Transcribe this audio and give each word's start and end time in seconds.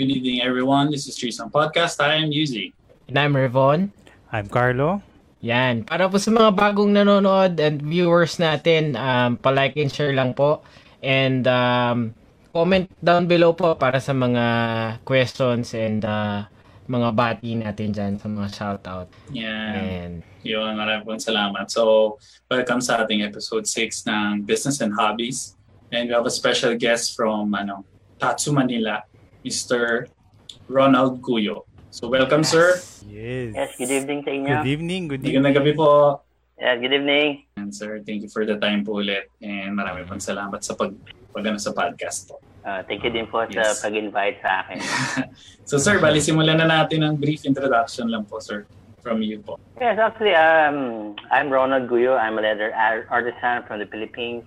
Good 0.00 0.16
evening, 0.16 0.40
everyone. 0.40 0.88
This 0.88 1.04
is 1.04 1.12
Treesome 1.12 1.52
Podcast. 1.52 2.00
I 2.00 2.24
am 2.24 2.32
Yuzi. 2.32 2.72
And 3.12 3.20
I'm 3.20 3.36
Revon. 3.36 3.92
I'm 4.32 4.48
Carlo. 4.48 5.04
Yan. 5.44 5.84
Para 5.84 6.08
po 6.08 6.16
sa 6.16 6.32
mga 6.32 6.56
bagong 6.56 6.88
nanonood 6.88 7.60
and 7.60 7.84
viewers 7.84 8.40
natin, 8.40 8.96
um, 8.96 9.36
palike 9.36 9.76
and 9.76 9.92
share 9.92 10.16
lang 10.16 10.32
po. 10.32 10.64
And 11.04 11.44
um, 11.44 12.16
comment 12.48 12.88
down 13.04 13.28
below 13.28 13.52
po 13.52 13.76
para 13.76 14.00
sa 14.00 14.16
mga 14.16 14.44
questions 15.04 15.76
and 15.76 16.00
uh, 16.00 16.48
mga 16.88 17.08
bati 17.12 17.60
natin 17.60 17.92
dyan 17.92 18.16
sa 18.16 18.32
mga 18.32 18.48
shoutout. 18.56 19.12
Yan. 19.36 19.74
And 19.76 20.14
Yun, 20.48 20.80
maraming 20.80 21.04
pong 21.04 21.20
salamat. 21.20 21.68
So, 21.68 22.16
welcome 22.48 22.80
sa 22.80 23.04
ating 23.04 23.20
episode 23.20 23.68
6 23.68 24.08
ng 24.08 24.48
Business 24.48 24.80
and 24.80 24.96
Hobbies. 24.96 25.60
And 25.92 26.08
we 26.08 26.16
have 26.16 26.24
a 26.24 26.32
special 26.32 26.72
guest 26.80 27.12
from 27.12 27.52
ano, 27.52 27.84
Tatsu 28.16 28.48
Manila, 28.56 29.04
Mr. 29.44 30.06
Ronald 30.68 31.22
Cuyo. 31.22 31.64
So, 31.90 32.06
welcome, 32.08 32.44
sir. 32.44 32.78
Yes. 33.08 33.50
Yes, 33.56 33.70
good 33.74 33.90
evening 33.90 34.20
sa 34.22 34.30
inyo. 34.30 34.54
Good 34.62 34.70
evening, 34.70 35.02
good 35.10 35.22
evening. 35.26 35.54
gabi 35.54 35.74
po. 35.74 36.22
Yes, 36.54 36.78
good 36.78 36.92
evening. 36.94 37.48
And 37.56 37.74
sir, 37.74 37.98
thank 38.04 38.22
you 38.22 38.30
for 38.30 38.46
the 38.46 38.60
time 38.60 38.84
po 38.84 39.00
ulit. 39.02 39.26
And 39.42 39.74
maraming 39.74 40.06
pong 40.06 40.22
salamat 40.22 40.62
sa 40.62 40.76
pag, 40.76 40.94
pag 41.34 41.42
ano, 41.42 41.58
sa 41.58 41.72
podcast 41.74 42.30
po. 42.30 42.38
Uh, 42.60 42.84
thank 42.84 43.00
you 43.02 43.08
din 43.10 43.24
po 43.26 43.42
Yes. 43.48 43.80
sa 43.80 43.88
pag-invite 43.88 44.38
sa 44.44 44.62
akin. 44.62 44.78
So, 45.70 45.78
sir, 45.78 46.02
bali 46.02 46.18
simulan 46.18 46.58
na 46.58 46.66
natin 46.66 47.06
ng 47.06 47.14
brief 47.14 47.46
introduction 47.46 48.10
lang 48.10 48.26
po, 48.26 48.42
sir, 48.42 48.66
from 49.00 49.22
you 49.22 49.38
po. 49.38 49.54
yes, 49.78 49.96
actually, 49.96 50.34
um, 50.34 51.14
I'm 51.30 51.46
Ronald 51.46 51.86
Guyo. 51.86 52.18
I'm 52.18 52.36
a 52.36 52.42
leather 52.42 52.74
ar- 52.74 53.06
artisan 53.08 53.62
from 53.64 53.78
the 53.78 53.86
Philippines. 53.86 54.42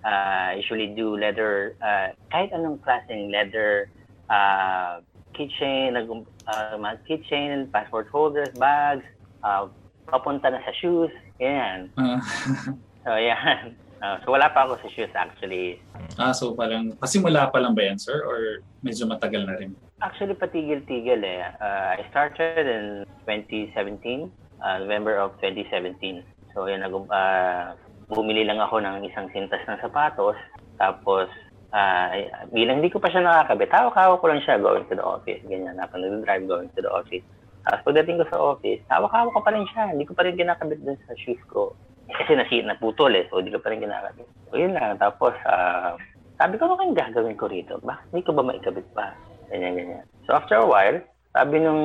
Uh, 0.00 0.54
I 0.54 0.62
usually 0.62 0.94
do 0.94 1.18
leather, 1.18 1.74
uh, 1.82 2.14
kahit 2.30 2.54
anong 2.54 2.78
klaseng 2.80 3.28
leather, 3.34 3.90
uh, 4.30 5.02
keychain, 5.34 5.98
nag, 5.98 6.06
uh, 6.46 6.74
mga 6.78 6.96
keychain, 7.04 7.68
passport 7.74 8.08
holders, 8.08 8.50
bags, 8.56 9.04
uh, 9.42 9.66
papunta 10.08 10.50
na 10.50 10.62
sa 10.62 10.72
shoes, 10.78 11.12
ganyan. 11.38 11.90
Ah, 11.98 12.18
So, 13.04 13.16
yan. 13.16 13.74
Uh, 14.00 14.16
so, 14.24 14.32
wala 14.32 14.52
pa 14.52 14.68
ako 14.68 14.76
sa 14.84 14.88
shoes 14.92 15.12
actually. 15.16 15.80
ah, 16.20 16.32
so 16.32 16.52
parang, 16.52 16.92
pasimula 17.00 17.48
pa 17.48 17.60
lang 17.60 17.72
ba 17.72 17.84
yan, 17.84 17.96
sir? 18.00 18.24
Or 18.24 18.60
medyo 18.84 19.08
matagal 19.08 19.44
na 19.48 19.56
rin? 19.56 19.72
Actually, 20.00 20.36
patigil-tigil 20.36 21.20
eh. 21.20 21.44
Uh, 21.60 22.00
I 22.00 22.04
started 22.12 22.64
in 22.64 22.84
2017, 23.28 24.28
uh, 24.60 24.76
November 24.84 25.16
of 25.20 25.36
2017. 25.40 26.24
So, 26.52 26.68
yun, 26.68 26.80
nag, 26.84 26.92
uh, 26.92 27.76
bumili 28.08 28.44
lang 28.44 28.60
ako 28.60 28.80
ng 28.84 29.04
isang 29.08 29.28
sintas 29.32 29.64
ng 29.68 29.80
sapatos. 29.80 30.36
Tapos, 30.76 31.28
uh, 31.74 32.06
bilang 32.50 32.82
hindi 32.82 32.90
ko 32.92 33.02
pa 33.02 33.10
siya 33.10 33.24
nakakabit, 33.24 33.70
hawak-hawak 33.70 34.18
ko 34.22 34.26
lang 34.30 34.42
siya 34.42 34.62
going 34.62 34.86
to 34.86 34.96
the 34.98 35.04
office. 35.04 35.42
Ganyan, 35.46 35.78
habang 35.78 36.02
nag-drive 36.02 36.44
going 36.46 36.70
to 36.74 36.80
the 36.82 36.90
office. 36.90 37.24
Tapos 37.66 37.82
pagdating 37.86 38.20
ko 38.20 38.24
sa 38.30 38.38
office, 38.38 38.82
hawak-hawak 38.88 39.32
ko 39.34 39.40
pa 39.42 39.52
rin 39.52 39.66
siya. 39.70 39.92
Hindi 39.92 40.04
ko 40.08 40.12
pa 40.16 40.24
rin 40.26 40.38
kinakabit 40.38 40.80
dun 40.82 40.98
sa 41.04 41.14
shoes 41.18 41.42
ko. 41.50 41.76
Kasi 42.10 42.34
nasi 42.34 42.62
naputol 42.66 43.14
eh, 43.14 43.28
so 43.30 43.38
hindi 43.38 43.54
ko 43.54 43.62
pa 43.62 43.70
rin 43.70 43.84
kinakabit. 43.84 44.26
So, 44.50 44.58
yun 44.58 44.74
lang. 44.74 44.98
Tapos, 44.98 45.34
ah, 45.46 45.94
sabi 46.40 46.58
ko, 46.58 46.66
ano 46.66 46.80
kayong 46.80 46.98
gagawin 46.98 47.38
ko 47.38 47.46
rito? 47.46 47.78
Bakit 47.84 48.06
hindi 48.10 48.26
ko 48.26 48.32
ba 48.34 48.42
maikabit 48.42 48.86
pa? 48.96 49.14
Ganyan, 49.52 49.78
ganyan. 49.78 50.04
So, 50.26 50.34
after 50.34 50.58
a 50.58 50.66
while, 50.66 50.98
sabi 51.30 51.62
nung, 51.62 51.82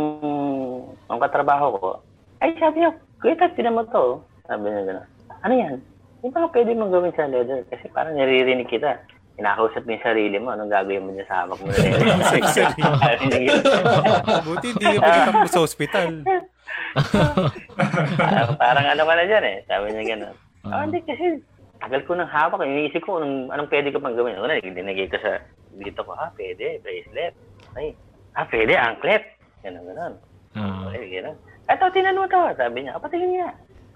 nung 1.05 1.21
katrabaho 1.21 1.67
ko, 1.77 1.89
ay, 2.41 2.57
sabi 2.57 2.81
niya, 2.81 2.91
Kuya, 3.21 3.37
Tat, 3.37 3.53
tinan 3.53 3.77
mo 3.77 3.85
to. 3.89 4.21
Sabi 4.45 4.69
niya 4.69 4.85
gano'n. 4.85 5.07
Ano 5.45 5.53
yan? 5.53 5.75
Hindi 6.21 6.33
ba 6.33 6.49
pwede 6.49 6.71
mong 6.73 6.93
gawin 6.93 7.13
sa 7.13 7.29
leather? 7.29 7.61
Kasi 7.69 7.85
parang 7.93 8.17
naririnig 8.17 8.69
kita. 8.69 8.97
Kinakausap 9.35 9.83
mo 9.83 9.91
yung 9.91 10.05
sarili 10.05 10.37
mo. 10.39 10.55
Anong 10.55 10.71
gagawin 10.71 11.03
mo 11.03 11.11
niya 11.11 11.27
sa 11.27 11.43
hawak 11.43 11.59
mo 11.59 11.67
na. 11.67 11.75
Buti 14.47 14.67
hindi 14.71 14.85
ka 14.85 14.99
pagkatapos 15.03 15.51
sa 15.51 15.63
ospital. 15.63 16.11
Ah, 16.95 18.47
parang 18.55 18.85
ano 18.95 19.03
ka 19.03 19.13
na 19.15 19.25
dyan 19.27 19.43
eh. 19.43 19.57
Sabi 19.67 19.91
niya 19.91 20.15
gano'n. 20.15 20.35
Ah. 20.65 20.71
Ah, 20.71 20.81
hindi 20.87 20.99
kasi 21.03 21.43
tagal 21.83 22.01
ko 22.07 22.15
nang 22.15 22.31
hawak. 22.31 22.63
Iniisip 22.63 23.03
ko 23.03 23.19
anong, 23.19 23.51
anong 23.51 23.69
pwede 23.69 23.91
ko 23.91 23.99
pang 23.99 24.15
gawin. 24.15 24.39
Una, 24.39 24.55
dinagay 24.59 25.11
ko 25.11 25.19
sa 25.19 25.43
dito 25.75 26.01
ko, 26.07 26.15
ah, 26.15 26.31
pwede, 26.39 26.79
bracelet. 26.79 27.35
Ay, 27.75 27.91
ah, 28.39 28.47
pwede, 28.47 28.73
anklet. 28.79 29.23
Ganun, 29.61 29.83
ganun. 29.91 30.13
ah, 30.55 30.87
Okay, 30.87 31.19
ganun. 31.19 31.35
Eto, 31.67 31.85
tinan 31.91 32.15
mo 32.15 32.25
to. 32.31 32.39
Sabi 32.55 32.87
niya, 32.87 32.95
patingin 32.95 33.31
niya. 33.35 33.49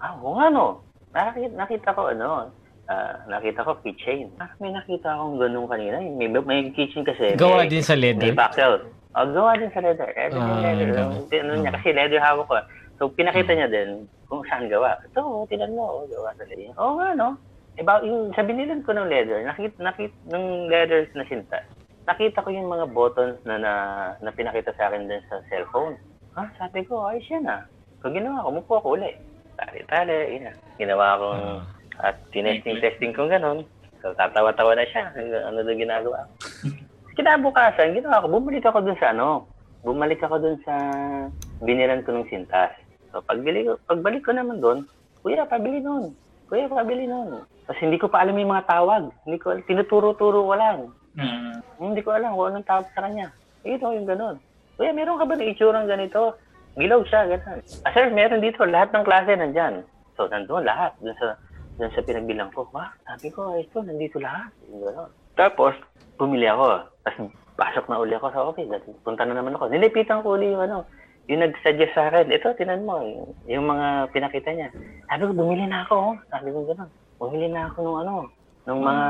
Ah, 0.04 0.12
oo 0.20 0.36
nga 0.36 0.52
no. 0.52 0.84
Nakita, 1.10 1.56
nakita 1.56 1.96
ko 1.96 2.12
ano, 2.12 2.52
ah, 2.90 3.14
nakita 3.30 3.62
ko 3.62 3.78
keychain. 3.80 4.26
Ah, 4.42 4.50
may 4.58 4.74
nakita 4.74 5.14
akong 5.14 5.38
ganun 5.38 5.70
kanina. 5.70 6.02
May, 6.02 6.26
may 6.26 6.74
keychain 6.74 7.06
kasi. 7.06 7.38
gawa 7.38 7.62
may, 7.62 7.70
din 7.70 7.86
sa 7.86 7.94
may 7.94 8.10
leather. 8.10 8.34
buckle. 8.34 8.76
Oh, 9.14 9.26
gawa 9.26 9.54
din 9.54 9.70
sa 9.70 9.80
leather. 9.82 10.10
Eh, 10.14 10.26
Ah, 10.26 10.34
yung 10.34 10.62
leather. 10.62 10.88
gawa. 10.90 11.10
Yung, 11.14 11.26
ano 11.30 11.52
niya, 11.62 11.72
kasi 11.78 11.88
leather 11.94 12.20
hawak 12.20 12.46
ko. 12.50 12.54
So, 12.98 13.08
pinakita 13.14 13.54
niya 13.54 13.70
din 13.70 14.10
kung 14.26 14.42
saan 14.50 14.66
gawa. 14.66 14.98
Ito, 15.06 15.22
oh, 15.22 15.46
tinan 15.46 15.72
mo, 15.78 16.02
oh, 16.02 16.06
gawa 16.10 16.34
sa 16.34 16.44
leather. 16.44 16.74
Oo 16.76 16.98
nga, 16.98 17.14
no? 17.14 17.38
Eh, 17.78 17.86
ba, 17.86 18.02
yung, 18.02 18.34
sa 18.34 18.42
binilan 18.42 18.82
ko 18.82 18.90
ng 18.92 19.08
leather, 19.08 19.40
nakita, 19.46 19.78
nakita, 19.80 20.14
ng 20.34 20.68
leather 20.68 21.06
na 21.14 21.24
sinta, 21.30 21.62
nakita 22.04 22.42
ko 22.42 22.50
yung 22.50 22.66
mga 22.68 22.90
buttons 22.90 23.38
na, 23.46 23.54
na, 23.56 23.72
na 24.18 24.30
pinakita 24.34 24.74
sa 24.74 24.90
akin 24.90 25.06
din 25.06 25.22
sa 25.30 25.38
cellphone. 25.46 25.94
Ha? 26.34 26.44
Sabi 26.58 26.82
ko, 26.84 27.06
ayos 27.06 27.24
yan 27.30 27.46
ah. 27.46 27.62
So, 28.02 28.10
ginawa 28.10 28.42
ko, 28.42 28.48
umupo 28.50 28.72
ako 28.78 28.88
uli. 28.98 29.14
Tali-tali, 29.56 30.38
yun 30.38 30.50
ah. 30.50 30.56
Ginawa 30.76 31.06
kong, 31.18 31.42
at 32.02 32.16
tinesting-testing 32.32 33.12
kong 33.12 33.30
ganun. 33.30 33.64
So, 34.00 34.16
tatawa-tawa 34.16 34.76
na 34.76 34.88
siya. 34.88 35.12
Ano 35.48 35.60
na 35.60 35.72
ginagawa 35.76 36.24
ko. 36.24 36.32
Kinabukasan, 37.16 37.92
ginawa 37.92 38.24
ko, 38.24 38.32
bumalik 38.32 38.64
ako 38.64 38.80
dun 38.80 38.96
sa 38.96 39.12
ano, 39.12 39.44
bumalik 39.84 40.24
ako 40.24 40.40
dun 40.40 40.56
sa 40.64 40.72
binilan 41.60 42.00
ko 42.06 42.16
ng 42.16 42.28
sintas. 42.32 42.72
So, 43.12 43.20
pagbili 43.20 43.68
ko, 43.68 43.76
pagbalik 43.84 44.24
ko 44.24 44.32
naman 44.32 44.62
dun, 44.62 44.88
kuya, 45.20 45.44
pabili 45.44 45.84
nun. 45.84 46.16
Kuya, 46.48 46.70
pabili 46.70 47.04
nun. 47.04 47.44
Tapos 47.68 47.80
hindi 47.82 48.00
ko 48.00 48.08
pa 48.08 48.24
alam 48.24 48.38
yung 48.40 48.50
mga 48.50 48.66
tawag. 48.66 49.12
Hindi 49.26 49.38
ko, 49.38 49.52
tinuturo-turo 49.68 50.48
ko 50.48 50.54
lang. 50.56 50.78
Ah, 51.18 51.58
Hindi 51.78 52.00
ko 52.00 52.14
alam 52.14 52.34
kung 52.34 52.54
anong 52.54 52.66
tawag 52.66 52.86
sa 52.96 53.04
kanya. 53.04 53.28
Ito, 53.66 53.92
yung 53.92 54.08
ganun. 54.08 54.36
Kuya, 54.80 54.96
meron 54.96 55.20
ka 55.20 55.28
ba 55.28 55.36
ng 55.36 55.50
itsurang 55.52 55.86
ganito? 55.90 56.40
Gilaw 56.78 57.04
siya, 57.04 57.28
ganun. 57.36 57.60
Ah, 57.84 57.92
sir, 57.92 58.08
meron 58.08 58.40
dito. 58.40 58.64
Lahat 58.64 58.88
ng 58.94 59.04
klase 59.04 59.36
nandyan. 59.36 59.84
So, 60.16 60.30
nandun 60.30 60.64
lahat. 60.64 60.96
Dun 61.02 61.12
sa, 61.20 61.36
dun 61.76 61.92
sa 61.92 62.02
pinagbilang 62.02 62.50
ko. 62.50 62.66
Ba, 62.72 62.94
sabi 63.06 63.28
ko, 63.30 63.54
ito, 63.58 63.82
nandito 63.84 64.18
lahat. 64.18 64.50
Ganun. 64.70 65.10
Tapos, 65.36 65.74
bumili 66.16 66.48
ako. 66.48 66.88
Tapos, 67.06 67.30
pasok 67.60 67.84
na 67.86 68.00
uli 68.00 68.14
ako 68.16 68.26
sa 68.32 68.44
office. 68.48 68.72
At 68.72 68.84
punta 69.04 69.22
na 69.28 69.36
naman 69.36 69.54
ako. 69.54 69.68
Nilipitan 69.68 70.24
ko 70.24 70.40
uli 70.40 70.50
yung 70.50 70.64
ano, 70.64 70.88
yung 71.30 71.46
nag-suggest 71.46 71.94
sa 71.94 72.10
akin, 72.10 72.32
ito, 72.32 72.50
tinan 72.58 72.82
mo, 72.82 72.98
yung, 73.04 73.30
yung 73.46 73.66
mga 73.70 74.10
pinakita 74.10 74.50
niya. 74.50 74.68
Sabi 75.06 75.30
ko, 75.30 75.32
bumili 75.36 75.64
na 75.68 75.86
ako. 75.86 76.18
Sabi 76.26 76.48
ko, 76.50 76.58
gano'n. 76.66 76.90
Bumili 77.20 77.46
na 77.52 77.70
ako 77.70 77.78
nung 77.84 77.98
ano, 78.02 78.14
nung 78.66 78.82
mga 78.82 79.06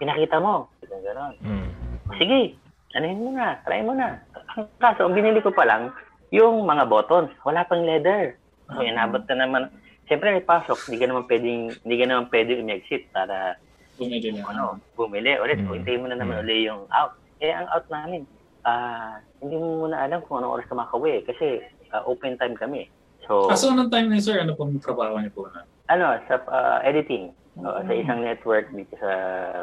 pinakita 0.00 0.36
mo. 0.40 0.70
Gano'n. 0.80 1.34
Mm. 1.44 1.68
Sige, 2.16 2.56
anuhin 2.96 3.20
mo 3.20 3.30
na, 3.36 3.60
try 3.68 3.84
mo 3.84 3.92
na. 3.92 4.16
Ang 4.56 4.64
kaso, 4.80 5.04
ang 5.04 5.12
binili 5.12 5.44
ko 5.44 5.52
pa 5.52 5.68
lang, 5.68 5.92
yung 6.32 6.64
mga 6.64 6.88
buttons, 6.88 7.28
wala 7.44 7.68
pang 7.68 7.84
leather. 7.84 8.40
So, 8.72 8.82
inabot 8.82 9.22
na 9.28 9.46
naman. 9.46 9.62
Siyempre, 10.06 10.30
may 10.30 10.42
pasok, 10.42 10.78
hindi 10.86 10.98
ka 10.98 11.06
naman 11.06 11.26
pwedeng, 11.26 11.60
hindi 11.82 11.96
ka 11.96 12.06
naman 12.06 12.26
pwedeng 12.30 12.62
umexit 12.62 13.02
para 13.10 13.58
bumili 13.96 14.28
na. 14.30 14.46
ano, 14.46 14.62
bumili 14.94 15.34
ulit. 15.36 15.58
Mm. 15.58 15.66
O, 15.66 15.74
hintayin 15.74 16.00
mo 16.00 16.06
na 16.06 16.14
naman 16.14 16.40
ulit 16.40 16.62
yung 16.62 16.86
out. 16.88 17.12
Eh, 17.38 17.50
ang 17.50 17.66
out 17.68 17.86
namin, 17.88 18.22
ah, 18.62 19.18
hindi 19.40 19.54
mo 19.54 19.84
muna 19.84 20.06
alam 20.06 20.22
kung 20.22 20.38
anong 20.38 20.54
oras 20.54 20.66
ka 20.66 20.74
makauwi 20.74 21.26
kasi 21.26 21.58
ah, 21.90 22.06
open 22.06 22.38
time 22.38 22.54
kami. 22.54 22.86
So, 23.26 23.50
Ah, 23.50 23.58
so, 23.58 23.68
anong 23.68 23.90
time 23.90 24.06
na 24.06 24.16
yun, 24.16 24.24
sir? 24.24 24.38
Ano 24.38 24.54
pong 24.54 24.78
trabaho 24.78 25.18
niyo 25.18 25.32
po 25.32 25.50
na? 25.50 25.66
ano, 25.86 26.18
sa 26.26 26.38
ah, 26.46 26.78
editing. 26.82 27.34
So, 27.56 27.66
Sa 27.82 27.90
isang 27.90 28.20
network 28.20 28.68
dito 28.70 28.94
sa 29.00 29.10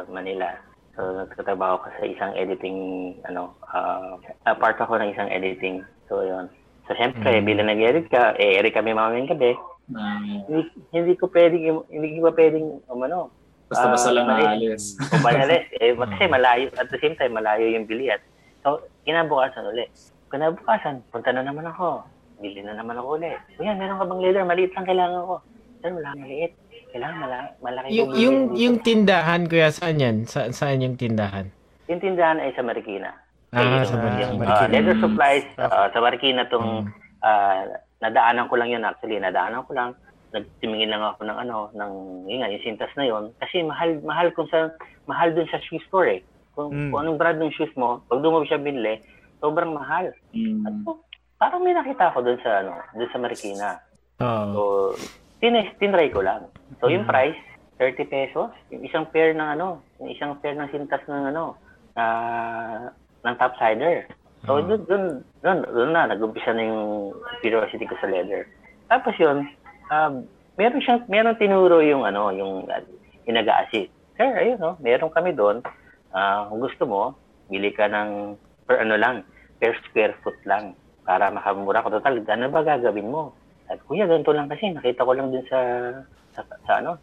Manila. 0.09 0.49
So, 0.93 1.01
nagtatrabaho 1.15 1.77
ko 1.79 1.87
sa 1.93 2.05
isang 2.05 2.33
editing, 2.33 2.77
ano, 3.23 3.55
ah, 3.69 4.17
part 4.53 4.75
ako 4.75 4.97
ng 4.97 5.13
isang 5.13 5.29
editing. 5.29 5.85
So, 6.09 6.19
yun. 6.19 6.51
So, 6.83 6.93
syempre, 6.93 7.39
Mm. 7.39 7.45
bilang 7.45 7.69
nag-edit 7.69 8.09
ka, 8.09 8.35
eh, 8.35 8.59
edit 8.59 8.73
kami 8.73 8.91
mamayang 8.91 9.29
gabi, 9.29 9.55
Na, 9.85 10.17
hindi, 10.19 10.63
hindi 10.89 11.13
ko 11.13 11.27
pwedeng, 11.27 11.63
hindi 11.87 12.17
ko 12.17 12.31
pwedeng, 12.31 12.67
um, 12.87 13.01
ano, 13.01 13.27
basta-basta 13.67 14.09
Ah, 14.09 14.15
lang 14.15 14.25
mali. 14.25 14.43
aalis. 14.45 14.95
o 15.11 15.19
banalis. 15.19 15.65
eh, 15.73 15.91
kasi 15.91 16.23
malayo, 16.25 16.67
at 16.73 16.87
the 16.87 16.99
same 16.99 17.15
time, 17.15 17.33
malayo 17.33 17.67
yung 17.67 17.83
biliat. 17.83 18.23
So, 18.61 18.79
kinabukasan 19.03 19.67
ulit. 19.67 19.91
Kinabukasan, 20.29 21.03
punta 21.09 21.29
na 21.29 21.43
naman 21.43 21.67
ako. 21.67 22.07
Bili 22.39 22.59
na 22.59 22.73
naman 22.73 22.95
ako 22.95 23.17
ulit. 23.17 23.39
Kuya, 23.53 23.73
meron 23.73 23.97
ka 23.97 24.05
bang 24.05 24.21
leather? 24.21 24.43
Maliit 24.43 24.71
lang 24.71 24.85
kailangan 24.85 25.21
ko. 25.21 25.35
Sir, 25.79 25.91
wala 25.91 26.09
maliit. 26.15 26.53
Kailangan 26.89 27.17
mala, 27.17 27.37
malaki 27.59 27.87
Yung, 27.91 28.07
bumili 28.07 28.21
yung, 28.21 28.37
dito. 28.45 28.59
yung 28.59 28.75
tindahan, 28.79 29.41
kuya, 29.45 29.67
saan 29.69 29.97
yan? 29.97 30.15
Sa, 30.23 30.47
saan 30.49 30.79
yung 30.79 30.95
tindahan? 30.95 31.51
Yung 31.87 31.99
tindahan 31.99 32.37
ay 32.37 32.53
sa 32.53 32.61
Marikina. 32.61 33.11
Ah, 33.49 33.59
yung, 33.59 33.83
sa 33.83 33.95
Marikina. 33.95 34.23
Yung, 34.23 34.37
ah, 34.43 34.65
leather 34.65 34.97
supplies, 34.97 35.45
ah, 35.57 35.89
sa 35.89 35.99
Marikina 35.99 36.47
tong 36.47 36.85
Mm. 36.85 36.93
ah, 37.19 37.63
nadaanan 38.03 38.51
ko 38.51 38.59
lang 38.59 38.69
yun 38.69 38.83
actually. 38.83 39.15
Nadaanan 39.17 39.63
ko 39.63 39.71
lang. 39.71 39.95
Nagtimingin 40.35 40.91
lang 40.91 41.05
ako 41.05 41.23
ng 41.23 41.37
ano, 41.39 41.71
ng, 41.71 41.91
yun 42.27 42.43
nga, 42.43 42.51
yung 42.51 42.65
sintas 42.65 42.91
na 42.99 43.05
yun. 43.07 43.31
Kasi 43.39 43.63
mahal, 43.63 44.03
mahal 44.03 44.27
kung 44.35 44.49
sa, 44.51 44.75
mahal 45.07 45.31
dun 45.31 45.47
sa 45.47 45.61
shoe 45.63 45.79
store 45.87 46.19
eh. 46.19 46.21
Kung, 46.53 46.69
Mm. 46.73 46.89
kung 46.91 46.99
anong 46.99 47.19
brand 47.21 47.39
ng 47.39 47.53
shoes 47.55 47.71
mo, 47.79 48.03
pag 48.09 48.19
doon 48.19 48.43
mo 48.43 48.45
siya 48.45 48.59
binili, 48.59 48.99
sobrang 49.39 49.71
mahal. 49.71 50.11
Mm. 50.35 50.67
At 50.67 50.73
so, 50.83 50.99
parang 51.37 51.63
may 51.63 51.73
nakita 51.73 52.11
ako 52.11 52.25
doon 52.25 52.39
sa 52.43 52.65
ano, 52.65 52.75
doon 52.93 53.11
sa 53.13 53.21
Marikina. 53.21 53.69
Oo. 54.21 54.45
So, 54.53 54.61
tin 55.39 55.57
tinry 55.77 56.09
ko 56.09 56.25
lang. 56.25 56.49
So, 56.81 56.89
yung 56.89 57.05
Mm. 57.05 57.11
price, 57.13 57.39
30 57.77 58.05
pesos. 58.05 58.49
Yung 58.69 58.83
isang 58.85 59.05
pair 59.09 59.33
ng 59.33 59.49
ano, 59.57 59.81
yung 60.01 60.09
isang 60.13 60.37
pair 60.41 60.57
ng 60.57 60.69
sintas 60.69 61.01
ng 61.05 61.29
ano, 61.29 61.57
na 61.93 62.05
ng 63.21 63.35
topsider. 63.37 64.09
So, 64.49 64.59
Mm. 64.59 64.65
dun, 64.65 64.81
dun, 64.89 65.03
dun, 65.43 65.67
dun 65.67 65.91
na, 65.91 66.07
nag-umpisa 66.07 66.55
na 66.55 66.63
yung 66.63 67.11
curiosity 67.43 67.83
ko 67.83 67.99
sa 67.99 68.07
leather. 68.07 68.47
Tapos 68.87 69.13
yun, 69.19 69.43
um, 69.91 70.23
meron 70.55 70.81
siyang, 70.81 71.03
meron 71.11 71.35
tinuro 71.35 71.83
yung 71.83 72.07
ano, 72.07 72.31
yung 72.31 72.65
uh, 72.71 72.83
yung 73.27 73.37
nag-assist. 73.37 73.91
Sir, 74.15 74.31
ayun, 74.39 74.59
no, 74.61 74.79
meron 74.79 75.11
kami 75.11 75.35
doon. 75.35 75.59
Ah, 76.13 76.45
kung 76.47 76.61
gusto 76.61 76.85
mo, 76.85 77.01
bili 77.49 77.73
ka 77.73 77.89
ng 77.89 78.37
per 78.69 78.85
ano 78.85 78.95
lang, 78.95 79.15
per 79.57 79.73
square 79.89 80.13
foot 80.21 80.37
lang 80.45 80.77
para 81.03 81.33
makamura 81.33 81.83
ko. 81.83 81.97
Total, 81.97 82.21
ano 82.21 82.47
ba 82.53 82.61
gagawin 82.63 83.11
mo? 83.11 83.33
At 83.67 83.81
kuya, 83.89 84.05
ganito 84.05 84.31
lang 84.31 84.47
kasi, 84.47 84.71
nakita 84.71 85.03
ko 85.03 85.11
lang 85.17 85.33
dun 85.33 85.45
sa, 85.49 85.59
sa, 86.37 86.41
sa 86.63 86.73
ano, 86.79 87.01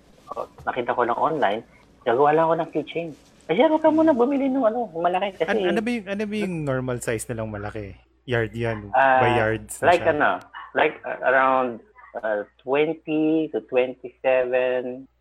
nakita 0.63 0.95
ko 0.95 1.03
lang 1.03 1.19
online, 1.19 1.61
gagawa 2.07 2.31
lang 2.33 2.45
ako 2.47 2.55
ng 2.57 2.71
keychain. 2.73 3.11
Kasi 3.51 3.67
huwag 3.67 3.83
ka 3.83 3.91
muna 3.91 4.15
bumili 4.15 4.47
ng 4.47 4.63
ano, 4.63 4.87
malaki 4.95 5.35
kasi. 5.43 5.51
An- 5.51 5.75
ano 5.75 5.81
ba 5.83 5.91
yung, 5.91 6.07
ano 6.07 6.23
ba 6.23 6.35
yung 6.39 6.57
normal 6.63 6.99
size 7.03 7.27
na 7.27 7.43
lang 7.43 7.51
malaki? 7.51 7.99
Yard 8.31 8.53
yan. 8.55 8.79
Ah, 8.94 9.19
by 9.19 9.31
yards 9.35 9.82
like 9.82 10.06
siya. 10.06 10.15
ano, 10.15 10.38
like 10.79 11.03
uh, 11.03 11.19
around 11.27 11.82
uh, 12.23 12.47
20 12.62 13.03
to 13.50 13.59
27, 13.67 14.23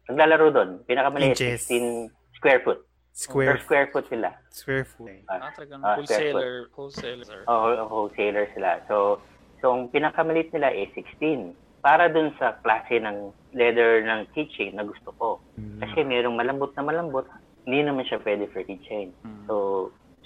naglalaro 0.05 0.47
doon. 0.53 0.69
Pinakamaliit, 0.85 1.33
Inches. 1.33 1.65
16 1.65 2.13
square 2.37 2.61
foot. 2.61 2.79
Square, 3.09 3.47
Per 3.51 3.59
square 3.65 3.87
foot 3.91 4.05
sila. 4.07 4.29
square 4.53 4.85
foot. 4.85 5.11
Ah, 5.27 5.51
talagang 5.51 5.81
Ah, 5.83 5.97
wholesaler, 5.97 6.69
wholesaler. 6.71 7.41
O 7.49 7.53
wholesaler 7.89 8.45
sila. 8.53 8.79
So, 8.87 9.19
so 9.59 9.73
ang 9.75 9.89
pinakamalit 9.89 10.53
nila 10.53 10.71
is 10.71 10.87
16. 10.95 11.51
Para 11.81 12.07
dun 12.07 12.31
sa 12.37 12.59
klase 12.61 12.99
ng 13.01 13.31
leather 13.55 14.03
ng 14.03 14.29
keychain 14.31 14.75
na 14.75 14.83
gusto 14.85 15.11
ko. 15.17 15.39
Mm. 15.59 15.79
Kasi 15.79 15.99
merong 16.03 16.35
malambot 16.35 16.71
na 16.75 16.83
malambot, 16.83 17.25
hindi 17.65 17.83
naman 17.83 18.03
siya 18.03 18.19
pwede 18.23 18.47
for 18.51 18.63
keychain. 18.63 19.11
Mm. 19.23 19.47
So, 19.47 19.55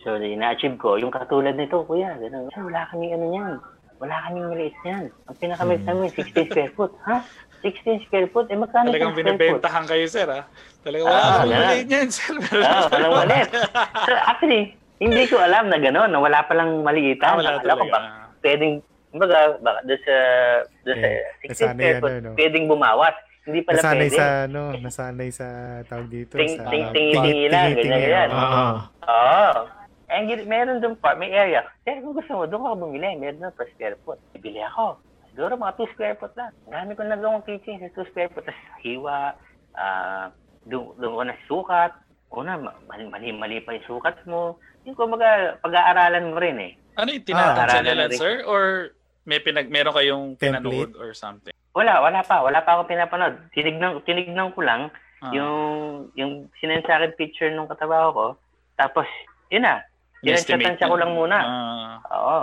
so 0.04 0.16
na-achieve 0.16 0.76
ko, 0.76 0.96
yung 0.96 1.10
katulad 1.10 1.56
nito, 1.56 1.82
kuya, 1.82 2.14
ganun. 2.18 2.52
Sir, 2.52 2.62
wala 2.62 2.86
kaming 2.86 3.14
ano 3.14 3.26
yan. 3.32 3.54
Wala 3.98 4.16
kaming 4.22 4.48
maliit 4.50 4.76
yan. 4.84 5.06
Ang 5.24 5.38
pinakamaliit 5.38 5.82
Hmm. 5.82 5.90
namin, 5.90 6.10
16 6.12 6.46
square 6.46 6.72
foot. 6.74 6.92
Ha? 7.04 7.18
16 7.62 8.04
square 8.04 8.28
foot? 8.28 8.48
Eh, 8.48 8.58
magkano 8.58 8.92
Talagang 8.92 9.12
foot? 9.12 9.24
binibentahan 9.24 9.86
kayo, 9.86 10.06
sir, 10.06 10.28
ha? 10.28 10.44
Talagang 10.82 11.08
wala 11.08 11.18
Ah, 11.18 11.40
ganun. 11.42 11.56
maliit 11.64 11.88
niyan, 11.88 12.10
sir. 12.10 12.36
Ah, 12.60 12.86
walang 12.88 13.14
maliit. 13.18 13.50
So, 14.04 14.12
actually, 14.22 14.64
hindi 15.00 15.24
ko 15.26 15.36
alam 15.38 15.66
na 15.66 15.78
gano'n, 15.78 16.10
na 16.10 16.20
wala 16.20 16.44
palang 16.44 16.84
maliitan. 16.84 17.30
Ah, 17.30 17.38
wala 17.38 17.50
Akala 17.54 17.74
ko 17.74 17.84
talaga. 17.84 17.94
ba, 17.94 18.00
pwedeng, 18.42 18.74
kumbaga, 19.10 19.38
baka 19.58 19.80
doon 19.82 20.02
sa, 20.02 20.16
doon 20.84 20.98
sa 20.98 21.08
Eh, 21.08 21.20
16 21.42 21.48
nasanay 21.48 21.72
square 21.72 22.00
foot, 22.00 22.12
ano, 22.14 22.24
no? 22.26 22.36
pwedeng 22.36 22.66
bumawas. 22.68 23.16
Hindi 23.44 23.60
pala 23.62 23.76
Nasanay 23.78 24.00
pwede. 24.06 24.16
sa, 24.16 24.26
ano, 24.48 24.62
nasanay 24.74 25.30
sa 25.30 25.48
tawag 25.84 26.08
dito. 26.08 26.34
Ting- 26.34 26.56
sa 26.56 26.64
ting- 26.66 26.92
tingi-tingi 26.92 27.46
lang, 27.48 27.66
tingi-tingi, 27.70 27.92
ganyan-ganyan. 27.92 28.30
oo. 28.30 28.40
Oo. 28.40 28.72
Oo. 29.04 29.52
Eh, 29.64 29.83
gil- 30.22 30.46
meron 30.46 30.78
doon 30.78 30.96
pa, 30.96 31.14
may 31.14 31.30
area. 31.30 31.66
Kaya 31.82 32.00
kung 32.00 32.14
gusto 32.14 32.32
mo, 32.32 32.46
doon 32.46 32.62
ka 32.62 32.78
bumili. 32.78 33.16
Meron 33.16 33.42
doon 33.42 33.56
per 33.56 33.68
square 33.70 33.98
foot. 34.00 34.20
Bibili 34.32 34.62
ako. 34.62 35.02
Siguro 35.28 35.58
mga 35.58 35.76
2 35.76 35.90
square 35.90 36.16
foot 36.16 36.34
lang. 36.34 36.54
Dami 36.64 36.94
ko 36.94 37.02
nagawang 37.02 37.42
kitchen 37.42 37.82
sa 37.82 37.90
2 37.92 38.06
square 38.06 38.30
foot. 38.30 38.46
Tapos 38.46 38.62
hiwa, 38.80 39.34
ah, 39.74 40.30
doon, 40.64 40.94
ko 40.94 41.24
na 41.24 41.36
sukat. 41.44 41.92
Una, 42.30 42.58
ma- 42.58 42.78
mali, 42.86 43.04
mali, 43.08 43.28
mali 43.32 43.58
pa 43.60 43.74
yung 43.74 43.88
sukat 43.88 44.22
mo. 44.24 44.58
Yung 44.84 44.94
kumbaga, 44.94 45.58
pag-aaralan 45.60 46.30
mo 46.30 46.38
rin 46.38 46.58
eh. 46.60 46.72
Ano 46.94 47.10
yung 47.10 47.24
tinatanong 47.24 47.74
Ah, 47.74 47.82
nila, 47.82 48.06
rin. 48.06 48.18
sir? 48.18 48.42
Or 48.44 48.94
may 49.24 49.40
pinag 49.40 49.70
meron 49.70 49.94
kayong 49.94 50.26
pinanood 50.36 50.94
or 50.94 51.14
something? 51.14 51.54
Wala, 51.74 51.98
wala 52.00 52.22
pa. 52.22 52.42
Wala 52.42 52.62
pa 52.62 52.78
ako 52.78 52.86
pinapanood. 52.86 53.50
Tinignan, 53.50 54.04
tinignan 54.04 54.54
ko 54.54 54.62
lang 54.62 54.94
Ah. 55.20 55.32
yung 55.32 55.58
yung 56.14 56.32
sinend 56.60 56.84
sa 56.84 57.00
akin 57.00 57.16
picture 57.16 57.50
nung 57.50 57.66
katabaho 57.66 58.10
ko. 58.12 58.26
Tapos, 58.76 59.08
yun 59.48 59.64
na. 59.64 59.82
Estimate 60.24 60.80
Tinansyatansya 60.80 60.92
ko 60.92 60.96
lang 60.96 61.14
muna. 61.14 61.38
Ah. 61.38 61.94
Oo. 62.16 62.40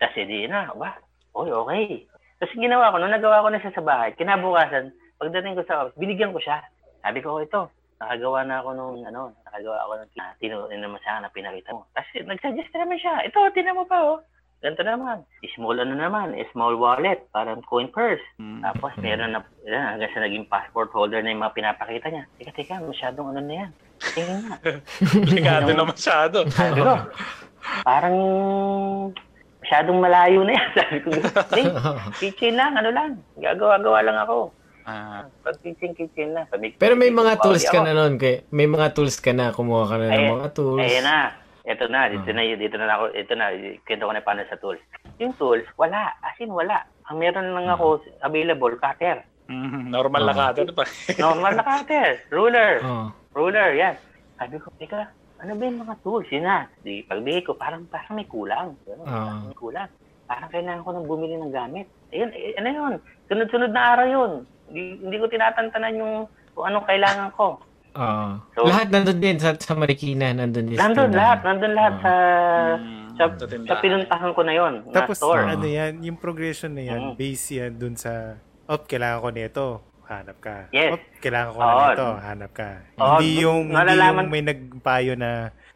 Tapos 0.00 0.16
hindi 0.16 0.48
na. 0.48 0.72
Ba? 0.72 0.96
Oy, 1.36 1.52
okay. 1.52 2.08
Tapos 2.40 2.54
ginawa 2.56 2.94
ko, 2.94 2.96
nung 2.98 3.12
nagawa 3.12 3.44
ko 3.44 3.48
na 3.52 3.60
siya 3.60 3.74
sa 3.74 3.84
bahay, 3.84 4.14
kinabukasan, 4.16 4.94
pagdating 5.20 5.58
ko 5.58 5.62
sa 5.66 5.86
office, 5.86 5.98
binigyan 5.98 6.32
ko 6.32 6.40
siya. 6.40 6.62
Sabi 7.02 7.18
ko, 7.18 7.36
"Oh, 7.36 7.42
ito, 7.42 7.68
nakagawa 7.98 8.46
na 8.46 8.62
ako 8.62 8.68
nung, 8.78 8.98
ano, 9.02 9.34
nakagawa 9.42 9.76
ako 9.82 9.92
ng 9.98 10.10
uh, 10.22 10.32
tinunin 10.38 10.80
naman 10.82 11.02
sa 11.02 11.18
na 11.18 11.34
pinakita 11.34 11.74
mo. 11.74 11.82
Tapos 11.92 12.10
nag-suggest 12.14 12.70
naman 12.78 12.98
siya, 13.02 13.14
ito, 13.26 13.38
tinan 13.52 13.78
mo 13.78 13.84
pa, 13.84 13.98
oh. 14.06 14.18
Ganito 14.58 14.82
naman. 14.82 15.22
Small 15.54 15.78
ano 15.78 15.94
naman, 15.94 16.34
small 16.50 16.74
wallet, 16.74 17.22
parang 17.30 17.62
coin 17.62 17.86
purse. 17.94 18.22
Mm. 18.42 18.66
Tapos 18.66 18.90
meron 18.98 19.38
na, 19.38 19.46
yan, 19.62 19.94
hanggang 19.94 20.10
sa 20.10 20.22
naging 20.26 20.50
passport 20.50 20.90
holder 20.90 21.22
na 21.22 21.30
yung 21.30 21.42
mga 21.46 21.54
pinapakita 21.54 22.10
niya. 22.10 22.24
Teka, 22.42 22.52
teka, 22.58 22.76
masyadong 22.82 23.30
ano 23.30 23.40
na 23.42 23.54
yan. 23.54 23.70
Tingin 23.98 24.38
nga. 24.46 24.56
Delikado 25.26 25.70
na 25.74 25.84
masyado. 25.84 26.36
Sabi 26.48 26.80
ko, 26.80 26.94
parang 27.84 28.16
masyadong 29.60 29.98
malayo 30.00 30.40
na 30.46 30.52
yan. 30.56 30.68
Sabi 30.78 30.96
ko, 31.02 31.08
hindi, 31.12 31.62
kitchen 32.20 32.54
lang, 32.56 32.72
ano 32.78 32.90
lang. 32.90 33.10
Gagawa-gawa 33.36 34.00
lang 34.02 34.18
ako. 34.24 34.54
Ah. 34.88 35.28
Pag 35.44 35.60
kitchen, 35.60 35.92
kitchen 35.92 36.32
lang. 36.32 36.48
Pag 36.48 36.64
Pero 36.80 36.96
may 36.96 37.12
mga 37.12 37.36
tools 37.44 37.68
ka 37.68 37.84
na 37.84 37.92
nun. 37.92 38.16
Kay, 38.16 38.48
may 38.48 38.64
mga 38.64 38.96
tools 38.96 39.20
ka 39.20 39.36
na. 39.36 39.52
Kumuha 39.52 39.84
ka 39.84 39.96
na 40.00 40.08
ng 40.08 40.32
mga 40.40 40.48
tools. 40.56 40.80
Ayan 40.80 41.04
na. 41.04 41.18
Ito 41.68 41.84
na, 41.84 42.08
dito 42.08 42.32
na, 42.32 42.40
dito 42.56 42.76
na 42.80 42.96
ako, 42.96 43.04
ito 43.12 43.32
na, 43.36 43.52
kwento 43.84 44.08
ko 44.08 44.12
na 44.16 44.24
paano 44.24 44.40
sa 44.48 44.56
tools. 44.56 44.80
Yung 45.20 45.36
tools, 45.36 45.68
wala. 45.76 46.16
As 46.24 46.32
in, 46.40 46.48
wala. 46.48 46.88
Ang 47.12 47.20
meron 47.20 47.52
lang 47.52 47.68
ako 47.68 48.00
available, 48.24 48.72
cutter. 48.80 49.20
Mm, 49.52 49.92
normal 49.92 50.24
na 50.24 50.32
Ah. 50.32 50.40
cutter 50.48 50.72
pa. 50.72 50.88
Normal 51.20 51.52
na 51.60 51.64
cutter. 51.64 52.24
Ruler. 52.32 52.80
Oo. 52.80 53.12
Ruler, 53.34 53.76
yan. 53.76 53.94
Sabi 54.38 54.56
ko, 54.58 54.70
teka, 54.78 55.10
ano 55.38 55.52
ba 55.54 55.62
yung 55.64 55.80
mga 55.82 55.94
tools? 56.02 56.28
Yun 56.30 56.44
na. 56.46 56.66
Di, 56.82 57.04
pagbigay 57.04 57.42
ko, 57.44 57.54
parang, 57.54 57.86
parang 57.86 58.14
may 58.16 58.26
kulang. 58.26 58.74
Ganun, 58.86 59.06
parang 59.06 59.46
may 59.46 59.58
kulang. 59.58 59.88
Parang 60.28 60.50
kailangan 60.52 60.84
ko 60.84 60.90
nang 60.92 61.08
bumili 61.08 61.34
ng 61.38 61.54
gamit. 61.54 61.86
Ayun, 62.12 62.30
eh, 62.34 62.52
ano 62.58 62.68
yun? 62.68 62.94
Sunod-sunod 63.28 63.72
na 63.72 63.82
araw 63.96 64.06
yun. 64.06 64.32
Hindi, 64.68 64.82
hindi 65.00 65.16
ko 65.16 65.26
tinatantanan 65.26 65.94
yung 65.96 66.14
kung 66.52 66.64
anong 66.68 66.86
kailangan 66.88 67.30
ko. 67.32 67.60
Oo. 67.96 68.28
So- 68.52 68.68
lahat 68.68 68.88
nandun 68.92 69.18
din 69.18 69.38
sa, 69.40 69.56
sa 69.56 69.72
Marikina. 69.72 70.30
Nandun 70.34 70.68
din. 70.68 70.76
Nandun 70.76 71.12
lahat. 71.14 71.38
Nandun 71.44 71.72
lahat 71.72 71.94
sa, 72.04 72.12
Mm, 72.78 73.06
sa, 73.16 73.24
sa 73.66 73.74
pinuntahan 73.82 74.30
ko 74.30 74.42
na 74.46 74.54
yun. 74.54 74.74
Tapos, 74.94 75.18
na 75.18 75.22
store. 75.26 75.42
ano 75.50 75.66
yan, 75.66 75.92
yung 76.04 76.18
progression 76.20 76.70
na 76.76 76.84
yan, 76.86 77.00
Mm. 77.02 77.14
base 77.18 77.58
yan 77.58 77.72
dun 77.74 77.94
sa, 77.98 78.38
op, 78.68 78.86
kailangan 78.86 79.22
ko 79.24 79.28
nito, 79.32 79.66
hanap 80.08 80.38
ka. 80.40 80.56
Yes. 80.72 80.96
Op, 80.96 81.00
kailangan 81.20 81.48
ko 81.52 81.58
Oo. 81.58 81.68
na 81.68 81.84
nito, 81.84 82.06
hanap 82.24 82.52
ka. 82.52 82.68
Oo, 82.96 83.16
hindi 83.20 83.28
yung, 83.38 83.60
hindi 83.68 83.76
nalalaman- 83.76 84.24
yung 84.24 84.32
may 84.32 84.42
nagpayo 84.42 85.12
na, 85.14 85.30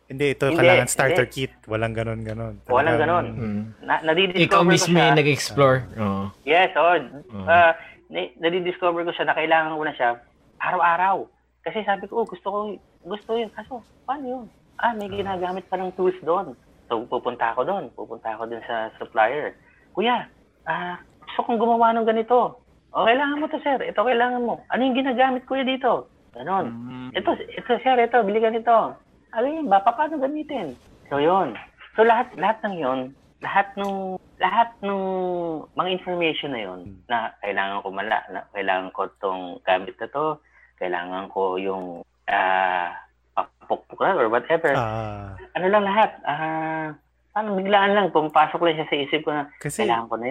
hindi, 0.08 0.24
ito, 0.32 0.44
Hindi, 0.48 0.58
kailangan 0.60 0.88
starter 0.88 1.26
hindi. 1.28 1.36
kit. 1.38 1.52
Walang 1.64 1.94
ganon, 1.94 2.20
ganon. 2.20 2.54
Walang 2.68 2.98
ganon. 3.00 3.26
Mm. 3.32 3.62
Na, 3.80 3.94
nadidiscover 4.02 4.44
Ikaw 4.44 4.60
ko 4.60 4.68
mismo 4.68 4.96
siya. 4.96 5.04
yung 5.08 5.18
nag-explore. 5.20 5.78
Oo. 5.96 6.24
Yes, 6.44 6.70
oh. 6.76 6.96
Mm. 6.96 7.46
Uh, 7.48 7.72
na- 8.12 8.32
nadidiscover 8.38 9.04
ko 9.04 9.12
siya 9.12 9.24
na 9.24 9.36
kailangan 9.36 9.72
ko 9.72 9.84
na 9.84 9.94
siya 9.96 10.08
araw-araw. 10.60 11.16
Kasi 11.62 11.80
sabi 11.82 12.04
ko, 12.08 12.24
oh, 12.24 12.28
gusto 12.28 12.48
ko, 12.48 12.58
gusto 13.04 13.30
yun. 13.36 13.48
Kaso, 13.52 13.80
paano 14.04 14.24
yun? 14.24 14.44
Ah, 14.76 14.92
may 14.92 15.08
ginagamit 15.08 15.64
pa 15.68 15.76
ng 15.76 15.94
tools 15.94 16.16
doon. 16.20 16.52
So, 16.90 17.04
pupunta 17.06 17.52
ako 17.52 17.64
doon. 17.64 17.84
Pupunta 17.94 18.34
ako 18.34 18.48
doon 18.48 18.62
sa 18.66 18.90
supplier. 18.96 19.56
Kuya, 19.92 20.28
ah, 20.66 20.98
gusto 21.22 21.40
kong 21.46 21.56
gumawa 21.56 21.94
ng 21.94 22.04
ganito. 22.04 22.61
O, 22.92 23.08
kailangan 23.08 23.40
mo 23.40 23.46
to, 23.48 23.58
sir. 23.64 23.80
Ito 23.80 24.04
kailangan 24.04 24.44
mo. 24.44 24.60
Ano 24.68 24.80
yung 24.84 24.96
ginagamit 24.96 25.48
kuya 25.48 25.64
dito? 25.64 26.12
Ganon. 26.36 26.66
Mm. 26.68 27.08
Ito, 27.16 27.36
ito, 27.40 27.72
sir, 27.80 27.96
ito, 27.96 28.20
bili 28.24 28.40
ka 28.40 28.52
nito. 28.52 28.96
Ano 29.32 29.46
yun 29.48 29.68
ba? 29.68 29.80
Paano 29.80 30.20
gamitin? 30.20 30.76
So, 31.08 31.16
yun. 31.16 31.56
So, 31.96 32.04
lahat, 32.04 32.32
lahat 32.36 32.60
ng 32.64 32.76
yun, 32.76 33.00
lahat 33.44 33.68
nung, 33.76 34.16
lahat 34.40 34.72
nung 34.80 35.04
mga 35.76 35.88
information 35.92 36.56
na 36.56 36.60
yun, 36.64 36.80
na 37.08 37.32
kailangan 37.44 37.84
ko 37.84 37.88
mala, 37.92 38.18
na 38.32 38.40
kailangan 38.52 38.88
ko 38.96 39.08
tong 39.20 39.60
gamit 39.64 39.96
na 40.00 40.08
to, 40.08 40.40
kailangan 40.80 41.28
ko 41.32 41.60
yung, 41.60 42.00
ah, 42.32 42.96
papukpuk 43.36 44.00
lang 44.04 44.16
or 44.20 44.28
whatever. 44.32 44.72
Ah, 44.72 45.36
Ano 45.56 45.66
lang 45.68 45.84
lahat, 45.84 46.10
ah, 46.24 46.96
parang 47.32 47.56
biglaan 47.60 47.92
lang, 47.92 48.12
pumapasok 48.12 48.60
lang 48.64 48.76
siya 48.80 48.88
sa 48.88 48.96
isip 48.96 49.20
ko 49.24 49.30
na, 49.32 49.44
kasi, 49.60 49.84
kailangan 49.84 50.08
ko 50.08 50.16
na 50.16 50.28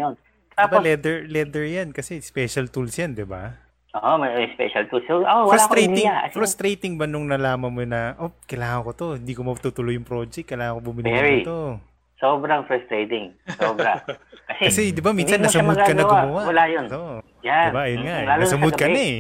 yun. 0.52 0.58
diba 0.58 0.68
Tapos, 0.68 0.84
leather, 0.84 1.16
leather 1.26 1.64
yan, 1.64 1.90
kasi 1.92 2.20
special 2.20 2.68
tools 2.68 2.94
yan, 2.94 3.14
di 3.14 3.24
ba? 3.24 3.56
oo, 3.92 4.12
may 4.16 4.48
special 4.56 4.88
tools. 4.88 5.04
So, 5.04 5.20
oh, 5.20 5.20
wala 5.20 5.28
akong 5.28 5.52
frustrating, 5.52 6.08
idea. 6.08 6.16
As 6.18 6.32
in, 6.32 6.36
frustrating 6.36 6.94
ba 6.96 7.06
nung 7.06 7.28
nalaman 7.28 7.68
mo 7.68 7.84
na, 7.84 8.16
oh, 8.18 8.32
kailangan 8.46 8.88
ko 8.88 8.92
to, 8.94 9.08
hindi 9.16 9.34
ko 9.34 9.44
matutuloy 9.44 9.96
yung 9.96 10.08
project, 10.08 10.48
kailangan 10.48 10.80
ko 10.80 10.82
bumili 10.82 11.12
Very. 11.12 11.44
nito. 11.44 11.76
Sobrang 12.16 12.64
frustrating. 12.64 13.34
Sobra. 13.52 14.00
Kasi, 14.48 14.64
Kasi, 14.64 14.82
di 14.94 15.02
ba, 15.02 15.12
minsan 15.12 15.42
nasa 15.42 15.60
mood 15.60 15.76
ka 15.76 15.92
na 15.92 16.06
gumawa. 16.06 16.42
Wala 16.46 16.64
yun. 16.70 16.86
Oo. 16.88 17.20
Yan. 17.42 17.68
Diba, 17.74 17.84
yun 17.90 18.02
nga, 18.06 18.16
Mm, 18.16 18.28
lalo 18.28 18.40
nasa 18.40 18.46
na 18.46 18.54
sa 18.54 18.62
mood 18.62 18.76
ka 18.78 18.88
na 18.88 19.02
eh. 19.02 19.18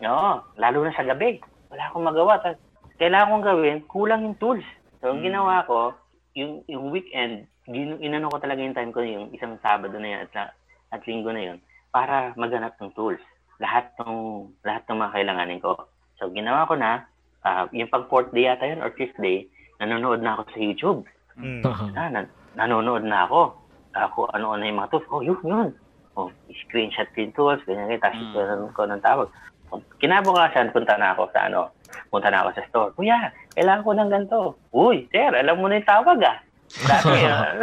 Oo, 0.00 0.32
lalo 0.56 0.76
na 0.80 0.92
sa 0.92 1.04
gabi. 1.04 1.30
Wala 1.68 1.82
akong 1.90 2.06
magawa. 2.06 2.32
Tas, 2.38 2.56
kailangan 2.96 3.30
kong 3.30 3.44
gawin, 3.44 3.76
kulang 3.84 4.20
yung 4.22 4.38
tools. 4.38 4.64
So, 5.02 5.10
ang 5.10 5.20
Hmm. 5.20 5.26
ginawa 5.26 5.66
ko, 5.66 5.92
yung, 6.32 6.62
yung 6.64 6.88
weekend, 6.88 7.50
gin- 7.68 8.00
inano 8.00 8.28
ko 8.28 8.38
talaga 8.38 8.60
yung 8.60 8.76
time 8.76 8.92
ko 8.92 9.00
yung 9.00 9.32
isang 9.32 9.56
Sabado 9.60 9.96
na 9.96 10.08
yun 10.08 10.20
at, 10.26 10.52
at 10.92 11.02
linggo 11.08 11.32
na 11.32 11.42
yun 11.52 11.58
para 11.94 12.34
maghanap 12.34 12.74
ng 12.78 12.92
tools. 12.92 13.20
Lahat 13.62 13.94
ng 14.02 14.50
lahat 14.66 14.82
ng 14.90 14.98
mga 14.98 15.14
kailanganin 15.14 15.62
ko. 15.62 15.86
So 16.18 16.28
ginawa 16.30 16.66
ko 16.66 16.74
na 16.74 17.06
ah, 17.46 17.70
yung 17.70 17.88
pag 17.88 18.10
fourth 18.10 18.34
day 18.34 18.50
yata 18.50 18.66
yun 18.66 18.82
or 18.82 18.90
fifth 18.98 19.16
day, 19.20 19.46
nanonood 19.78 20.20
na 20.20 20.36
ako 20.36 20.42
sa 20.50 20.58
YouTube. 20.58 21.00
Mm. 21.38 21.62
Ah, 21.94 22.10
nan- 22.10 22.32
nanonood 22.54 23.04
na 23.06 23.26
ako. 23.26 23.54
Ako, 23.94 24.26
ano 24.34 24.58
ano 24.58 24.66
yung 24.66 24.82
mga 24.82 24.90
tools. 24.90 25.06
Oh, 25.06 25.22
yun, 25.22 25.38
yun. 25.46 25.70
Oh, 26.18 26.30
screenshot 26.66 27.06
ko 27.14 27.18
yung 27.22 27.34
tools, 27.34 27.62
ganyan, 27.62 27.86
ganyan. 27.86 28.02
Tapos 28.02 28.18
Mm. 28.18 28.34
mm. 28.34 28.72
ko 28.74 28.82
ng 28.86 29.02
tawag. 29.02 29.28
Oh, 29.70 29.80
Kinabukasan, 29.98 30.70
punta 30.74 30.98
na 30.98 31.14
ako 31.14 31.30
sa 31.30 31.46
ano, 31.46 31.70
punta 32.10 32.30
na 32.30 32.42
ako 32.42 32.50
sa 32.58 32.66
store. 32.70 32.90
Kuya, 32.98 33.30
kailangan 33.54 33.84
ko 33.86 33.90
ng 33.94 34.10
ganito. 34.10 34.38
Uy, 34.74 35.06
sir, 35.10 35.30
alam 35.30 35.58
mo 35.58 35.70
na 35.70 35.78
yung 35.78 35.90
tawag 35.90 36.18
ah. 36.26 36.38
Dati, 36.74 37.22
ah, 37.30 37.54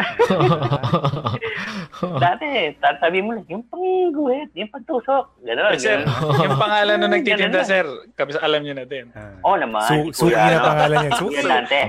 dati, 2.23 2.47
tatabi 2.79 3.19
mo 3.19 3.35
lang, 3.35 3.43
yung 3.51 3.63
pangiguhit, 3.67 4.49
yung 4.55 4.71
pagtusok. 4.71 5.43
Gano'n. 5.43 5.75
Eh, 5.75 5.77
sir, 5.77 5.99
ganun. 5.99 6.39
yung 6.39 6.55
pangalan 6.55 6.95
na 6.95 7.01
Ganun 7.01 7.13
nagtitinda, 7.19 7.59
lang. 7.59 7.67
sir, 7.67 7.85
kabis 8.15 8.39
alam 8.39 8.63
niyo 8.63 8.73
na 8.73 8.85
din. 8.87 9.11
Oo 9.43 9.55
naman. 9.59 9.83
Su- 9.83 10.11
si 10.15 10.21
Kuya, 10.25 10.37
ano, 10.39 10.57
pangalan 10.63 10.97
si 10.97 11.11
Suki. 11.11 11.27
Kuya 11.27 11.43
Dante. 11.43 11.81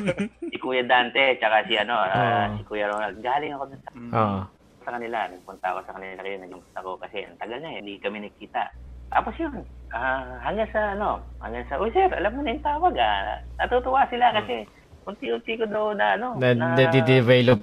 si 0.50 0.56
Kuya 0.56 0.82
Dante, 0.86 1.24
tsaka 1.36 1.56
si 1.66 1.74
ano, 1.74 1.94
Oo. 1.98 2.42
si 2.54 2.62
Kuya 2.64 2.86
Ronald. 2.86 3.16
Galing 3.18 3.52
ako 3.52 3.64
sa. 3.68 3.90
Oo. 4.14 4.38
sa 4.78 4.96
kanila, 4.96 5.18
nagpunta 5.28 5.66
ako 5.68 5.80
sa 5.84 5.92
kanila 5.92 6.16
kayo, 6.16 6.36
nagpunta 6.40 6.80
ko 6.80 6.96
kasi 6.96 7.20
ang 7.20 7.36
tagal 7.36 7.60
na 7.60 7.68
eh, 7.68 7.76
hindi 7.76 7.98
kami 7.98 8.22
nagkita. 8.22 8.62
Tapos 9.10 9.34
yun, 9.36 9.66
ah, 9.90 10.38
hanggang 10.40 10.70
sa 10.70 10.94
ano, 10.94 11.20
hanggang 11.38 11.66
sa, 11.66 11.76
uy 11.76 11.90
sir, 11.90 12.08
alam 12.08 12.32
mo 12.32 12.40
na 12.40 12.54
yung 12.54 12.64
tawag 12.64 12.94
ah. 12.96 13.42
Natutuwa 13.58 14.06
sila 14.08 14.32
kasi 14.32 14.64
unti-unti 15.08 15.52
ko 15.56 15.64
daw 15.64 15.96
na 15.96 16.20
ano, 16.20 16.36
na, 16.36 16.52
yung 16.52 16.60
na, 16.60 16.66
mga 16.68 16.76
na, 16.76 16.84
ano. 16.84 16.94
develop 17.00 17.60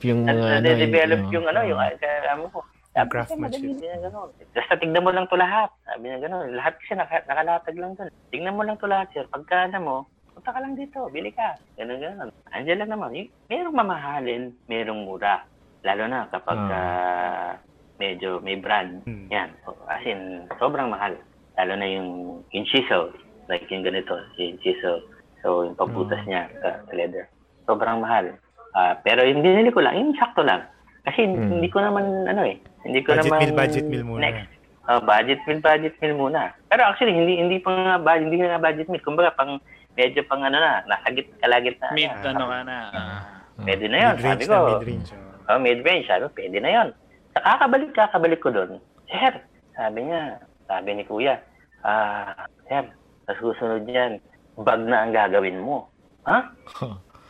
eh, 1.21 1.33
yung 1.37 1.45
ano, 1.45 1.59
yung 1.61 1.79
uh, 1.79 2.33
ano 2.33 2.45
ko. 2.49 2.59
Sabi 2.95 3.11
craftsmanship. 3.11 3.59
madali 3.59 3.71
din 3.75 3.99
gano'n. 4.07 4.29
Basta 4.55 4.73
tignan 4.79 5.03
mo 5.03 5.11
lang 5.11 5.27
to 5.27 5.35
lahat. 5.35 5.67
Sabi 5.83 6.03
niya 6.07 6.19
gano'n. 6.23 6.47
Lahat 6.55 6.73
kasi 6.79 6.95
naka, 6.95 7.27
nakalatag 7.27 7.75
lang 7.75 7.91
doon. 7.99 8.07
Tignan 8.31 8.55
mo 8.55 8.63
lang 8.63 8.79
to 8.79 8.87
lahat, 8.87 9.11
sir. 9.11 9.27
Pagka 9.27 9.67
ano 9.67 9.77
mo, 9.83 9.95
punta 10.31 10.55
ka 10.55 10.63
lang 10.63 10.79
dito, 10.79 11.11
bili 11.11 11.35
ka. 11.35 11.59
Ganun, 11.75 11.99
ganun. 11.99 12.31
Andiyan 12.55 12.79
lang 12.87 12.91
naman. 12.95 13.11
Y- 13.11 13.27
merong 13.51 13.75
mamahalin, 13.75 14.55
merong 14.71 15.03
mura. 15.03 15.43
Lalo 15.83 16.07
na 16.07 16.31
kapag 16.31 16.55
Ah. 16.55 16.71
ah, 16.71 17.51
medyo 17.99 18.39
may 18.39 18.55
brand. 18.55 19.03
Hmm. 19.03 19.27
Yan. 19.27 19.51
So, 19.67 19.75
as 19.91 20.01
in, 20.07 20.47
sobrang 20.55 20.87
mahal. 20.87 21.19
Lalo 21.59 21.73
na 21.75 21.87
yung, 21.91 22.39
yung 22.55 22.65
chisel. 22.71 23.11
Like 23.51 23.67
yung 23.67 23.83
ganito, 23.83 24.15
yung 24.39 24.55
chisel. 24.63 25.03
So, 25.43 25.67
yung 25.67 25.75
pagbutas 25.75 26.23
Mm. 26.23 26.27
niya 26.31 26.43
sa, 26.63 26.69
sa 26.81 26.93
leather. 26.95 27.27
Sobrang 27.65 28.00
mahal. 28.00 28.38
Ah, 28.72 28.98
pero 28.98 29.24
yung 29.24 29.39
binili 29.39 29.69
ko 29.69 29.79
lang, 29.79 29.95
yung 29.95 30.13
sakto 30.13 30.41
lang. 30.41 30.65
Kasi 31.01 31.24
Mm. 31.24 31.50
hindi 31.51 31.67
ko 31.67 31.79
naman, 31.79 32.03
ano 32.25 32.41
eh, 32.43 32.57
hindi 32.81 33.00
ko 33.00 33.13
Budget 33.13 33.25
naman... 33.25 33.39
meal, 33.39 33.53
budget 33.55 33.86
meal 33.86 34.03
muna. 34.03 34.22
Next. 34.22 34.50
Oh, 34.86 35.00
budget 35.00 35.39
meal, 35.43 35.60
budget 35.60 35.95
meal 35.98 36.15
muna. 36.15 36.41
Pero 36.65 36.81
actually, 36.84 37.13
hindi 37.13 37.34
hindi 37.36 37.57
pa 37.57 37.72
nga, 37.72 37.95
ba- 37.98 38.17
hindi 38.17 38.38
nga 38.38 38.57
budget 38.57 38.86
meal. 38.86 39.01
Kumbaga, 39.01 39.34
pang, 39.34 39.57
medyo 39.93 40.22
pang 40.24 40.41
ano 40.41 40.55
na, 40.55 40.81
nasa 40.84 41.10
git, 41.10 41.29
kalagit 41.39 41.77
na. 41.79 41.89
Mid, 41.91 42.10
na. 42.12 42.25
ano 42.27 42.43
ka 42.43 42.57
na. 42.62 42.77
ah. 42.91 43.22
Pwede 43.55 43.86
na 43.88 43.98
yun, 43.98 44.13
sabi 44.17 44.43
Mid-range 44.43 44.45
ko. 44.45 44.53
na, 44.53 44.69
mid-range. 44.75 45.10
oh. 45.10 45.24
Oh, 45.48 45.60
mid-range. 45.60 46.05
Sabi 46.05 46.22
ko, 46.22 46.29
pwede 46.34 46.57
na 46.60 46.69
yun. 46.69 46.88
Sa 47.31 47.39
kakabalik, 47.39 47.91
kakabalik 47.93 48.39
ko 48.39 48.50
doon. 48.50 48.72
Sir, 49.07 49.34
sabi 49.74 50.00
niya, 50.03 50.22
sabi 50.65 50.89
ni 50.91 51.03
kuya, 51.03 51.38
ah, 51.81 52.34
sir, 52.65 52.84
sa 53.24 53.34
susunod 53.36 53.86
yan, 53.86 54.19
bag 54.57 54.81
na 54.81 54.98
ang 55.01 55.13
gagawin 55.13 55.62
mo. 55.62 55.88
Ha? 56.25 56.50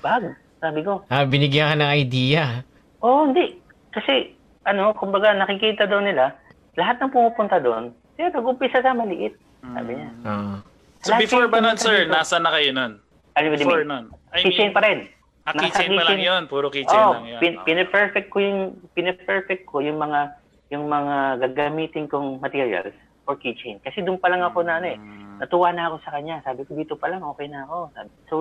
Bag? 0.05 0.23
Sabi 0.55 0.79
ko, 0.81 1.01
Ah, 1.07 1.25
binigyan 1.25 1.73
ka 1.73 1.79
ng 1.79 1.91
idea. 1.97 2.61
oh, 2.99 3.25
hindi. 3.25 3.57
Kasi, 3.89 4.37
ano, 4.63 4.93
kumbaga, 4.93 5.33
nakikita 5.33 5.85
daw 5.85 5.97
nila, 5.99 6.37
lahat 6.75 6.99
ng 6.99 7.09
pumupunta 7.09 7.57
doon, 7.57 7.89
sir, 8.13 8.29
nag-umpisa 8.29 8.79
sa 8.79 8.93
maliit. 8.93 9.33
Sabi 9.63 9.91
niya. 9.95 10.09
Ah. 10.21 10.61
So 11.01 11.09
Lahat 11.09 11.21
before 11.21 11.47
ba 11.47 11.57
nun, 11.59 11.77
sir, 11.77 12.05
dito. 12.05 12.13
nasa 12.13 12.37
na 12.37 12.49
kayo 12.51 12.69
nun? 12.69 13.01
Ano 13.33 13.45
ba 13.45 13.55
Before 13.55 13.81
mean? 13.81 13.89
nun? 13.89 14.05
I 14.31 14.41
Kitchen 14.41 14.69
pa 14.71 14.81
rin. 14.81 15.09
ah, 15.43 15.51
Nasa 15.51 15.59
keychain 15.59 15.91
pa 15.91 16.03
lang 16.03 16.17
kitchen. 16.17 16.29
yun. 16.29 16.41
Puro 16.45 16.67
keychain 16.69 16.97
Oh, 16.99 17.13
lang 17.13 17.25
yun. 17.27 17.39
pin, 17.39 17.53
pine-perfect 17.61 18.27
ko 18.29 18.37
yung 18.39 18.59
pine-perfect 18.91 19.63
ko 19.65 19.79
yung 19.79 19.97
mga 19.97 20.19
yung 20.67 20.85
mga 20.87 21.15
gagamitin 21.39 22.05
kong 22.05 22.39
materials 22.39 22.89
for 23.21 23.35
keychain. 23.35 23.77
Kasi 23.79 24.01
doon 24.01 24.17
pa 24.17 24.27
lang 24.27 24.41
ako 24.41 24.61
na 24.61 24.79
ano 24.79 24.87
eh. 24.87 24.97
Mm. 24.97 25.37
Natuwa 25.37 25.69
na 25.69 25.87
ako 25.87 25.95
sa 26.01 26.11
kanya. 26.11 26.41
Sabi 26.41 26.63
ko 26.63 26.73
dito 26.73 26.93
pa 26.93 27.05
lang 27.05 27.21
okay 27.21 27.45
na 27.45 27.61
ako. 27.63 27.77
Sabi, 27.91 28.09
so 28.25 28.35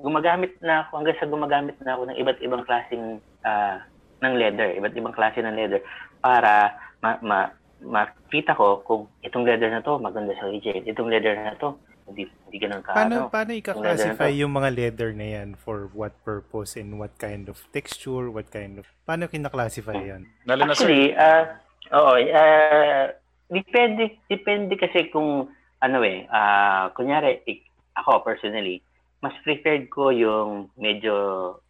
gumagamit 0.00 0.52
na 0.60 0.84
ako 0.84 1.00
hanggang 1.00 1.18
sa 1.18 1.28
gumagamit 1.28 1.76
na 1.80 1.96
ako 1.96 2.02
ng 2.08 2.18
iba't 2.20 2.38
ibang 2.44 2.62
klaseng 2.68 3.18
ah, 3.44 3.80
ng 4.20 4.34
leather, 4.36 4.72
iba't 4.76 4.96
ibang 4.96 5.16
klase 5.16 5.40
ng 5.40 5.56
leather 5.56 5.80
para 6.20 6.72
ma, 7.04 7.20
ma, 7.20 7.38
makita 7.84 8.56
ko 8.56 8.80
kung 8.84 9.08
itong 9.20 9.44
leather 9.44 9.68
na 9.68 9.84
to 9.84 10.00
maganda 10.00 10.32
sa 10.36 10.48
keychain. 10.48 10.88
Itong 10.88 11.12
leather 11.12 11.36
na 11.36 11.56
to 11.60 11.76
hindi 12.06 12.30
hindi 12.46 12.56
ganun 12.62 12.82
ka 12.86 12.94
Paano, 12.94 13.26
ano. 13.26 13.32
paano 13.34 13.50
i-classify 13.58 14.30
yung 14.30 14.54
mga 14.54 14.70
leather 14.78 15.10
na 15.10 15.26
yan 15.26 15.58
for 15.58 15.90
what 15.90 16.14
purpose 16.22 16.78
and 16.78 17.02
what 17.02 17.12
kind 17.18 17.50
of 17.50 17.58
texture, 17.74 18.30
what 18.30 18.46
kind 18.54 18.78
of... 18.78 18.86
Paano 19.02 19.26
kinaklasify 19.26 19.98
yan? 20.06 20.22
Lalo 20.46 20.70
na. 20.70 20.72
Actually, 20.72 21.10
ah, 21.18 21.58
oo, 21.90 22.14
ah, 22.30 23.10
depende, 23.50 24.22
depende 24.30 24.78
kasi 24.78 25.10
kung, 25.10 25.50
ano 25.82 25.98
eh, 26.06 26.30
ah, 26.30 26.94
kunyari, 26.94 27.42
ik- 27.42 27.66
ako 27.98 28.22
personally, 28.22 28.85
mas 29.24 29.32
preferred 29.42 29.88
ko 29.88 30.12
yung 30.12 30.68
medyo 30.76 31.14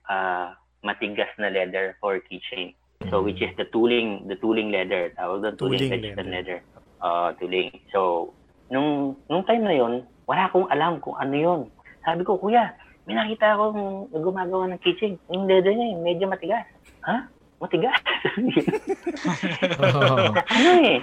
ah, 0.09 0.55
matigas 0.83 1.31
na 1.39 1.51
leather 1.51 1.95
for 1.99 2.19
keychain. 2.27 2.75
So, 3.13 3.23
which 3.23 3.39
is 3.39 3.53
the 3.61 3.69
tooling, 3.71 4.27
the 4.27 4.35
tooling 4.41 4.73
leather. 4.73 5.13
Tawag 5.15 5.45
doon, 5.45 5.55
tooling, 5.61 5.91
Tooling 5.91 6.17
leather. 6.17 6.27
leather. 6.27 6.59
Ah, 6.99 7.31
tooling. 7.39 7.71
So, 7.93 8.33
nung, 8.73 9.15
nung 9.31 9.45
time 9.47 9.63
na 9.63 9.77
yon 9.77 9.95
wala 10.27 10.51
akong 10.51 10.67
alam 10.73 10.99
kung 10.99 11.15
ano 11.15 11.35
yon 11.37 11.61
Sabi 12.03 12.27
ko, 12.27 12.35
kuya, 12.35 12.75
may 13.07 13.15
nakita 13.15 13.55
akong 13.55 14.11
gumagawa 14.11 14.67
ng 14.75 14.83
keychain. 14.83 15.15
Yung 15.31 15.47
leather 15.47 15.71
niya, 15.71 15.95
yung 15.95 16.03
medyo 16.03 16.27
matigas. 16.27 16.67
Ha? 17.07 17.31
Matigas? 17.63 17.95
Oo. 19.87 20.35
ano 20.57 20.71
eh, 20.83 20.99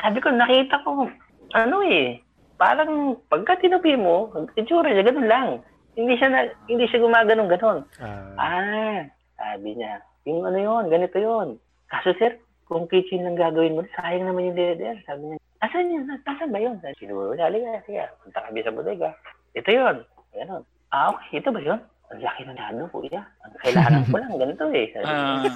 sabi 0.00 0.18
ko, 0.24 0.28
nakita 0.32 0.80
ko, 0.84 1.08
ano 1.52 1.76
eh, 1.84 2.20
parang 2.56 3.20
pagka 3.28 3.60
tinupi 3.60 3.92
mo, 3.98 4.32
itsura 4.56 4.88
niya, 4.88 5.04
ganun 5.12 5.28
lang. 5.28 5.48
Hindi 5.92 6.14
siya, 6.16 6.28
na, 6.32 6.40
hindi 6.68 6.84
siya 6.88 7.04
gumaganon 7.04 7.52
ganon. 7.52 7.78
Ah, 8.00 8.32
Ah, 8.40 8.98
sabi 9.36 9.76
niya, 9.76 10.00
yung 10.24 10.46
ano 10.46 10.56
yon 10.56 10.84
ganito 10.88 11.18
yon 11.20 11.58
Kaso 11.90 12.16
sir, 12.16 12.40
kung 12.64 12.88
kitchen 12.88 13.26
lang 13.26 13.36
gagawin 13.36 13.76
mo, 13.76 13.84
sayang 13.96 14.24
naman 14.24 14.48
yung 14.48 14.56
leather. 14.56 14.96
Sabi 15.04 15.28
niya, 15.28 15.36
asan 15.60 15.92
yun? 15.92 16.08
Asan 16.24 16.48
ba 16.48 16.58
yun? 16.58 16.80
Sabi, 16.80 16.96
niya, 17.04 17.44
halika, 17.44 17.84
sige, 17.84 18.00
punta 18.24 18.40
kami 18.48 18.64
sa 18.64 18.72
bodega. 18.72 19.10
Ito 19.52 19.68
yon 19.68 19.96
Ganon. 20.32 20.62
Ah, 20.88 21.12
okay, 21.12 21.44
ito 21.44 21.52
ba 21.52 21.60
yun? 21.60 21.80
Ang 22.12 22.20
laki 22.24 22.40
ng 22.44 22.56
lado, 22.56 22.84
kuya. 22.88 23.20
Ang 23.44 23.52
kailangan 23.60 24.04
ko 24.08 24.16
lang, 24.16 24.32
ganito 24.40 24.64
eh. 24.72 24.86
Sabi 24.96 25.04
niya. 25.04 25.52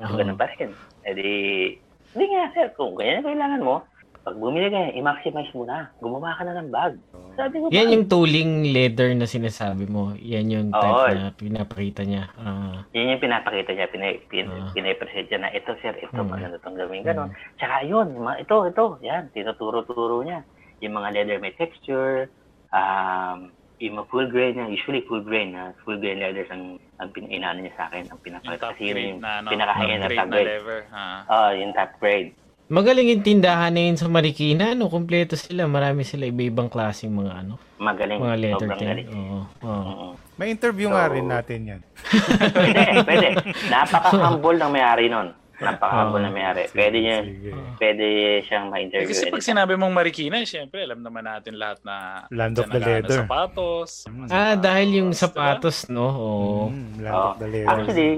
Ah, 0.00 0.04
Ang 0.08 0.16
ganun 0.16 0.38
pa 0.40 0.46
rin. 0.56 0.70
E 1.04 1.10
di, 1.12 1.30
hindi 2.16 2.24
nga 2.32 2.50
sir, 2.56 2.66
kung 2.74 2.96
ganyan 2.96 3.20
ang 3.20 3.28
kailangan 3.28 3.60
mo, 3.62 3.76
pag 4.24 4.40
bumili 4.40 4.72
ka, 4.72 4.96
i-maximize 4.96 5.52
mo 5.52 5.68
na. 5.68 5.92
Gumawa 6.00 6.32
ka 6.32 6.48
na 6.48 6.56
ng 6.56 6.72
bag. 6.72 6.96
Sabi 7.36 7.60
ko, 7.60 7.68
Yan 7.68 7.92
yung 7.92 8.08
tooling 8.08 8.72
leather 8.72 9.12
na 9.12 9.28
sinasabi 9.28 9.84
mo. 9.84 10.16
Yan 10.16 10.48
yung 10.48 10.68
type 10.72 10.80
Oo. 10.96 11.12
na 11.12 11.28
pinapakita 11.30 12.08
niya. 12.08 12.32
Ah. 12.34 12.80
Yun 12.96 13.12
yung 13.12 13.20
pinapakita 13.20 13.76
niya, 13.76 13.92
pinay, 13.92 14.24
pin, 14.24 14.48
Ah. 14.48 14.72
pinay-present 14.72 15.28
niya 15.28 15.40
na 15.44 15.52
ito 15.52 15.76
sir, 15.78 15.92
ito, 15.92 16.08
Hmm. 16.10 16.32
maganda 16.32 16.56
itong 16.56 16.72
gawin, 16.74 17.04
gano'n. 17.04 17.30
Tsaka 17.60 17.84
yun, 17.84 18.16
ito, 18.40 18.56
ito, 18.64 18.84
yan, 19.04 19.28
tinuturo-turo 19.30 20.24
niya. 20.24 20.40
Yung 20.80 20.96
mga 20.96 21.12
leather 21.12 21.36
may 21.36 21.52
texture, 21.52 22.32
um, 22.72 23.52
yung 23.76 24.00
mga 24.00 24.08
full 24.08 24.28
grain 24.30 24.56
niya, 24.56 24.72
usually 24.72 25.04
full 25.04 25.20
grain, 25.20 25.52
na 25.52 25.76
full 25.84 26.00
grain 26.00 26.16
leathers 26.16 26.48
ang, 26.48 26.80
ang 26.96 27.12
pin, 27.12 27.28
inaano 27.28 27.60
niya 27.60 27.76
sa 27.76 27.92
akin, 27.92 28.08
ang 28.08 28.16
top 28.16 28.72
Kasi 28.72 28.88
yun 28.88 28.94
grade 28.96 29.04
yung 29.10 29.20
na, 29.20 29.30
ano, 29.42 29.48
pinaka-high-end 29.52 30.00
top 30.00 30.08
na 30.08 30.08
grade 30.08 30.16
top 30.16 30.28
na 30.30 30.32
grade. 30.32 30.48
lever. 30.48 30.80
Ah. 30.94 31.20
Ah, 31.28 31.50
yung 31.52 31.72
top 31.76 31.92
grade. 32.00 32.30
Magaling 32.64 33.12
yung 33.12 33.20
tindahan 33.20 33.76
na 33.76 33.82
yun 33.84 33.96
sa 34.00 34.08
Marikina. 34.08 34.72
No? 34.72 34.88
Kompleto 34.88 35.36
sila. 35.36 35.68
Marami 35.68 36.00
sila 36.00 36.24
iba-ibang 36.24 36.72
klaseng 36.72 37.12
mga 37.12 37.44
ano. 37.44 37.60
Magaling. 37.76 38.16
Mga 38.16 38.36
sobrang 38.56 38.80
galing. 38.80 39.08
Oo. 39.12 39.40
Oo. 39.60 39.82
Oo. 39.84 40.08
may 40.34 40.50
interview 40.50 40.88
So- 40.88 40.96
nga 40.96 41.04
rin 41.06 41.26
natin 41.28 41.60
yan. 41.62 41.80
pwede, 42.56 42.82
pwede. 43.04 43.28
Napaka-humble 43.68 44.56
ng 44.56 44.72
may-ari 44.72 45.06
nun. 45.06 45.28
Napaka-humble 45.54 46.24
ng 46.24 46.34
may-ari. 46.34 46.66
Pwede 46.72 46.98
niya, 46.98 47.22
sige. 47.22 47.50
pwede 47.78 48.06
siyang 48.42 48.66
Eh, 48.66 48.72
ma-interview. 48.72 49.12
kasi 49.12 49.22
pag 49.24 49.38
anytime. 49.38 49.50
sinabi 49.54 49.72
mong 49.78 49.92
Marikina, 49.94 50.36
syempre, 50.42 50.82
alam 50.82 50.98
naman 50.98 51.22
natin 51.22 51.54
lahat 51.54 51.78
na 51.84 52.26
Land 52.32 52.58
of 52.58 52.66
dyan 52.66 52.72
the 52.72 52.80
leather. 52.80 53.18
sapatos. 53.22 53.90
Mm. 54.10 54.28
Ah, 54.28 54.54
dahil 54.58 54.88
yung 54.98 55.10
sapatos, 55.14 55.86
no? 55.86 56.08
Oo. 56.10 56.62
Mm, 56.68 56.90
land 56.98 57.14
of 57.14 57.38
the 57.38 57.46
leather. 57.46 57.70
Actually, 57.70 58.10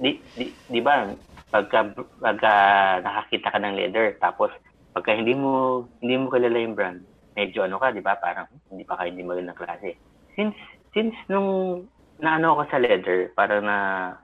di, 0.00 0.10
di, 0.34 0.44
di 0.50 0.80
ba, 0.82 1.06
pagka, 1.50 1.92
pagka 2.22 2.54
nakakita 3.02 3.50
ka 3.50 3.58
ng 3.58 3.76
leather, 3.76 4.14
tapos 4.22 4.50
pagka 4.94 5.14
hindi 5.14 5.34
mo 5.34 5.84
hindi 6.02 6.14
mo 6.18 6.30
kilala 6.30 6.58
yung 6.58 6.74
brand, 6.78 7.02
medyo 7.34 7.66
ano 7.66 7.78
ka, 7.78 7.94
di 7.94 8.02
ba? 8.02 8.18
Parang 8.18 8.46
hindi 8.70 8.82
pa 8.86 8.98
kayo 8.98 9.10
hindi 9.10 9.26
magandang 9.26 9.58
klase. 9.58 9.98
Since 10.34 10.56
since 10.94 11.14
nung 11.30 11.84
naano 12.18 12.54
ako 12.54 12.62
sa 12.70 12.78
leather, 12.82 13.30
para 13.34 13.58
na 13.62 13.76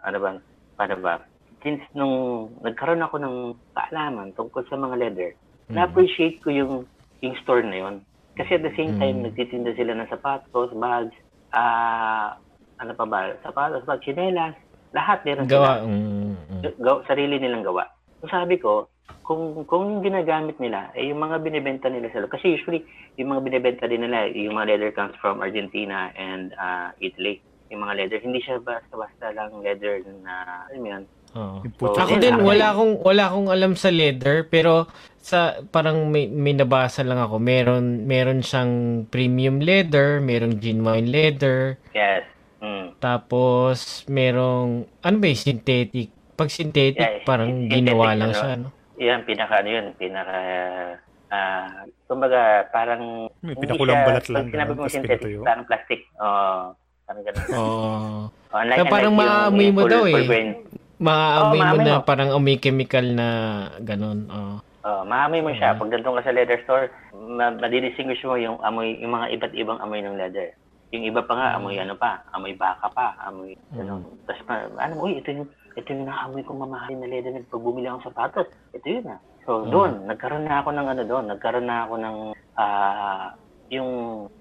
ano 0.02 0.18
ba, 0.22 0.30
para 0.78 0.94
ba, 0.98 1.14
since 1.62 1.82
nung 1.94 2.50
nagkaroon 2.62 3.02
ako 3.02 3.16
ng 3.22 3.36
kaalaman 3.74 4.34
tungkol 4.34 4.62
sa 4.66 4.78
mga 4.78 4.96
leather, 4.98 5.30
Mm. 5.66 5.82
na-appreciate 5.82 6.38
ko 6.46 6.54
yung 6.54 6.72
yung 7.26 7.34
store 7.42 7.66
na 7.66 7.74
yon. 7.74 7.96
Kasi 8.38 8.54
at 8.54 8.62
the 8.62 8.70
same 8.78 8.94
time, 9.02 9.18
Mm. 9.18 9.32
nagtitinda 9.32 9.74
sila 9.74 9.98
ng 9.98 10.06
sapatos, 10.06 10.70
bags, 10.78 11.16
ah 11.56 12.38
ano 12.76 12.92
pa 12.92 13.06
ba, 13.08 13.34
sapatos, 13.42 13.82
bags, 13.82 14.04
chinelas, 14.04 14.54
lahat 14.96 15.18
meron 15.28 15.44
Gawa. 15.44 15.84
sila. 15.84 15.84
Mm, 15.84 16.32
mm. 16.32 16.62
Gaw, 16.80 16.96
sarili 17.04 17.36
nilang 17.36 17.64
gawa. 17.68 17.84
So 18.24 18.32
sabi 18.32 18.56
ko, 18.56 18.88
kung 19.20 19.68
kung 19.68 19.84
yung 19.92 20.02
ginagamit 20.02 20.56
nila, 20.56 20.88
eh 20.96 21.12
yung 21.12 21.20
mga 21.20 21.44
binibenta 21.44 21.92
nila 21.92 22.08
sa 22.10 22.24
loob. 22.24 22.32
Kasi 22.32 22.56
usually, 22.56 22.80
yung 23.20 23.36
mga 23.36 23.44
binibenta 23.44 23.84
din 23.84 24.08
nila, 24.08 24.32
yung 24.32 24.56
mga 24.56 24.74
leather 24.74 24.92
comes 24.96 25.14
from 25.20 25.44
Argentina 25.44 26.08
and 26.16 26.56
ah, 26.56 26.96
Italy. 27.04 27.44
Yung 27.68 27.82
mga 27.82 28.06
leather, 28.06 28.18
hindi 28.22 28.38
siya 28.40 28.62
basta-basta 28.62 29.34
lang 29.34 29.58
leather 29.60 29.98
na, 30.22 30.64
alam 30.70 30.80
mo 30.80 30.88
yun, 30.88 31.04
Oo. 31.36 31.56
Yung 31.62 31.74
puti. 31.76 31.98
Ako 32.00 32.14
din 32.16 32.36
wala 32.40 32.72
akong 32.72 32.94
wala 33.04 33.22
akong 33.28 33.48
alam 33.52 33.72
sa 33.76 33.92
leather 33.92 34.48
pero 34.48 34.88
sa 35.20 35.60
parang 35.68 36.08
may, 36.08 36.30
may 36.30 36.56
nabasa 36.56 37.04
lang 37.04 37.20
ako. 37.20 37.36
Meron 37.36 38.08
meron 38.08 38.40
siyang 38.40 39.04
premium 39.12 39.60
leather, 39.60 40.22
merong 40.24 40.56
genuine 40.62 41.12
leather, 41.12 41.76
yes. 41.92 42.24
Mm. 42.66 42.98
tapos 42.98 43.76
merong 44.06 44.70
ano 44.98 45.16
ba 45.16 45.26
yung 45.26 45.38
synthetic? 45.40 46.10
Pag 46.34 46.50
synthetic 46.50 46.98
Yeah, 46.98 47.22
parang 47.22 47.48
synthetic, 47.64 47.78
ginawa 47.80 48.06
lang 48.12 48.28
ano. 48.28 48.34
siya, 48.34 48.50
no? 48.58 48.68
Yan, 48.98 49.20
pinaka 49.22 49.54
ano 49.56 49.68
yun, 49.70 49.86
pinaka, 49.94 50.36
ah, 51.28 51.68
kumbaga, 52.04 52.40
parang, 52.68 53.30
May 53.38 53.54
pinakulang 53.54 53.94
siya- 53.94 54.08
balat 54.08 54.24
lang, 54.26 54.42
Pag 54.42 54.52
sinabi 54.52 54.70
mo 54.72 54.82
synthetic, 54.84 55.20
pinatuyo. 55.22 55.40
parang 55.42 55.64
plastic. 55.64 56.00
Oo, 56.16 56.56
parang 57.04 57.22
ganun. 57.22 57.46
Oh, 57.52 58.20
Na 58.52 58.84
parang 58.84 59.14
maamoy 59.14 59.68
mo 59.70 59.80
full- 59.80 59.92
daw 59.92 60.04
eh. 60.06 60.24
Maamoy 60.96 61.60
mo 61.60 61.76
na 61.78 61.94
mo. 61.94 62.02
parang 62.02 62.30
amoy 62.32 62.56
chemical 62.56 63.04
na 63.06 63.28
ganun. 63.78 64.26
Oh, 64.80 65.02
maamoy 65.04 65.40
mo 65.40 65.52
siya. 65.52 65.72
Mhm. 65.72 65.78
Pag 65.78 65.90
nandun 65.92 66.16
ka 66.16 66.24
sa 66.24 66.32
leather 66.32 66.60
store, 66.62 66.88
ma- 67.12 67.52
madidistinguish 67.52 68.24
mo 68.24 68.34
yung 68.34 68.56
amoy, 68.60 68.96
yung 68.96 69.12
mga 69.12 69.28
iba't 69.30 69.52
ibang 69.52 69.78
amoy 69.78 70.00
ng 70.00 70.16
leather. 70.16 70.56
Yung 70.96 71.12
iba 71.12 71.20
pa 71.20 71.36
nga, 71.36 71.48
amoy 71.60 71.76
ano 71.76 71.92
pa, 71.92 72.24
amoy 72.32 72.56
baka 72.56 72.88
pa, 72.88 73.12
amoy, 73.28 73.52
ano. 73.76 74.00
Tapos, 74.24 74.40
ma- 74.48 74.72
ano, 74.80 75.04
uy, 75.04 75.20
ito 75.20 75.28
yung, 75.28 75.48
ito 75.76 75.88
yung 75.92 76.08
naamoy 76.08 76.40
kong 76.40 76.64
mamahalin 76.64 77.04
na 77.04 77.10
leather 77.12 77.36
pag 77.44 77.60
bumili 77.60 77.84
akong 77.84 78.08
sapatos. 78.08 78.48
Ito 78.72 78.86
yun 78.88 79.12
ah. 79.12 79.20
So, 79.44 79.68
doon, 79.68 80.08
nagkaroon 80.08 80.48
na 80.48 80.64
ako 80.64 80.72
ng 80.72 80.88
ano 80.88 81.02
doon, 81.04 81.24
nagkaroon 81.28 81.68
na 81.68 81.84
ako 81.84 81.94
ng, 82.00 82.16
ah, 82.56 83.36
yung, 83.68 83.90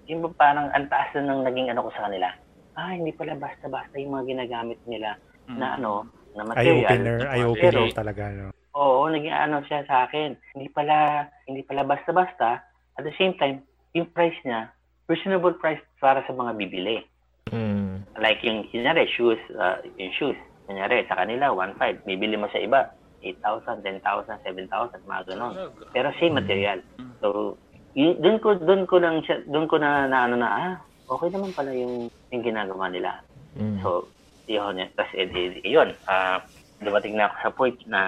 yung 0.08 0.22
parang 0.40 0.72
ang 0.72 0.88
taas 0.88 1.12
na 1.14 1.36
ng 1.36 1.44
naging 1.44 1.70
ano 1.76 1.86
ko 1.86 1.90
sa 1.94 2.08
kanila. 2.08 2.32
Ah, 2.80 2.96
hindi 2.96 3.12
pala 3.12 3.36
basta-basta 3.36 4.00
yung 4.00 4.16
mga 4.16 4.26
ginagamit 4.32 4.80
nila 4.88 5.20
na 5.46 5.76
ano, 5.78 6.08
na 6.36 6.44
material. 6.44 6.90
Eye-opener, 6.90 7.18
eye-opener 7.32 7.88
talaga, 7.96 8.24
no? 8.32 8.50
Oo, 8.76 9.08
naging 9.08 9.32
ano 9.32 9.64
siya 9.64 9.88
sa 9.88 10.04
akin. 10.04 10.36
Hindi 10.52 10.68
pala, 10.68 11.28
hindi 11.48 11.64
pala 11.64 11.88
basta-basta. 11.88 12.60
At 13.00 13.04
the 13.08 13.16
same 13.16 13.36
time, 13.40 13.64
yung 13.96 14.12
price 14.12 14.36
niya, 14.44 14.75
reasonable 15.08 15.54
price 15.58 15.82
para 16.02 16.26
sa 16.26 16.34
mga 16.34 16.58
bibili. 16.58 17.06
Mm. 17.54 18.06
Like 18.18 18.42
yung, 18.42 18.66
kunyari, 18.70 19.06
shoes, 19.12 19.40
uh, 19.54 19.82
yung 20.00 20.14
shoes. 20.18 20.40
Kunyari, 20.66 21.06
sa 21.06 21.22
kanila, 21.22 21.54
1.5. 21.54 22.06
Bibili 22.10 22.36
mo 22.38 22.50
sa 22.50 22.62
iba, 22.62 22.90
8,000, 23.22 23.86
10,000, 23.86 24.02
7,000, 24.42 25.10
mga 25.10 25.24
ganon. 25.30 25.54
Pero 25.94 26.10
same 26.18 26.42
material. 26.42 26.80
So, 27.22 27.58
y- 27.94 28.18
doon 28.18 28.42
ko, 28.42 28.58
doon 28.58 28.86
ko 28.90 28.98
siya, 29.02 29.46
doon 29.46 29.70
ko 29.70 29.78
na, 29.78 30.10
na 30.10 30.26
ano 30.26 30.36
na, 30.38 30.50
ah, 30.50 30.74
okay 31.10 31.30
naman 31.30 31.54
pala 31.54 31.74
yung, 31.74 32.10
yung 32.34 32.44
ginagawa 32.44 32.90
nila. 32.90 33.22
Mm. 33.58 33.82
So, 33.82 34.10
yun, 34.50 34.82
yun. 34.82 34.90
Tapos, 34.98 35.14
eh, 35.14 35.62
yun, 35.66 35.94
ah, 36.10 36.42
dumating 36.82 37.18
na 37.18 37.30
ako 37.30 37.36
sa 37.42 37.52
point 37.54 37.78
na 37.86 38.02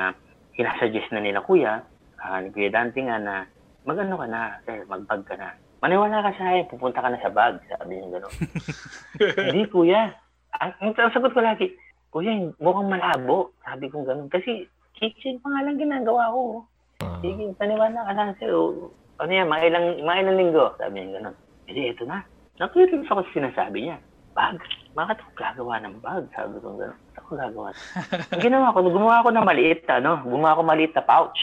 sinasuggest 0.57 1.13
na 1.13 1.21
nila, 1.21 1.45
kuya, 1.45 1.85
uh, 2.21 2.37
ni 2.41 2.49
Kuya 2.49 2.69
Dante 2.73 2.99
nga 3.05 3.17
na, 3.21 3.35
mag-ano 3.85 4.17
ka 4.17 4.27
na, 4.27 4.41
sir, 4.65 4.83
mag-bag 4.89 5.23
ka 5.23 5.35
na. 5.37 5.53
Maniwala 5.77 6.25
ka 6.25 6.31
sa 6.41 6.45
akin, 6.49 6.73
pupunta 6.73 7.05
ka 7.05 7.09
na 7.13 7.21
sa 7.21 7.29
bag, 7.29 7.61
sabi 7.69 8.01
niya 8.01 8.17
gano'n. 8.17 8.33
Hindi, 9.45 9.61
kuya. 9.69 10.09
Ang, 10.57 10.73
ang, 10.81 10.91
ang 10.97 11.13
sagot 11.13 11.37
ko 11.37 11.41
lagi, 11.41 11.69
kuya, 12.09 12.49
mukhang 12.57 12.89
malabo, 12.89 13.53
sabi 13.61 13.85
ko 13.93 14.01
gano'n. 14.01 14.25
Kasi, 14.33 14.65
kitchen 14.97 15.37
pa 15.37 15.53
nga 15.53 15.69
lang 15.69 15.77
ginagawa 15.77 16.33
ko. 16.33 16.65
Ah. 17.05 17.21
Sige, 17.21 17.53
paniwala 17.61 18.09
ka 18.09 18.13
lang, 18.17 18.33
sir. 18.41 18.49
O, 18.49 18.89
ano 19.21 19.29
yan, 19.29 19.45
mga 19.45 19.63
ilang, 19.69 19.87
mga 20.01 20.19
ilang 20.25 20.37
linggo, 20.41 20.65
sabi 20.81 20.93
niya 20.97 21.21
gano'n. 21.21 21.35
Hindi, 21.69 21.81
ito 21.93 22.03
na. 22.09 22.25
Nakirinig 22.57 23.05
ako 23.05 23.21
sa 23.21 23.35
sinasabi 23.37 23.77
niya. 23.85 23.97
Bag? 24.33 24.57
Bakit 24.97 25.17
ako 25.21 25.31
gagawa 25.37 25.77
ng 25.85 25.95
bag? 26.01 26.25
Sabi 26.33 26.57
ko 26.57 26.73
gano'n. 26.73 26.97
Bakit 26.97 27.21
ako 27.21 27.29
gagawa? 27.37 27.69
Ang 28.33 28.41
ginawa 28.41 28.73
ko, 28.73 28.81
gumawa 28.81 29.21
ako 29.21 29.29
ng 29.29 29.45
maliit, 29.45 29.85
ano, 29.93 30.25
gumawa 30.25 30.57
ako 30.57 30.61
maliit 30.65 30.93
na 30.97 31.05
pouch 31.05 31.37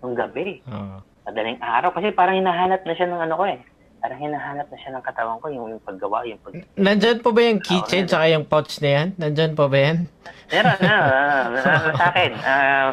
nung 0.00 0.16
gabi. 0.16 0.64
Oo. 0.72 1.04
Madaling 1.28 1.60
araw. 1.60 1.92
Kasi 1.92 2.16
parang 2.16 2.40
hinahanap 2.40 2.80
na 2.84 2.96
siya 2.96 3.12
ng 3.12 3.20
ano 3.28 3.36
ko 3.36 3.44
eh. 3.44 3.60
Parang 4.04 4.20
hinahanap 4.20 4.68
na 4.68 4.76
siya 4.76 4.92
ng 4.92 5.00
katawan 5.00 5.40
ko, 5.40 5.48
yung, 5.48 5.66
yung 5.72 5.80
paggawa, 5.80 6.28
yung 6.28 6.36
pag... 6.44 6.60
Nandyan 6.76 7.24
pa 7.24 7.32
ba 7.32 7.40
yung 7.40 7.56
keychain 7.64 8.04
tsaka 8.04 8.28
yung 8.36 8.44
pouch 8.44 8.76
na 8.84 8.90
yan? 9.00 9.08
Nandyan 9.16 9.56
pa 9.56 9.64
ba 9.64 9.78
yan? 9.80 10.04
Meron 10.52 10.76
na, 10.84 10.92
ah, 10.92 11.44
ah, 11.48 11.88
sa 11.96 12.04
akin. 12.12 12.30
ah, 12.52 12.88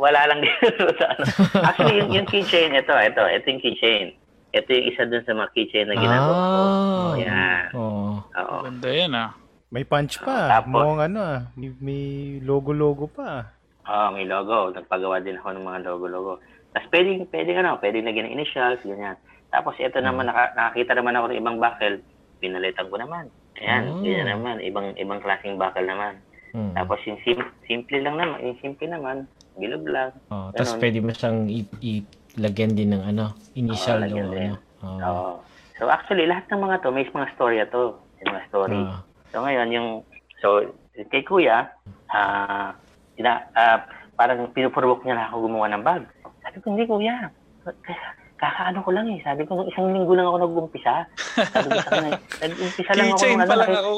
wala 0.00 0.20
lang 0.32 0.40
dito 0.40 0.88
sa 0.96 1.12
ano. 1.12 1.22
Actually, 1.60 2.00
yung, 2.00 2.10
yung 2.16 2.24
keychain, 2.24 2.72
ito, 2.72 2.88
ito, 2.88 3.20
ito 3.20 3.46
yung 3.52 3.60
keychain. 3.60 4.16
Ito 4.56 4.68
yung 4.72 4.86
isa 4.88 5.02
dun 5.12 5.24
sa 5.28 5.36
mga 5.36 5.50
keychain 5.52 5.86
na 5.92 5.96
ginagawa 6.00 6.32
ko. 6.32 6.48
Ah. 6.56 7.12
Yan. 7.20 7.64
Oo. 7.76 8.08
Oo. 8.24 8.56
Ganda 8.64 8.88
yan 8.88 9.12
ah. 9.12 9.30
May 9.68 9.84
punch 9.84 10.24
pa. 10.24 10.48
Tapos- 10.48 10.72
Mukhang 10.72 11.04
ano 11.12 11.20
ah. 11.20 11.40
May, 11.60 12.40
logo-logo 12.40 13.12
pa. 13.12 13.44
Oo, 13.84 14.16
may 14.16 14.24
logo. 14.24 14.72
Nagpagawa 14.72 15.20
din 15.20 15.36
ako 15.36 15.52
ng 15.52 15.68
mga 15.68 15.80
logo-logo. 15.84 16.40
Tapos 16.72 16.88
pwedeng, 16.88 17.28
pwedeng 17.28 17.60
ano, 17.60 17.76
pwedeng 17.76 18.08
lagyan 18.08 18.24
ng 18.32 18.40
initials, 18.40 18.80
ganyan. 18.88 19.20
Tapos 19.50 19.74
ito 19.76 19.98
naman, 19.98 20.26
naka, 20.26 20.54
nakakita 20.54 20.94
naman 20.94 21.14
ako 21.14 21.24
ng 21.28 21.38
ibang 21.38 21.58
buckle, 21.58 21.96
pinalitan 22.38 22.86
ko 22.86 22.96
naman. 22.96 23.24
Ayan, 23.58 23.82
Oh. 23.90 24.00
ganyan 24.00 24.30
naman. 24.30 24.56
Ibang 24.62 24.96
ibang 24.96 25.20
klaseng 25.20 25.58
buckle 25.58 25.84
naman. 25.84 26.14
Mm. 26.50 26.74
Tapos 26.74 26.98
yung 27.04 27.18
sim- 27.22 27.52
simple 27.64 27.98
lang 28.00 28.16
naman, 28.16 28.38
yung 28.42 28.58
simple 28.58 28.86
naman, 28.86 29.16
bilog 29.54 29.84
lang. 29.86 30.10
Oh, 30.30 30.50
tapos 30.50 30.74
pwede 30.78 30.98
mo 30.98 31.10
siyang 31.12 31.46
i- 31.46 32.06
ilagyan 32.34 32.74
din 32.74 32.90
ng 32.90 33.04
ano, 33.04 33.34
initial 33.54 33.98
Oo, 33.98 34.02
o 34.02 34.04
lagyan 34.06 34.28
din. 34.30 34.50
ano. 34.50 34.58
Oo. 34.82 35.30
So 35.78 35.86
actually, 35.86 36.26
lahat 36.26 36.50
ng 36.50 36.60
mga 36.60 36.82
to, 36.82 36.90
may 36.90 37.06
mga 37.06 37.28
storya 37.34 37.64
to. 37.68 37.94
May 38.18 38.34
mga 38.34 38.42
story. 38.48 38.80
Ah. 38.80 39.00
So 39.30 39.42
ngayon, 39.42 39.68
yung, 39.70 39.88
so, 40.40 40.66
kay 41.08 41.22
kuya, 41.22 41.70
ah, 42.08 42.74
ina, 43.14 43.46
ah, 43.54 43.86
parang 44.14 44.50
pinuprovoke 44.50 45.06
niya 45.06 45.16
na 45.16 45.26
ako 45.30 45.46
gumawa 45.46 45.70
ng 45.70 45.84
bag. 45.86 46.02
Sabi 46.42 46.56
ko, 46.60 46.66
hindi 46.74 46.84
kuya. 46.84 47.30
Kaya, 47.62 48.00
kakaano 48.40 48.80
ko 48.80 48.90
lang 48.90 49.06
eh. 49.12 49.20
Sabi 49.20 49.44
ko, 49.44 49.60
nung 49.60 49.68
isang 49.68 49.92
linggo 49.92 50.16
lang 50.16 50.24
ako 50.24 50.38
nag-umpisa. 50.40 51.04
Sabi 51.52 51.68
ko 51.68 51.80
sa 51.84 51.92
kanya, 51.92 52.10
nag-umpisa 52.42 52.90
lang 52.96 53.04
ako. 53.04 53.16
Keychain 53.20 53.36
ng 53.36 53.44
pa 53.44 53.56
lang 53.60 53.68
ano, 53.68 53.80
ako. 53.84 53.92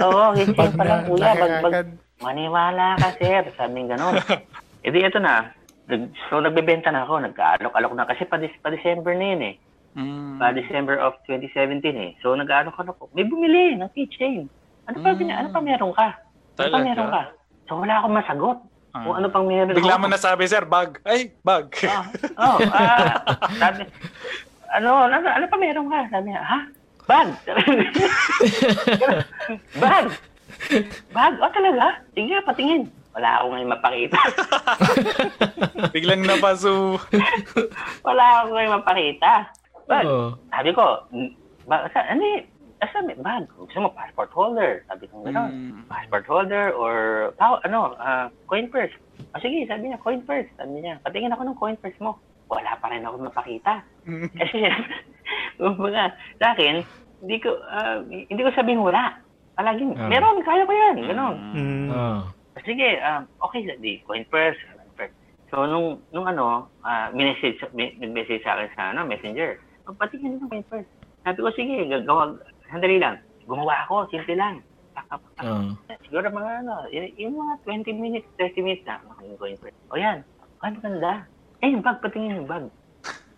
Oo, 0.00 0.24
keychain 0.32 0.72
pa 0.80 0.84
lang 0.88 1.00
na, 1.04 1.08
kuya. 1.12 1.32
Bag, 1.36 1.52
bag, 1.60 1.88
maniwala 2.24 2.86
ka 2.96 3.08
sir. 3.20 3.42
Sabi 3.54 3.76
nga 3.84 3.94
gano'n. 3.94 4.16
E 4.82 4.90
di 4.90 4.98
ito 4.98 5.22
na. 5.22 5.46
Nag, 5.86 6.10
so 6.26 6.42
nagbebenta 6.42 6.90
na 6.90 7.06
ako. 7.06 7.22
Nagkaalok-alok 7.22 7.92
na. 7.94 8.08
Kasi 8.08 8.26
pa, 8.26 8.40
pa 8.40 8.68
December 8.74 9.14
na 9.14 9.26
yun 9.30 9.42
eh. 9.46 9.54
Mm. 9.94 10.40
Pa 10.42 10.50
December 10.50 10.98
of 10.98 11.14
2017 11.30 11.84
eh. 11.94 12.10
So 12.18 12.34
nag-aalok 12.34 12.74
ako. 12.74 13.12
May 13.14 13.28
bumili 13.28 13.78
ng 13.78 13.92
keychain. 13.94 14.50
Ano 14.90 14.96
pa, 14.98 15.14
bina, 15.14 15.38
ano 15.38 15.54
pa 15.54 15.62
meron 15.62 15.94
ka? 15.94 16.18
Ano 16.58 16.58
pa 16.58 16.66
Talaga? 16.66 16.82
meron 16.82 17.08
ka? 17.14 17.22
So 17.70 17.78
wala 17.78 17.94
akong 18.02 18.16
masagot. 18.18 18.58
Ah. 18.92 19.08
Kung 19.08 19.16
ano 19.16 19.26
pang 19.32 19.48
meron 19.48 19.72
Bigla 19.72 19.96
mo 19.96 20.04
nasabi, 20.04 20.44
sir, 20.44 20.68
bag. 20.68 21.00
Ay, 21.08 21.32
bag. 21.40 21.72
Ah, 21.88 22.04
oh, 22.36 22.58
ah, 22.68 23.16
sabi, 23.60 23.88
ano, 24.76 25.08
ano, 25.08 25.16
ano 25.24 25.46
pa 25.48 25.56
meron 25.56 25.88
ka? 25.88 26.12
Sabi 26.12 26.28
niya, 26.28 26.44
ha? 26.44 26.60
Bag! 27.08 27.28
Bag! 29.80 30.06
Bag? 31.10 31.34
O 31.40 31.48
talaga? 31.50 32.04
Sige, 32.12 32.36
patingin. 32.44 32.84
Wala 33.12 33.28
ako 33.40 33.46
ngayon 33.52 33.72
mapakita. 33.72 34.20
Biglang 35.96 36.24
napaso. 36.24 36.96
Wala 38.06 38.24
ako 38.44 38.48
ngayon 38.56 38.74
mapakita. 38.80 39.32
Bag. 39.88 40.04
Oo. 40.08 40.36
Sabi 40.48 40.70
ko, 40.72 40.84
"Mm, 41.12 41.30
ba, 41.68 41.84
sa, 41.92 42.00
ano 42.08 42.22
eh, 42.22 42.44
asa 42.82 42.98
may 43.06 43.14
bag? 43.14 43.46
Gusto 43.54 43.78
mo 43.78 43.94
passport 43.94 44.34
holder? 44.34 44.82
Sabi 44.90 45.06
ko 45.06 45.22
gano'n. 45.22 45.50
Mm. 45.50 45.82
Passport 45.86 46.26
holder 46.26 46.74
or, 46.74 46.94
pow, 47.38 47.62
ano, 47.62 47.94
ah, 47.96 48.26
coin 48.50 48.66
purse. 48.66 48.92
O 49.32 49.38
sige, 49.38 49.62
sabi 49.70 49.88
niya, 49.88 50.02
coin 50.02 50.20
purse. 50.26 50.50
Sabi 50.58 50.82
niya, 50.82 50.98
patingin 51.06 51.30
ako 51.30 51.42
ng 51.46 51.58
coin 51.58 51.78
purse 51.78 51.96
mo. 52.02 52.18
Wala 52.50 52.74
pa 52.82 52.90
rin 52.90 53.06
ako 53.06 53.22
mapakita. 53.22 53.86
Kasi, 54.36 54.66
kumbaga, 55.62 56.12
sa 56.42 56.52
akin, 56.52 56.82
hindi 57.22 57.36
ko, 57.38 57.54
ah, 57.70 58.02
hindi 58.02 58.42
ko 58.42 58.50
sabihin 58.52 58.82
wala. 58.82 59.14
Palaging, 59.54 59.94
Ah. 59.94 60.08
meron, 60.10 60.42
kaya 60.42 60.66
ko 60.66 60.72
yan. 60.74 60.96
Ganon. 61.06 61.34
Mm. 61.54 61.88
Oo. 61.94 62.20
Sige, 62.62 62.98
um, 63.00 63.22
okay, 63.46 63.64
di, 63.78 64.02
coin 64.04 64.26
purse. 64.26 64.58
coin 64.74 64.90
purse. 64.98 65.14
So, 65.50 65.64
nung, 65.66 66.02
nung 66.10 66.26
ano, 66.26 66.68
uh, 66.82 67.06
message, 67.14 67.58
message 67.74 68.42
sa 68.42 68.58
akin 68.58 68.68
sa 68.74 68.82
ano, 68.90 69.06
messenger, 69.06 69.58
patingin 69.98 70.38
ng 70.38 70.50
coin 70.50 70.66
purse. 70.66 70.88
Sabi 71.22 71.38
ko, 71.38 71.50
sige, 71.54 71.86
gagawa, 71.86 72.34
sandali 72.72 72.96
lang. 72.96 73.20
Gumawa 73.44 73.84
ako, 73.84 74.08
simple 74.08 74.32
lang. 74.32 74.64
Oo. 75.40 75.74
siguro 76.04 76.28
mga 76.28 76.64
ano, 76.64 76.84
y- 76.88 77.12
yung 77.18 77.36
mga 77.36 77.54
20 77.64 77.92
minutes, 77.92 78.28
30 78.36 78.60
minutes 78.60 78.84
na, 78.84 79.00
makain 79.04 79.36
ko 79.36 79.44
yung 79.44 79.60
first. 79.60 79.78
O 79.88 79.96
yan, 79.96 80.24
ano 80.60 80.76
ganda? 80.80 81.12
Eh, 81.60 81.68
yung 81.68 81.84
bag, 81.84 82.00
patingin 82.00 82.38
yung 82.38 82.50
bag. 82.50 82.64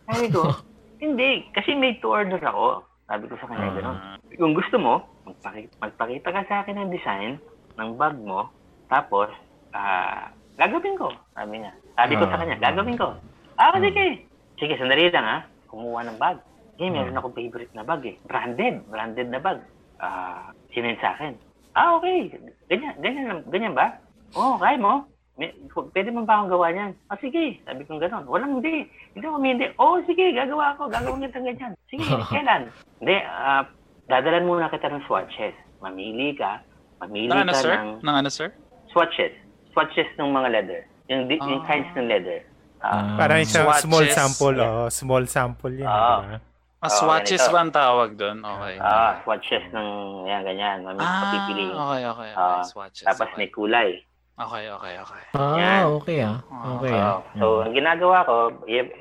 Sabi 0.05 0.27
ko, 0.31 0.51
hindi, 1.05 1.47
kasi 1.51 1.75
may 1.75 1.99
to 1.99 2.11
order 2.11 2.38
ako. 2.38 2.83
Sabi 3.05 3.29
ko 3.29 3.35
sa 3.37 3.47
kanya, 3.47 3.68
gano'n. 3.70 3.97
Ah, 3.97 4.16
Kung 4.35 4.55
gusto 4.57 4.77
mo, 4.81 4.94
magpakita, 5.25 5.73
magpakita 5.79 6.29
ka 6.33 6.40
sa 6.49 6.57
akin 6.64 6.77
ng 6.79 6.92
design 6.92 7.37
ng 7.77 7.90
bag 7.94 8.16
mo, 8.16 8.49
tapos, 8.88 9.29
ah, 9.70 10.31
gagawin 10.57 10.97
ko. 10.97 11.12
Sabi 11.35 11.61
niya. 11.61 11.73
Sabi 11.94 12.14
ko 12.16 12.25
sa 12.27 12.38
kanya, 12.40 12.57
gagawin 12.59 12.97
ko. 12.97 13.09
Ah, 13.55 13.77
sige. 13.79 14.25
Sige, 14.57 14.75
sandali 14.75 15.11
lang 15.11 15.27
ha. 15.27 15.38
Kumuha 15.68 16.07
ng 16.07 16.18
bag. 16.18 16.38
Eh, 16.77 16.91
meron 16.91 17.15
akong 17.15 17.35
favorite 17.35 17.71
na 17.73 17.83
bag 17.83 18.03
eh. 18.05 18.17
Branded. 18.25 18.83
Branded 18.89 19.29
na 19.29 19.39
bag. 19.39 19.63
Ah, 19.99 20.51
sinend 20.71 20.99
sa 20.99 21.15
akin. 21.15 21.39
Ah, 21.73 21.95
okay. 21.95 22.35
Ganyan, 22.67 22.95
ganyan, 22.99 23.43
ganyan 23.47 23.75
ba? 23.75 23.95
Oo, 24.35 24.55
oh, 24.55 24.59
kaya 24.59 24.75
mo. 24.77 25.07
May, 25.35 25.51
pwede 25.71 26.11
mo 26.11 26.23
ba 26.23 26.39
akong 26.39 26.51
gawa 26.51 26.71
niyan? 26.71 26.93
Ah, 27.11 27.19
sige. 27.19 27.59
Sabi 27.63 27.83
ko 27.83 27.99
gano'n. 27.99 28.27
Walang 28.27 28.59
hindi. 28.59 28.87
Hindi 29.13 29.25
ako 29.25 29.39
hindi. 29.41 29.67
Oo, 29.77 29.99
oh, 29.99 30.05
sige. 30.07 30.31
Gagawa 30.31 30.75
ko. 30.75 30.87
Gagawin 30.87 31.27
kita 31.27 31.39
ganyan. 31.41 31.73
Sige, 31.87 32.07
kailan? 32.35 32.71
Hindi, 32.99 33.17
ah, 33.21 33.67
dadalan 34.07 34.47
muna 34.47 34.71
kita 34.71 34.87
ng 34.89 35.03
swatches. 35.07 35.55
Mamili 35.79 36.35
ka. 36.35 36.63
Mamili 37.03 37.27
Nang 37.27 37.43
ano, 37.45 37.53
ka 37.53 37.59
sir? 37.61 37.75
ng 37.75 37.89
Nang 38.03 38.17
ano, 38.17 38.31
sir? 38.31 38.51
swatches. 38.91 39.35
Swatches 39.75 40.07
ng 40.15 40.31
mga 40.31 40.49
leather. 40.51 40.81
Yung, 41.11 41.27
di, 41.27 41.35
yung 41.37 41.63
Ah. 41.63 41.67
kinds 41.67 41.91
ng 41.93 42.07
leather. 42.07 42.41
Ah, 42.79 42.91
Ah. 42.95 43.17
Parang 43.19 43.43
isang 43.43 43.67
Swatches. 43.67 43.83
small 43.83 44.07
sample, 44.09 44.55
Yeah. 44.55 44.71
oh, 44.71 44.89
small 44.89 45.25
sample 45.27 45.75
yan, 45.75 45.87
Ah. 45.87 46.23
di 46.23 46.27
ba? 46.31 46.39
Ah, 46.85 46.92
Oo, 46.92 46.99
swatches 47.01 47.40
ganito. 47.40 47.53
ba 47.53 47.59
ang 47.59 47.73
tawag 47.73 48.11
doon? 48.12 48.38
Okay. 48.44 48.75
ah, 48.77 49.16
swatches 49.25 49.64
ng, 49.73 49.88
yan, 50.29 50.44
ganyan. 50.44 50.79
Mamili 50.85 51.01
Ah, 51.01 51.16
ka 51.16 51.27
pipiliin. 51.33 51.73
okay, 51.73 52.03
okay. 52.05 52.31
okay. 52.31 52.31
Ah, 52.37 52.61
swatches. 52.62 53.07
Tapos 53.09 53.25
okay. 53.27 53.37
may 53.40 53.49
kulay. 53.49 53.90
Okay, 54.35 54.64
okay, 54.68 54.94
okay. 54.99 55.23
Ah, 55.33 55.57
Yan. 55.57 55.83
okay 55.94 56.18
ah. 56.20 56.38
Okay 56.77 56.92
ah. 56.92 57.23
So, 57.38 57.62
ang 57.62 57.73
ginagawa 57.73 58.27
ko, 58.29 58.35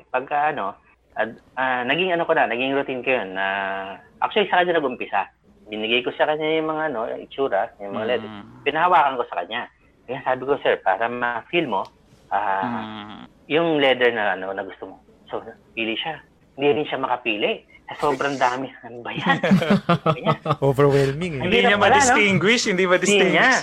pagka 0.08 0.54
ano, 0.54 0.72
ad- 1.12 1.42
ah, 1.54 1.84
naging 1.84 2.08
ano 2.08 2.24
ko 2.24 2.32
na, 2.32 2.48
naging 2.48 2.72
routine 2.72 3.04
ko 3.04 3.10
yun. 3.12 3.36
na 3.36 3.46
actually, 4.24 4.48
sa 4.48 4.64
kanya 4.64 4.80
nag-umpisa. 4.80 5.28
Binigay 5.68 6.00
ko 6.00 6.14
sa 6.14 6.24
kanya 6.24 6.56
yung 6.56 6.72
mga 6.72 6.88
ano, 6.88 7.00
itsura, 7.18 7.68
yung 7.82 7.92
mga 7.92 8.06
leather. 8.06 8.30
Mm. 8.30 8.44
Pinahawakan 8.64 9.18
ko 9.20 9.24
sa 9.28 9.36
kanya. 9.42 9.68
Kaya 10.06 10.20
sabi 10.22 10.42
ko, 10.46 10.56
sir, 10.62 10.80
para 10.80 11.04
ma-feel 11.04 11.68
mo, 11.68 11.84
ah, 12.30 12.80
Mm. 12.80 13.20
yung 13.52 13.68
leather 13.76 14.08
na 14.08 14.32
ano 14.32 14.56
na 14.56 14.64
gusto 14.64 14.88
mo. 14.88 14.96
So, 15.28 15.44
pili 15.74 15.98
siya. 15.98 16.22
Hindi 16.54 16.80
rin 16.80 16.86
siya 16.86 17.02
makapili. 17.02 17.66
Sobrang 18.00 18.34
dami. 18.40 18.72
Ano 18.80 19.04
ba 19.04 19.12
yan? 19.12 19.36
Overwhelming, 20.68 21.40
eh. 21.40 21.42
Hindi 21.44 21.58
niya 21.68 21.76
pala, 21.76 22.00
no? 22.00 22.00
ma-distinguish, 22.00 22.62
hindi 22.68 22.84
Hindi 22.88 23.28
niya. 23.28 23.48
ma-distinguish. 23.60 23.62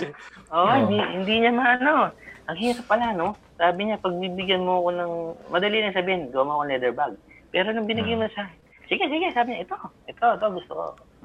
Oo, 0.54 0.62
Oo. 0.62 0.74
hindi, 0.78 0.98
hindi 1.02 1.34
niya 1.42 1.52
maano. 1.52 2.14
Ang 2.46 2.58
hirap 2.58 2.84
pala, 2.86 3.06
no? 3.14 3.34
Sabi 3.58 3.90
niya, 3.90 3.98
pag 3.98 4.14
bibigyan 4.14 4.62
mo 4.62 4.82
ako 4.82 4.88
ng... 4.94 5.12
Madali 5.50 5.78
na 5.82 5.94
sabihin, 5.94 6.30
gawa 6.30 6.44
mo 6.46 6.52
ako 6.58 6.62
ng 6.66 6.70
leather 6.70 6.94
bag. 6.94 7.14
Pero 7.50 7.74
nung 7.74 7.86
binigyan 7.86 8.22
mo 8.22 8.26
sa... 8.30 8.46
Sige, 8.86 9.02
sige, 9.10 9.26
sabi 9.34 9.54
niya, 9.54 9.66
ito, 9.66 9.76
ito, 10.06 10.26
ito, 10.38 10.46
gusto 10.54 10.72
ko. 10.72 10.84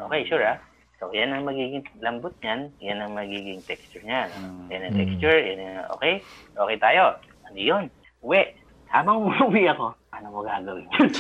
Okay, 0.09 0.21
sure, 0.25 0.45
ah. 0.45 0.57
So, 0.97 1.13
yan 1.13 1.29
ang 1.29 1.45
magiging 1.45 1.85
lambot 2.01 2.33
niyan. 2.41 2.73
Yan 2.81 2.99
ang 3.05 3.13
magiging 3.13 3.61
texture 3.61 4.01
niyan. 4.01 4.33
Mm. 4.33 4.65
Yan 4.73 4.81
ang 4.89 4.95
texture. 4.97 5.37
Yan 5.37 5.59
ang, 5.61 5.85
okay? 5.93 6.13
Okay 6.57 6.77
tayo. 6.81 7.03
Ano 7.45 7.57
yun? 7.57 7.83
Uwi. 8.25 8.41
Habang 8.89 9.21
umuwi 9.29 9.69
ako, 9.69 9.93
ano 10.17 10.27
mo 10.29 10.39
gagawin 10.41 10.85
yun? 10.89 11.09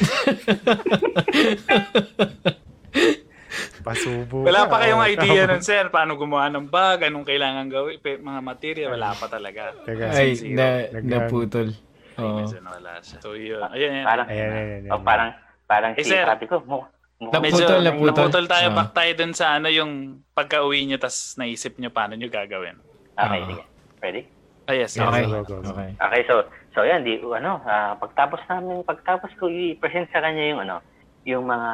Pasubo 3.79 4.43
Wala 4.43 4.67
pa 4.67 4.83
kayong 4.83 4.99
oh, 4.99 5.07
idea 5.07 5.47
nun, 5.47 5.63
sir. 5.69 5.87
Paano 5.87 6.19
gumawa 6.19 6.51
ng 6.51 6.67
bag? 6.67 7.07
Anong 7.07 7.23
kailangan 7.23 7.71
gawin? 7.71 7.97
Pe- 7.97 8.19
Mga 8.19 8.41
material, 8.43 8.89
wala 8.91 9.15
pa 9.15 9.31
talaga. 9.31 9.71
Ay, 9.87 10.35
na, 10.51 10.65
naputol. 10.99 11.71
Ay, 12.17 12.25
Oo. 12.25 12.37
medyo 12.41 12.59
nawala 12.59 12.99
siya. 12.99 13.17
So, 13.21 13.37
yun. 13.37 13.63
Ayan, 13.63 13.91
ayan. 13.93 14.05
Parang, 14.05 14.27
Ayan, 14.27 14.49
ayan, 14.49 14.67
ayan. 14.83 14.91
oh, 14.91 15.01
parang, 15.01 15.29
parang 15.63 15.91
Eh, 15.93 16.03
si, 16.03 16.11
sir. 16.11 16.25
sabi 16.25 16.45
ko, 16.45 16.59
mo, 16.65 16.83
mo, 17.17 17.29
Naputol, 17.29 17.41
Medyo 17.41 17.65
naputol. 17.79 18.07
naputol 18.27 18.45
tayo. 18.45 18.67
Ah. 18.67 18.75
Back 18.75 18.89
tayo 18.91 19.11
dun 19.15 19.33
sa 19.33 19.55
ano 19.55 19.69
yung 19.69 19.91
pagka-uwi 20.33 20.85
nyo 20.85 20.97
tas 20.97 21.33
naisip 21.33 21.77
nyo 21.77 21.89
paano 21.89 22.13
nyo 22.13 22.27
gagawin. 22.27 22.77
Okay, 23.15 23.39
Ah. 23.39 23.47
sige. 23.47 23.63
Ready? 23.97 24.21
Ah, 24.67 24.75
yes. 24.75 24.91
yes. 24.93 25.01
Okay. 25.01 25.23
Okay. 25.63 25.89
Okay, 25.95 26.21
so 26.27 26.43
so 26.77 26.85
yan, 26.85 27.01
di 27.01 27.17
ano, 27.17 27.57
ah, 27.65 27.97
pagtapos 27.97 28.37
namin, 28.45 28.85
pagtapos 28.85 29.33
ko 29.41 29.49
i-present 29.49 30.13
sa 30.13 30.21
kanya 30.21 30.45
yung 30.45 30.61
ano, 30.61 30.77
yung 31.25 31.49
mga 31.49 31.69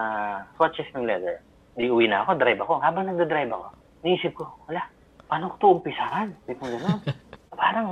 swatches 0.55 0.87
ng 0.95 1.03
leather. 1.03 1.43
Di 1.75 1.91
uwi 1.91 2.07
na 2.07 2.23
ako, 2.23 2.39
drive 2.39 2.63
ako. 2.63 2.79
Habang 2.79 3.11
nagda-drive 3.11 3.51
ako, 3.51 3.67
naisip 4.07 4.31
ko, 4.31 4.47
wala, 4.71 4.87
paano 5.27 5.51
ko 5.51 5.55
'to 5.59 5.67
umpisahan? 5.83 6.31
Di 6.47 6.55
ko 6.55 6.71
gano'n. 6.71 7.03
Parang 7.59 7.87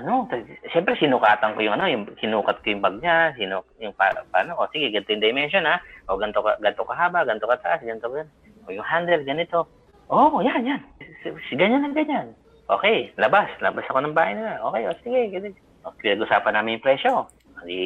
ano, 0.00 0.24
siyempre 0.72 0.96
sinukatan 0.96 1.52
ko 1.52 1.60
yung 1.60 1.76
ano, 1.76 1.92
yung 1.92 2.08
sinukat 2.16 2.64
ko 2.64 2.72
yung 2.72 2.80
bag 2.80 2.96
niya, 3.04 3.36
sinuk 3.36 3.68
yung 3.84 3.92
pa, 3.92 4.08
paano, 4.32 4.56
o 4.56 4.66
sige, 4.72 4.88
ganito 4.88 5.12
yung 5.12 5.24
dimension 5.28 5.68
ha, 5.68 5.76
o 6.08 6.16
ganito 6.16 6.40
ka, 6.40 6.56
ganito 6.56 6.88
kahaba, 6.88 7.28
ganito 7.28 7.44
kataas, 7.44 7.84
ganito 7.84 8.08
ka, 8.08 8.24
o 8.64 8.72
yung 8.72 8.86
handle, 8.88 9.22
ganito. 9.28 9.68
Oo, 10.08 10.40
oh, 10.40 10.42
yan, 10.42 10.64
yan. 10.64 10.80
Ganyan 11.52 11.84
na 11.84 11.92
ganyan. 11.92 12.32
Okay, 12.64 13.12
labas. 13.20 13.52
Labas 13.60 13.84
ako 13.88 14.04
ng 14.04 14.16
bahay 14.16 14.36
nila. 14.36 14.60
Okay, 14.72 14.82
o 14.88 14.96
sige, 15.04 15.20
ganito. 15.32 15.63
Pinag-usapan 15.92 16.52
namin 16.54 16.76
yung 16.76 16.84
presyo. 16.84 17.12
Hindi, 17.60 17.80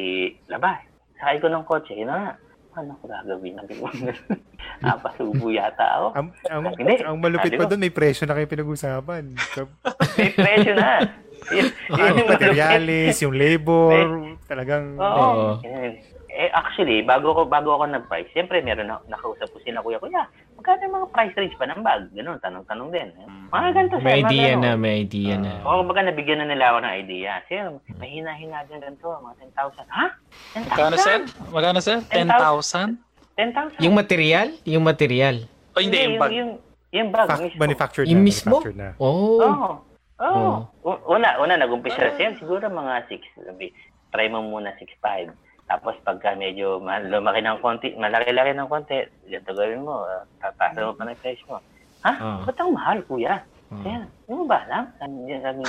labas. 0.47 0.79
Sakay 1.19 1.37
ko 1.39 1.47
ng 1.47 1.65
kotse, 1.67 1.93
yun 1.93 2.07
na 2.07 2.15
nga. 2.15 2.31
Ano 2.79 2.95
ko 3.01 3.11
gagawin? 3.11 3.59
Napasubo 4.83 5.51
yata 5.51 5.83
ako. 5.99 6.07
Ang, 6.15 6.27
ang, 6.47 6.63
Hindi. 6.77 6.95
ang 7.03 7.17
malupit 7.19 7.51
pa 7.51 7.65
ko. 7.65 7.69
doon, 7.75 7.83
may 7.83 7.91
presyo 7.91 8.23
na 8.23 8.37
kayo 8.37 8.47
pinag-usapan. 8.47 9.23
Sa- 9.51 9.67
May 10.17 10.31
presyo 10.31 10.73
na. 10.77 11.03
Yun, 11.49 11.65
yun 11.99 12.19
yung 12.19 12.29
materialis, 12.29 13.15
yung 13.19 13.35
labor, 13.35 14.07
talagang... 14.45 14.95
Oo. 14.95 15.19
Oo. 15.19 15.47
Eh, 15.65 15.99
Eh, 16.29 16.47
actually, 16.55 17.03
bago 17.03 17.35
ko 17.35 17.43
bago 17.43 17.75
ako 17.75 17.89
nag-price, 17.89 18.31
siyempre 18.31 18.63
meron 18.63 18.87
na, 18.87 19.03
nakausap 19.11 19.51
ko 19.51 19.59
sila 19.59 19.83
kuya, 19.83 19.99
kuya, 19.99 20.23
magkano 20.59 20.81
yung 20.83 20.95
mga 20.99 21.07
price 21.09 21.33
range 21.33 21.55
pa 21.55 21.65
ng 21.65 21.81
bag? 21.81 22.01
Ganun, 22.11 22.37
tanong-tanong 22.37 22.89
din. 22.91 23.09
Eh. 23.09 23.27
Mga 23.47 23.69
ganito, 23.71 23.95
sir, 23.95 24.05
May 24.05 24.19
idea 24.21 24.49
ganun. 24.49 24.61
na, 24.61 24.71
may 24.75 24.93
idea 24.99 25.35
na. 25.35 25.51
Oo, 25.63 25.81
baga 25.83 26.01
nabigyan 26.03 26.43
na 26.43 26.47
nila 26.47 26.65
ako 26.69 26.77
ng 26.83 26.93
idea. 26.99 27.31
Sir, 27.47 27.63
may 27.95 28.09
hina-hina 28.11 28.67
dyan 28.67 28.79
ganito, 28.81 29.07
mga 29.07 29.35
10,000. 29.55 29.87
Ha? 29.87 30.05
10,000? 30.53 30.67
Magkano, 30.67 30.95
sir? 30.97 31.17
Magkano, 31.49 31.79
sir? 31.79 31.97
10,000? 32.03 32.99
10,000? 33.33 33.79
Yung 33.79 33.95
material? 33.95 34.47
Yung 34.67 34.83
material. 34.83 35.35
O 35.71 35.79
hindi, 35.79 35.95
yung 35.97 36.19
bag. 36.19 36.31
Yung, 36.35 36.51
yung 36.91 37.09
bag 37.09 37.27
Fac- 37.29 37.39
mismo. 37.41 37.57
manufactured 37.57 38.05
na. 38.05 38.11
Yung 38.11 38.21
mismo? 38.21 38.59
manufactured 38.59 38.77
na. 38.77 38.89
Oh. 38.99 39.39
Oo. 39.39 39.39
Oo. 39.39 39.73
Oo. 40.19 40.51
U- 40.83 41.03
Una, 41.09 41.39
una, 41.39 41.55
nag-umpisa 41.55 41.95
na 41.97 42.11
siya. 42.13 42.35
Siguro 42.35 42.67
mga 42.67 43.07
6. 43.07 43.23
Sabi, 43.39 43.71
try 44.11 44.27
mo 44.27 44.43
muna 44.43 44.75
6.5. 44.75 45.31
Tapos 45.69 45.93
pagka 46.01 46.33
medyo 46.33 46.81
ma- 46.81 46.97
lumaki 46.97 47.45
ng 47.45 47.61
konti, 47.61 47.93
malaki-laki 47.93 48.57
ng 48.57 48.65
konti, 48.65 49.05
ganito 49.29 49.53
gawin 49.53 49.85
mo, 49.85 50.01
uh, 50.01 50.25
tatasa 50.41 50.81
mo 50.81 50.97
pa 50.97 51.05
ng 51.05 51.19
price 51.21 51.43
mo. 51.45 51.61
Ha? 52.01 52.13
Ah. 52.17 52.37
Ba't 52.41 52.57
ang 52.57 52.73
mahal, 52.73 52.97
kuya? 53.05 53.37
Ah. 53.69 53.81
Kaya, 53.85 54.01
ba 54.49 54.59
lang? 54.65 54.85
Sabi, 54.97 55.29
sabi, 55.37 55.61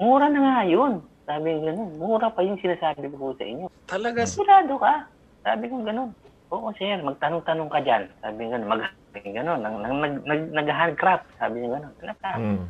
mura 0.00 0.26
na 0.32 0.40
nga 0.40 0.56
yun. 0.64 1.04
Sabi 1.28 1.46
niya 1.52 1.76
ganun, 1.76 1.90
mura 2.00 2.32
pa 2.32 2.40
yung 2.40 2.56
sinasabi 2.56 3.04
ko 3.12 3.36
sa 3.36 3.44
inyo. 3.44 3.66
Talaga. 3.84 4.24
Sigurado 4.24 4.74
ka. 4.80 5.04
Sabi 5.44 5.64
ko 5.68 5.84
ganun. 5.84 6.10
Oo, 6.48 6.72
sir, 6.80 6.96
magtanong-tanong 7.04 7.68
ka 7.68 7.84
dyan. 7.84 8.08
Sabi 8.24 8.48
niya 8.48 8.56
ganun, 8.56 8.68
mag 8.72 8.82
ganun, 9.12 9.60
nag, 9.60 9.76
nag, 9.76 9.92
nag, 9.92 10.14
nag, 10.24 10.42
nag-handcraft. 10.56 11.28
Sabi 11.36 11.60
niya 11.60 11.76
ganun, 11.76 11.92
talaga. 12.00 12.28
Mm. 12.40 12.64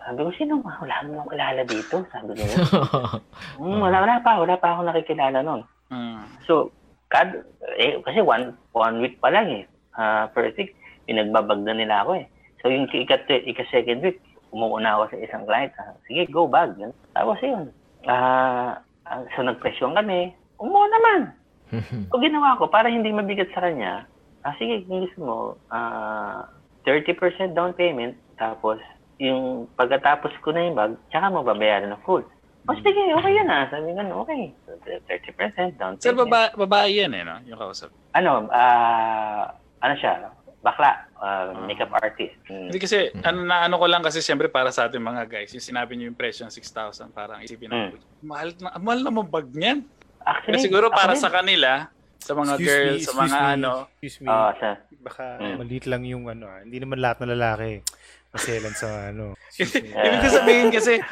Sabi 0.00 0.20
ko, 0.24 0.30
sino 0.32 0.54
ba? 0.64 0.80
Wala 0.80 1.04
mo 1.04 1.08
nang 1.12 1.30
kilala 1.30 1.62
dito. 1.68 1.96
Sabi 2.08 2.32
ko, 2.32 2.44
hmm, 3.60 3.80
wala, 3.84 3.96
wala 4.00 4.16
pa. 4.24 4.40
Wala 4.40 4.56
pa 4.56 4.74
ako 4.74 4.80
nakikilala 4.88 5.44
nun. 5.44 5.62
Mm. 5.92 6.24
So, 6.48 6.72
kad, 7.12 7.44
eh, 7.76 8.00
kasi 8.00 8.24
one, 8.24 8.56
one 8.72 9.04
week 9.04 9.20
pa 9.20 9.28
lang 9.28 9.50
eh. 9.52 9.64
Ah, 9.98 10.32
first 10.32 10.56
week, 10.56 10.72
pinagbabag 11.04 11.60
na 11.66 11.76
nila 11.76 12.06
ako 12.06 12.22
eh. 12.22 12.26
So, 12.64 12.72
yung 12.72 12.88
ika, 12.88 13.20
ika 13.28 13.64
second 13.68 14.00
week, 14.00 14.22
umuuna 14.54 14.96
ako 14.96 15.12
sa 15.12 15.18
isang 15.20 15.44
client. 15.44 15.74
Ah, 15.76 15.92
Sige, 16.08 16.24
go 16.32 16.48
bag. 16.48 16.78
Tapos 17.12 17.36
yun. 17.44 17.68
Ah, 18.08 18.80
ah, 19.04 19.20
so, 19.36 19.44
nagpresyon 19.44 19.92
kami. 19.92 20.32
Umuo 20.56 20.86
naman. 20.88 21.36
So, 22.10 22.18
ginawa 22.18 22.58
ko, 22.58 22.66
para 22.66 22.90
hindi 22.90 23.14
mabigat 23.14 23.46
sa 23.54 23.62
kanya, 23.62 24.02
ah, 24.42 24.54
sige, 24.58 24.82
kung 24.90 25.06
gusto 25.06 25.18
mo, 25.22 25.38
ah, 25.70 26.50
30% 26.82 27.54
down 27.54 27.70
payment, 27.78 28.18
tapos, 28.34 28.82
yung 29.20 29.68
pagkatapos 29.76 30.32
ko 30.40 30.48
na 30.50 30.64
yung 30.64 30.76
bag, 30.76 30.96
tsaka 31.12 31.28
mo 31.28 31.44
babayaran 31.44 31.92
ng 31.92 32.02
full. 32.08 32.24
O 32.68 32.76
sige, 32.76 33.02
okay 33.12 33.32
yan 33.36 33.48
ah. 33.52 33.68
Sabi 33.68 33.92
nga, 33.92 34.04
okay. 34.04 34.52
So, 34.64 34.76
30% 34.80 35.76
down 35.76 35.96
payment. 35.96 36.00
Sir, 36.00 36.16
baba, 36.16 36.52
babae 36.56 37.04
yan 37.04 37.12
eh, 37.12 37.24
no? 37.24 37.36
Yung 37.44 37.60
kausap. 37.60 37.92
Ano, 38.16 38.48
ah, 38.52 39.52
ano 39.80 39.94
siya, 39.96 40.28
bakla, 40.60 41.08
ah, 41.20 41.52
makeup 41.64 41.92
artist. 41.92 42.36
Mm. 42.48 42.68
Hindi 42.72 42.80
kasi, 42.80 43.12
ano 43.24 43.44
na 43.44 43.64
ano 43.68 43.76
ko 43.80 43.88
lang 43.88 44.04
kasi 44.04 44.20
siyempre 44.20 44.48
para 44.48 44.72
sa 44.72 44.88
ating 44.88 45.00
mga 45.00 45.24
guys, 45.28 45.52
yung 45.56 45.64
sinabi 45.64 45.96
niyo 45.96 46.12
yung 46.12 46.18
presyo 46.20 46.44
ng 46.48 46.52
6,000, 46.52 47.12
parang 47.12 47.40
isipin 47.44 47.68
na, 47.72 47.92
mahal 48.24 48.52
na, 48.60 48.76
mahal 48.76 49.00
naman 49.04 49.24
bag 49.28 49.48
niyan. 49.52 49.84
Actually, 50.20 50.60
Kasi 50.60 50.68
siguro 50.68 50.92
para 50.92 51.16
sa 51.16 51.32
kanila, 51.32 51.88
sa 52.20 52.36
mga 52.36 52.60
Excuse 52.60 52.68
girls, 52.68 53.00
me, 53.00 53.04
sa 53.08 53.12
mga 53.16 53.38
me, 53.40 53.52
ano, 53.56 53.72
Excuse 53.96 54.16
me. 54.20 54.28
Oo, 54.28 54.50
sa, 54.60 54.68
Baka 55.00 55.24
Mm. 55.40 55.56
maliit 55.64 55.86
lang 55.88 56.02
yung 56.04 56.28
ano, 56.28 56.44
ah. 56.44 56.60
hindi 56.60 56.76
naman 56.76 57.00
lahat 57.00 57.24
ng 57.24 57.32
lalaki 57.32 57.80
Maselan 58.30 58.74
sa 58.74 59.10
ano. 59.10 59.34
Ibig 59.58 60.20
ko 60.22 60.28
sabihin 60.30 60.70
kasi, 60.70 61.02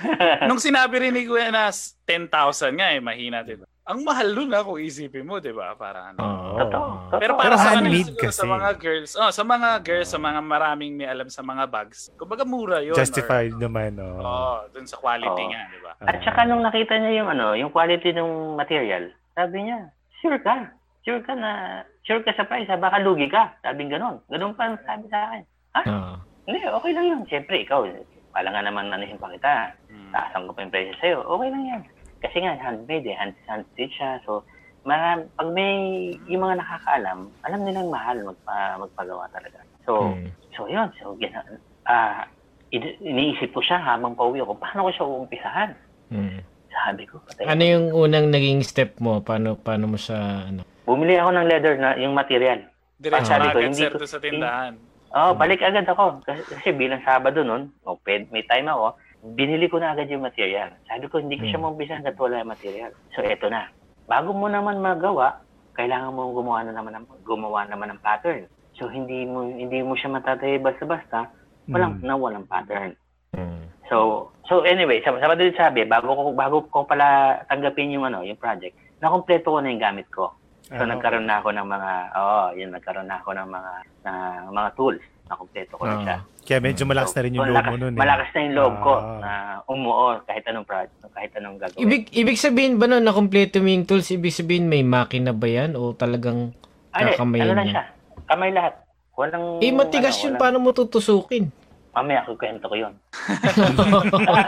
nung 0.46 0.62
sinabi 0.62 1.02
rin 1.02 1.12
ni 1.12 1.26
Kuya 1.26 1.50
na 1.50 1.66
10,000 1.74 2.30
nga 2.78 2.94
eh, 2.94 3.02
mahina, 3.02 3.42
di 3.42 3.58
ba? 3.58 3.66
Ang 3.88 4.04
mahal 4.04 4.36
nun 4.36 4.52
na 4.52 4.62
kung 4.62 4.78
isipin 4.78 5.26
mo, 5.26 5.40
di 5.40 5.50
ba? 5.50 5.74
Para 5.74 6.12
ano. 6.12 6.20
Oo. 6.20 6.48
Totoo. 6.54 6.88
totoo. 7.08 7.18
Pero 7.18 7.32
para 7.34 7.44
Pero 7.50 7.56
sa 7.56 7.74
kanila 7.74 7.96
siguro, 7.98 8.22
kasi. 8.22 8.36
sa 8.36 8.46
mga 8.46 8.70
girls, 8.76 9.10
oh, 9.16 9.30
sa 9.32 9.42
mga 9.42 9.68
girls, 9.80 10.08
sa 10.08 10.18
mga 10.20 10.40
maraming 10.44 10.92
may 10.94 11.08
alam 11.08 11.26
sa 11.26 11.42
mga 11.42 11.64
bags, 11.66 12.12
kumbaga 12.14 12.44
mura 12.44 12.78
yun. 12.84 12.94
Justified 12.94 13.56
naman. 13.56 13.98
Or, 13.98 14.20
Oh. 14.20 14.28
oh, 14.28 14.58
dun 14.70 14.86
sa 14.86 15.00
quality 15.00 15.26
Oo. 15.42 15.50
nga, 15.50 15.60
di 15.72 15.80
ba? 15.80 15.92
At 15.98 16.22
saka 16.22 16.46
nung 16.46 16.62
nakita 16.62 16.94
niya 16.94 17.12
yung 17.18 17.28
ano, 17.32 17.56
yung 17.56 17.72
quality 17.72 18.14
ng 18.14 18.54
material, 18.54 19.10
sabi 19.34 19.66
niya, 19.66 19.90
sure 20.20 20.38
ka. 20.38 20.70
Sure 21.02 21.24
ka 21.24 21.32
na, 21.32 21.82
sure 22.04 22.20
ka 22.20 22.30
sa 22.30 22.44
price, 22.44 22.68
ha? 22.68 22.76
baka 22.76 23.00
lugi 23.00 23.26
ka. 23.26 23.56
Sabi 23.58 23.88
ganon. 23.88 24.20
Ganon 24.28 24.52
pa 24.52 24.68
ang 24.68 24.76
sabi 24.84 25.08
sa 25.08 25.18
akin. 25.32 25.42
Oo. 25.88 26.14
Hindi, 26.48 26.64
okay 26.64 26.92
lang 26.96 27.06
yun. 27.06 27.20
Siyempre, 27.28 27.60
ikaw, 27.60 27.84
pala 28.32 28.48
nga 28.48 28.64
naman 28.64 28.88
nanuhin 28.88 29.20
pa 29.20 29.28
kita. 29.28 29.76
Hmm. 29.92 30.10
Taasan 30.16 30.48
ko 30.48 30.56
pa 30.56 30.64
yung 30.64 30.72
presyo 30.72 30.94
sa'yo. 30.96 31.18
Okay 31.28 31.48
lang 31.52 31.64
yan. 31.68 31.82
Kasi 32.24 32.36
nga, 32.40 32.56
handmade 32.56 33.04
eh. 33.04 33.16
Hand, 33.20 33.36
hand-stitch 33.44 33.92
siya. 33.92 34.16
So, 34.24 34.42
maram, 34.82 35.28
pag 35.36 35.52
may, 35.52 35.76
yung 36.24 36.40
mga 36.40 36.64
nakakaalam, 36.64 37.28
alam 37.44 37.60
nilang 37.60 37.92
mahal 37.92 38.16
magpa, 38.24 38.80
magpagawa 38.80 39.28
talaga. 39.28 39.60
So, 39.84 40.16
Mm. 40.16 40.28
so 40.56 40.64
yun. 40.64 40.88
So, 40.96 41.12
gina, 41.20 41.44
ah, 41.84 42.24
ini- 42.72 42.96
iniisip 42.98 43.52
ko 43.52 43.60
siya 43.60 43.76
habang 43.76 44.16
pauwi 44.16 44.40
ako, 44.40 44.56
paano 44.56 44.88
ko 44.88 44.90
siya 44.90 45.04
uumpisahan? 45.04 45.70
Mm. 46.08 46.40
Sabi 46.72 47.02
ko, 47.04 47.20
patay. 47.28 47.44
Ano 47.44 47.62
yung 47.64 47.86
unang 47.92 48.32
naging 48.32 48.64
step 48.64 48.96
mo? 49.04 49.20
Paano 49.20 49.60
paano 49.60 49.84
mo 49.84 50.00
siya 50.00 50.48
ano? 50.48 50.64
Bumili 50.88 51.20
ako 51.20 51.30
ng 51.36 51.46
leather 51.48 51.74
na 51.76 51.92
yung 52.00 52.16
material. 52.16 52.64
Diretso 52.96 53.28
Sabi 53.28 53.52
ko, 53.52 53.58
hindi 53.60 53.76
sir, 53.76 53.92
ko- 53.92 54.08
sa 54.08 54.16
tindahan. 54.16 54.87
Oh, 55.16 55.32
balik 55.32 55.64
agad 55.64 55.88
ako. 55.88 56.20
Kasi, 56.20 56.42
kasi 56.52 56.68
bilang 56.76 57.00
Sabado 57.00 57.40
nun, 57.40 57.72
oh, 57.88 57.96
ped, 57.96 58.28
may 58.28 58.44
time 58.44 58.68
ako, 58.68 58.92
binili 59.34 59.66
ko 59.66 59.80
na 59.80 59.96
agad 59.96 60.12
yung 60.12 60.22
material. 60.22 60.68
Sabi 60.84 61.08
ko, 61.08 61.18
hindi 61.18 61.40
ko 61.40 61.48
siya 61.48 61.56
Hmm. 61.58 61.64
maumpisahan 61.64 62.04
hanggat 62.04 62.20
wala 62.20 62.44
yung 62.44 62.52
material. 62.52 62.90
So, 63.16 63.24
eto 63.24 63.48
na. 63.48 63.72
Bago 64.04 64.36
mo 64.36 64.52
naman 64.52 64.84
magawa, 64.84 65.40
kailangan 65.72 66.12
mo 66.12 66.32
gumawa 66.36 66.66
na 66.68 66.76
naman 66.76 66.92
ng, 67.02 67.06
gumawa 67.24 67.64
naman 67.64 67.94
ng 67.96 68.02
pattern. 68.04 68.44
So, 68.76 68.86
hindi 68.86 69.26
mo 69.26 69.48
hindi 69.48 69.82
mo 69.82 69.96
siya 69.98 70.12
matatay 70.12 70.60
basta-basta, 70.60 71.32
walang, 71.66 71.98
Mm. 71.98 72.04
na 72.06 72.14
walang 72.14 72.46
pattern. 72.46 72.94
Mm. 73.34 73.64
So, 73.88 74.28
so 74.46 74.62
anyway, 74.62 75.00
sa 75.02 75.16
sa 75.16 75.26
madali 75.26 75.50
sabi, 75.56 75.82
bago 75.88 76.12
ko 76.12 76.22
bago 76.36 76.56
ko 76.68 76.84
pala 76.84 77.40
tanggapin 77.48 77.90
yung 77.90 78.04
ano, 78.06 78.22
yung 78.22 78.38
project, 78.38 78.76
nakompleto 79.00 79.50
ko 79.50 79.58
na 79.58 79.72
yung 79.72 79.82
gamit 79.82 80.06
ko. 80.12 80.30
So 80.68 80.76
Ah, 80.76 80.86
nagkaroon 80.86 81.24
na 81.24 81.40
ako 81.40 81.48
ng 81.50 81.66
mga 81.66 81.90
oh, 82.14 82.46
yun 82.52 82.70
nagkaroon 82.70 83.06
na 83.06 83.16
ako 83.16 83.32
ng 83.32 83.48
mga 83.48 83.70
na, 84.04 84.10
mga 84.46 84.70
tools. 84.74 85.02
Nakompleto 85.24 85.74
ko 85.74 85.82
na 85.82 85.90
Ah. 85.90 85.98
siya. 85.98 86.16
Kaya 86.44 86.58
medyo 86.60 86.84
malakas 86.84 87.12
na 87.12 87.20
rin 87.20 87.32
yung 87.32 87.42
So, 87.42 87.50
loob 87.50 87.64
mo 87.66 87.76
nun 87.78 87.92
eh. 87.92 87.98
Malakas 87.98 88.28
na 88.30 88.40
yung 88.40 88.54
loob 88.54 88.74
ko 88.78 88.92
Ah. 88.94 89.18
na 89.18 89.30
umuo 89.64 90.06
kahit 90.22 90.44
anong 90.44 90.64
project, 90.64 90.92
kahit 91.10 91.30
anong 91.34 91.56
gagawin. 91.58 91.82
Ibig 91.82 92.02
ibig 92.14 92.36
sabihin 92.36 92.76
ba 92.76 92.84
no 92.84 92.96
na 92.96 93.10
kompleto 93.10 93.58
mo 93.58 93.66
yung 93.66 93.84
tools, 93.84 94.08
ibig 94.10 94.30
sabihin 94.30 94.64
may 94.64 94.80
makina 94.80 95.30
ba 95.30 95.44
yan 95.44 95.72
o 95.72 95.92
talagang 95.92 96.52
Ay, 96.92 97.12
kakamayin 97.12 97.42
ano 97.44 97.54
lang 97.54 97.64
niya? 97.66 97.74
siya? 97.74 97.84
Kamay 98.24 98.50
lahat. 98.50 98.72
Walang 99.14 99.58
Eh 99.58 99.70
matigas 99.70 100.14
ano, 100.14 100.18
yun, 100.18 100.30
walang- 100.30 100.38
paano 100.38 100.56
mo 100.58 100.70
tutusukin? 100.70 101.44
Mamaya 101.90 102.22
kukwento 102.22 102.64
ko 102.64 102.74
yun. 102.78 102.92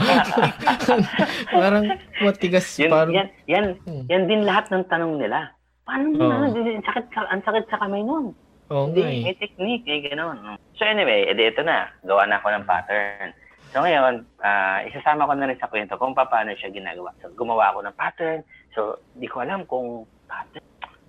Parang 1.50 1.84
matigas 2.20 2.66
Yun, 2.76 2.88
parang 2.88 3.10
yan, 3.10 3.26
yan, 3.44 3.64
Hmm. 3.82 4.02
yan 4.06 4.22
din 4.24 4.40
lahat 4.42 4.70
ng 4.70 4.82
tanong 4.86 5.18
nila. 5.18 5.50
Paano 5.90 6.06
mo 6.14 6.22
na? 6.22 6.46
Ang 6.46 6.86
sakit, 6.86 7.06
sa, 7.10 7.20
ang 7.26 7.42
sakit 7.42 7.66
sa 7.66 7.82
kamay 7.82 8.06
nun. 8.06 8.30
Oo 8.70 8.86
Hindi, 8.86 9.02
nga 9.02 9.10
eh. 9.10 9.22
may 9.26 9.36
technique, 9.42 9.86
eh, 9.90 10.06
gano'n. 10.06 10.54
So 10.78 10.86
anyway, 10.86 11.26
edi 11.26 11.50
ito 11.50 11.66
na. 11.66 11.90
Gawa 12.06 12.30
na 12.30 12.38
ako 12.38 12.54
ng 12.54 12.64
pattern. 12.70 13.34
So 13.74 13.82
ngayon, 13.82 14.22
ah, 14.46 14.86
isasama 14.86 15.26
ko 15.26 15.34
na 15.34 15.50
rin 15.50 15.58
sa 15.58 15.66
kwento 15.66 15.98
kung 15.98 16.14
paano 16.14 16.54
siya 16.54 16.70
ginagawa. 16.70 17.10
So 17.18 17.34
gumawa 17.34 17.74
ako 17.74 17.90
ng 17.90 17.98
pattern. 17.98 18.46
So, 18.70 19.02
di 19.18 19.26
ko 19.26 19.42
alam 19.42 19.66
kung 19.66 20.06
pattern, 20.30 20.62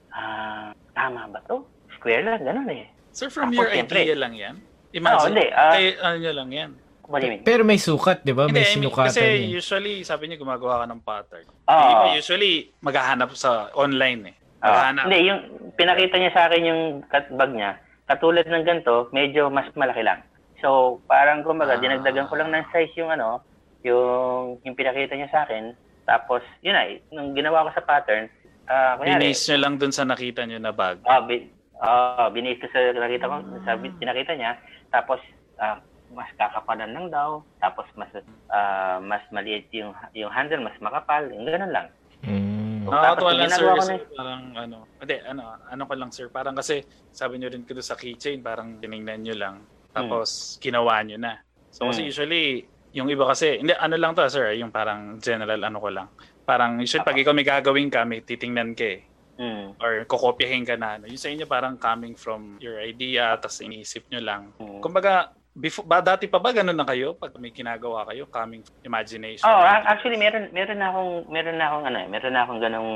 ah, 0.10 0.74
tama 0.98 1.30
ba 1.30 1.38
to? 1.46 1.62
Square 2.02 2.26
lang, 2.26 2.42
gano'n 2.42 2.70
eh. 2.74 2.90
Sir, 3.14 3.30
from 3.30 3.54
Ako, 3.54 3.62
your 3.62 3.70
siyempre. 3.70 4.02
idea 4.02 4.18
lang 4.18 4.34
yan? 4.34 4.56
Imagine, 4.98 5.30
hindi, 5.30 5.46
ah, 5.54 5.74
kay, 5.78 5.86
ano 6.02 6.16
nyo 6.18 6.34
lang 6.34 6.50
yan? 6.50 6.72
What 7.06 7.22
do 7.22 7.30
you 7.30 7.34
mean? 7.38 7.44
Pero 7.46 7.62
may 7.62 7.78
sukat, 7.78 8.24
'di 8.26 8.34
ba? 8.34 8.48
Hindi, 8.50 8.58
May 8.58 8.66
I 8.66 8.68
mean, 8.72 8.76
sinukatan 8.82 9.12
kasi 9.14 9.22
eh. 9.22 9.52
usually, 9.52 9.96
sabi 10.02 10.32
niyo 10.32 10.42
gumagawa 10.42 10.82
ka 10.82 10.86
ng 10.90 11.02
pattern. 11.06 11.46
Iba 11.70 12.18
usually, 12.18 12.72
maghahanap 12.82 13.36
sa 13.38 13.70
online 13.78 14.22
eh. 14.32 14.36
Ah, 14.62 14.94
Maghahanap. 14.94 15.04
hindi, 15.06 15.20
yung 15.26 15.40
pinakita 15.74 16.16
niya 16.16 16.32
sa 16.32 16.44
akin 16.46 16.62
yung 16.64 16.82
cut 17.04 17.26
bag 17.32 17.52
niya, 17.52 17.72
katulad 18.06 18.46
ng 18.46 18.62
ganito, 18.62 19.10
medyo 19.12 19.50
mas 19.50 19.66
malaki 19.74 20.02
lang. 20.02 20.22
So, 20.62 21.02
parang 21.06 21.42
kumbaga, 21.42 21.76
Ah. 21.76 21.82
dinagdagan 21.82 22.30
ko 22.30 22.38
lang 22.38 22.54
ng 22.54 22.70
size 22.70 22.94
yung 22.96 23.10
ano, 23.10 23.42
yung, 23.82 24.62
yung 24.62 24.78
pinakita 24.78 25.18
niya 25.18 25.28
sa 25.28 25.42
akin. 25.44 25.74
Tapos, 26.06 26.46
yun 26.62 26.78
ay, 26.78 27.02
nung 27.10 27.34
ginawa 27.34 27.66
ko 27.66 27.74
sa 27.74 27.82
pattern, 27.82 28.30
ah, 28.68 28.94
kunyari, 28.96 29.34
Binis 29.34 29.42
nyo 29.44 29.58
lang 29.58 29.74
dun 29.76 29.90
sa 29.90 30.06
nakita 30.06 30.46
nyo 30.46 30.62
na 30.62 30.70
bag. 30.72 31.02
ah, 31.04 31.20
bi, 31.20 31.50
ah, 31.78 32.30
binis 32.30 32.62
ko 32.62 32.70
sa 32.70 32.94
nakita 32.94 33.26
ko, 33.26 33.36
sa 33.66 33.74
bi- 33.76 33.98
pinakita 33.98 34.38
niya, 34.38 34.62
tapos, 34.88 35.18
ah, 35.58 35.82
mas 36.12 36.28
kakapalan 36.36 36.92
lang 36.92 37.08
daw, 37.08 37.40
tapos 37.58 37.88
mas 37.96 38.12
ah, 38.52 39.00
mas 39.00 39.24
maliit 39.32 39.72
yung 39.72 39.96
yung 40.12 40.28
handle, 40.28 40.60
mas 40.60 40.76
makapal, 40.78 41.24
yung 41.26 41.48
ganun 41.48 41.72
lang. 41.72 41.88
Mm. 42.22 42.61
So, 42.82 42.90
Nakakatuwa 42.90 43.30
tapos 43.30 43.38
lang 43.38 43.52
sir, 43.54 43.68
kasi 43.78 43.94
na- 43.94 44.10
parang 44.18 44.42
ano, 44.58 44.78
hindi, 44.98 45.16
ano, 45.22 45.42
ano 45.70 45.84
ko 45.86 45.94
lang 45.94 46.12
sir, 46.12 46.28
parang 46.34 46.56
kasi 46.58 46.82
sabi 47.14 47.38
nyo 47.38 47.48
rin 47.54 47.62
ko 47.62 47.78
doon 47.78 47.86
sa 47.86 47.94
keychain, 47.94 48.42
parang 48.42 48.82
tinignan 48.82 49.22
nyo 49.22 49.36
lang, 49.38 49.56
tapos 49.94 50.58
ginawa 50.58 50.98
nyo 51.06 51.22
na. 51.22 51.38
So 51.70 51.86
kasi 51.86 52.02
Hmm. 52.04 52.10
usually, 52.10 52.66
yung 52.92 53.08
iba 53.08 53.24
kasi, 53.30 53.62
hindi, 53.62 53.78
ano 53.78 53.96
lang 53.96 54.18
to 54.18 54.26
sir, 54.28 54.58
yung 54.58 54.74
parang 54.74 55.22
general 55.22 55.62
ano 55.62 55.78
ko 55.78 55.90
lang. 55.94 56.08
Parang 56.42 56.82
usually 56.82 57.06
pag 57.06 57.16
ikaw 57.16 57.32
may 57.32 57.46
gagawin 57.46 57.88
ka, 57.88 58.02
may 58.02 58.26
titingnan 58.26 58.74
ka 58.74 58.98
eh. 58.98 59.02
Mm. 59.42 59.74
or 59.82 60.06
kokopyahin 60.06 60.62
ka 60.62 60.78
na. 60.78 61.02
Ano. 61.02 61.10
Yung 61.10 61.18
sa 61.18 61.26
inyo 61.26 61.50
parang 61.50 61.74
coming 61.74 62.14
from 62.14 62.62
your 62.62 62.78
idea, 62.78 63.34
tapos 63.42 63.66
iniisip 63.66 64.06
nyo 64.14 64.22
lang. 64.22 64.54
Mm. 64.62 64.86
Kumbaga, 64.86 65.34
before, 65.54 65.84
ba, 65.84 66.00
dati 66.00 66.26
pa 66.26 66.40
ba 66.40 66.52
ganun 66.52 66.76
na 66.76 66.88
kayo? 66.88 67.14
Pag 67.14 67.36
may 67.38 67.52
ginagawa 67.52 68.08
kayo, 68.08 68.28
coming 68.28 68.64
imagination? 68.82 69.44
Oh, 69.44 69.62
ac- 69.62 69.88
actually 69.88 70.16
meron 70.16 70.50
meron 70.52 70.80
na 70.80 70.90
akong 70.90 71.14
meron 71.28 71.58
na 71.60 71.66
akong 71.68 71.86
ano, 71.86 71.98
eh, 72.00 72.08
meron 72.08 72.34
na 72.34 72.42
akong 72.44 72.62
ganung 72.62 72.92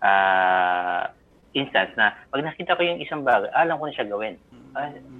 ah, 0.00 1.02
instance 1.54 1.94
na 1.94 2.12
pag 2.28 2.42
nakita 2.42 2.76
ko 2.76 2.82
yung 2.82 3.00
isang 3.00 3.22
bagay, 3.22 3.48
alam 3.54 3.78
ko 3.78 3.86
na 3.86 3.94
siya 3.94 4.10
gawin. 4.10 4.34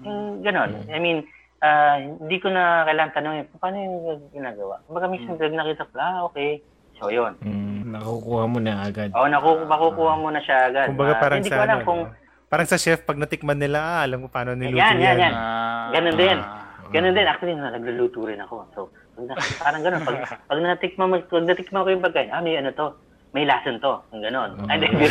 Yung 0.03 0.43
ganon. 0.43 0.83
I 0.91 0.99
mean, 0.99 1.25
ah, 1.63 1.97
hindi 1.97 2.37
ko 2.37 2.51
na 2.51 2.85
kailangan 2.85 3.15
tanongin, 3.15 3.47
paano 3.57 3.77
yung 3.79 3.97
ginagawa? 4.31 4.83
Kumbaga 4.85 5.07
minsan 5.09 5.39
pag 5.39 5.55
nakita 5.55 5.87
ko, 5.87 5.95
ah, 5.97 6.27
okay. 6.27 6.61
So, 6.95 7.11
yun. 7.11 7.35
Mm, 7.43 7.91
nakukuha 7.91 8.47
mo 8.47 8.59
na 8.63 8.87
agad. 8.87 9.11
Oh, 9.15 9.27
naku, 9.27 9.67
makukuha 9.67 10.15
mo 10.15 10.31
na 10.31 10.39
siya 10.39 10.71
agad. 10.71 10.87
Kumbaga 10.91 11.19
parang 11.19 11.39
hindi 11.43 11.51
sa 11.51 11.59
ko 11.59 11.63
alam 11.67 11.79
ano, 11.83 11.87
kung 11.87 12.01
parang 12.47 12.69
sa 12.71 12.79
chef 12.79 13.03
pag 13.03 13.19
natikman 13.19 13.59
nila, 13.59 13.79
ah, 13.83 14.01
alam 14.07 14.23
mo 14.23 14.29
paano 14.31 14.55
niluto 14.55 14.79
Yan, 14.79 14.99
yan, 14.99 15.17
yan. 15.19 15.33
Ah, 15.35 15.91
Ganon 15.91 16.15
din. 16.15 16.39
ah. 16.39 16.64
Ganun 16.91 17.13
din, 17.13 17.25
actually, 17.25 17.55
na, 17.55 17.71
nagluluto 17.71 18.25
rin 18.25 18.39
ako. 18.39 18.57
So, 18.73 18.81
na, 19.17 19.33
parang 19.57 19.81
ganun. 19.81 20.03
Pag, 20.03 20.17
pag 20.51 20.59
natikman 20.59 21.07
mo, 21.07 21.17
pag 21.21 21.45
natikman 21.45 21.83
ko 21.83 21.91
yung 21.91 22.03
pagkain, 22.03 22.29
ah, 22.29 22.41
may 22.41 22.57
ano 22.57 22.71
to, 22.71 22.93
may 23.31 23.43
lason 23.43 23.79
to. 23.79 23.99
Yung 24.11 24.23
ganon. 24.23 24.51
Ay, 24.65 24.79
hindi, 24.79 25.11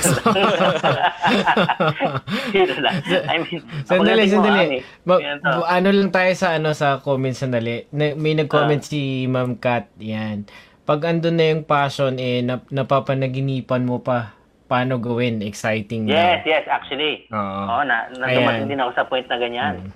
biro 2.49 2.75
lang. 2.79 2.95
I 3.31 3.37
mean, 3.39 3.59
Sandali, 3.83 4.23
sandali. 4.25 4.59
ah, 4.59 4.67
may- 4.69 4.83
Ma- 5.03 5.19
ano 5.19 5.39
bu- 5.59 5.67
ano 5.67 5.87
lang 5.89 6.09
tayo 6.09 6.31
sa 6.33 6.55
ano 6.55 6.71
sa 6.71 6.99
comment 6.99 7.33
sandali. 7.33 7.87
Na, 7.89 8.15
may 8.15 8.33
nag-comment 8.33 8.79
Ah. 8.79 8.87
si 8.87 8.99
Ma'am 9.25 9.57
Kat, 9.57 9.91
yan. 9.97 10.47
Pag 10.83 11.03
andun 11.05 11.35
na 11.35 11.45
yung 11.49 11.63
passion, 11.63 12.15
eh, 12.17 12.39
nap- 12.39 12.67
napapanaginipan 12.67 13.83
mo 13.83 13.99
pa 13.99 14.35
paano 14.65 14.97
gawin. 14.97 15.39
Exciting 15.39 16.07
Yes, 16.07 16.43
na. 16.43 16.49
yes, 16.49 16.65
actually. 16.67 17.27
Oo. 17.29 17.61
Oo, 17.69 17.83
na, 17.83 18.07
na 18.09 18.25
dumating 18.25 18.67
din 18.67 18.79
ako 18.79 18.91
sa 18.93 19.03
point 19.03 19.27
na 19.27 19.37
ganyan. 19.37 19.73
Mm. 19.79 19.91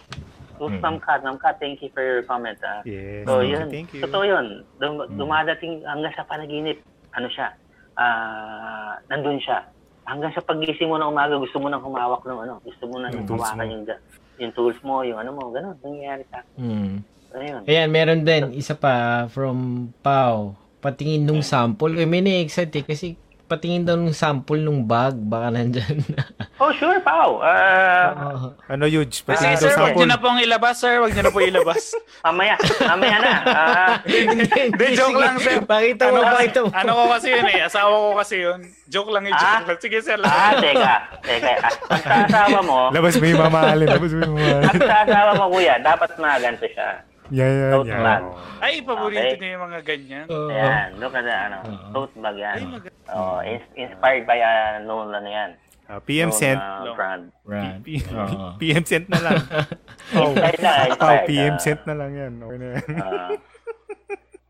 Oops, 0.57 0.73
Mm. 0.73 0.99
Kat, 0.99 1.19
Ma'am 1.21 1.37
Kat, 1.37 1.55
thank 1.57 1.79
you 1.79 1.89
for 1.89 2.01
your 2.01 2.21
comment. 2.21 2.57
ah. 2.61 2.81
Yes. 2.83 3.23
So, 3.23 3.39
thank 3.39 3.51
yun. 3.51 3.67
Thank 3.67 3.89
you. 3.91 4.01
Totoo 4.01 4.23
yun. 4.23 4.45
Dum- 4.77 5.09
dumadating 5.11 5.81
hanggang 5.83 6.13
sa 6.13 6.23
panaginip. 6.23 6.81
Ano 7.11 7.27
siya? 7.27 7.53
Ah, 7.97 8.97
nandun 9.07 9.37
siya. 9.37 9.65
Hanggang 10.03 10.31
sa 10.31 10.39
pagising 10.39 10.87
mo 10.87 10.95
na 10.95 11.05
umaga, 11.05 11.35
gusto 11.35 11.57
mo 11.57 11.67
nang 11.67 11.81
humawak 11.81 12.21
ng 12.21 12.39
ano. 12.39 12.53
Gusto 12.61 12.85
mo 12.85 12.97
nang 12.97 13.11
Yung 13.11 13.25
tools 13.25 13.43
hawakan 13.43 13.59
mo. 13.59 13.71
yung, 13.71 13.83
ga- 13.83 14.03
yung 14.37 14.53
tools 14.53 14.79
mo, 14.81 14.95
yung 15.01 15.17
ano 15.17 15.31
mo. 15.31 15.49
Ganun. 15.49 15.75
Nangyayari 15.77 16.23
sa 16.25 16.39
akin. 16.39 16.53
Mm. 16.55 16.95
Ano 17.27 17.43
yun? 17.43 17.61
Ayan, 17.65 17.89
meron 17.89 18.21
din. 18.23 18.43
Isa 18.53 18.73
pa 18.73 18.93
from 19.27 19.57
Pau. 19.99 20.55
Patingin 20.77 21.21
nung 21.21 21.41
sample. 21.41 21.97
Eh, 21.97 22.05
may 22.05 22.21
na-excite 22.21 22.71
eh. 22.71 22.85
Kasi 22.85 23.17
patingin 23.47 23.81
daw 23.81 23.95
nung 23.95 24.11
sample 24.11 24.59
nung 24.59 24.83
bag. 24.83 25.15
Baka 25.15 25.47
nandyan 25.49 26.03
na. 26.07 26.23
Oh, 26.57 26.73
sure, 26.73 26.97
Pao. 26.99 27.37
Ah, 27.37 28.33
Oo. 28.33 28.57
Ano, 28.65 28.83
Yuge? 28.85 29.21
Kasi 29.21 29.29
Patingin 29.29 29.55
daw 29.55 29.61
sir, 29.61 29.69
wag 29.69 29.77
sample. 29.77 29.99
nyo 29.99 30.07
na 30.07 30.17
pong 30.17 30.39
ilabas, 30.41 30.75
sir. 30.75 30.97
Wag 30.97 31.13
nyo 31.13 31.21
na 31.21 31.29
po 31.29 31.39
ilabas. 31.39 31.83
mamaya. 32.25 32.57
Mamaya 32.81 33.17
na. 33.21 33.31
Ah, 33.45 33.93
Hindi, 34.65 34.85
joke 34.91 35.15
lang, 35.15 35.37
sir. 35.37 35.61
Pakita 35.61 36.09
mo, 36.09 36.17
ano, 36.19 36.33
pakita 36.33 36.57
mo. 36.59 36.67
ano 36.73 36.91
ko 36.91 37.03
kasi 37.13 37.27
yun 37.29 37.45
eh. 37.45 37.61
Asawa 37.61 37.93
ko 37.93 38.09
kasi 38.17 38.35
yun. 38.41 38.59
Joke 38.89 39.13
lang 39.13 39.29
yung 39.29 39.37
joke 39.37 39.53
Ah? 39.53 39.61
lang. 39.63 39.77
Sige, 39.77 39.97
sir. 40.01 40.17
ah, 40.19 40.51
teka. 40.57 40.95
Teka. 41.21 41.53
Sa 42.01 42.15
asawa 42.25 42.59
mo, 42.59 42.79
Labas 42.89 43.13
mo 43.15 43.25
yung 43.25 43.41
mamahalin. 43.43 43.87
Labas 43.87 44.11
mo 44.11 44.19
yung 44.19 44.35
mamahalin. 44.35 44.81
sa 44.81 44.97
asawa 45.05 45.31
mo, 45.37 45.45
kuya, 45.53 45.75
dapat 45.77 46.09
ganito 46.17 46.65
siya. 46.65 46.89
Yan, 47.29 47.51
yan, 47.51 47.71
Tote 47.73 47.87
yan. 47.87 48.01
bag. 48.01 48.23
Ay, 48.57 48.73
paborito 48.81 49.19
Okay. 49.19 49.35
niya 49.35 49.49
yung 49.51 49.65
mga 49.65 49.79
ganyan. 49.81 50.25
Oo. 50.27 50.49
Ayan, 50.49 50.87
look 50.95 51.13
at 51.13 51.23
that, 51.23 51.41
ano, 51.45 51.57
Oo. 51.61 51.87
tote 51.93 52.15
bag 52.17 52.37
yan. 52.37 52.55
Ay, 52.55 52.65
mag- 52.65 52.95
Oh, 53.07 53.39
ins- 53.39 53.73
inspired 53.73 54.23
by 54.23 54.37
uh, 54.37 54.79
known 54.81 55.07
ano 55.09 55.25
yan. 55.25 55.51
Ah, 55.85 55.99
PM 55.99 56.27
known, 56.27 56.35
Cent. 56.37 56.59
uh, 56.59 56.91
brand. 56.93 57.23
Right. 57.43 57.79
P- 57.79 58.03
Oo. 58.05 58.51
PM 58.59 58.83
Cent 58.83 59.07
na 59.07 59.19
lang. 59.21 59.39
oh, 60.15 60.27
Inspired 60.29 60.59
lang, 60.59 60.75
oh, 60.75 60.87
inspired. 60.89 61.25
PM 61.25 61.53
ah, 61.53 61.61
Cent 61.61 61.81
na 61.83 61.95
lang 61.95 62.11
yan. 62.13 62.33
Okay 62.37 62.57
na 62.57 62.67
yan. 62.69 62.85
ah, 62.97 63.31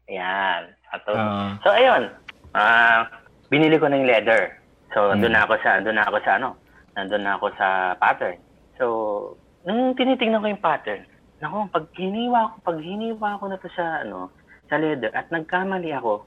yan. 0.08 0.62
Ato. 0.88 1.12
Oo. 1.12 1.46
So 1.62 1.70
ayun, 1.70 2.04
ah 2.54 3.06
binili 3.48 3.76
ko 3.76 3.86
ng 3.86 4.04
leather. 4.04 4.56
So 4.90 5.12
Mm. 5.12 5.20
doon 5.20 5.34
na 5.34 5.44
ako 5.44 5.54
sa 5.60 5.70
doon 5.78 5.96
na 5.96 6.06
ako 6.06 6.18
sa 6.22 6.32
ano, 6.36 6.50
nandun 6.94 7.22
na 7.22 7.36
ako 7.36 7.48
sa 7.54 7.68
pattern. 7.96 8.38
So 8.76 8.86
nung 9.62 9.94
tinitingnan 9.94 10.40
ko 10.40 10.48
yung 10.48 10.64
pattern, 10.64 11.04
nako 11.38 11.70
pag 11.70 11.86
hiniwa 11.94 12.52
ko, 12.52 12.56
pag 12.66 12.78
hiniwa 12.82 13.40
ko 13.40 13.46
na 13.48 13.62
to 13.62 13.70
sa 13.74 14.02
ano, 14.02 14.34
sa 14.68 14.82
leather 14.82 15.14
at 15.14 15.30
nagkamali 15.30 15.94
ako, 15.94 16.26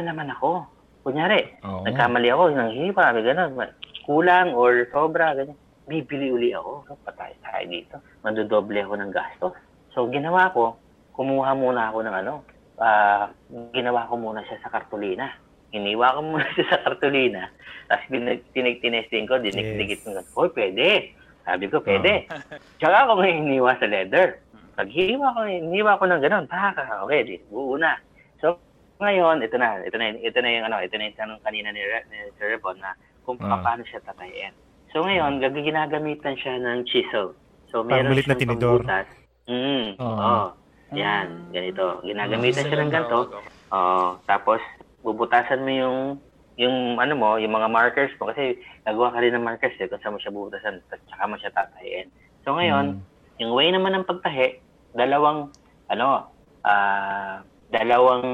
naman 0.00 0.32
ako. 0.32 0.64
Kunyari, 1.02 1.58
Oo. 1.66 1.82
nagkamali 1.82 2.30
ako 2.30 2.42
ng 2.54 2.72
hiwa, 2.78 3.10
may 3.10 3.24
ganun, 3.26 3.58
kulang 4.06 4.54
or 4.54 4.86
sobra, 4.94 5.34
ganyan. 5.34 5.58
Bibili 5.90 6.30
uli 6.30 6.54
ako. 6.54 6.86
So, 6.86 6.94
patay 7.02 7.34
tayo 7.42 7.64
dito. 7.66 7.98
Madodoble 8.22 8.86
ako 8.86 8.94
ng 9.02 9.10
gastos. 9.10 9.54
So, 9.90 10.06
ginawa 10.06 10.54
ko, 10.54 10.78
kumuha 11.18 11.58
muna 11.58 11.90
ako 11.90 12.06
ng 12.06 12.16
ano, 12.22 12.46
ah, 12.78 13.34
ginawa 13.74 14.06
ko 14.06 14.14
muna 14.14 14.46
siya 14.46 14.62
sa 14.62 14.70
kartulina. 14.70 15.34
Iniwa 15.74 16.14
ko 16.14 16.20
muna 16.22 16.46
siya 16.54 16.70
sa 16.70 16.82
kartulina. 16.86 17.50
Tapos 17.90 18.06
tinig-tinesting 18.54 19.26
ko, 19.26 19.42
dinik-dikit 19.42 20.06
ko. 20.06 20.22
Hoy, 20.38 20.54
pwede. 20.54 21.18
Sabi 21.42 21.66
ko, 21.66 21.82
pwede. 21.82 22.30
Tsaka 22.78 23.10
ako 23.10 23.18
ngayon 23.18 23.50
iniwa 23.50 23.74
sa 23.74 23.90
leather. 23.90 24.38
Pag 24.82 24.90
hiniwa 24.90 25.30
ko, 25.30 25.40
hiniwa 25.46 25.94
ko 25.94 26.04
ng 26.10 26.18
ganun, 26.18 26.44
baka, 26.50 27.06
okay, 27.06 27.22
di, 27.22 27.38
buo 27.46 27.78
na. 27.78 27.94
So, 28.42 28.58
ngayon, 28.98 29.38
ito 29.38 29.54
na, 29.54 29.78
ito 29.78 29.94
na, 29.94 30.10
ito 30.10 30.38
na 30.42 30.50
yung 30.50 30.66
ano, 30.66 30.82
ito 30.82 30.98
na 30.98 31.06
yung 31.06 31.14
tanong 31.14 31.38
kanina 31.46 31.70
ni, 31.70 31.78
Re- 31.78 32.02
ni 32.10 32.18
Sir 32.34 32.50
Rebon 32.50 32.82
na 32.82 32.98
kung 33.22 33.38
Ah. 33.38 33.62
paano 33.62 33.86
siya 33.86 34.02
tatayin. 34.02 34.50
So 34.90 35.06
ngayon, 35.06 35.38
gag- 35.38 35.54
ginagamitan 35.54 36.34
siya 36.34 36.58
ng 36.58 36.82
chisel. 36.84 37.38
So 37.70 37.86
Parang 37.86 38.10
meron 38.10 38.18
na 38.18 38.22
siyang 38.26 38.42
tinidor. 38.42 38.82
pangbutas. 38.82 39.06
Mm, 39.46 39.86
Oo. 39.96 40.18
oo. 40.18 40.46
Yan, 40.92 41.26
ganito. 41.48 41.84
Ginagamitan 42.02 42.66
siya 42.66 42.78
ng 42.82 42.90
ganito. 42.90 43.18
Oo. 43.70 44.18
Tapos, 44.26 44.58
bubutasan 45.00 45.62
mo 45.62 45.70
yung 45.70 45.98
yung 46.58 46.98
ano 46.98 47.14
mo, 47.14 47.38
yung 47.38 47.54
mga 47.54 47.70
markers 47.70 48.12
mo 48.18 48.28
kasi 48.28 48.58
nagawa 48.82 49.08
ka 49.08 49.22
rin 49.22 49.32
ng 49.32 49.46
markers 49.46 49.72
eh 49.78 49.86
kung 49.86 50.02
saan 50.02 50.12
mo 50.12 50.20
siya 50.20 50.34
bubutasan 50.34 50.82
at 50.84 51.00
saka 51.06 51.24
mo 51.24 51.38
siya 51.38 51.48
tatayin. 51.48 52.10
So 52.42 52.52
ngayon, 52.52 52.98
Mm. 52.98 53.40
yung 53.40 53.52
way 53.56 53.72
naman 53.72 53.96
ng 53.96 54.04
pagtahi, 54.04 54.60
dalawang 54.92 55.48
ano, 55.88 56.28
ah 56.62 57.40
dalawang 57.68 58.24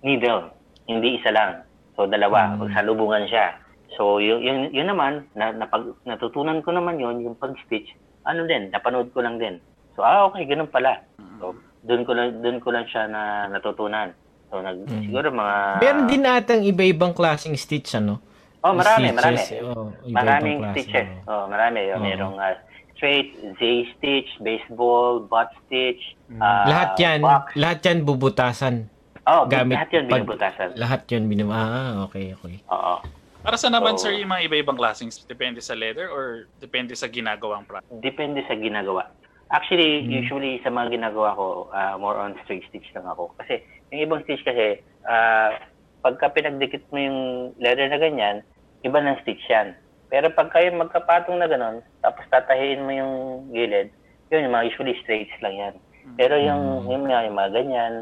needle, 0.00 0.50
hindi 0.86 1.18
isa 1.18 1.30
lang. 1.30 1.66
So 1.94 2.06
dalawa, 2.06 2.54
Mm. 2.54 2.58
magsalubungan 2.62 3.24
siya. 3.26 3.58
So 3.94 4.18
yun, 4.18 4.38
yun, 4.38 4.58
yun 4.70 4.86
naman, 4.86 5.26
na, 5.32 5.50
napag, 5.50 5.82
natutunan 6.04 6.60
ko 6.60 6.70
naman 6.70 6.96
yun, 6.96 7.22
yung 7.22 7.34
pag-stitch, 7.34 7.90
ano 8.22 8.44
din, 8.44 8.68
napanood 8.70 9.10
ko 9.10 9.20
lang 9.20 9.38
din. 9.38 9.58
So 9.94 10.02
ah 10.02 10.26
okay, 10.26 10.44
ganun 10.44 10.68
pala. 10.68 11.00
So 11.40 11.56
doon 11.82 12.02
ko 12.02 12.12
lang 12.12 12.38
doon 12.38 12.58
ko 12.60 12.68
lang 12.70 12.86
siya 12.86 13.06
na 13.06 13.22
natutunan. 13.48 14.12
So 14.46 14.60
nag 14.60 14.84
Mm. 14.84 15.02
siguro 15.04 15.28
mga 15.28 15.56
Meron 15.80 16.06
din 16.06 16.22
atang 16.24 16.62
iba-ibang 16.62 17.10
klaseng 17.10 17.56
stitch, 17.56 17.94
ano? 17.94 18.22
Oh, 18.60 18.74
marami, 18.74 19.10
marami. 19.10 19.38
Stitches, 19.38 19.62
oh, 19.64 19.94
iba-ibang 20.02 20.14
Maraming 20.16 20.58
klase, 20.58 20.74
stitches. 20.76 21.08
oh. 21.24 21.30
Oh, 21.30 21.44
marami. 21.46 21.80
Oo. 21.86 22.02
Merong 22.02 22.36
ah, 22.36 22.54
straight, 22.96 23.30
Z 23.54 23.60
stitch, 23.94 24.30
baseball, 24.40 25.20
butt 25.20 25.52
stitch, 25.62 26.00
ah, 26.36 26.64
lahat 26.64 26.90
yan, 26.96 27.20
box. 27.20 27.52
lahat 27.54 27.78
yan 27.82 27.98
bubutasan. 28.02 28.74
Oh, 29.22 29.42
gamit 29.44 29.74
lahat 29.76 29.90
pag- 29.90 30.06
binubutasan. 30.22 30.68
Lahat 30.74 31.02
yun 31.08 31.26
binum... 31.26 31.50
Ah, 31.50 32.06
okay, 32.06 32.30
okay. 32.32 32.62
Oo. 32.66 33.02
Para 33.42 33.54
sa 33.54 33.66
naman, 33.66 33.94
So- 33.94 34.06
sir, 34.06 34.14
yung 34.14 34.30
mga 34.30 34.46
iba-ibang 34.46 34.74
klaseng 34.74 35.10
depende 35.26 35.58
sa 35.58 35.74
leather 35.74 36.06
or 36.06 36.46
depende 36.56 36.94
sa 36.94 37.06
ginagawang 37.06 37.62
product? 37.62 37.90
Depende 37.98 38.46
sa 38.46 38.54
ginagawa. 38.54 39.10
Actually, 39.46 40.02
Mm. 40.02 40.10
usually 40.20 40.58
sa 40.62 40.70
mga 40.70 40.94
ginagawa 40.94 41.34
ko, 41.34 41.46
ah, 41.70 41.94
more 41.94 42.16
on 42.16 42.34
straight 42.42 42.62
stitch 42.66 42.86
lang 42.90 43.02
ako. 43.04 43.34
Kasi 43.36 43.62
yung 43.90 44.02
ibang 44.04 44.22
stitch 44.22 44.42
kasi, 44.42 44.78
ah, 45.04 45.58
pagka 46.00 46.30
pinagdikit 46.30 46.86
mo 46.90 46.98
yung 46.98 47.18
leather 47.58 47.86
na 47.86 47.98
ganyan, 47.98 48.36
iba 48.82 48.98
ng 49.00 49.18
stitch 49.22 49.42
yan. 49.44 49.74
Pero 50.06 50.30
pag 50.30 50.48
kayo 50.54 50.70
magkapatong 50.74 51.38
na 51.38 51.50
ganon, 51.50 51.82
tapos 52.02 52.22
tatahiin 52.30 52.84
mo 52.86 52.92
yung 52.94 53.14
gilid, 53.50 53.90
yun, 54.30 54.46
yung 54.46 54.54
mga 54.54 54.66
usually 54.70 54.94
straights 55.02 55.34
lang 55.42 55.54
yan. 55.54 55.74
Pero 56.14 56.38
yung, 56.38 56.86
Mm. 56.86 56.90
yung, 56.90 57.02
mga, 57.06 57.20
yung 57.26 57.36
mga 57.36 57.50
ganyan, 57.50 57.94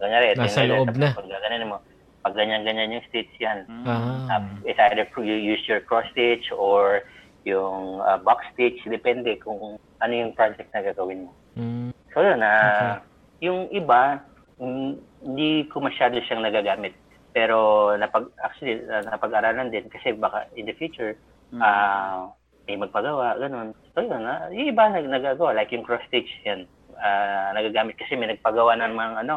ganyari, 0.00 0.24
ito 0.32 0.40
Nasa 0.40 0.64
yung 0.64 0.88
loob 0.88 0.96
na. 0.96 1.12
Pag 1.12 1.28
gaganin 1.28 1.68
mo, 1.68 1.76
pag 2.24 2.34
ganyan-ganyan 2.36 2.96
yung 2.96 3.04
stitch 3.12 3.32
yan, 3.36 3.68
Mm. 3.68 3.84
Ah. 3.84 4.40
Uh, 4.40 4.44
it's 4.64 4.80
either 4.80 5.04
you 5.20 5.36
use 5.36 5.60
your 5.68 5.80
cross 5.84 6.08
stitch 6.16 6.48
or 6.52 7.04
yung 7.44 8.00
uh, 8.04 8.16
box 8.20 8.44
stitch, 8.56 8.80
depende 8.88 9.36
kung 9.40 9.76
ano 10.00 10.12
yung 10.12 10.32
project 10.32 10.68
na 10.72 10.80
gagawin 10.80 11.28
mo. 11.28 11.32
Mm. 11.56 11.92
So 12.12 12.24
yun, 12.24 12.40
ah, 12.40 13.04
yung 13.44 13.68
iba, 13.72 14.20
hindi 14.60 15.64
ko 15.68 15.80
masyado 15.80 16.16
siyang 16.24 16.44
nagagamit. 16.44 16.92
Pero 17.30 17.92
napag 17.94 18.26
actually 18.42 18.82
napag-aralan 19.06 19.70
din 19.70 19.86
kasi 19.86 20.12
baka 20.12 20.50
in 20.58 20.66
the 20.66 20.74
future 20.74 21.14
Mm. 21.50 21.60
ah 21.60 22.30
may 22.66 22.78
magpagawa, 22.78 23.34
ganun. 23.36 23.74
So 23.92 24.06
yun, 24.06 24.22
ah, 24.22 24.46
yung 24.54 24.70
iba 24.70 24.86
nag 24.86 25.10
nagagawa 25.10 25.58
like 25.58 25.74
yung 25.74 25.82
cross 25.82 26.02
stitch 26.06 26.30
yan. 26.46 26.66
ah, 27.00 27.50
nagagamit 27.56 27.96
kasi 27.96 28.14
may 28.14 28.28
nagpagawa 28.28 28.76
ng 28.76 28.92
mga 28.92 29.14
ano 29.24 29.36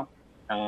ng 0.51 0.61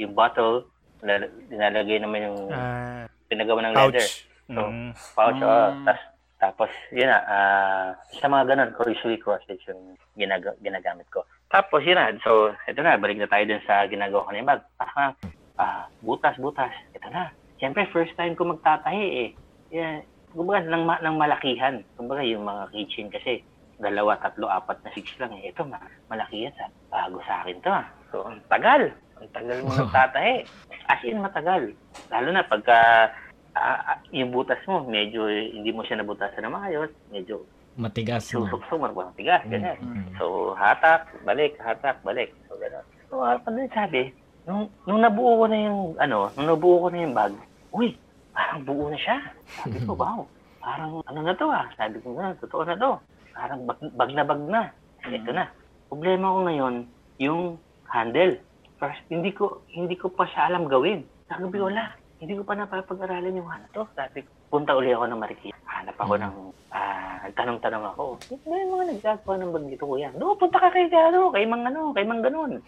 yung 0.00 0.14
bottle 0.16 0.64
lal- 1.04 1.30
nilalagay 1.46 2.02
naman 2.02 2.26
yung 2.26 2.38
Ah, 2.50 3.06
pinagawa 3.30 3.68
ng 3.68 3.74
leather. 3.76 4.06
So, 4.48 4.60
Mm. 4.64 4.90
pouch, 5.12 5.38
Mm. 5.38 5.44
oh, 5.44 5.70
tas, 5.84 6.00
tapos, 6.40 6.70
yun 6.88 7.10
na, 7.10 7.18
ah, 7.20 7.86
sa 8.16 8.26
mga 8.32 8.54
ganun, 8.54 8.72
ko 8.72 8.88
usually 8.88 9.20
cross-stitch 9.20 9.68
yung 9.68 9.98
ginag- 10.16 10.56
ginagamit 10.64 11.04
ko. 11.12 11.26
Tapos, 11.52 11.84
yun 11.84 12.00
na, 12.00 12.16
so, 12.24 12.56
ito 12.64 12.80
na, 12.80 12.96
balik 12.96 13.20
na 13.20 13.28
tayo 13.28 13.44
dun 13.44 13.60
sa 13.68 13.84
ginagawa 13.84 14.24
ko 14.24 14.30
na 14.32 14.38
yung 14.40 14.48
bag. 14.48 14.62
Ah, 14.80 15.12
ah, 15.60 15.82
butas, 16.00 16.32
butas, 16.40 16.72
ito 16.96 17.06
na. 17.12 17.28
Siyempre, 17.60 17.84
first 17.92 18.16
time 18.16 18.32
ko 18.32 18.48
magtatahi 18.48 19.04
eh. 19.20 19.30
Yeah, 19.68 20.00
kumbaga, 20.38 20.62
ng, 20.70 20.86
ng 20.86 21.16
malakihan. 21.18 21.74
Kumbaga, 21.98 22.22
yung 22.22 22.46
mga 22.46 22.70
kitchen 22.70 23.10
kasi, 23.10 23.42
dalawa, 23.82 24.14
tatlo, 24.22 24.46
apat 24.46 24.78
na 24.86 24.94
six 24.94 25.10
lang 25.18 25.34
eh. 25.38 25.50
Ito, 25.50 25.66
ma 25.66 25.82
malaki 26.06 26.46
yan. 26.46 26.54
Sa, 26.54 26.70
bago 26.90 27.18
sa 27.26 27.42
akin 27.42 27.58
to 27.62 27.70
ah. 27.70 27.86
So, 28.14 28.22
ang 28.26 28.38
tagal. 28.46 28.94
Ang 29.18 29.30
tagal 29.34 29.58
mo 29.66 29.70
magtatahi. 29.82 30.46
As 30.86 31.02
in, 31.02 31.18
matagal. 31.18 31.74
Lalo 32.10 32.28
na 32.30 32.46
pagka 32.46 33.10
ah, 33.58 33.98
yung 34.14 34.30
butas 34.30 34.62
mo, 34.70 34.86
medyo 34.86 35.26
hindi 35.26 35.74
mo 35.74 35.82
siya 35.82 35.98
nabutasan 35.98 36.46
na 36.46 36.54
maayos, 36.54 36.90
medyo 37.10 37.42
Matigas 37.78 38.26
na. 38.26 38.42
susok-sok, 38.42 38.78
marabang 38.82 39.14
tigas, 39.14 39.38
ganyan. 39.46 39.78
Mm. 39.78 40.18
So, 40.18 40.50
hatak, 40.58 41.14
balik, 41.22 41.54
hatak, 41.62 42.02
balik. 42.02 42.34
So, 42.50 42.58
gano'n. 42.58 42.86
So, 43.06 43.22
uh, 43.22 43.38
pag 43.38 43.54
sabi, 43.70 44.10
nung, 44.50 44.66
nung 44.82 44.98
nabuo 44.98 45.38
ko 45.38 45.44
na 45.46 45.58
yung, 45.62 45.80
ano, 45.94 46.26
nung 46.34 46.48
nabuo 46.50 46.82
ko 46.82 46.88
na 46.90 47.06
yung 47.06 47.14
bag, 47.14 47.32
uy, 47.70 47.94
parang 48.38 48.62
buo 48.62 48.86
na 48.86 48.98
siya. 49.02 49.18
Sabi 49.58 49.82
ko, 49.82 49.98
wow, 49.98 50.22
parang 50.62 51.02
ano 51.10 51.20
na 51.26 51.34
to 51.34 51.50
ah. 51.50 51.66
Sabi 51.74 51.98
ko, 51.98 52.14
na, 52.14 52.38
totoo 52.38 52.62
na 52.62 52.78
to. 52.78 52.90
Parang 53.34 53.66
bag, 53.66 53.80
bag 53.98 54.10
na 54.14 54.22
bag 54.22 54.42
na. 54.46 54.62
Ito 55.02 55.30
na. 55.34 55.50
Problema 55.90 56.30
ko 56.30 56.38
ngayon, 56.46 56.74
yung 57.18 57.58
handle. 57.90 58.38
First, 58.78 59.02
hindi 59.10 59.34
ko, 59.34 59.66
hindi 59.74 59.98
ko 59.98 60.06
pa 60.14 60.22
siya 60.30 60.54
alam 60.54 60.70
gawin. 60.70 61.02
Sabi 61.26 61.50
ko, 61.50 61.66
wala. 61.66 61.98
Hindi 62.22 62.38
ko 62.38 62.46
pa 62.46 62.54
napapag-aralan 62.54 63.42
yung 63.42 63.50
ano 63.50 63.66
to. 63.74 63.82
Sabi 63.98 64.22
ko, 64.22 64.30
punta 64.54 64.78
uli 64.78 64.94
ako 64.94 65.10
ng 65.10 65.18
Marikina. 65.18 65.58
Hanap 65.66 65.98
ako 65.98 66.14
ng, 66.14 66.34
ah, 66.70 67.18
nagtanong-tanong 67.26 67.84
ako. 67.94 68.04
Ano 68.46 68.54
yung 68.54 68.72
mga 68.78 68.86
nagagawa 68.94 69.34
ng 69.34 69.52
bag 69.54 69.66
dito, 69.66 69.84
kuya? 69.86 70.10
No, 70.14 70.38
punta 70.38 70.62
ka 70.62 70.70
kay, 70.70 70.86
ano, 70.90 71.34
kay 71.34 71.42
mang 71.46 71.66
ano, 71.66 71.90
kay 71.90 72.06
mang 72.06 72.22
ganun. 72.22 72.62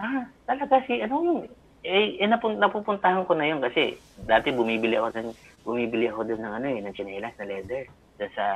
ah, 0.00 0.24
talaga 0.48 0.80
si, 0.88 1.00
ano 1.04 1.14
yung, 1.20 1.40
eh, 1.84 2.18
eh 2.18 2.28
napun- 2.28 2.58
napupuntahan 2.58 3.26
ko 3.26 3.32
na 3.38 3.46
yun 3.46 3.60
kasi 3.62 3.98
dati 4.26 4.50
bumibili 4.50 4.98
ako 4.98 5.14
ng, 5.14 5.30
bumibili 5.62 6.06
ako 6.10 6.26
doon 6.26 6.42
ng 6.42 6.54
ano 6.58 6.66
eh, 6.66 6.80
ng 6.82 6.94
chinelas 6.94 7.34
na 7.38 7.46
leather 7.46 7.84
doon 8.18 8.32
sa, 8.34 8.46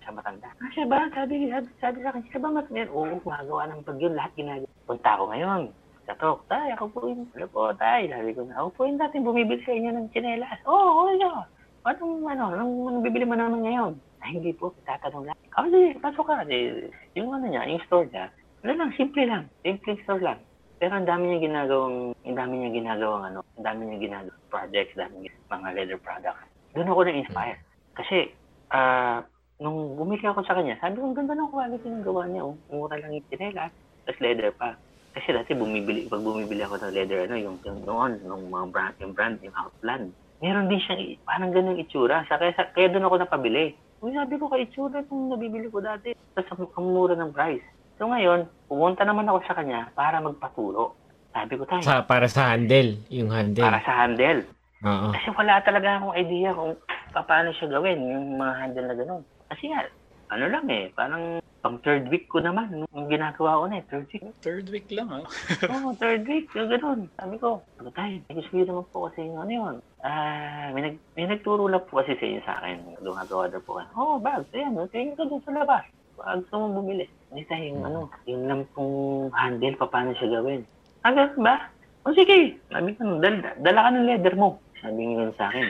sa 0.00 0.10
matanda. 0.12 0.48
Ah, 0.60 0.70
siya 0.72 0.88
ba? 0.88 1.04
Sabi, 1.12 1.52
sabi, 1.52 1.68
sabi 1.80 1.98
sa 2.00 2.08
akin, 2.12 2.22
siya 2.32 2.40
ba 2.40 2.48
matanda? 2.50 2.88
Oo, 2.92 3.12
gumagawa 3.20 3.62
ng 3.68 3.84
pag 3.84 3.98
yun, 4.00 4.16
lahat 4.16 4.32
ginagawa. 4.36 4.70
Punta 4.88 5.10
ako 5.16 5.24
ngayon. 5.30 5.62
Katok, 6.02 6.38
tay, 6.50 6.68
ako 6.74 6.84
po 6.90 6.98
yun. 7.06 7.28
Ano 7.38 7.46
po, 7.52 7.70
tay? 7.78 8.10
Sabi 8.10 8.34
ko 8.34 8.42
na, 8.48 8.58
ako 8.58 8.68
po 8.74 8.80
yun 8.88 8.98
dati 8.98 9.16
bumibili 9.22 9.62
sa 9.62 9.76
inyo 9.76 9.90
ng 9.92 10.10
chinelas. 10.10 10.58
Oo, 10.66 10.74
oh, 10.74 10.90
oo, 11.06 11.28
oh, 11.28 11.44
Anong, 11.82 12.22
ano, 12.30 12.54
anong, 12.54 12.74
anong 12.94 13.04
bibili 13.10 13.26
mo 13.26 13.34
naman 13.34 13.66
ngayon? 13.66 13.98
Ay, 14.22 14.38
hindi 14.38 14.54
po, 14.54 14.70
tatanong 14.86 15.26
lang. 15.26 15.38
Oh, 15.58 15.66
sige, 15.66 15.98
pasok 15.98 16.30
ka. 16.30 16.46
Di, 16.46 16.86
yung 17.18 17.34
ano 17.34 17.50
niya, 17.50 17.66
yung 17.66 17.82
store 17.90 18.06
niya, 18.06 18.30
ano 18.62 18.72
lang, 18.78 18.90
simple 18.94 19.26
lang. 19.26 19.50
Simple 19.66 19.98
store 20.06 20.22
lang. 20.22 20.38
Pero 20.82 20.98
ang 20.98 21.06
dami 21.06 21.30
niya 21.30 21.46
ginagawang, 21.46 22.10
ang 22.26 22.34
dami 22.34 22.54
niya 22.58 22.74
ginagawang 22.74 23.22
ano, 23.30 23.46
ang 23.54 23.62
dami 23.70 23.86
niya 23.86 23.98
ginagawang 24.02 24.50
projects, 24.50 24.98
dami 24.98 25.14
niya, 25.22 25.32
mga 25.46 25.68
leather 25.78 26.00
products. 26.02 26.42
Doon 26.74 26.90
ako 26.90 27.00
na-inspire. 27.06 27.58
Kasi, 27.94 28.34
ah, 28.74 29.22
nung 29.62 29.94
bumili 29.94 30.26
ako 30.26 30.42
sa 30.42 30.58
kanya, 30.58 30.74
sabi 30.82 30.98
ko, 30.98 31.06
ang 31.06 31.14
ganda 31.14 31.38
ng 31.38 31.54
quality 31.54 31.86
ng 31.86 32.02
gawa 32.02 32.26
niya. 32.26 32.42
Oh. 32.50 32.58
Mura 32.74 32.98
lang 32.98 33.14
yung 33.14 33.26
chinelas, 33.30 33.70
tapos 34.02 34.18
leather 34.18 34.50
pa. 34.58 34.74
Kasi 35.14 35.30
dati 35.30 35.54
bumibili, 35.54 36.10
pag 36.10 36.18
bumibili 36.18 36.66
ako 36.66 36.74
ng 36.82 36.94
leather, 36.98 37.30
ano, 37.30 37.36
yung, 37.38 37.56
yung 37.62 37.80
noon, 37.86 38.12
yung 38.26 38.42
mga 38.50 38.66
brand, 38.74 38.94
yung 38.98 39.14
brand, 39.14 39.38
yung 39.38 39.54
Outland. 39.54 40.10
Meron 40.42 40.66
din 40.66 40.82
siyang, 40.82 41.14
parang 41.22 41.54
ganun 41.54 41.78
itsura. 41.78 42.26
Sa, 42.26 42.42
kaya, 42.42 42.58
sa, 42.58 42.66
kaya 42.74 42.90
doon 42.90 43.06
ako 43.06 43.22
napabili. 43.22 43.78
Uy, 44.02 44.18
sabi 44.18 44.34
ko, 44.34 44.50
kay 44.50 44.66
itsura 44.66 45.06
itong 45.06 45.30
nabibili 45.30 45.70
ko 45.70 45.78
dati. 45.78 46.10
Tapos 46.34 46.50
ang, 46.58 46.74
ang 46.74 46.86
mura 46.90 47.14
ng 47.14 47.30
price. 47.30 47.62
So 48.02 48.10
ngayon, 48.10 48.50
pumunta 48.72 49.04
naman 49.04 49.28
ako 49.28 49.44
sa 49.44 49.52
kanya 49.60 49.92
para 49.92 50.16
magpaturo. 50.24 50.96
Sabi 51.36 51.60
ko, 51.60 51.68
tayo, 51.68 51.84
Sa, 51.84 52.00
para 52.08 52.24
sa 52.24 52.56
handle, 52.56 52.96
yung 53.12 53.28
handle. 53.28 53.68
para 53.68 53.84
sa 53.84 53.92
handle. 54.00 54.48
Oo. 54.80 55.12
Kasi 55.12 55.28
wala 55.36 55.60
talaga 55.60 56.00
akong 56.00 56.16
idea 56.16 56.56
kung 56.56 56.72
pa- 57.12 57.28
paano 57.28 57.52
siya 57.52 57.68
gawin, 57.68 58.00
yung 58.00 58.40
mga 58.40 58.54
handle 58.56 58.86
na 58.88 58.96
gano'n. 58.96 59.22
Kasi 59.52 59.64
nga, 59.68 59.84
ano 60.32 60.44
lang 60.48 60.64
eh, 60.72 60.88
parang 60.96 61.44
pang 61.62 61.78
third 61.84 62.08
week 62.08 62.26
ko 62.32 62.40
naman, 62.40 62.82
yung 62.96 63.06
ginagawa 63.12 63.60
ko 63.60 63.64
na 63.68 63.76
eh, 63.78 63.84
third 63.92 64.08
week. 64.08 64.24
Third 64.40 64.66
week 64.72 64.88
lang, 64.88 65.08
ah. 65.12 65.22
Oo, 65.72 65.92
oh, 65.92 65.94
third 66.00 66.24
week, 66.24 66.48
yung 66.56 66.72
gano'n. 66.72 67.00
Sabi 67.20 67.36
ko, 67.36 67.60
ano 67.76 67.88
tayo, 67.92 68.12
gusto 68.32 68.56
naman 68.56 68.86
po 68.88 68.98
kasi 69.12 69.20
yung 69.28 69.40
ano 69.44 69.52
yun. 69.52 69.74
Ah, 70.00 70.72
may, 70.72 70.82
nag, 70.88 70.96
may 71.14 71.28
nagturo 71.28 71.68
lang 71.68 71.84
po 71.84 72.00
kasi 72.00 72.16
sa 72.16 72.24
inyo 72.24 72.40
sa 72.48 72.56
akin, 72.64 72.76
gumagawa 73.04 73.52
daw 73.52 73.60
po. 73.60 73.76
Oo, 73.78 74.16
oh, 74.16 74.18
bags, 74.18 74.48
ayan, 74.56 74.80
tingin 74.88 75.12
ka 75.12 75.28
doon 75.28 75.44
sa 75.44 75.52
labas. 75.52 75.84
Pag 76.22 76.46
gusto 76.46 76.54
mo 76.62 76.78
bumili. 76.78 77.10
Tayo 77.50 77.64
yung 77.66 77.82
ano, 77.82 78.00
yung 78.30 78.46
lang 78.46 78.62
pong 78.78 79.26
handle, 79.34 79.74
pa, 79.74 79.90
paano 79.90 80.14
siya 80.14 80.38
gawin. 80.38 80.62
Ah, 81.02 81.10
ganun 81.10 81.42
ba? 81.42 81.66
O 82.06 82.14
sige, 82.14 82.54
sabi 82.70 82.94
ko, 82.94 83.18
dal, 83.18 83.42
dala 83.58 83.80
ka 83.82 83.90
ng 83.90 84.06
leather 84.06 84.34
mo. 84.38 84.62
Sabi 84.78 85.02
niya 85.02 85.34
sa 85.34 85.50
akin. 85.50 85.66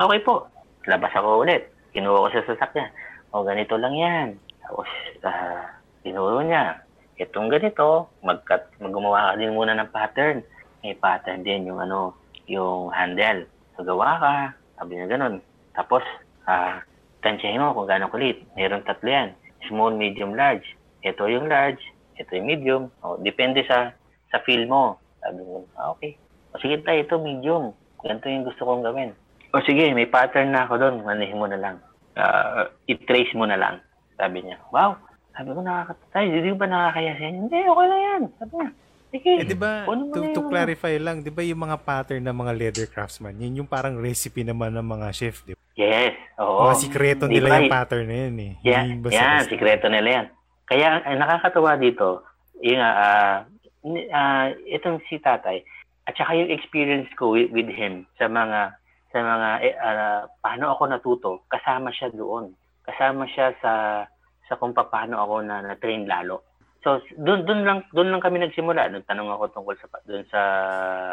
Okay 0.00 0.20
po. 0.24 0.48
Labas 0.88 1.12
ako 1.12 1.44
ulit. 1.44 1.68
Kinuha 1.92 2.24
ko 2.24 2.28
sa 2.32 2.48
sasakyan. 2.48 2.88
O 3.36 3.44
ganito 3.44 3.76
lang 3.76 3.92
yan. 3.92 4.28
Tapos, 4.64 4.88
uh, 5.20 5.68
tinuro 6.00 6.40
niya. 6.40 6.80
Itong 7.20 7.52
ganito, 7.52 8.08
magkat, 8.24 8.72
maggumawa 8.80 9.36
ka 9.36 9.44
din 9.44 9.52
muna 9.52 9.76
ng 9.76 9.92
pattern. 9.92 10.40
May 10.80 10.96
pattern 10.96 11.44
din 11.44 11.68
yung 11.68 11.84
ano, 11.84 12.16
yung 12.48 12.88
handle. 12.96 13.44
So, 13.76 13.84
gawa 13.84 14.16
ka. 14.16 14.34
Sabi 14.80 14.96
niya 14.96 15.12
ganun. 15.12 15.44
Tapos, 15.76 16.00
ah, 16.48 16.80
tansyahin 17.20 17.60
mo 17.60 17.76
kung 17.76 17.84
gaano 17.84 18.08
kulit. 18.08 18.40
Meron 18.56 18.80
tatlo 18.88 19.12
yan. 19.12 19.36
Small, 19.68 19.96
medium, 19.96 20.32
large. 20.36 20.64
Ito 21.04 21.28
yung 21.28 21.48
large. 21.48 21.80
Ito 22.16 22.30
yung 22.36 22.48
medium. 22.48 22.82
O, 23.04 23.20
depende 23.20 23.64
sa 23.64 23.92
sa 24.30 24.38
feel 24.46 24.64
mo. 24.68 25.00
Sabi 25.20 25.42
mo, 25.44 25.66
ah, 25.76 25.92
okay. 25.92 26.16
O 26.54 26.58
sige 26.62 26.80
tayo, 26.80 27.02
ito 27.02 27.16
medium. 27.20 27.74
Ganito 28.00 28.26
yung 28.30 28.46
gusto 28.48 28.62
kong 28.64 28.84
gawin. 28.84 29.12
O 29.52 29.60
sige, 29.66 29.90
may 29.92 30.06
pattern 30.08 30.54
na 30.54 30.64
ako 30.64 30.74
doon. 30.78 30.94
Manihin 31.04 31.40
mo 31.40 31.46
na 31.50 31.58
lang. 31.60 31.76
Ah, 32.16 32.70
i-trace 32.86 33.34
mo 33.36 33.44
na 33.44 33.58
lang. 33.58 33.82
Sabi 34.16 34.44
niya, 34.44 34.56
wow. 34.72 34.96
Sabi 35.36 35.56
ko, 35.56 35.60
nakakatay. 35.62 36.28
Hindi 36.28 36.52
ba 36.56 36.66
nakakaya 36.68 37.12
siya? 37.16 37.30
Hindi, 37.32 37.58
okay 37.64 37.86
lang 37.86 38.02
yan. 38.02 38.22
Sabi 38.36 38.52
niya, 38.56 38.68
sige. 39.10 39.32
Eh, 39.42 39.46
di 39.46 39.58
ba, 39.58 39.84
to, 39.86 40.20
to 40.32 40.40
clarify 40.46 40.94
lang, 40.96 41.20
di 41.20 41.30
ba 41.30 41.42
yung 41.42 41.62
mga 41.66 41.76
pattern 41.82 42.22
ng 42.24 42.36
mga 42.36 42.52
leather 42.56 42.86
craftsman, 42.88 43.36
yun 43.36 43.62
yung 43.62 43.70
parang 43.70 43.98
recipe 43.98 44.46
naman 44.46 44.72
ng 44.74 44.86
mga 44.86 45.08
chef, 45.12 45.42
di 45.44 45.52
ba? 45.54 45.60
Yes, 45.78 46.14
oo. 46.36 46.66
mga 46.66 46.76
sikreto 46.76 47.24
Di 47.24 47.40
nila 47.40 47.62
yung 47.62 47.72
pattern 47.72 48.06
na 48.06 48.16
yun 48.28 48.36
eh. 48.36 48.52
Yeah, 48.60 48.84
yan, 48.90 49.48
sikreto 49.48 49.88
nila 49.88 50.08
yan. 50.08 50.26
Kaya 50.70 51.02
ang 51.02 51.18
nakakatawa 51.18 51.74
dito, 51.80 52.22
yung 52.60 52.78
ah 52.78 53.48
ni- 53.84 54.08
ah, 54.12 54.52
itong 54.68 55.00
si 55.08 55.16
tatay, 55.18 55.64
at 56.04 56.14
saka 56.16 56.36
yung 56.36 56.52
experience 56.52 57.08
ko 57.16 57.32
with, 57.32 57.48
with 57.54 57.70
him 57.70 58.04
sa 58.20 58.28
mga 58.28 58.76
sa 59.10 59.18
mga 59.18 59.48
eh, 59.64 59.74
ah, 59.80 60.20
paano 60.44 60.74
ako 60.74 60.82
natuto, 60.86 61.30
kasama 61.48 61.90
siya 61.90 62.12
doon. 62.12 62.52
Kasama 62.84 63.24
siya 63.30 63.54
sa 63.64 64.04
sa 64.50 64.58
kung 64.58 64.74
paano 64.74 65.22
ako 65.22 65.34
na 65.46 65.62
na-train 65.62 66.04
lalo. 66.10 66.42
So 66.80 67.00
doon 67.20 67.44
doon 67.44 67.60
lang 67.68 67.78
doon 67.92 68.08
lang 68.12 68.22
kami 68.24 68.40
nagsimula. 68.40 68.88
Nagtanong 68.88 69.28
ako 69.36 69.44
tungkol 69.52 69.76
sa 69.76 69.86
doon 70.08 70.24
sa 70.32 70.40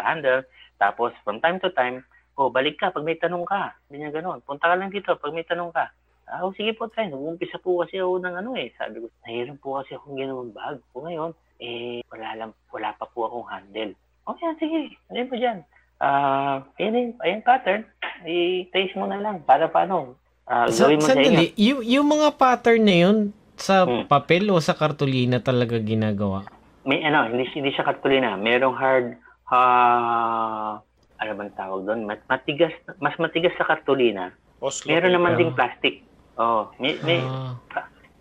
handle, 0.07 0.43
tapos 0.79 1.11
from 1.27 1.43
time 1.43 1.59
to 1.59 1.67
time, 1.75 2.03
oh, 2.39 2.47
balik 2.53 2.79
ka 2.79 2.93
pag 2.93 3.03
may 3.03 3.19
tanong 3.19 3.43
ka. 3.43 3.75
Niya 3.91 4.13
ganoon. 4.13 4.45
Punta 4.45 4.69
ka 4.69 4.75
lang 4.77 4.93
dito 4.93 5.17
pag 5.17 5.33
may 5.33 5.43
tanong 5.43 5.73
ka. 5.73 5.91
Ah, 6.27 6.43
oh, 6.43 6.51
sige 6.53 6.75
po 6.75 6.91
tayo. 6.91 7.15
Nag-uumpisa 7.15 7.55
po 7.63 7.79
kasi 7.83 8.03
ako 8.03 8.19
ng 8.19 8.35
ano 8.35 8.51
eh. 8.59 8.67
Sabi 8.75 8.99
ko, 8.99 9.07
nahiram 9.23 9.57
po 9.63 9.79
kasi 9.79 9.95
akong 9.95 10.19
ginawang 10.19 10.51
bag. 10.51 10.75
Po 10.91 11.07
ngayon, 11.07 11.31
eh, 11.63 12.03
wala, 12.11 12.27
lang, 12.35 12.51
wala 12.67 12.91
pa 12.99 13.07
po 13.07 13.31
akong 13.31 13.47
handle. 13.47 13.95
Okay, 14.27 14.43
ah, 14.43 14.55
sige. 14.59 14.79
Ano 15.07 15.23
po 15.31 15.35
dyan? 15.39 15.57
Ah, 16.03 16.67
ayun, 16.75 17.15
ayun 17.23 17.41
pattern. 17.47 17.87
I-trace 18.27 18.91
mo 18.99 19.07
na 19.07 19.23
lang. 19.23 19.39
Para 19.47 19.71
paano? 19.71 20.19
Ah, 20.43 20.67
Sa, 20.67 20.91
gawin 20.91 20.99
mo 20.99 21.07
sa 21.07 21.15
inyo. 21.15 21.23
sandali, 21.31 21.47
yung, 21.55 21.81
yung 21.87 22.07
mga 22.11 22.27
pattern 22.35 22.83
na 22.83 22.95
yun, 23.07 23.17
sa 23.57 23.83
Hmm. 23.83 24.05
papel 24.05 24.47
o 24.47 24.57
sa 24.57 24.73
kartolina 24.73 25.39
talaga 25.39 25.77
ginagawa? 25.77 26.45
May 26.81 27.03
ano, 27.03 27.27
hindi, 27.27 27.43
hindi 27.51 27.69
siya 27.69 27.83
katulina. 27.83 28.33
Merong 28.33 28.73
hard, 28.73 29.07
ah, 29.49 30.79
ano 31.17 31.31
bang 31.33 31.51
tawag 31.51 31.83
doon? 31.83 32.05
Mat, 32.05 32.23
matigas, 32.25 32.71
mas 32.97 33.17
matigas 33.17 33.51
sa 33.53 33.65
kartolina. 33.65 34.31
Oslo 34.57 34.87
Meron 34.87 35.11
naman 35.11 35.35
ding 35.35 35.51
plastic. 35.51 36.01
Oh, 36.33 36.69
may, 36.77 36.95
may 37.01 37.19
Ah, 37.19 37.57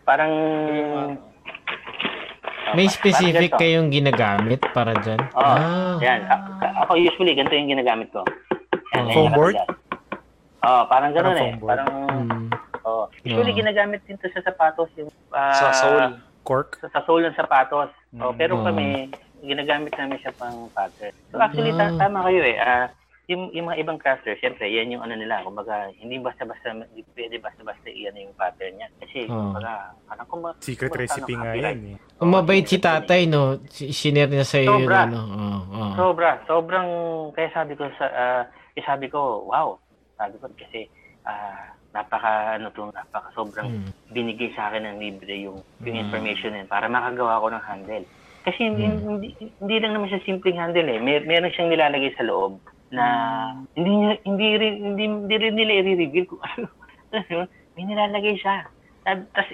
parang 0.04 0.32
may 2.74 2.84
Oh, 2.84 2.92
specific 2.92 3.50
parang 3.50 3.60
kayong 3.62 3.88
ginagamit 3.88 4.60
para 4.74 4.92
dyan? 4.98 5.20
Oo. 5.30 5.40
ah. 5.40 5.96
Yan. 5.98 6.20
A- 6.26 6.44
ako 6.82 6.98
usually, 6.98 7.32
ganito 7.32 7.54
yung 7.54 7.70
ginagamit 7.70 8.08
ko. 8.10 8.24
Yan, 8.92 8.98
Oh. 8.98 9.06
yan, 9.06 9.14
Foam 9.14 9.30
board? 9.32 9.54
Oo, 10.58 10.82
parang 10.86 11.10
gano'n 11.12 11.30
Parang 11.30 11.46
eh. 11.46 11.54
board. 11.54 11.70
Parang, 11.70 11.88
Hmm. 12.10 12.35
Oh. 12.86 13.04
Usually, 13.20 13.50
Oo. 13.50 13.58
ginagamit 13.58 14.00
din 14.04 14.16
to 14.16 14.30
sa 14.30 14.40
sapatos. 14.40 14.88
Yung, 14.94 15.10
ah, 15.30 15.52
Sa 15.52 15.68
soul. 15.74 16.02
Cork? 16.40 16.78
Sa, 16.78 16.88
sa 16.88 17.02
sole 17.02 17.26
ng 17.26 17.34
sapatos. 17.34 17.90
Oh, 18.16 18.30
Mm. 18.30 18.38
pero 18.38 18.54
Oo. 18.54 18.62
kami, 18.62 19.10
ginagamit 19.42 19.92
namin 19.92 20.16
siya 20.16 20.30
pang 20.32 20.70
pattern. 20.70 21.10
So 21.28 21.36
actually, 21.36 21.74
ta- 21.74 21.90
Ah. 21.90 21.98
tama 22.00 22.22
kayo 22.22 22.40
eh. 22.40 22.56
Ah, 22.56 22.86
yung, 23.26 23.50
yung 23.50 23.66
mga 23.66 23.82
ibang 23.82 23.98
crafters, 23.98 24.38
syempre, 24.38 24.64
yan 24.64 24.86
yung 24.88 25.02
ano 25.02 25.12
nila. 25.12 25.42
Kumbaga, 25.42 25.90
hindi 25.92 26.16
basta-basta, 26.16 26.70
hindi 26.70 27.02
pwede 27.12 27.36
basta-basta 27.36 27.90
iyan 27.90 28.14
yung 28.22 28.38
pattern 28.38 28.78
niya. 28.78 28.88
Kasi, 28.96 29.26
Oo. 29.26 29.50
kumbaga, 29.50 29.72
parang 30.06 30.28
kumbaga, 30.30 30.54
Secret 30.62 30.86
kumbaga, 30.88 31.02
recipe 31.02 31.32
ano, 31.32 31.36
nga 31.36 31.50
copyright. 31.50 31.76
yan 31.76 31.90
eh. 31.90 31.96
Kung 32.16 32.30
mabait 32.30 32.64
si 32.64 32.78
tatay, 32.78 33.20
no? 33.26 33.42
Si- 33.68 33.90
Sinare 33.90 34.30
niya 34.30 34.46
sa'yo 34.46 34.70
yun, 34.72 34.86
Sobra. 34.86 34.98
ano? 35.04 35.18
Oo, 35.18 35.46
oo. 35.74 35.92
Sobra. 35.98 36.30
Sobrang, 36.46 36.88
kaya 37.34 37.50
sabi 37.52 37.74
ko, 37.74 37.90
sa, 37.98 38.06
ah, 38.06 38.42
kaya 38.72 38.84
sabi 38.86 39.10
ko, 39.10 39.20
wow. 39.44 39.74
Sabi 40.14 40.38
ko, 40.38 40.46
kasi, 40.54 40.86
ah, 41.26 41.74
napaka, 41.96 42.30
ano 42.54 42.68
to, 42.70 42.92
napaka 42.92 43.32
sobrang 43.32 43.68
Hmm. 43.72 43.88
binigay 44.12 44.52
sa 44.52 44.68
akin 44.68 44.84
ng 44.84 44.96
libre 44.98 45.32
yung, 45.40 45.58
yung 45.80 45.96
Mm. 45.96 46.04
information 46.04 46.52
yun 46.54 46.68
para 46.68 46.86
makagawa 46.86 47.40
ko 47.40 47.48
ng 47.48 47.64
handle. 47.64 48.04
Kasi 48.44 48.58
hindi, 48.62 48.84
Mm. 48.84 49.00
hindi, 49.02 49.28
hindi 49.56 49.76
lang 49.80 49.92
naman 49.92 50.08
siya 50.08 50.22
simpleng 50.22 50.60
handle 50.60 50.86
eh. 50.86 51.00
Mer 51.00 51.24
meron 51.24 51.50
siyang 51.50 51.72
nilalagay 51.72 52.12
sa 52.12 52.22
loob 52.22 52.60
na 52.88 53.04
hindi 53.74 53.90
niya- 53.90 54.22
hindi 54.22 54.48
rin 54.54 54.74
hindi, 54.84 55.04
hindi 55.08 55.34
rin 55.34 55.54
nila 55.54 55.72
i-reveal 55.80 56.26
kung 56.26 56.42
ano. 56.52 56.68
Ano, 57.10 57.48
May 57.74 57.84
nilalagay 57.84 58.36
siya. 58.36 58.64
Tapos 59.02 59.46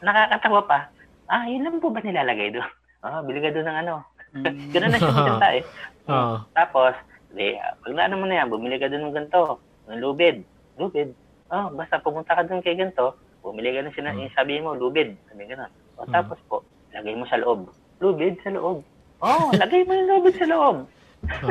nakakatawa 0.00 0.60
pa. 0.64 0.78
Ah, 1.26 1.46
yun 1.46 1.62
lang 1.62 1.78
po 1.78 1.88
ba 1.88 2.00
nilalagay 2.00 2.50
doon? 2.50 2.66
Ah, 3.00 3.24
bili 3.24 3.40
ka 3.40 3.48
doon 3.48 3.64
ng 3.64 3.78
ano. 3.80 4.04
Mm. 4.36 4.76
Ganun 4.76 4.92
na 4.92 4.98
siya 5.00 5.08
maganda 5.16 5.48
eh. 5.56 5.64
Oo. 6.04 6.36
Tapos, 6.52 6.92
di, 7.32 7.56
pag 7.56 7.96
naano 7.96 8.20
mo 8.20 8.28
na 8.28 8.36
yan, 8.36 8.52
bumili 8.52 8.76
ka 8.76 8.92
doon 8.92 9.08
ng 9.08 9.14
ganito, 9.16 9.56
ng 9.88 9.98
lubid. 9.98 10.44
Lubid. 10.76 11.16
Oh, 11.50 11.66
basta 11.70 11.98
pumunta 11.98 12.32
ka 12.32 12.46
doon 12.46 12.62
kay 12.62 12.74
ganito, 12.74 13.14
bumili 13.42 13.74
ka 13.74 13.82
ng 13.82 13.94
sina- 13.94 14.14
Hmm. 14.14 14.22
yung 14.22 14.34
sabihin 14.34 14.62
mo, 14.62 14.72
lubid. 14.72 15.18
Sabi 15.26 15.46
ganun. 15.46 15.70
O, 15.98 16.06
Hmm. 16.06 16.14
tapos 16.14 16.38
po, 16.46 16.62
lagay 16.90 17.12
mo 17.12 17.26
sa 17.26 17.36
loob. 17.36 17.66
Lubid 17.98 18.38
sa 18.40 18.50
loob. 18.50 18.86
Oh, 19.18 19.50
lagay 19.60 19.82
mo 19.82 19.92
yung 19.92 20.08
lubid 20.08 20.34
sa 20.38 20.46
loob. 20.46 20.86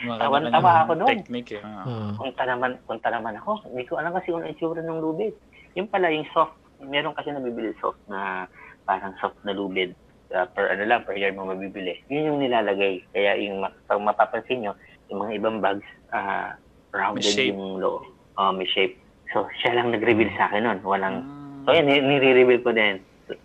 Oo. 0.00 0.16
Tawan-tawa 0.16 0.88
ako 0.88 0.92
doon. 0.96 1.10
Technique 1.12 1.60
eh. 1.60 1.62
Ah. 1.62 1.84
Oo. 1.84 2.08
Punta 2.16 2.42
naman, 2.46 2.70
punta 2.88 3.08
naman 3.12 3.36
ako. 3.36 3.68
Hindi 3.68 3.84
ko 3.84 4.00
alam 4.00 4.16
kasi 4.16 4.32
kung 4.32 4.40
ano 4.40 4.48
itsura 4.48 4.80
ng 4.80 5.02
lubid. 5.02 5.34
Yung 5.74 5.90
pala, 5.90 6.08
yung 6.08 6.24
soft, 6.32 6.56
meron 6.80 7.12
kasi 7.12 7.28
nabibili 7.28 7.76
soft 7.76 8.00
na 8.08 8.48
parang 8.88 9.12
soft 9.20 9.36
na 9.44 9.52
lubid. 9.52 9.92
Uh, 10.30 10.46
per 10.46 10.70
ano 10.70 10.86
lang, 10.86 11.02
per 11.02 11.18
yard 11.18 11.34
mo 11.34 11.44
mabibili. 11.44 12.00
Yun 12.06 12.32
yung 12.32 12.38
nilalagay. 12.40 13.02
Kaya 13.10 13.34
yung 13.42 13.60
pag 13.84 13.98
mapapansin 13.98 14.62
nyo, 14.62 14.72
yung 15.10 15.26
mga 15.26 15.32
ibang 15.36 15.58
bags, 15.58 15.84
ah, 16.14 16.54
rounded 16.94 17.26
yung 17.36 17.76
low. 17.76 17.98
Oh, 18.40 18.56
may 18.56 18.64
shape. 18.64 18.96
So, 19.30 19.44
siya 19.52 19.76
lang 19.76 19.92
nag-reveal 19.92 20.32
sa 20.32 20.48
akin 20.48 20.64
nun. 20.64 20.78
Walang, 20.80 21.20
Mm. 21.20 21.60
so 21.62 21.76
yun, 21.76 21.84
ni- 21.84 22.00
nire-reveal 22.00 22.64
ko 22.64 22.72
din. 22.72 22.96
So, 23.28 23.36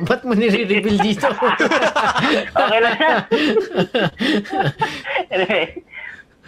Ba't 0.08 0.20
mo 0.22 0.36
nire-reveal 0.36 1.00
dito? 1.00 1.32
okay 2.60 2.78
lang 2.78 2.94
siya. 2.94 3.14
anyway, 5.32 5.64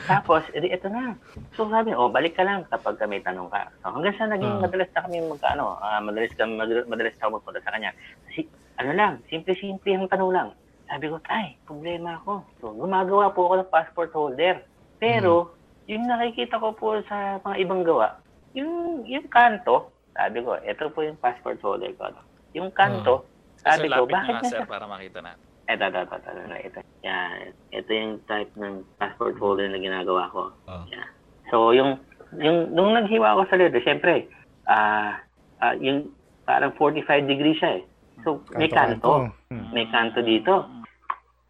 tapos, 0.05 0.45
edi, 0.53 0.69
ito 0.69 0.93
na. 0.93 1.17
So 1.57 1.67
sabi, 1.67 1.97
oh, 1.97 2.13
balik 2.13 2.37
ka 2.37 2.45
lang 2.45 2.69
kapag 2.69 3.01
ka 3.01 3.09
may 3.09 3.25
tanong 3.25 3.49
ka. 3.49 3.73
So, 3.81 3.97
hanggang 3.97 4.17
sa 4.17 4.29
naging 4.29 4.61
Ah. 4.61 4.63
madalas 4.63 4.93
na 4.93 5.05
kami 5.09 5.17
magkaano, 5.25 5.65
ah, 5.81 6.01
madalas 6.05 6.33
kami 6.37 6.53
madalas, 6.57 6.85
na 7.17 7.23
ako 7.25 7.41
magpunta 7.41 7.65
sa 7.65 7.73
kanya. 7.73 7.91
Kasi, 8.29 8.45
ano 8.77 8.91
lang, 8.93 9.13
simple-simple 9.27 9.91
ang 9.91 10.07
tanong 10.07 10.33
lang. 10.33 10.49
Sabi 10.85 11.09
ko, 11.09 11.17
tay, 11.25 11.57
problema 11.65 12.21
ako. 12.21 12.45
So, 12.61 12.77
gumagawa 12.77 13.33
po 13.33 13.49
ako 13.49 13.55
ng 13.57 13.73
passport 13.73 14.11
holder. 14.13 14.61
Pero, 15.01 15.55
yung 15.91 16.07
nakikita 16.07 16.63
ko 16.63 16.71
po 16.71 17.03
sa 17.11 17.43
mga 17.43 17.67
ibang 17.67 17.83
gawa, 17.83 18.15
yung, 18.55 19.03
yung 19.11 19.27
kanto, 19.27 19.91
sabi 20.15 20.39
ko, 20.39 20.55
ito 20.63 20.87
po 20.95 21.03
yung 21.03 21.19
passport 21.19 21.59
holder 21.59 21.91
ko. 21.99 22.15
Yung 22.55 22.71
kanto, 22.71 23.27
So, 23.61 23.69
sabi 23.69 23.93
ko, 23.93 24.09
lapit 24.09 24.15
bakit 24.17 24.35
na 24.41 24.49
sir 24.49 24.65
para 24.65 24.89
makita 24.89 25.21
natin. 25.21 25.45
Ito, 25.69 25.85
ito, 25.85 26.01
ito, 26.01 26.17
ito, 26.17 26.31
ito, 26.33 26.57
ito. 26.65 26.81
Yan. 27.05 27.53
Ito 27.77 27.91
yung 27.93 28.15
type 28.25 28.53
ng 28.57 28.75
passport 28.97 29.37
holder 29.37 29.69
na 29.69 29.77
ginagawa 29.77 30.33
ko. 30.33 30.49
Oh. 30.65 30.85
Yan. 30.89 31.09
So, 31.53 31.77
yung, 31.77 32.01
yung, 32.41 32.73
nung 32.73 32.97
naghiwa 32.97 33.37
ako 33.37 33.43
sa 33.53 33.59
leather, 33.61 33.85
syempre, 33.85 34.33
ah, 34.65 35.21
ah, 35.61 35.75
yung 35.77 36.09
parang 36.49 36.73
45 36.73 37.29
degrees 37.29 37.61
siya 37.61 37.79
eh. 37.79 37.85
So, 38.25 38.41
may 38.57 38.73
kanto. 38.73 39.29
Hmm. 39.53 39.69
May 39.77 39.87
kanto 39.93 40.25
dito. 40.25 40.65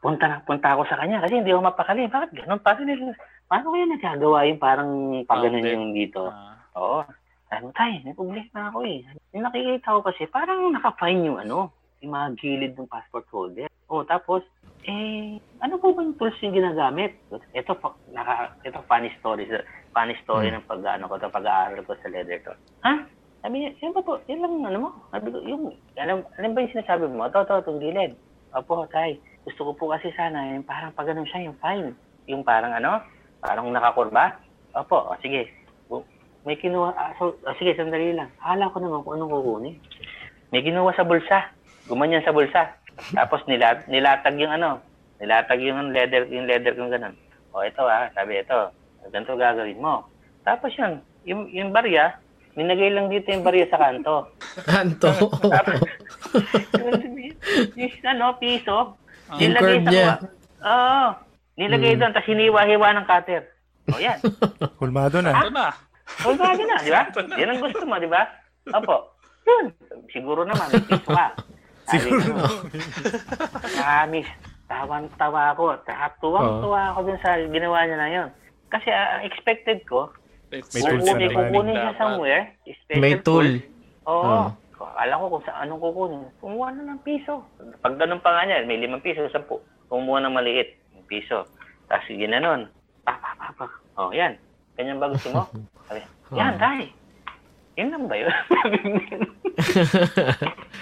Punta 0.02 0.26
na, 0.26 0.36
punta 0.42 0.74
ako 0.74 0.90
sa 0.90 0.98
kanya 0.98 1.22
kasi 1.22 1.38
hindi 1.38 1.54
ako 1.54 1.62
mapakali. 1.62 2.10
Bakit 2.10 2.30
ganun? 2.42 2.58
Paano, 2.58 2.82
nila- 2.82 3.16
paano 3.50 3.74
kaya 3.74 3.86
nagagawa 3.90 4.46
yung 4.46 4.62
parang 4.62 4.90
pag 5.26 5.42
ganun 5.42 5.66
yung 5.66 5.90
dito? 5.90 6.30
Ah, 6.30 6.54
Oo. 6.78 7.02
Sabi 7.50 7.66
ko, 7.66 7.70
tay, 7.74 7.98
may 8.06 8.14
problema 8.14 8.70
ako 8.70 8.78
eh. 8.86 9.02
Yung 9.34 9.42
nakikita 9.42 9.98
ko 9.98 10.00
kasi, 10.06 10.22
parang 10.30 10.70
naka-fine 10.70 11.26
yung 11.26 11.42
ano, 11.42 11.74
yung 11.98 12.14
mga 12.14 12.38
gilid 12.38 12.72
ng 12.78 12.86
passport 12.86 13.26
holder. 13.34 13.66
Oh, 13.90 14.06
tapos, 14.06 14.46
eh, 14.86 15.42
ano 15.58 15.74
po 15.82 15.90
ba 15.90 16.06
yung 16.06 16.14
tools 16.14 16.38
yung 16.46 16.54
ginagamit? 16.54 17.18
Ito, 17.50 17.74
naka, 18.14 18.54
ito 18.62 18.78
funny 18.86 19.10
story. 19.18 19.50
Funny 19.90 20.14
story 20.22 20.54
ng 20.54 20.62
pag, 20.70 20.78
ano 20.86 21.10
ko, 21.10 21.18
pag-aaral 21.18 21.82
ko 21.82 21.98
sa 21.98 22.06
leather 22.06 22.38
to. 22.46 22.54
Ha? 22.86 23.02
Sabi 23.42 23.66
niya, 23.66 23.74
yan 23.82 23.98
ba 23.98 24.02
po? 24.06 24.22
Yan 24.30 24.46
lang, 24.46 24.54
ano 24.70 24.78
mo? 24.78 24.90
Sabi 25.10 25.34
ko, 25.34 25.42
yung, 25.42 25.74
alam, 25.98 26.22
alam 26.38 26.50
ba 26.54 26.62
yung 26.62 26.70
sinasabi 26.78 27.10
mo? 27.10 27.26
Ito, 27.26 27.42
ito, 27.42 27.66
itong 27.66 27.82
gilid. 27.82 28.14
Opo, 28.54 28.86
tay. 28.94 29.18
Gusto 29.42 29.66
ko 29.66 29.72
po 29.74 29.84
kasi 29.90 30.14
sana, 30.14 30.54
yung 30.54 30.62
parang 30.62 30.94
pag 30.94 31.10
ganun 31.10 31.26
siya, 31.26 31.50
yung 31.50 31.58
fine. 31.58 31.98
Yung 32.30 32.46
parang 32.46 32.78
ano, 32.78 33.02
parang 33.40 33.72
nakakurba. 33.72 34.38
Opo, 34.76 35.10
o, 35.10 35.16
sige. 35.20 35.50
May 36.40 36.56
kinuha, 36.56 36.96
ah, 36.96 37.12
so, 37.20 37.36
ah, 37.44 37.52
sige, 37.60 37.76
sandali 37.76 38.16
lang. 38.16 38.32
Hala 38.40 38.72
ko 38.72 38.80
naman 38.80 39.04
kung 39.04 39.20
anong 39.20 39.32
kukunin. 39.32 39.76
May 40.48 40.64
kinuha 40.64 40.92
sa 40.96 41.04
bulsa. 41.04 41.52
Gumanyan 41.84 42.24
sa 42.24 42.32
bulsa. 42.32 42.80
Tapos 43.12 43.44
nila, 43.44 43.84
nilatag 43.88 44.40
yung 44.40 44.52
ano, 44.52 44.80
nilatag 45.20 45.60
yung 45.60 45.92
leather, 45.92 46.24
yung 46.32 46.48
leather 46.48 46.72
kung 46.76 46.88
ganun. 46.88 47.12
O 47.52 47.60
ito 47.60 47.84
ah, 47.84 48.08
sabi 48.16 48.40
ito, 48.40 48.72
ganito 49.12 49.36
gagawin 49.36 49.80
mo. 49.80 50.08
Tapos 50.46 50.72
yun, 50.76 51.04
yung, 51.28 51.48
yung 51.52 51.70
barya, 51.76 52.16
ninagay 52.56 52.88
lang 52.92 53.12
dito 53.12 53.28
yung 53.28 53.44
barya 53.44 53.66
sa 53.68 53.80
kanto. 53.80 54.32
Kanto. 54.64 55.10
yung 57.76 57.94
ano, 58.06 58.26
piso, 58.40 58.96
Yung 59.36 59.52
nilagay 59.52 59.78
sa 59.84 59.90
niya. 59.92 60.08
Oo. 60.64 61.29
Nilagay 61.60 62.00
doon, 62.00 62.16
tapos 62.16 62.28
hiniwa-hiwa 62.32 62.88
ng 62.96 63.04
cutter. 63.04 63.42
O 63.92 64.00
yan. 64.00 64.16
Hulmado 64.80 65.20
na. 65.20 65.36
ito 65.36 65.52
na. 65.52 65.68
O 66.24 66.32
bagay 66.32 66.64
na, 66.64 66.80
di 66.80 66.90
ba? 66.90 67.04
Yan 67.36 67.52
ang 67.52 67.60
gusto 67.60 67.84
mo, 67.84 68.00
di 68.00 68.08
ba? 68.08 68.24
Opo. 68.72 69.12
Yun. 69.44 69.66
Siguro 70.08 70.48
naman, 70.48 70.72
may 70.72 70.84
piso 70.88 71.10
ka. 71.12 71.36
Siguro 71.92 72.18
Promise. 73.60 74.30
Tawan-tawa 74.70 75.52
ako. 75.52 75.84
Tuwang-tuwa 76.22 76.80
ako 76.94 76.98
dun 77.10 77.18
sa 77.20 77.36
ginawa 77.44 77.84
niya 77.84 77.98
na 77.98 78.08
yun. 78.08 78.28
Kasi 78.70 78.88
ah, 78.88 79.18
ang 79.18 79.26
expected 79.26 79.82
ko, 79.84 80.08
It's 80.50 80.74
May 80.74 80.82
tools 80.82 81.06
kukunin, 81.06 81.30
na 81.30 81.38
kukunin 81.38 81.76
siya 81.78 81.94
somewhere. 81.94 82.42
special 82.66 82.98
May 82.98 83.14
tool. 83.22 83.48
Oo. 84.10 84.50
Alam 84.98 85.16
ko 85.22 85.26
kung 85.38 85.44
sa 85.46 85.62
anong 85.62 85.78
kukunin. 85.78 86.22
Kumuha 86.42 86.74
na 86.74 86.82
ng 86.90 87.02
piso. 87.06 87.46
Pag 87.78 87.94
ganun 88.02 88.18
pa 88.18 88.34
nga 88.34 88.42
niya, 88.50 88.66
may 88.66 88.82
limang 88.82 88.98
piso, 89.02 89.22
sampu. 89.30 89.62
Kumuha 89.86 90.18
ng 90.26 90.34
maliit, 90.34 90.74
piso. 91.10 91.42
Tapos 91.84 92.06
ginanon. 92.06 92.70
Pa, 93.02 93.18
pa, 93.18 93.34
pa, 93.34 93.46
pa. 93.52 93.66
Oh, 93.98 94.14
yan. 94.14 94.38
Ganyan 94.78 95.02
ba 95.02 95.10
gusto 95.10 95.34
mo? 95.34 95.42
Sabi, 95.90 96.00
yan, 96.30 96.54
dai. 96.56 96.94
Yun 97.74 97.90
lang 97.90 98.04
ba 98.06 98.14
yun? 98.14 98.30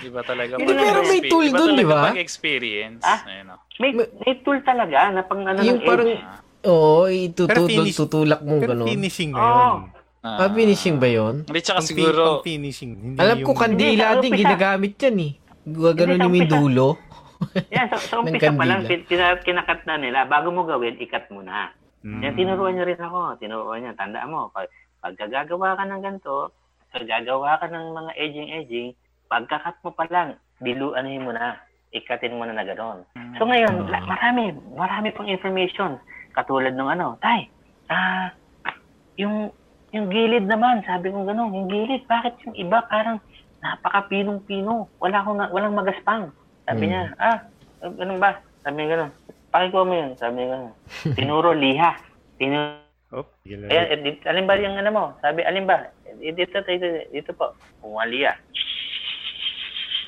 Di 0.02 0.08
ba 0.14 0.22
talaga 0.22 0.56
Pero 0.56 0.74
pag- 0.74 1.08
may 1.08 1.20
tool 1.24 1.46
iba 1.46 1.56
dun, 1.56 1.70
di 1.74 1.86
ba? 1.86 2.10
Pag 2.10 2.20
experience. 2.20 3.02
Ah? 3.02 3.20
Ayun, 3.24 3.54
oh. 3.54 3.60
may, 3.78 3.90
may 3.94 4.34
tool 4.42 4.58
talaga 4.62 5.08
na 5.10 5.22
pang 5.24 5.42
ano 5.42 5.58
yung 5.62 5.80
ng 5.80 5.86
parang, 5.86 6.08
edge. 6.08 6.24
oo, 6.64 7.06
Pero 7.06 7.14
itutulak, 7.14 7.68
finish- 7.70 7.96
tutulak 7.96 8.40
mo 8.42 8.54
Pero 8.58 8.70
gano'n. 8.74 8.88
finishing 8.88 9.30
na 9.32 9.40
yun. 9.40 9.80
Ah, 10.18 10.50
finishing 10.50 10.96
ba 10.98 11.08
yun? 11.08 11.34
Hindi, 11.46 11.60
tsaka 11.62 11.80
siguro, 11.80 12.42
pang 12.42 12.44
finishing. 12.44 12.92
Hindi 12.94 13.18
Alam 13.18 13.36
ko 13.40 13.50
yung- 13.54 13.60
kandila 13.60 14.04
Hindi, 14.10 14.18
sa 14.18 14.22
din, 14.22 14.32
ginagamit 14.36 14.92
yan 14.98 15.16
eh. 15.18 15.32
Gagano 15.68 16.10
Hindi, 16.10 16.18
sa 16.18 16.26
ni 16.26 16.38
yung 16.38 16.46
umpisa. 16.48 16.58
dulo. 16.58 16.86
Yan, 17.70 17.86
sa, 17.88 17.96
sa 17.98 18.18
umpisa 18.18 18.50
pa 18.50 18.66
lang, 18.66 18.82
kina- 18.84 19.42
kinakat 19.42 19.86
na 19.86 19.96
nila. 19.96 20.26
Bago 20.26 20.50
mo 20.50 20.66
gawin, 20.66 20.98
ikat 20.98 21.30
mo 21.30 21.40
na. 21.42 21.70
Mm. 22.02 22.22
Yan, 22.22 22.34
tinuruan 22.34 22.74
niya 22.74 22.88
rin 22.88 23.02
ako. 23.02 23.38
Tinuruan 23.38 23.82
niya. 23.82 23.98
Tandaan 23.98 24.30
mo, 24.30 24.50
pag, 24.50 24.70
pag 24.98 25.14
gagawa 25.14 25.78
ka 25.78 25.84
ng 25.86 26.02
ganito, 26.02 26.50
pag 26.90 27.04
gagawa 27.06 27.58
ka 27.58 27.66
ng 27.70 27.86
mga 27.94 28.12
edging-edging, 28.18 28.88
pagkakat 29.28 29.76
mo 29.82 29.90
pa 29.94 30.06
lang, 30.10 30.38
dilu, 30.58 30.94
anuhin 30.94 31.26
mo 31.26 31.30
na. 31.34 31.58
Ikatin 31.88 32.36
mo 32.36 32.44
na 32.44 32.52
na 32.52 32.68
gano'n. 32.68 33.00
So 33.40 33.48
ngayon, 33.48 33.88
la- 33.88 34.04
marami, 34.04 34.52
marami 34.76 35.08
pang 35.14 35.30
information. 35.30 35.96
Katulad 36.36 36.76
ng 36.76 36.90
ano, 36.90 37.16
tay, 37.22 37.48
ah, 37.88 38.28
yung, 39.16 39.50
yung 39.90 40.06
gilid 40.12 40.44
naman, 40.44 40.84
sabi 40.84 41.08
ko 41.08 41.24
gano'n, 41.24 41.54
yung 41.54 41.68
gilid, 41.72 42.04
bakit 42.04 42.36
yung 42.44 42.54
iba 42.54 42.84
parang 42.86 43.18
napaka-pinong-pino, 43.64 44.86
wala 45.00 45.16
akong, 45.18 45.40
walang 45.50 45.74
magaspang. 45.74 46.30
Sabi 46.68 46.84
Hmm. 46.84 46.90
niya, 46.92 47.02
ah, 47.16 47.38
ganun 47.80 48.20
ba? 48.20 48.30
Sabi 48.60 48.76
niya 48.76 48.88
gano'n. 48.92 49.10
Pakikuha 49.48 49.84
mo 49.88 49.94
yun, 49.96 50.10
sabi 50.14 50.34
niya 50.36 50.48
gano'n. 50.52 50.72
Tinuro 51.16 51.50
liha. 51.56 51.96
Tinuro 52.36 52.84
Oh, 53.08 53.24
tigil 53.40 53.64
na. 53.64 53.72
Ayan, 53.72 53.86
eh, 53.88 53.98
di- 54.04 54.20
alin 54.28 54.44
ba 54.44 54.60
yung 54.60 54.76
ano 54.76 54.90
mo? 54.92 55.04
Sabi, 55.24 55.40
alin 55.40 55.64
ba? 55.64 55.88
Eh, 56.20 56.28
Dito, 56.28 56.60
dito, 56.60 56.84
dito 57.08 57.32
po. 57.32 57.56
Pumaliya. 57.80 58.36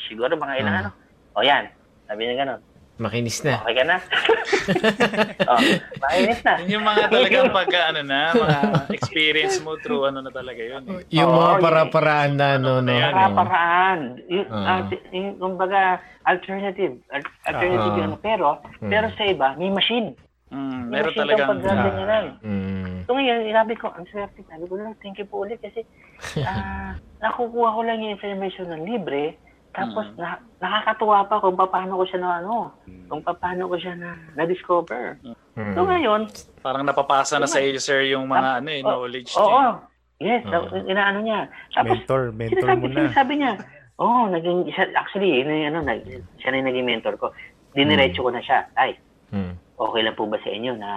Siguro 0.04 0.36
mga 0.36 0.60
ilang 0.60 0.76
Ah. 0.76 0.80
ano. 0.84 0.90
O 1.32 1.40
yan. 1.40 1.64
Sabi 2.04 2.28
niya 2.28 2.44
gano'n. 2.44 2.60
Makinis 3.00 3.40
na. 3.40 3.64
Okay 3.64 3.80
ka 3.80 3.84
na? 3.88 3.96
oh, 5.50 5.60
makinis 6.04 6.40
na. 6.44 6.52
yun 6.60 6.68
yung 6.76 6.84
mga 6.84 7.02
talagang 7.08 7.48
pag, 7.48 7.68
ano 7.72 8.00
na, 8.04 8.20
mga 8.36 8.58
experience 8.92 9.56
mo 9.64 9.80
through 9.80 10.12
ano 10.12 10.20
na 10.20 10.28
talaga 10.28 10.60
yun. 10.60 10.84
Eh. 10.84 11.16
Yung 11.16 11.32
Oo, 11.32 11.40
mga 11.40 11.54
para-paraan 11.64 12.32
na 12.36 12.60
ano, 12.60 12.84
no. 12.84 12.92
Ayan. 12.92 13.12
Para-paraan. 13.16 14.00
Yung, 14.28 14.46
Ah. 14.52 14.68
ah, 14.68 14.80
yung, 15.16 15.40
kumbaga, 15.40 15.96
alternative. 16.28 17.00
Al- 17.08 17.36
alternative 17.48 17.94
Ah. 17.96 18.00
yun. 18.04 18.12
Pero, 18.20 18.46
pero 18.84 19.06
sa 19.16 19.24
iba, 19.24 19.56
may 19.56 19.72
machine. 19.72 20.12
Mm, 20.52 20.92
May 20.92 21.00
meron 21.00 21.08
machine 21.08 21.20
talagang, 21.24 21.48
kang 21.48 21.62
paggaganyanan. 21.64 22.24
Mm. 22.44 22.96
So 23.08 23.16
ngayon, 23.16 23.38
sabi 23.48 23.74
ko, 23.80 23.86
ang 23.96 24.06
swerte. 24.12 24.40
Sabi 24.44 24.64
ko 24.68 24.74
lang, 24.76 24.92
thank 25.00 25.16
you 25.16 25.24
po 25.24 25.48
ulit 25.48 25.56
kasi 25.64 25.88
ah, 26.44 27.00
nakukuha 27.24 27.68
ko 27.72 27.80
lang 27.80 28.04
yung 28.04 28.12
information 28.20 28.68
ng 28.68 28.84
libre. 28.84 29.40
Tapos 29.70 30.06
na, 30.18 30.42
nakakatuwa 30.58 31.18
pa 31.30 31.38
kung 31.38 31.54
paano 31.54 32.02
ko 32.02 32.04
siya 32.04 32.18
na 32.18 32.30
ano, 32.42 32.74
kung 33.06 33.22
paano 33.22 33.62
ko 33.70 33.76
siya 33.78 33.94
na 33.94 34.18
na-discover. 34.34 35.14
Mm. 35.54 35.74
So 35.74 35.80
ngayon, 35.86 36.20
parang 36.58 36.82
napapasa 36.82 37.38
na 37.38 37.46
sa 37.46 37.62
iyo, 37.62 37.78
sir, 37.78 38.02
yung 38.10 38.26
mga 38.26 38.62
ano 38.62 38.68
eh, 38.68 38.82
oh, 38.82 38.86
knowledge. 38.90 39.30
Oo. 39.38 39.46
niya. 39.46 39.70
yes, 40.18 40.42
Oo. 40.50 40.74
inaano 40.90 41.18
niya. 41.22 41.40
Tapos, 41.70 41.96
Mentor, 42.02 42.22
mentor 42.34 42.58
sinasabi, 42.58 42.80
mo 42.82 42.86
na. 42.90 42.96
sinasabi 42.98 43.32
niya, 43.38 43.52
oh, 44.02 44.24
naging, 44.26 44.58
siya, 44.74 44.84
actually, 44.98 45.30
yun 45.38 45.48
yung 45.48 45.68
ano, 45.70 45.78
nag, 45.86 46.00
siya 46.42 46.48
na 46.50 46.58
yung 46.58 46.68
naging 46.74 46.88
mentor 46.90 47.14
ko. 47.14 47.26
Diniretso 47.70 48.26
ko 48.26 48.30
na 48.34 48.42
siya. 48.42 48.66
Ay, 48.74 48.98
Mm. 49.30 49.54
okay 49.78 50.02
lang 50.02 50.18
po 50.18 50.26
ba 50.26 50.42
sa 50.42 50.50
inyo 50.50 50.74
na 50.74 50.90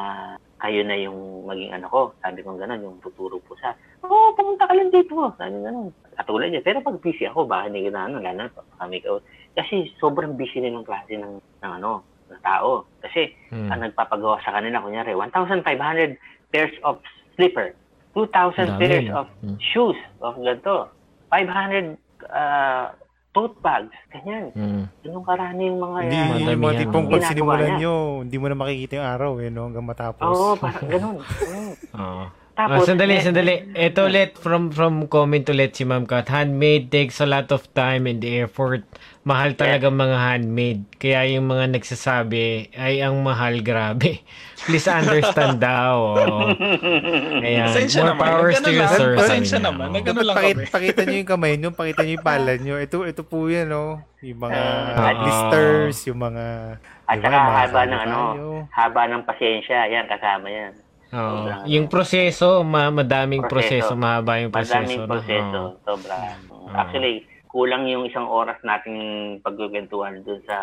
kayo 0.57 0.81
na 0.81 0.97
yung 0.97 1.45
maging 1.45 1.69
ano 1.69 1.85
ko? 1.85 1.99
Sabi 2.17 2.41
ko 2.41 2.57
gano'n, 2.57 2.81
yung 2.81 2.97
tuturo 2.97 3.37
po 3.45 3.53
sa, 3.61 3.77
oo, 4.01 4.09
oh, 4.09 4.33
pumunta 4.33 4.65
ka 4.65 4.73
lang 4.73 4.89
dito. 4.89 5.13
Sabi 5.37 5.61
gano'n. 5.61 5.93
Katulad 6.13 6.49
niya. 6.49 6.61
Pero 6.61 6.79
pag 6.79 6.97
busy 6.97 7.25
ako, 7.25 7.45
baka 7.45 7.67
hindi 7.67 7.85
ko 7.85 7.89
na 7.91 8.07
ano, 8.07 8.17
lalo 8.17 8.37
na 8.37 8.49
kami 8.77 9.01
ka. 9.01 9.17
Kasi 9.53 9.89
sobrang 9.97 10.33
busy 10.33 10.59
din 10.59 10.73
ng 10.73 10.85
klase 10.85 11.17
ng, 11.17 11.33
ng 11.37 11.71
ano, 11.81 12.01
ng 12.29 12.41
tao. 12.41 12.85
Kasi 13.01 13.33
Mm. 13.53 13.69
ang 13.69 13.79
nagpapagawa 13.83 14.41
sa 14.41 14.53
kanila, 14.53 14.81
kunyari, 14.81 15.13
1,500 15.13 16.17
pairs 16.49 16.73
of 16.81 16.97
slipper, 17.35 17.73
2,000 18.13 18.65
Dami, 18.65 18.79
pairs 18.81 19.09
of 19.09 19.27
Mm. 19.41 19.57
shoes 19.59 19.99
of 20.21 20.37
ganito, 20.37 20.89
500 21.29 21.97
uh, 22.29 22.93
tote 23.33 23.57
bags, 23.61 23.89
ganyan. 24.13 24.53
Mm. 24.53 24.83
Ganun 25.01 25.25
karami 25.25 25.63
yung 25.65 25.81
mga 25.81 25.97
Hindi, 26.05 26.17
uh, 26.17 26.53
yung 26.53 26.61
mga 26.61 26.77
tipong 26.85 27.05
pag 27.09 27.23
sinimulan 27.25 27.71
nyo, 27.81 27.93
hindi 28.21 28.37
mo 28.37 28.45
na 28.45 28.57
makikita 28.57 28.93
yung 29.01 29.09
araw 29.09 29.31
eh, 29.41 29.49
no? 29.49 29.65
Hanggang 29.65 29.87
matapos. 29.89 30.29
Oo, 30.29 30.53
parang 30.57 30.85
ganun. 30.85 31.17
Mm. 31.49 31.73
Oo. 31.97 32.25
Tapos, 32.53 32.85
Ah, 32.85 32.87
sandali, 32.87 33.17
eh, 33.17 33.23
sandali. 33.23 33.55
Ito 33.73 34.05
ulit, 34.05 34.37
from, 34.37 34.69
from 34.69 35.09
comment 35.09 35.41
ulit 35.43 35.73
si 35.73 35.83
Ma'am 35.83 36.05
Kat. 36.05 36.29
Handmade 36.29 36.85
takes 36.87 37.17
a 37.17 37.25
lot 37.25 37.49
of 37.49 37.65
time 37.73 38.05
and 38.05 38.21
effort. 38.21 38.85
Mahal 39.23 39.55
talaga 39.55 39.87
mga 39.87 40.17
handmade. 40.19 40.85
Kaya 40.93 41.25
yung 41.31 41.47
mga 41.47 41.73
nagsasabi, 41.73 42.69
ay 42.75 43.01
ang 43.01 43.17
mahal, 43.19 43.57
grabe. 43.59 44.21
Please 44.63 44.85
understand 44.85 45.57
daw. 45.57 46.13
Ayan. 47.39 47.67
Pasensya 47.67 47.99
More 47.99 48.09
naman. 48.13 48.21
power 48.21 48.47
to 48.53 48.69
you, 48.69 48.79
lang. 48.79 48.93
sir. 48.93 49.09
Pasensya 49.17 49.57
naman. 49.57 49.89
Oo. 49.89 49.95
Nag- 49.95 50.05
Ganun 50.05 50.15
Dapat 50.15 50.27
lang 50.27 50.37
pakita, 50.37 50.53
kami. 50.53 50.65
pakita 50.69 51.01
nyo 51.01 51.17
yung 51.17 51.31
kamay 51.31 51.53
nyo, 51.57 51.69
pakita 51.71 52.01
nyo 52.01 52.13
yung 52.13 52.27
palad 52.27 52.59
nyo. 52.61 52.75
Ito, 52.77 52.97
ito 53.03 53.21
po 53.23 53.47
yan, 53.47 53.67
no? 53.67 53.83
Yung 54.21 54.39
mga 54.39 54.61
Ah. 54.93 55.13
blisters, 55.17 56.05
yung 56.05 56.19
mga... 56.21 56.45
At 57.03 57.17
saka 57.17 57.35
haba 57.35 57.81
ng 57.83 58.01
ano, 58.05 58.19
haba 58.69 59.01
ng 59.09 59.23
pasensya, 59.25 59.83
yan, 59.85 60.05
kasama 60.05 60.47
yan. 60.47 60.73
Oo. 61.13 61.45
Sobrang- 61.45 61.65
Yung 61.65 61.85
proseso, 61.87 62.47
ma 62.61 62.89
madaming 62.89 63.45
proseso, 63.45 63.89
Proseso. 63.89 63.93
mahaba 63.95 64.33
yung 64.37 64.49
proseso. 64.49 64.75
Madaming 64.75 64.99
no? 64.99 65.07
proseso, 65.07 65.59
Oo. 65.61 65.77
sobra. 65.79 66.15
Oo. 66.49 66.67
Actually, 66.69 67.15
kulang 67.45 67.85
yung 67.85 68.03
isang 68.03 68.25
oras 68.25 68.57
nating 68.61 68.97
pagkukwentuhan 69.39 70.19
dun 70.21 70.41
sa 70.43 70.57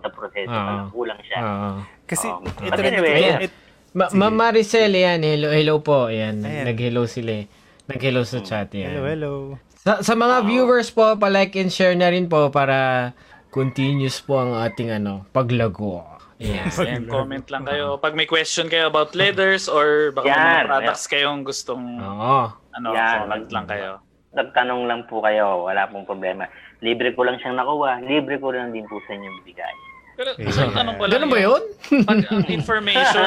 sa 0.00 0.08
proseso. 0.08 0.48
Parang 0.48 0.88
kulang 0.88 1.20
siya. 1.22 1.38
Oo. 1.38 1.70
Kasi 2.02 2.26
Oo. 2.26 2.40
ito 2.42 2.80
rin 2.80 2.90
anyway, 2.90 3.14
yeah. 3.20 3.40
it- 3.42 3.60
Ma-. 3.92 4.08
Ma'am 4.10 4.32
Maricel, 4.32 4.88
yan. 4.90 5.20
Hello, 5.20 5.52
hello 5.52 5.74
po. 5.78 6.08
Yan. 6.08 6.40
Ayan. 6.40 6.64
Nag-hello 6.64 7.04
sila. 7.04 7.38
eh. 7.38 7.46
Nag-hello 7.84 8.24
sa 8.24 8.40
chat. 8.40 8.72
Yan. 8.72 8.88
hello, 8.90 9.04
hello. 9.04 9.32
Sa, 9.76 10.00
sa 10.00 10.14
mga 10.14 10.48
viewers 10.48 10.88
po, 10.88 11.12
pa-like 11.12 11.52
and 11.54 11.68
share 11.68 11.92
na 11.92 12.08
rin 12.08 12.24
po 12.24 12.48
para 12.48 13.12
continuous 13.50 14.16
po 14.18 14.40
ang 14.40 14.56
ating 14.56 14.88
ano, 14.88 15.28
paglago. 15.28 16.08
Yes. 16.42 16.74
And 16.76 17.06
comment 17.06 17.46
lang 17.46 17.62
kayo. 17.62 17.94
Pag 18.04 18.12
may 18.12 18.26
question 18.26 18.66
kayo 18.66 18.86
about 18.86 19.14
leathers 19.14 19.66
or 19.66 20.10
baka 20.10 20.26
may 20.26 20.34
Yan. 20.34 20.42
mga 20.42 20.66
products 20.66 21.04
kayong 21.06 21.40
gustong 21.42 21.84
Oo. 21.96 22.50
ano, 22.50 22.88
Yan. 22.90 23.18
comment 23.24 23.48
lang 23.48 23.66
kayo. 23.66 23.90
Nagtanong 24.32 24.80
lang 24.84 25.00
po 25.06 25.20
kayo, 25.20 25.68
wala 25.68 25.86
pong 25.86 26.02
problema. 26.02 26.48
Libre 26.80 27.12
ko 27.12 27.22
lang 27.22 27.36
siyang 27.36 27.54
nakuha, 27.54 28.00
libre 28.00 28.36
ko 28.36 28.50
lang 28.50 28.72
din 28.72 28.82
po 28.84 28.98
sa 29.04 29.12
inyo 29.12 29.28
bigay. 29.44 29.74
Pero 30.12 30.30
tanong 30.72 30.96
ko 30.96 31.04
lang. 31.04 31.12
Ganun 31.14 31.30
ba 31.30 31.38
yun? 31.38 31.62
Pag 32.02 32.18
ang 32.30 32.44
information, 32.46 33.24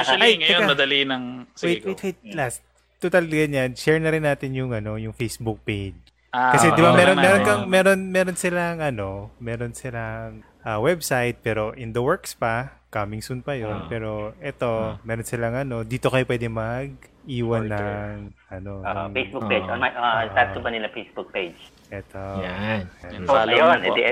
usually 0.00 0.22
Ay, 0.22 0.32
ngayon 0.36 0.60
teka. 0.64 0.72
madali 0.72 0.98
ng... 1.04 1.22
Sige, 1.52 1.66
Wait, 1.68 1.80
go. 1.80 1.88
wait, 1.88 2.00
wait. 2.02 2.18
Last. 2.32 2.60
Total 2.96 3.24
ganyan. 3.24 3.76
Share 3.76 4.00
na 4.00 4.08
rin 4.08 4.24
natin 4.24 4.56
yung 4.56 4.72
ano, 4.72 4.96
yung 4.96 5.12
Facebook 5.12 5.60
page. 5.62 5.96
Ah, 6.32 6.52
Kasi 6.52 6.72
di 6.72 6.80
ba 6.80 6.92
oo 6.92 6.96
meron 6.96 7.16
naman, 7.16 7.24
meron 7.24 7.40
kang 7.44 7.62
meron 7.64 8.00
meron 8.10 8.36
silang 8.36 8.80
ano, 8.80 9.32
meron 9.38 9.72
silang 9.72 10.44
ah, 10.66 10.82
website 10.82 11.38
pero 11.40 11.70
in 11.72 11.94
the 11.94 12.02
works 12.02 12.34
pa, 12.34 12.82
coming 12.90 13.22
soon 13.22 13.40
pa 13.40 13.54
'yon. 13.54 13.86
Ah. 13.86 13.88
Pero 13.88 14.34
eto, 14.42 14.98
meron 15.06 15.22
silang 15.22 15.54
ano, 15.54 15.86
dito 15.86 16.10
kayo 16.10 16.26
pwede 16.26 16.50
mag 16.50 16.90
iwan 17.26 17.66
Order. 17.66 17.82
ng 17.82 18.18
ano, 18.50 18.72
Uh, 18.82 19.06
ng- 19.06 19.14
Facebook 19.14 19.46
page, 19.46 19.66
on 19.66 19.78
my, 19.78 19.90
uh, 19.90 20.26
Tattoo 20.30 20.62
Vanilla 20.62 20.90
Facebook 20.90 21.30
page. 21.30 21.58
eto. 21.90 22.18
Yan. 22.42 22.82
Yan, 22.86 23.22
So, 23.22 23.30
follow 23.30 23.50
ayun, 23.50 23.78
edi, 23.82 24.02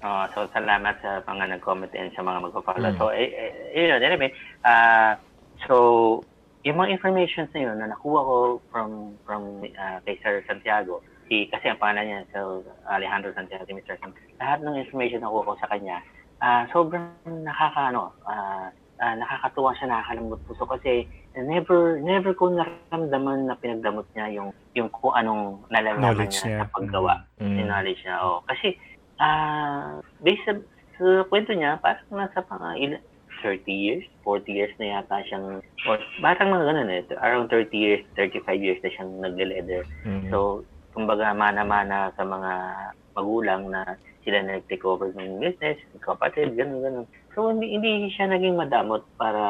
uh, 0.00 0.24
so 0.32 0.48
salamat 0.52 0.96
sa 1.00 1.20
mga 1.24 1.44
nag-comment 1.56 1.92
and 1.92 2.08
sa 2.12 2.24
mga 2.24 2.40
magpa-follow. 2.40 2.92
Mm. 2.92 2.96
So, 2.96 3.08
eh, 3.12 3.28
eh, 3.72 3.88
yun, 3.88 4.00
anyway, 4.00 4.32
uh, 4.64 5.12
so, 5.64 5.76
yung 6.64 6.76
mga 6.76 6.92
information 6.92 7.48
na 7.52 7.58
yun 7.58 7.76
na 7.76 7.88
nakuha 7.88 8.20
ko 8.20 8.36
from 8.68 9.16
from 9.24 9.64
uh, 9.64 9.98
kay 10.04 10.20
Sir 10.20 10.44
Santiago, 10.44 11.00
si, 11.28 11.46
kasi 11.46 11.68
ang 11.68 11.78
pangalan 11.78 12.04
niya, 12.04 12.20
so 12.32 12.64
Alejandro 12.88 13.30
Santiago, 13.32 13.64
si 13.64 13.76
Mr. 13.76 14.00
Santiago, 14.00 14.16
lahat 14.40 14.58
ng 14.64 14.80
information 14.80 15.20
na 15.22 15.30
ko 15.30 15.54
sa 15.56 15.68
kanya, 15.68 16.00
ah 16.40 16.64
sobrang 16.72 17.12
nakaka, 17.44 17.92
ano, 17.92 18.10
ah, 18.24 18.72
ah, 18.98 19.14
nakakatuwa 19.14 19.76
siya, 19.76 19.92
nakakalambot 19.92 20.40
puso 20.42 20.64
kasi 20.64 21.06
never 21.38 22.02
never 22.02 22.34
ko 22.34 22.50
naramdaman 22.50 23.46
na 23.46 23.54
pinagdamot 23.54 24.08
niya 24.12 24.26
yung 24.34 24.50
yung 24.74 24.90
kung 24.90 25.14
anong 25.14 25.62
nalalaman 25.70 26.02
Knowledge 26.02 26.34
niya, 26.42 26.46
niya. 26.48 26.58
sa 26.64 26.72
paggawa 26.74 27.14
Mm. 27.38 27.54
yung 27.54 27.68
knowledge 27.70 28.00
niya. 28.02 28.16
Oh. 28.18 28.42
Kasi, 28.42 28.74
ah, 29.20 30.02
based 30.18 30.42
sa, 30.42 30.52
sa 30.98 31.06
kwento 31.30 31.54
niya, 31.54 31.78
parang 31.78 32.02
nasa 32.10 32.42
mga 32.42 32.70
il- 32.80 33.04
30 33.38 33.70
years, 33.70 34.02
40 34.26 34.50
years 34.50 34.74
na 34.82 34.98
yata 34.98 35.22
siyang, 35.30 35.62
or 35.86 35.96
parang 36.18 36.50
mga 36.50 36.64
ganun 36.74 36.90
eh, 36.90 37.06
around 37.22 37.46
30 37.46 37.70
years, 37.70 38.02
35 38.18 38.58
years 38.58 38.82
na 38.82 38.90
siyang 38.90 39.10
nagle-leather. 39.22 39.86
Mm. 40.02 40.26
So, 40.26 40.66
kumbaga, 40.98 41.30
mana-mana 41.30 42.10
sa 42.18 42.26
mga 42.26 42.52
magulang 43.14 43.70
na 43.70 43.94
sila 44.26 44.42
na 44.42 44.58
nag-take 44.58 44.82
over 44.82 45.14
ng 45.14 45.38
business, 45.38 45.78
kapatid, 46.02 46.58
ganun, 46.58 46.82
ganun. 46.82 47.06
So, 47.38 47.54
hindi, 47.54 47.70
hindi 47.70 48.10
siya 48.10 48.26
naging 48.28 48.58
madamot 48.58 49.06
para, 49.14 49.44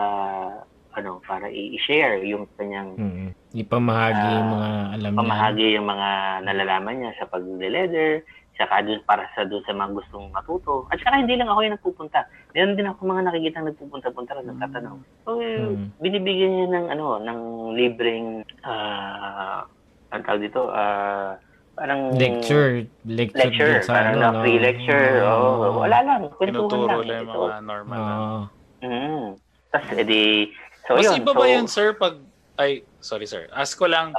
ano, 0.93 1.25
para 1.25 1.49
i-share 1.49 2.21
yung 2.29 2.45
kanyang 2.61 2.93
Mm. 3.01 3.31
Ipamahagi 3.57 4.29
yung 4.29 4.51
mga 4.53 4.69
alam 4.93 5.11
niya. 5.17 5.19
pamahagi 5.25 5.67
yung 5.73 5.89
mga 5.89 6.09
nalalaman 6.45 6.95
niya 7.01 7.13
sa 7.17 7.25
pag-leather, 7.33 8.21
saka 8.61 8.85
dun 8.85 9.01
para 9.09 9.25
sa 9.33 9.49
doon 9.49 9.65
sa 9.65 9.73
mga 9.73 9.95
gustong 9.97 10.29
matuto. 10.35 10.85
At 10.93 11.01
saka 11.01 11.25
hindi 11.25 11.33
lang 11.39 11.49
ako 11.49 11.61
yung 11.65 11.75
nagpupunta. 11.81 12.29
Meron 12.53 12.77
din 12.77 12.91
ako 12.91 13.01
mga 13.09 13.25
nakikita 13.25 13.65
nagpupunta-punta 13.65 14.37
at 14.37 14.45
nagtatanong. 14.45 14.99
So, 15.25 15.41
eh, 15.41 15.65
Mm. 15.65 15.87
binibigyan 15.97 16.53
niya 16.55 16.69
ng 16.77 16.87
ano, 16.93 17.07
ng 17.25 17.41
libreng 17.73 18.45
ah 18.69 19.65
ang 20.13 20.23
tawag 20.25 20.43
dito, 20.45 20.69
ah 20.73 21.37
parang 21.79 22.01
Lecture. 22.19 22.91
Lecture. 23.07 23.39
lecture, 23.39 23.75
parang 23.87 24.19
ano, 24.19 24.23
na 24.27 24.31
no? 24.35 24.41
free 24.43 24.59
lecture. 24.59 25.23
Oh, 25.23 25.79
wala 25.79 25.99
lang, 26.03 26.21
kwentuhan 26.35 27.07
lang. 27.07 27.07
lang 27.07 27.19
yung 27.23 27.31
mga 27.31 27.59
normal 27.63 27.99
na. 28.03 28.13
Oo. 28.19 28.41
Mm. 28.83 29.27
Tapos, 29.71 29.95
edi, 29.95 30.51
so 30.89 30.99
Mas 30.99 31.07
yun. 31.07 31.23
iba 31.23 31.31
so, 31.31 31.39
ba 31.39 31.47
yun, 31.47 31.67
sir, 31.71 31.89
pag... 31.95 32.19
Ay, 32.59 32.83
sorry, 32.99 33.31
sir. 33.31 33.47
Ask 33.55 33.79
ko 33.79 33.87
lang, 33.87 34.11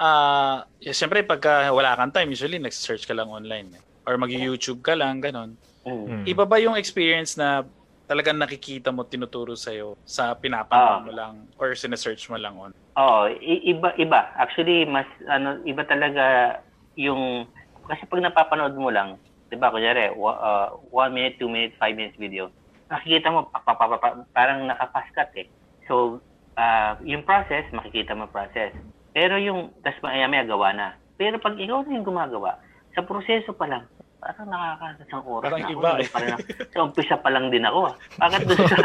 ah, 0.00 0.64
yeah, 0.80 0.96
syempre, 0.96 1.20
pagka 1.20 1.68
wala 1.68 1.92
kang 2.00 2.16
time, 2.16 2.32
usually, 2.32 2.56
nag-search 2.56 3.04
ka 3.04 3.12
lang 3.12 3.28
online. 3.28 3.76
Eh. 3.76 3.82
Or 4.08 4.16
mag-YouTube 4.16 4.80
ka 4.80 4.96
lang, 4.96 5.20
ganon. 5.20 5.60
Mm. 5.84 6.24
Mm. 6.24 6.24
Iba 6.32 6.48
ba 6.48 6.56
yung 6.56 6.80
experience 6.80 7.36
na 7.36 7.68
talagang 8.06 8.38
nakikita 8.38 8.94
mo, 8.94 9.02
tinuturo 9.04 9.58
sa'yo 9.58 9.98
sa 10.06 10.32
pinapanood 10.34 10.98
Ah. 10.98 11.04
mo 11.04 11.12
lang 11.12 11.34
or 11.58 11.74
sinesearch 11.74 12.30
mo 12.30 12.38
lang 12.38 12.54
on? 12.54 12.70
Oo, 12.96 13.28
i- 13.28 13.70
iba 13.70 13.92
iba. 14.00 14.32
Actually, 14.34 14.86
mas 14.88 15.04
ano 15.28 15.60
iba 15.68 15.84
talaga 15.84 16.56
yung 16.96 17.44
kasi 17.84 18.08
pag 18.08 18.24
napapanood 18.24 18.72
mo 18.74 18.88
lang, 18.88 19.20
'di 19.46 19.60
ba, 19.60 19.68
kunyari, 19.68 20.10
wa- 20.16 20.38
uh, 20.40 20.68
one 20.88 21.12
minute, 21.12 21.36
two 21.36 21.50
minute, 21.50 21.76
five 21.76 21.92
minutes 21.94 22.16
video, 22.16 22.48
nakikita 22.88 23.28
mo 23.28 23.46
pa, 23.52 23.60
pa, 23.60 23.74
pa, 23.76 23.84
pa, 23.86 23.96
pa- 24.00 24.18
parang 24.32 24.64
nakapaskat 24.64 25.28
eh. 25.36 25.46
So, 25.86 26.22
ah, 26.56 26.96
yung 27.04 27.22
process, 27.22 27.68
makikita 27.70 28.16
mo 28.16 28.26
process. 28.26 28.72
Pero 29.12 29.36
yung, 29.36 29.76
tas 29.84 29.96
maya 30.00 30.26
maya 30.26 30.44
gawa 30.44 30.72
na. 30.72 30.88
Pero 31.16 31.36
pag 31.38 31.56
ikaw 31.56 31.84
na 31.84 31.96
yung 32.00 32.04
gumagawa, 32.06 32.58
sa 32.92 33.04
proseso 33.04 33.52
pa 33.52 33.68
lang, 33.68 33.84
parang 34.26 34.48
nakakasasang 34.50 35.22
oras 35.24 35.46
Parang 35.46 35.62
na 35.62 35.70
iba 35.70 35.78
ako. 35.86 35.96
eh. 35.96 36.08
Parang, 36.10 36.38
sa 36.66 36.82
umpisa 36.82 37.16
pa 37.16 37.30
lang 37.30 37.46
din 37.48 37.62
ako. 37.62 37.78
ah. 37.86 37.94
Bakit 38.18 38.40
doon 38.42 38.60
sa... 38.66 38.76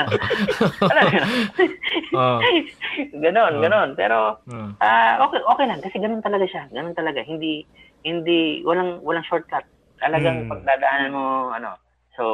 Alam 0.91 1.01
mo 1.01 1.11
yun? 1.11 1.27
Oo. 2.13 2.37
ganon, 3.17 3.53
Oo. 3.57 3.61
ganon. 3.61 3.89
Pero, 3.95 4.17
Oo. 4.43 4.69
Ah, 4.77 5.17
okay, 5.19 5.41
okay 5.41 5.65
lang 5.65 5.81
kasi 5.81 5.97
ganun 5.97 6.21
talaga 6.21 6.45
siya. 6.45 6.69
Ganun 6.69 6.93
talaga. 6.93 7.21
Hindi 7.21 7.65
hindi 8.01 8.61
walang 8.61 9.01
walang 9.01 9.25
shortcut. 9.25 9.65
Talagang 9.97 10.45
Mm. 10.45 10.49
pagdadaanan 10.49 11.13
mo 11.13 11.25
ano. 11.49 11.77
So 12.13 12.25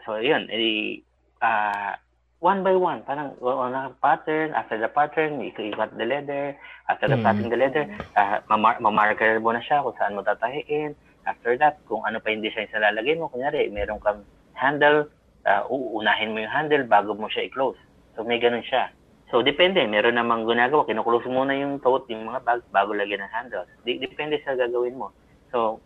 so 0.00 0.16
'yun, 0.16 0.48
edi 0.48 1.04
ah 1.40 1.96
one 2.40 2.60
by 2.60 2.72
one, 2.72 3.00
parang 3.02 3.32
on 3.38 3.72
a 3.72 3.92
pattern, 3.98 4.52
after 4.52 4.76
the 4.76 4.88
pattern, 4.88 5.40
cut 5.72 5.92
the 5.92 6.04
leather, 6.04 6.52
after 6.88 7.04
the 7.06 7.16
Mm. 7.16 7.24
cutting 7.24 7.48
the 7.48 7.56
leather, 7.56 7.84
uh, 8.16 8.40
mamar- 8.48 8.80
mamarker 8.80 9.40
mo 9.40 9.52
na 9.52 9.60
siya 9.60 9.80
kung 9.80 9.96
saan 9.96 10.12
mo 10.12 10.20
tatahiin. 10.20 10.92
After 11.24 11.56
that, 11.60 11.80
kung 11.88 12.04
ano 12.04 12.20
pa 12.20 12.30
yung 12.30 12.44
design 12.44 12.68
sa 12.68 12.80
lalagay 12.80 13.16
mo, 13.16 13.32
kunyari, 13.32 13.68
meron 13.72 14.00
kang 14.00 14.24
handle, 14.54 15.08
uh, 15.44 15.62
uunahin 15.68 16.32
mo 16.32 16.44
yung 16.44 16.52
handle 16.52 16.84
bago 16.84 17.16
mo 17.16 17.28
siya 17.28 17.48
i-close. 17.48 17.76
So 18.14 18.22
may 18.22 18.38
ganun 18.38 18.64
siya. 18.64 18.92
So, 19.32 19.42
depende. 19.42 19.82
Meron 19.88 20.14
namang 20.14 20.46
ginagawa. 20.46 20.86
Kinuklose 20.86 21.26
muna 21.26 21.56
yung 21.56 21.80
tote, 21.82 22.12
yung 22.12 22.28
mga 22.28 22.44
bag, 22.44 22.60
bago 22.70 22.94
lagyan 22.94 23.24
ng 23.24 23.34
handles. 23.34 23.66
Di- 23.82 23.98
depende 23.98 24.38
sa 24.44 24.54
gagawin 24.54 24.94
mo. 24.94 25.10
So, 25.50 25.80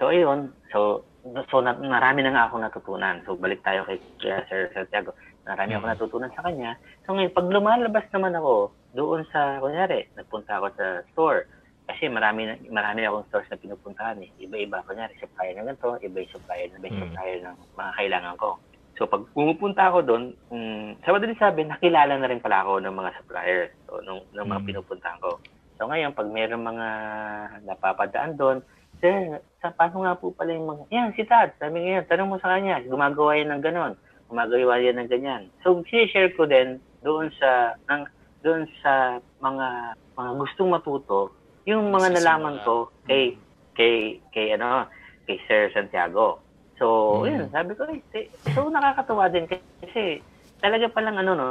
so 0.00 0.10
ayun. 0.10 0.50
So, 0.72 1.06
so 1.52 1.60
na, 1.60 1.76
marami 1.76 2.24
na 2.24 2.34
nga 2.34 2.44
ako 2.50 2.56
natutunan. 2.58 3.22
So, 3.28 3.36
balik 3.36 3.62
tayo 3.62 3.84
kay 3.86 4.00
kay 4.18 4.42
Sir 4.48 4.72
Santiago. 4.74 5.14
Marami 5.46 5.76
ako 5.76 5.84
Mhm. 5.86 5.92
natutunan 5.92 6.32
sa 6.34 6.42
kanya. 6.42 6.74
So, 7.06 7.14
ngayon, 7.14 7.36
pag 7.36 7.52
lumalabas 7.52 8.06
naman 8.10 8.34
ako 8.34 8.74
doon 8.96 9.22
sa, 9.30 9.60
kunyari, 9.62 10.10
nagpunta 10.16 10.58
ako 10.58 10.66
sa 10.74 10.86
store. 11.12 11.46
Kasi 11.90 12.06
marami, 12.06 12.46
na- 12.46 12.62
marami 12.70 13.02
akong 13.02 13.26
stores 13.26 13.50
na 13.50 13.58
pinupuntahan 13.58 14.22
eh. 14.22 14.30
Iba-iba. 14.38 14.86
Kunyari, 14.86 15.18
supplier 15.18 15.58
ng 15.58 15.66
ganito, 15.66 15.98
iba 15.98 16.22
yung 16.22 16.30
supplier, 16.30 16.70
iba 16.70 16.86
yung 16.86 16.94
Mhm. 16.94 17.02
supplier 17.10 17.38
ng 17.42 17.56
mga 17.74 17.92
kailangan 17.98 18.34
ko. 18.38 18.50
So 18.94 19.10
pag 19.10 19.26
pumupunta 19.34 19.82
ako 19.90 19.98
doon, 20.06 20.24
mm, 20.52 21.02
sa 21.02 21.10
madaling 21.10 21.40
sabi, 21.40 21.66
nakilala 21.66 22.14
na 22.14 22.30
rin 22.30 22.38
pala 22.38 22.62
ako 22.62 22.78
ng 22.78 22.94
mga 22.94 23.10
suppliers 23.16 23.70
so, 23.88 23.98
nung, 24.06 24.22
nung 24.30 24.46
mga 24.46 24.62
Mm. 24.62 24.68
pinupuntahan 24.70 25.18
ko. 25.18 25.40
So 25.80 25.88
ngayon, 25.88 26.12
pag 26.12 26.28
mayroong 26.28 26.62
mga 26.68 26.86
napapadaan 27.64 28.36
doon, 28.38 28.58
Sir, 29.00 29.40
sa 29.64 29.72
paano 29.72 30.04
nga 30.04 30.12
po 30.12 30.28
pala 30.36 30.52
yung 30.52 30.68
mga, 30.68 30.82
yan, 30.92 31.08
si 31.16 31.24
Tad, 31.24 31.56
sabi 31.56 31.80
nga 31.80 31.90
yan, 31.96 32.04
tanong 32.04 32.28
mo 32.28 32.36
sa 32.36 32.52
kanya, 32.52 32.84
gumagawa 32.84 33.32
yan 33.32 33.48
ng 33.56 33.64
ganon, 33.64 33.96
gumagawa 34.28 34.76
yan 34.76 35.00
ng 35.00 35.08
ganyan. 35.08 35.48
So, 35.64 35.80
sinishare 35.88 36.36
ko 36.36 36.44
din 36.44 36.84
doon 37.00 37.32
sa, 37.40 37.80
ng, 37.88 38.04
doon 38.44 38.68
sa 38.84 39.16
mga, 39.40 39.96
mga 40.20 40.30
gustong 40.36 40.68
matuto, 40.68 41.32
yung 41.70 41.94
mga 41.94 42.18
nalaman 42.18 42.58
ko 42.66 42.90
kay, 43.06 43.38
kay, 43.78 44.18
kay, 44.34 44.58
ano, 44.58 44.90
kay 45.24 45.38
Sir 45.46 45.70
Santiago. 45.70 46.42
So, 46.80 47.20
Mm. 47.22 47.28
yun, 47.28 47.42
sabi 47.52 47.72
ko, 47.76 47.84
eh, 47.86 48.26
so 48.56 48.66
nakakatuwa 48.72 49.28
din 49.30 49.46
kasi 49.46 50.24
talaga 50.58 50.88
palang 50.90 51.20
ano 51.20 51.32
no, 51.36 51.46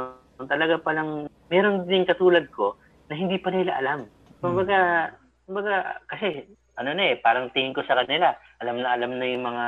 talaga 0.46 0.78
palang 0.82 1.30
meron 1.50 1.86
din 1.86 2.02
katulad 2.06 2.46
ko 2.50 2.76
na 3.08 3.14
hindi 3.14 3.38
pa 3.38 3.50
nila 3.54 3.78
alam. 3.78 4.10
Kumbaga, 4.42 5.10
kumbaga 5.46 6.02
kasi 6.10 6.50
ano 6.78 6.90
na 6.94 7.14
eh, 7.14 7.16
parang 7.22 7.50
tingin 7.54 7.74
ko 7.74 7.82
sa 7.86 7.98
kanila, 8.02 8.34
alam 8.62 8.80
na 8.82 8.88
alam 8.94 9.12
na 9.18 9.26
yung 9.26 9.44
mga 9.46 9.66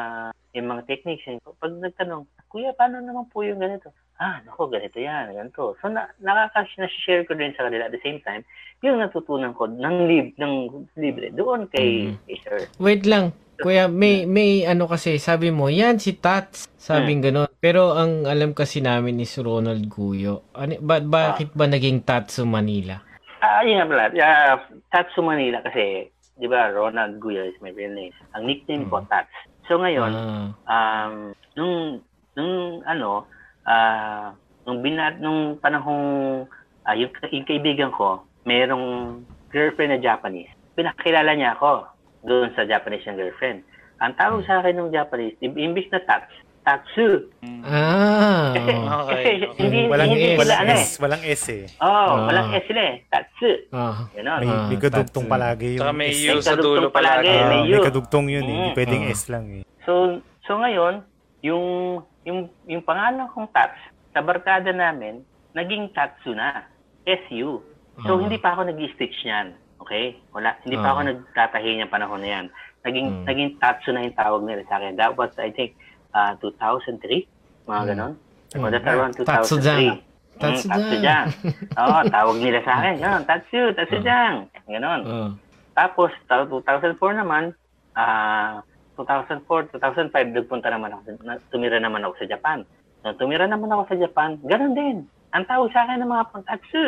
yung 0.53 0.69
mga 0.69 0.83
techniques. 0.85 1.25
Pag 1.63 1.73
nagtanong, 1.81 2.29
Kuya, 2.53 2.77
paano 2.77 3.01
naman 3.01 3.25
po 3.33 3.41
yung 3.41 3.61
ganito? 3.63 3.89
Ah, 4.23 4.39
nako, 4.47 4.71
ganito 4.71 5.03
yan, 5.03 5.35
ganito. 5.35 5.75
So, 5.83 5.91
na, 5.91 6.07
nakaka-share 6.23 7.27
ko 7.27 7.35
din 7.35 7.51
sa 7.59 7.67
kanila 7.67 7.91
at 7.91 7.95
the 7.95 8.03
same 8.07 8.23
time, 8.23 8.47
yung 8.87 9.03
natutunan 9.03 9.51
ko 9.51 9.67
ng, 9.67 9.97
lib, 10.07 10.27
ng 10.39 10.55
libre 10.95 11.35
doon 11.35 11.67
kay, 11.67 12.15
Mhm. 12.15 12.17
kay 12.23 12.37
Sir. 12.47 12.59
Wait 12.79 13.03
lang. 13.03 13.35
Kuya, 13.63 13.87
may 13.87 14.27
may 14.27 14.67
ano 14.67 14.91
kasi, 14.91 15.23
sabi 15.23 15.55
mo, 15.55 15.71
yan 15.71 16.03
si 16.03 16.19
Tats, 16.19 16.67
sabing 16.75 17.23
ganun. 17.23 17.47
Pero 17.63 17.95
ang 17.95 18.27
alam 18.27 18.59
kasi 18.59 18.83
namin 18.83 19.23
is 19.23 19.39
Ronald 19.39 19.87
Guyo. 19.87 20.51
Ano, 20.59 20.83
ba, 20.83 20.99
bakit 20.99 21.55
ba 21.55 21.71
naging 21.71 22.03
Tatsu 22.03 22.43
Manila? 22.43 22.99
Ah, 23.39 23.63
yun 23.63 23.79
nga 23.79 23.87
pala. 23.87 24.05
Uh, 24.11 24.55
Tatsu 24.91 25.23
Manila 25.23 25.63
kasi, 25.63 26.11
di 26.35 26.47
ba, 26.51 26.75
Ronald 26.75 27.23
Guya 27.23 27.47
is 27.47 27.55
my 27.63 27.71
real 27.71 27.95
name. 27.95 28.11
Ang 28.35 28.51
nickname 28.51 28.91
ko, 28.91 28.99
Mhm. 28.99 29.07
Tats. 29.07 29.35
So 29.71 29.79
ngayon, 29.79 30.11
Ah, 30.11 31.07
um, 31.07 31.15
nung, 31.55 32.03
nung 32.35 32.83
ano, 32.83 33.31
ah, 33.65 34.35
nung 34.63 34.81
binat, 34.81 35.19
nung 35.19 35.57
panahong, 35.57 36.45
ah, 36.83 36.95
yung, 36.95 37.11
yung 37.27 37.45
kaibigan 37.45 37.91
ko, 37.91 38.21
merong 38.43 39.21
girlfriend 39.49 39.93
na 39.93 40.01
Japanese. 40.01 40.51
Pinakilala 40.73 41.33
niya 41.33 41.55
ako 41.55 41.87
doon 42.23 42.51
sa 42.53 42.65
Japanese 42.65 43.03
niyang 43.03 43.21
girlfriend. 43.21 43.61
Ang 43.99 44.15
tawag 44.15 44.43
sa 44.43 44.59
akin 44.59 44.75
ng 44.77 44.91
Japanese, 44.91 45.37
im- 45.39 45.59
imbis 45.61 45.87
na 45.91 46.01
Tats, 46.01 46.31
Tatsu. 46.63 47.27
ah. 47.63 48.55
Kasi, 48.55 48.71
Okay, 49.03 49.35
kasi 49.43 49.45
okay. 49.45 49.61
hindi, 49.61 49.81
Walang 49.85 50.09
hindi 50.09 50.29
S, 50.29 50.39
walang 50.39 50.59
ano 50.61 50.73
eh. 50.73 50.79
S, 50.81 50.91
walang 50.97 51.23
S 51.25 51.43
eh. 51.49 51.63
Oh, 51.77 51.87
Ah. 51.89 52.15
walang 52.25 52.49
S 52.53 52.65
sila 52.65 52.83
eh. 52.83 52.95
Tatsu. 53.05 53.51
ah. 53.73 53.97
Ganon. 54.13 54.39
May, 54.39 54.49
Ah, 54.49 54.67
may 54.69 54.79
kadugtong 54.81 55.25
Tatsu. 55.25 55.35
palagi 55.35 55.69
yung 55.73 55.83
Saka 55.83 55.93
may 55.93 56.11
S. 56.11 56.23
U 56.25 56.39
sa 56.39 56.51
kadugtong 56.53 56.63
dulo 56.79 56.89
palagi, 56.89 57.27
palagi. 57.27 57.35
Ah, 57.35 57.47
may 57.49 57.61
may 57.69 57.81
kadugtong 57.81 58.27
yun 58.29 58.43
eh. 58.43 58.51
Hindi 58.53 58.69
Mm. 58.69 58.77
pwedeng 58.77 59.03
Ah. 59.03 59.13
S 59.13 59.23
lang 59.29 59.45
eh. 59.53 59.63
So, 59.83 59.93
so 60.41 60.51
ngayon, 60.57 60.95
yung 61.43 62.01
yung 62.23 62.47
yung 62.65 62.83
pangalan 62.83 63.27
kong 63.29 63.51
Tats 63.51 63.79
sa 64.15 64.23
barkada 64.23 64.71
namin, 64.71 65.23
naging 65.53 65.91
Tatsu 65.91 66.33
na. 66.33 66.65
SU. 67.03 67.59
So, 68.07 68.15
Ah. 68.15 68.21
hindi 68.21 68.39
pa 68.39 68.55
ako 68.55 68.71
nag-stitch 68.71 69.27
niyan. 69.27 69.53
Okay? 69.83 70.17
Wala. 70.31 70.55
Hindi 70.63 70.79
pa 70.79 70.87
Ah. 70.87 70.93
ako 70.95 71.01
nagtatahi 71.03 71.71
niyan 71.77 71.91
panahon 71.91 72.23
na 72.23 72.31
yan. 72.31 72.47
Naging, 72.83 73.07
Mm. 73.11 73.25
naging 73.27 73.51
Tatsu 73.59 73.91
na 73.91 74.07
yung 74.07 74.15
tawag 74.15 74.43
nila 74.47 74.63
sa 74.65 74.79
akin. 74.79 74.95
That 74.95 75.13
was, 75.13 75.35
I 75.37 75.51
think, 75.51 75.75
uh, 76.15 76.39
2003. 76.39 77.27
Mga 77.67 77.83
Mm. 77.83 77.89
ganon. 77.91 78.13
Mm. 78.55 78.63
Oh, 78.63 78.71
that's 78.71 78.87
around 78.87 79.13
2003. 79.19 79.27
Tatsu-jang. 79.27 79.83
Mm, 79.83 80.39
Tatsu-jang. 80.39 80.79
Tatsu-jang. 80.79 81.27
Oo, 81.83 81.99
tawag 82.07 82.37
nila 82.39 82.59
sa 82.63 82.73
akin. 82.79 82.95
Ganon, 82.97 83.23
Tatsu, 83.27 83.61
Tatsu-jang. 83.75 84.35
Ganon. 84.71 85.01
Ah. 85.05 85.31
Tapos, 85.75 86.11
ta- 86.27 86.47
2004 86.47 87.13
naman, 87.13 87.51
ah 87.93 88.63
2004, 88.97 89.73
2005, 89.73 90.37
nagpunta 90.37 90.69
naman 90.69 90.93
ako, 90.93 91.17
tumira 91.49 91.79
naman 91.79 92.05
ako 92.05 92.15
sa 92.21 92.29
Japan. 92.29 92.59
Nung 93.03 93.17
tumira 93.19 93.47
naman 93.47 93.73
ako 93.73 93.83
sa 93.89 93.97
Japan, 93.99 94.39
ganun 94.45 94.75
din. 94.75 94.97
Ang 95.33 95.45
tawag 95.49 95.73
sa 95.73 95.85
akin 95.85 96.01
ng 96.01 96.13
mga 96.13 96.29
pantatsu. 96.31 96.85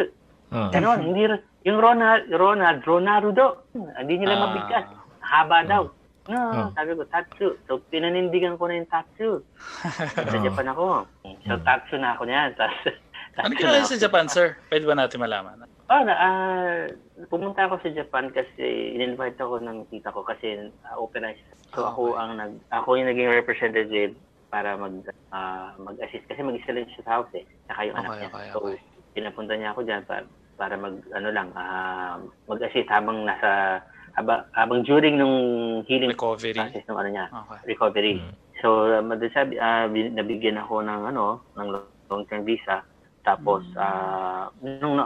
Ah. 0.53 0.69
Ganon, 0.71 1.01
hindi, 1.01 1.27
yung 1.65 1.81
Ronald, 1.81 2.29
Ronald, 2.31 2.85
Ronarudo, 2.85 3.65
hindi 3.73 4.21
nila 4.21 4.37
Ah. 4.37 4.43
mabigkas. 4.47 4.85
Haba 5.25 5.59
daw. 5.65 5.83
No, 6.25 6.41
Ah. 6.41 6.69
sabi 6.73 6.97
ko, 6.97 7.05
tatsu. 7.05 7.57
So, 7.67 7.81
pinanindigan 7.89 8.57
ko 8.57 8.69
na 8.69 8.79
yung 8.79 8.89
tatsu. 8.89 9.43
sa 10.15 10.23
Ah. 10.23 10.41
Japan 10.41 10.71
ako. 10.71 11.09
So, 11.49 11.57
tatsu 11.61 11.97
na 11.99 12.15
ako 12.15 12.29
niyan. 12.29 12.53
Ano 13.35 13.51
tatsu 13.51 13.59
ginawa 13.59 13.83
na 13.83 13.91
sa. 13.91 13.99
Japan, 13.99 14.25
sir? 14.31 14.55
Pwede 14.71 14.87
ba 14.87 14.95
natin 14.95 15.19
malaman? 15.19 15.59
Oh, 15.85 16.01
na, 16.01 16.15
ah, 16.17 16.81
pumunta 17.29 17.69
ako 17.69 17.77
sa 17.85 17.93
Japan 17.93 18.33
kasi 18.33 18.97
in-invite 18.97 19.37
ako 19.37 19.61
ng 19.61 19.85
tita 19.93 20.09
ko 20.09 20.25
kasi 20.25 20.73
uh, 20.89 20.97
opera 20.97 21.29
siya. 21.29 21.53
So 21.77 21.85
Ah, 21.85 21.93
ako 21.93 22.03
ang 22.17 22.31
nag 22.41 22.53
ako 22.73 22.89
yung 22.97 23.09
naging 23.13 23.29
representative 23.29 24.17
para 24.49 24.81
mag 24.81 25.05
ah, 25.29 25.77
mag-assist 25.77 26.25
kasi 26.25 26.41
mag-isa 26.41 26.73
lang 26.73 26.89
siya 26.89 27.05
sa 27.05 27.13
house 27.21 27.33
eh. 27.37 27.45
Saka 27.69 27.85
yung 27.85 27.99
anak 28.01 28.11
Okay, 28.17 28.21
niya. 28.25 28.31
okay, 28.33 28.49
so 28.55 28.59
okay. 28.65 28.77
pinapunta 29.13 29.53
niya 29.61 29.71
ako 29.77 29.81
diyan 29.85 30.03
para 30.09 30.25
para 30.57 30.75
mag 30.81 30.97
ano 31.13 31.29
lang 31.29 31.49
ah, 31.53 32.17
mag-assist 32.49 32.89
habang 32.89 33.29
nasa 33.29 33.83
habang, 34.15 34.47
habang 34.55 34.81
during 34.87 35.19
nung 35.19 35.37
healing 35.91 36.15
Recovery. 36.15 36.55
process 36.55 36.87
ng 36.87 36.97
ano 36.97 37.11
niya, 37.11 37.27
Okay. 37.35 37.61
recovery. 37.75 38.15
Mm. 38.23 38.33
So, 38.63 38.95
uh, 38.95 39.03
sabi, 39.35 39.59
ah, 39.59 39.91
bin- 39.91 40.15
nabigyan 40.15 40.57
ako 40.57 40.87
ng 40.87 41.11
ano, 41.11 41.43
ng 41.59 41.69
long-term 42.09 42.47
visa. 42.47 42.87
Tapos, 43.27 43.67
ah, 43.75 44.55
nung, 44.63 44.95
na, 44.95 45.05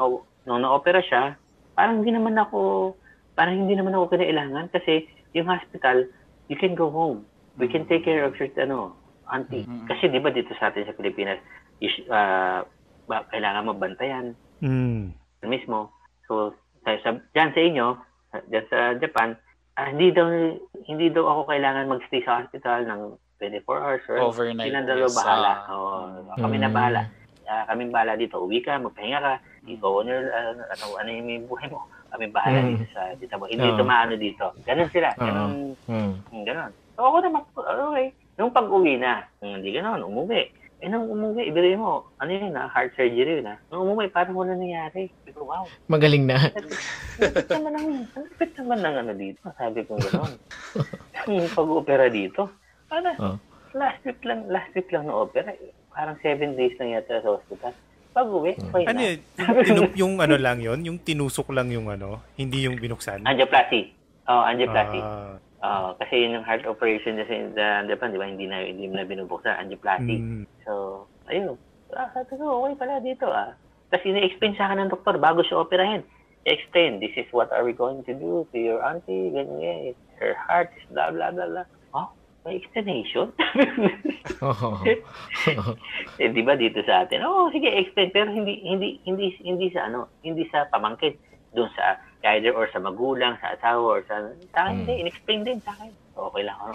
nung 0.49 0.65
na-opera 0.65 1.05
siya, 1.05 1.37
parang 1.77 2.01
hindi 2.01 2.17
naman 2.17 2.33
ako, 2.35 2.97
parang 3.37 3.61
hindi 3.61 3.77
naman 3.77 3.93
ako 3.93 4.17
kinailangan 4.17 4.73
kasi 4.73 5.05
yung 5.37 5.47
hospital, 5.47 6.09
you 6.49 6.57
can 6.57 6.73
go 6.73 6.89
home. 6.89 7.29
We 7.61 7.69
can 7.69 7.85
take 7.85 8.03
care 8.03 8.25
of 8.25 8.33
your, 8.35 8.49
ano, 8.57 8.97
auntie. 9.29 9.69
Mhm. 9.69 9.85
Kasi 9.85 10.09
di 10.09 10.19
ba 10.19 10.33
dito 10.33 10.57
sa 10.57 10.73
atin 10.73 10.89
sa 10.89 10.97
Pilipinas, 10.97 11.37
is, 11.79 11.93
ah, 12.09 12.65
ba, 13.05 13.29
kailangan 13.29 13.69
mabantayan 13.69 14.33
Mm. 14.59 15.13
mismo. 15.45 15.93
So, 16.25 16.57
sa, 16.83 16.97
sa, 17.05 17.11
dyan 17.31 17.53
sa 17.53 17.61
inyo, 17.61 17.87
sa- 18.31 18.47
dyan 18.47 18.67
sa 18.67 18.79
Japan, 18.97 19.37
ah, 19.77 19.91
hindi 19.91 20.11
daw 20.11 20.27
hindi 20.87 21.13
daw 21.13 21.29
ako 21.29 21.41
kailangan 21.47 21.87
magstay 21.87 22.25
sa 22.25 22.41
hospital 22.41 22.83
ng 22.85 23.01
24 23.39 23.79
hours. 23.79 24.03
Or 24.11 24.33
Overnight. 24.35 24.73
Dalawa 24.73 25.07
yes, 25.07 25.15
bahala. 25.15 25.51
ah. 25.51 25.59
Oo, 25.71 25.95
kami 26.37 26.57
na 26.59 26.71
Mm. 26.71 26.75
bahala. 26.75 27.03
Ah, 27.49 27.65
kami 27.65 27.89
bahala 27.89 28.13
dito. 28.15 28.39
Uwi 28.39 28.61
ka, 28.61 28.77
magpahinga 28.77 29.19
ka. 29.19 29.35
On 29.77 30.07
your, 30.07 30.25
ah, 30.31 30.57
ano, 30.57 30.85
ano 30.97 31.09
yung 31.11 31.27
may 31.27 31.41
buhay 31.41 31.69
mo. 31.69 31.85
Kami 32.09 32.25
bahala 32.33 32.65
Mm. 32.65 32.69
dito 32.73 32.85
sa 32.89 33.13
dito 33.13 33.35
mo. 33.37 33.45
Hindi 33.45 33.69
Oo. 33.69 33.77
tumaano 33.77 34.17
dito. 34.17 34.45
Ganun 34.65 34.89
sila. 34.89 35.13
Ganun, 35.13 35.77
Mm. 35.85 36.15
mm, 36.25 36.43
ganun. 36.43 36.71
So 36.97 37.05
ako 37.05 37.17
naman, 37.21 37.43
okay. 37.53 38.07
Nung 38.35 38.55
pag-uwi 38.55 38.97
na, 38.97 39.27
hmm, 39.39 39.61
hindi 39.61 39.71
ganun, 39.71 40.01
umuwi. 40.03 40.43
Eh, 40.79 40.87
nung 40.87 41.05
umuwi, 41.05 41.51
ibigay 41.51 41.75
mo, 41.75 42.07
ano 42.17 42.31
yun 42.31 42.55
na, 42.55 42.71
heart 42.71 42.95
surgery 42.95 43.43
yun 43.43 43.51
na. 43.51 43.59
Nung 43.69 43.83
umuwi, 43.85 44.07
parang 44.09 44.33
wala 44.33 44.55
nangyari. 44.55 45.11
Ko, 45.35 45.43
wow, 45.45 45.67
Magaling 45.87 46.23
na. 46.25 46.39
Lapit 47.19 47.51
naman 47.51 47.73
ang, 47.75 47.89
lapit 48.15 48.51
naman 48.55 48.79
ng 48.79 48.95
ano 48.97 49.13
dito. 49.13 49.43
Sabi 49.55 49.83
ko 49.83 49.99
gano'n. 49.99 50.33
Yung 51.35 51.51
pag-opera 51.51 52.07
dito. 52.07 52.47
Ano, 52.89 53.11
Oh. 53.19 53.37
last 53.75 54.01
week 54.03 54.23
lang, 54.23 54.47
last 54.47 54.71
week 54.73 54.89
lang 54.89 55.05
na 55.05 55.19
opera. 55.19 55.51
Parang 55.91 56.15
seven 56.23 56.55
days 56.55 56.79
lang 56.79 56.95
yata 56.95 57.21
sa 57.21 57.35
hospital. 57.35 57.75
Pag-uwi, 58.19 58.53
okay 58.59 58.83
Ano 58.85 58.99
na. 58.99 59.05
yun? 59.07 59.19
Yung, 59.71 59.91
yung 59.95 60.15
ano 60.19 60.35
lang 60.35 60.59
yon 60.59 60.83
yung 60.83 60.99
tinusok 60.99 61.55
lang 61.55 61.71
yung 61.71 61.87
ano, 61.87 62.19
hindi 62.35 62.67
yung 62.67 62.75
binuksan. 62.75 63.23
Angioplasty. 63.23 63.95
Oh, 64.27 64.43
angioplasty. 64.43 64.99
Ah, 64.99 65.39
Oh, 65.59 65.91
kasi 65.99 66.23
yun 66.23 66.39
yung 66.39 66.47
heart 66.47 66.63
operation 66.67 67.19
niya 67.19 67.27
sa 67.51 67.83
Japan, 67.83 68.15
di 68.15 68.19
ba? 68.19 68.27
Hindi 68.27 68.47
na, 68.47 68.63
hindi 68.63 68.87
na 68.87 69.03
binubuksan. 69.03 69.59
Angioplasty. 69.59 70.15
mm, 70.15 70.45
So, 70.63 71.03
ayun. 71.27 71.59
Ah, 71.91 72.07
sabi 72.15 72.39
ko, 72.39 72.63
okay 72.63 72.79
pala 72.79 72.99
dito 72.99 73.27
ah. 73.27 73.55
Tapos 73.91 74.07
ini-explain 74.07 74.55
sa 74.55 74.67
akin 74.67 74.87
ng 74.87 74.93
doktor 74.93 75.19
bago 75.19 75.43
siya 75.43 75.59
operahin. 75.59 76.07
Explain, 76.47 76.99
this 76.99 77.11
is 77.15 77.27
what 77.31 77.51
are 77.51 77.67
we 77.67 77.75
going 77.75 78.07
to 78.07 78.15
do 78.15 78.47
to 78.51 78.57
your 78.57 78.79
auntie, 78.81 79.31
ganyan, 79.31 79.95
her 80.19 80.39
heart 80.39 80.71
is 80.75 80.87
blah, 80.91 81.11
blah, 81.11 81.31
blah, 81.31 81.51
blah. 81.51 81.67
May 82.49 82.65
explanation? 82.65 83.29
Oh. 84.39 84.85
eh, 86.21 86.29
di 86.31 86.43
ba 86.47 86.55
dito 86.55 86.79
sa 86.87 87.03
atin? 87.03 87.27
Oh, 87.27 87.51
sige, 87.51 87.67
explain. 87.67 88.13
Pero 88.15 88.31
hindi, 88.31 88.61
hindi, 88.63 89.01
hindi, 89.03 89.35
hindi 89.43 89.67
sa 89.73 89.89
ano, 89.91 90.07
hindi 90.23 90.47
sa 90.53 90.69
pamangkin. 90.71 91.17
Doon 91.57 91.67
sa 91.75 91.99
either 92.37 92.55
or 92.55 92.71
sa 92.71 92.79
magulang, 92.79 93.35
sa 93.43 93.57
asawa, 93.59 93.99
or 93.99 94.03
sa, 94.07 94.31
sa 94.55 94.69
akin, 94.69 94.85
Mm. 94.87 95.01
in-explain 95.03 95.43
din 95.43 95.59
sa 95.65 95.75
akin. 95.75 95.91
Okay 96.15 96.43
lang 96.45 96.55
ako. 96.55 96.71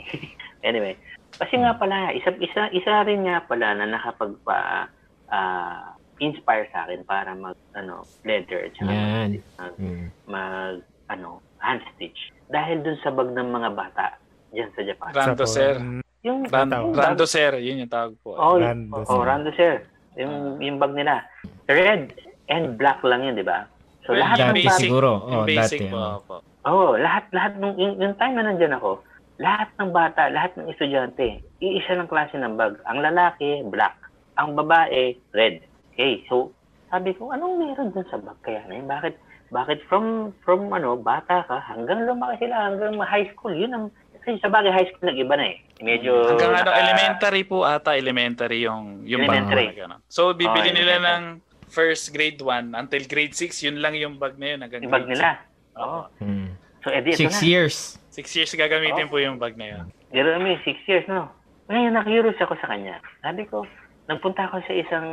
Anyway, 0.66 0.96
kasi 1.38 1.54
nga 1.60 1.76
pala, 1.76 2.10
isa, 2.14 2.34
isa, 2.40 2.66
isa 2.72 3.04
rin 3.06 3.30
nga 3.30 3.44
pala 3.46 3.78
na 3.78 3.86
nakapagpa, 3.86 4.88
ah, 5.28 5.92
inspire 6.18 6.66
sa 6.72 6.88
akin 6.88 7.04
para 7.04 7.36
mag, 7.36 7.54
ano, 7.78 8.02
leather, 8.26 8.66
at 8.66 8.74
saka 8.74 8.90
Yan. 8.90 9.30
mag, 9.60 9.74
Mm. 9.78 10.06
mag, 10.26 10.76
ano, 11.06 11.38
hand 11.62 11.84
stitch. 11.94 12.32
Dahil 12.50 12.82
dun 12.82 12.98
sa 13.04 13.12
bag 13.12 13.30
ng 13.30 13.50
mga 13.50 13.70
bata, 13.76 14.18
dyan 14.52 14.70
sa 14.70 14.82
Japan. 14.82 15.10
Rando, 15.10 15.44
sa- 15.44 15.54
sir. 15.54 15.74
mm, 15.76 16.00
Yung, 16.22 16.38
yung 16.40 16.52
bag- 16.70 16.94
Rando, 16.94 17.24
sir. 17.26 17.58
Yun 17.58 17.82
yung 17.82 17.90
tawag 17.90 18.14
po. 18.22 18.32
Oh, 18.32 18.54
Rando, 18.56 18.94
oh, 18.94 19.02
sir. 19.02 19.20
Rando, 19.20 19.50
sir. 19.52 19.74
Yung, 20.14 20.34
yung 20.58 20.76
bag 20.78 20.92
nila. 20.92 21.24
Red 21.66 22.14
and 22.46 22.76
black 22.76 23.02
lang 23.02 23.24
yun, 23.24 23.34
di 23.34 23.42
ba? 23.42 23.66
So, 24.02 24.12
Well, 24.12 24.20
lahat 24.20 24.36
ng 24.44 24.54
basic. 24.54 24.70
bata, 24.70 24.82
siguro. 24.84 25.10
Yung 25.26 25.42
Oh, 25.42 25.48
basic 25.48 25.80
dati. 25.80 25.90
po. 25.90 25.98
oh. 25.98 26.16
po. 26.22 26.36
oh, 26.64 26.90
lahat, 26.94 27.24
lahat, 27.30 27.52
nung, 27.56 27.74
yung, 27.74 27.98
yung 27.98 28.14
time 28.14 28.34
na 28.34 28.44
nandyan 28.44 28.76
ako, 28.76 29.02
lahat 29.36 29.68
ng 29.74 29.90
bata, 29.90 30.22
lahat 30.28 30.54
ng 30.54 30.68
estudyante, 30.68 31.26
iisa 31.58 31.96
ng 31.96 32.06
klase 32.06 32.36
ng 32.36 32.54
bag. 32.54 32.78
Ang 32.84 32.98
lalaki, 33.00 33.66
black. 33.66 33.98
Ang 34.36 34.54
babae, 34.54 35.14
red. 35.32 35.58
Okay, 35.90 36.22
so, 36.24 36.54
sabi 36.86 37.12
ko, 37.12 37.30
anong 37.30 37.58
meron 37.58 37.90
dun 37.90 38.06
sa 38.06 38.16
bag 38.16 38.38
kaya 38.42 38.62
na 38.64 38.74
yun? 38.74 38.86
Bakit, 38.86 39.14
bakit 39.50 39.78
from, 39.84 40.06
from, 40.40 40.70
ano, 40.70 40.94
bata 40.94 41.42
ka, 41.42 41.58
hanggang 41.64 42.04
lumaki 42.04 42.42
sila, 42.42 42.70
hanggang 42.70 42.94
high 43.00 43.26
school, 43.28 43.50
yun 43.50 43.72
ang, 43.72 43.86
kasi 44.22 44.38
sa 44.38 44.48
bagay 44.48 44.70
high 44.70 44.86
school 44.86 45.04
nag-iba 45.04 45.34
na 45.34 45.46
eh. 45.48 45.56
Medyo, 45.78 46.14
Hanggang 46.28 46.54
ano, 46.54 46.62
naka- 46.64 46.78
elementary 46.78 47.42
po 47.42 47.66
ata, 47.66 47.90
elementary 47.92 48.62
yung, 48.62 49.02
yung 49.02 49.20
bag 49.20 49.42
Elementary. 49.42 49.66
na 49.66 49.74
gano'n. 49.76 50.00
So, 50.06 50.30
bibili 50.30 50.70
Oh, 50.70 50.76
nila 50.76 50.94
ng 51.02 51.22
first 51.66 52.14
grade 52.14 52.38
1 52.38 52.70
until 52.72 53.02
grade 53.04 53.34
6, 53.34 53.50
yun 53.60 53.82
lang 53.82 53.94
yung 53.94 54.14
bag 54.14 54.38
na 54.38 54.46
yun. 54.48 54.58
Hanggang 54.62 54.80
yung 54.80 54.94
bag 54.94 55.10
nila. 55.10 55.42
six. 55.42 55.74
Oo. 55.74 55.82
Oo. 55.82 56.00
Mm. 56.20 56.48
So, 56.80 56.88
edi, 56.88 57.08
ito 57.10 57.18
Six 57.18 57.32
na. 57.32 57.42
years. 57.42 57.76
Six 58.08 58.26
years 58.32 58.50
gagamitin 58.52 59.06
po 59.06 59.18
yung 59.18 59.38
bag 59.38 59.54
na 59.54 59.66
yun. 59.68 59.84
Pero 60.08 60.30
kami, 60.32 60.54
six 60.62 60.78
years, 60.84 61.02
no? 61.08 61.26
Ngayon, 61.66 61.92
na-curious 61.92 62.38
ako 62.38 62.54
sa 62.58 62.68
kanya. 62.68 63.02
Sabi 63.18 63.42
ko, 63.44 63.66
nagpunta 64.04 64.44
ako 64.44 64.62
sa 64.62 64.72
isang, 64.72 65.08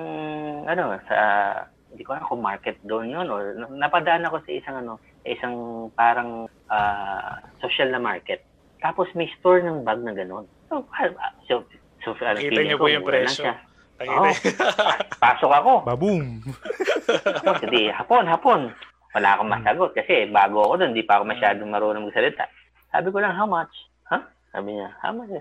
ano, 0.65 1.01
sa, 1.05 1.17
hindi 1.89 2.03
ko 2.03 2.13
alam 2.13 2.25
kung 2.25 2.43
market 2.43 2.77
doon 2.83 3.09
yun, 3.09 3.25
or 3.25 3.41
napadaan 3.71 4.21
ako 4.21 4.43
sa 4.43 4.51
isang, 4.51 4.75
ano, 4.77 4.93
sa 5.19 5.29
isang 5.31 5.55
parang 5.93 6.45
ah, 6.67 7.41
social 7.57 7.89
na 7.89 7.97
market. 7.97 8.45
Tapos 8.79 9.07
may 9.15 9.27
store 9.39 9.63
ng 9.63 9.83
bag 9.83 9.99
na 10.03 10.15
gano'n. 10.15 10.47
So, 10.71 10.87
ah, 10.95 11.11
so, 11.47 11.63
so, 12.03 12.15
so 12.15 12.23
Nakita 12.23 12.47
feeling 12.47 12.67
niyo 12.71 12.77
ko, 12.79 12.87
po 12.87 12.93
yung 12.93 13.05
presyo. 13.07 13.43
Nakita 13.47 13.69
Oo. 14.07 14.31
Pasok 15.23 15.51
ako. 15.51 15.71
Baboom! 15.83 16.39
Tapos, 17.43 17.61
hindi, 17.67 17.91
hapon, 17.91 18.23
hapon. 18.23 18.61
Wala 19.11 19.35
akong 19.35 19.51
masagot 19.51 19.91
kasi 19.97 20.29
bago 20.29 20.63
ako 20.63 20.73
doon, 20.79 20.91
hindi 20.95 21.03
pa 21.03 21.19
ako 21.19 21.23
masyadong 21.27 21.69
marunong 21.73 22.07
magsalita. 22.07 22.47
Sabi 22.93 23.07
ko 23.11 23.17
lang, 23.19 23.35
how 23.35 23.49
much? 23.49 23.73
Ha? 24.07 24.17
Sabi 24.55 24.79
niya, 24.79 24.87
how 25.03 25.11
much? 25.11 25.33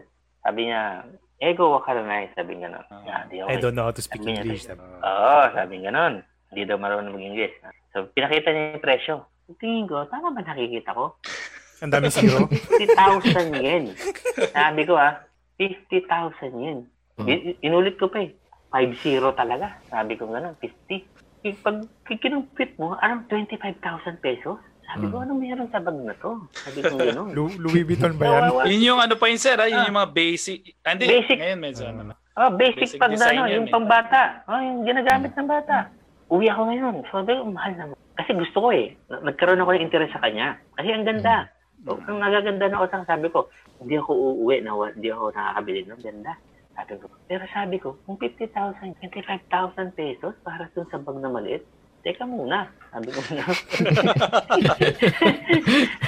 Sabi 0.42 0.60
niya, 0.66 1.06
ego 1.38 1.70
wakaranay. 1.78 2.32
Sabi 2.34 2.58
niya, 2.58 2.74
no. 2.74 2.82
Ah, 2.90 3.28
di 3.30 3.38
I 3.38 3.46
okay. 3.46 3.62
don't 3.62 3.76
know 3.78 3.86
how 3.86 3.94
to 3.94 4.02
speak 4.02 4.24
Sabi 4.24 4.34
niya, 4.34 4.42
English. 4.42 4.66
Oo, 5.04 5.38
sabi 5.54 5.74
nga 5.84 5.92
nun. 5.94 6.14
Hindi 6.48 6.62
daw 6.64 6.80
marunong 6.80 7.14
mag-English. 7.14 7.54
So, 7.92 8.08
pinakita 8.16 8.50
niya 8.50 8.74
yung 8.74 8.84
presyo. 8.84 9.14
Tingin 9.60 9.86
ko, 9.86 10.08
tama 10.08 10.32
ba 10.32 10.40
nakikita 10.42 10.96
ko? 10.96 11.20
Ang 11.78 11.90
dami 11.90 12.08
zero. 12.08 12.46
50,000 12.48 13.54
yen. 13.56 13.84
Sabi 14.50 14.82
ko 14.82 14.94
ah, 14.94 15.22
50,000 15.56 16.04
yen. 16.56 16.78
I- 17.20 17.42
i- 17.48 17.58
inulit 17.62 17.94
ko 17.94 18.06
pa 18.06 18.20
eh. 18.20 18.34
5-0 18.68 18.94
talaga. 19.32 19.80
Sabi 19.86 20.14
ko 20.14 20.26
gano'n, 20.26 20.54
50. 20.54 21.02
Eh, 21.40 21.54
Pag 21.56 21.86
kinumpit 22.04 22.76
mo, 22.76 22.94
around 22.94 23.26
25,000 23.26 23.78
pesos. 24.18 24.58
Sabi 24.84 25.04
ko, 25.06 25.20
ano 25.20 25.32
meron 25.32 25.68
sa 25.68 25.78
bag 25.78 25.96
na 25.96 26.14
to? 26.14 26.36
Sabi 26.52 26.80
ko 26.80 26.94
gano'n. 26.94 27.32
Lu- 27.32 27.58
Louis 27.58 27.82
Vuitton 27.82 28.14
ba 28.14 28.24
yan? 28.28 28.68
Yun 28.68 28.82
yung 28.86 29.00
ano 29.00 29.14
pa 29.14 29.26
yun, 29.26 29.36
sir, 29.36 29.54
ah, 29.54 29.66
yun 29.66 29.84
yung 29.84 29.96
mga 29.96 30.10
basic. 30.10 30.74
Ah, 30.80 30.92
Hindi, 30.92 31.06
Basic. 31.06 31.36
ngayon 31.36 31.60
medyo 31.60 31.84
ano 31.86 32.02
na. 32.04 32.14
Oh, 32.34 32.54
basic, 32.54 32.86
Basic 32.86 32.98
pag 32.98 33.10
design 33.10 33.34
ano, 33.36 33.46
yan 33.46 33.56
yung 33.56 33.66
eh. 33.66 33.72
pambata. 33.72 34.22
Oh, 34.46 34.58
yung 34.58 34.80
ginagamit 34.84 35.32
ng 35.32 35.48
bata. 35.48 35.90
Uwi 36.28 36.46
ako 36.46 36.62
ngayon. 36.66 36.94
So, 37.04 37.18
sabi 37.18 37.34
ko, 37.34 37.50
mahal 37.50 37.72
naman. 37.74 37.96
Kasi 38.14 38.30
gusto 38.32 38.56
ko 38.60 38.68
eh. 38.70 38.94
Na- 39.08 39.26
Nagkaroon 39.26 39.58
ako 39.58 39.70
ng 39.72 39.82
interest 39.82 40.12
sa 40.12 40.22
kanya. 40.22 40.54
Kasi 40.72 40.88
ang 40.88 41.02
ganda. 41.02 41.50
So, 41.86 41.94
ang 42.10 42.18
nagaganda 42.18 42.66
na 42.66 42.82
utang, 42.82 43.06
sabi 43.06 43.30
ko, 43.30 43.46
hindi 43.78 43.94
ako 43.98 44.10
uuwi 44.10 44.62
na 44.66 44.74
hindi 44.90 45.08
ako 45.14 45.30
nakakabili 45.30 45.80
ng 45.86 46.02
ganda. 46.02 46.32
Sabi 46.74 46.94
ko. 46.98 47.06
Pero 47.26 47.42
sabi 47.50 47.76
ko, 47.78 47.88
kung 48.06 48.18
50,000, 48.18 48.98
25,000 48.98 49.98
pesos 49.98 50.34
para 50.42 50.66
dun 50.74 50.86
sa 50.90 50.98
bag 50.98 51.18
na 51.22 51.30
maliit, 51.30 51.62
teka 52.02 52.26
muna. 52.26 52.66
Sabi 52.90 53.08
ko 53.14 53.20
na. 53.34 53.44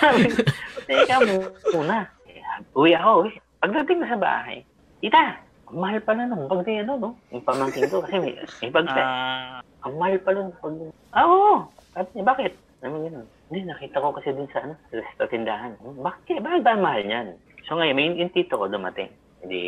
sabi 0.03 0.27
ko, 0.31 0.41
teka 0.87 1.16
muna. 1.75 1.99
Eh, 2.27 2.43
Uwi 2.75 2.95
ako 2.95 3.31
eh. 3.31 3.35
Pagdating 3.62 3.99
na 4.03 4.11
sa 4.11 4.18
bahay, 4.18 4.66
ang 5.71 5.79
mahal 5.79 6.03
pala 6.03 6.27
ng 6.27 6.51
bag 6.51 6.66
ni 6.66 6.83
ano, 6.83 6.93
no? 6.99 7.11
Yung 7.31 7.47
pamangkin 7.47 7.87
ko 7.87 8.03
kasi 8.03 8.18
may, 8.18 8.35
may 8.35 8.71
bag 8.75 8.91
set. 8.91 9.07
Ah, 9.07 9.62
Ang 9.87 9.95
mahal 10.03 10.18
pala 10.18 10.51
ng 10.51 10.55
bag 10.59 10.75
niya. 10.75 10.91
Ah, 11.14 11.25
oo. 11.31 11.55
Sabi 11.95 12.09
niya, 12.11 12.25
bakit? 12.27 12.53
Naman 12.83 13.07
gano'n. 13.07 13.29
Hindi, 13.51 13.67
nakita 13.67 13.99
ko 13.99 14.15
kasi 14.15 14.31
dun 14.31 14.47
sa, 14.55 14.63
ano, 14.63 14.79
sa, 15.19 15.27
tindahan. 15.27 15.75
Hmm, 15.83 15.99
Bakit? 16.07 16.39
Bakit 16.39 16.61
ba 16.63 16.79
mahal 16.79 17.03
niyan? 17.03 17.35
So 17.67 17.75
ngayon, 17.75 17.97
may 17.99 18.07
yung 18.15 18.31
tito 18.31 18.55
ko 18.55 18.71
dumating. 18.71 19.11
Hindi 19.43 19.63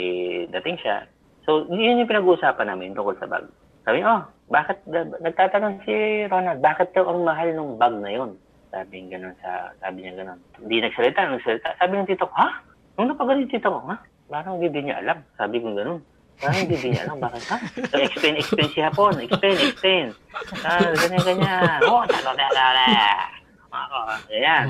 dating 0.54 0.78
siya. 0.78 1.02
So, 1.42 1.66
yun 1.66 1.98
yung 1.98 2.06
pinag-uusapan 2.06 2.70
namin 2.70 2.94
tungkol 2.94 3.18
sa 3.18 3.26
bag. 3.26 3.50
Sabi 3.82 3.98
oh, 4.06 4.22
bakit, 4.46 4.78
nagtatanong 5.18 5.82
si 5.82 6.22
Ronald, 6.30 6.62
bakit 6.62 6.94
daw 6.94 7.10
ang 7.10 7.26
mahal 7.26 7.50
ng 7.50 7.82
bag 7.82 7.94
na 7.98 8.10
yun? 8.14 8.30
Sabi 8.70 9.02
niya 9.02 9.18
gano'n 9.18 9.36
sa, 9.42 9.74
sabi 9.82 10.06
niya 10.06 10.22
gano'n. 10.22 10.38
Hindi 10.62 10.76
nagsalita, 10.86 11.18
nagsalita. 11.34 11.68
Sabi 11.82 11.92
ng 11.98 12.08
tito 12.08 12.30
ko, 12.30 12.34
ha? 12.38 12.62
Nung 12.94 13.10
napagaling 13.10 13.50
tito 13.50 13.68
ko, 13.68 13.82
ha? 13.90 13.98
Parang 14.30 14.62
hindi 14.62 14.80
niya 14.80 15.02
alam. 15.02 15.18
Sabi 15.34 15.58
ko 15.58 15.74
gano'n. 15.74 15.98
Parang 16.38 16.62
hindi 16.62 16.76
niya 16.78 17.10
alam. 17.10 17.18
Bakit, 17.18 17.42
ha? 17.50 17.58
So, 17.90 17.98
explain, 17.98 18.38
explain 18.38 18.70
si 18.70 18.80
Hapon. 18.80 19.18
Explain, 19.18 19.56
explain. 19.58 20.06
Ah, 20.62 20.94
ganyan, 20.94 21.22
ganyan. 21.26 21.78
Oh, 21.90 22.06
talo, 22.06 22.30
talo, 22.38 22.54
talo. 22.54 23.31
Ako, 23.72 23.96
ayan. 24.30 24.66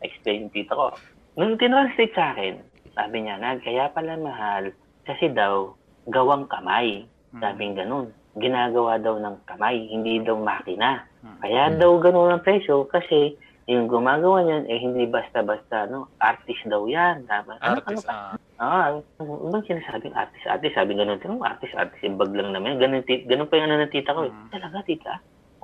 Explain 0.00 0.46
yung 0.46 0.54
tito 0.54 0.72
ko. 0.72 0.86
Nung 1.34 1.58
tinranslate 1.58 2.14
sa 2.14 2.32
akin, 2.32 2.62
sabi 2.94 3.26
niya, 3.26 3.42
Nag, 3.42 3.66
kaya 3.66 3.90
pala 3.90 4.14
mahal 4.14 4.70
kasi 5.04 5.28
daw 5.34 5.74
gawang 6.06 6.46
kamay. 6.46 7.04
Sabi 7.34 7.74
ganun. 7.74 8.14
Ginagawa 8.38 9.02
daw 9.02 9.18
ng 9.18 9.42
kamay, 9.46 9.90
hindi 9.90 10.22
daw 10.22 10.38
makina. 10.38 11.02
Kaya 11.42 11.74
daw 11.74 11.98
ganun 11.98 12.30
ang 12.30 12.46
presyo 12.46 12.86
kasi 12.86 13.34
yung 13.64 13.88
gumagawa 13.88 14.44
niyan 14.44 14.68
eh 14.68 14.76
hindi 14.76 15.08
basta-basta 15.08 15.88
no 15.88 16.12
artist 16.20 16.60
daw 16.68 16.84
yan 16.84 17.24
tama 17.24 17.56
ano, 17.64 17.80
ano 17.80 17.80
artist. 17.80 18.04
pa 18.04 18.36
Ah. 18.60 19.00
ah 19.00 19.00
ano 19.24 19.56
sinasabing 19.64 20.12
artist 20.12 20.44
artist 20.44 20.76
sabi 20.76 20.92
ganun 20.92 21.16
tinong 21.16 21.40
artist 21.40 21.72
artist 21.72 22.04
yung 22.04 22.20
bag 22.20 22.36
lang 22.36 22.52
naman 22.52 22.76
ganun, 22.76 23.00
ganun 23.08 23.48
pa 23.48 23.56
yung 23.56 23.72
ano 23.72 23.80
ng 23.80 23.92
tita 23.92 24.12
ko 24.12 24.28
eh. 24.28 24.32
Talaga 24.52 24.84
tita 24.84 25.14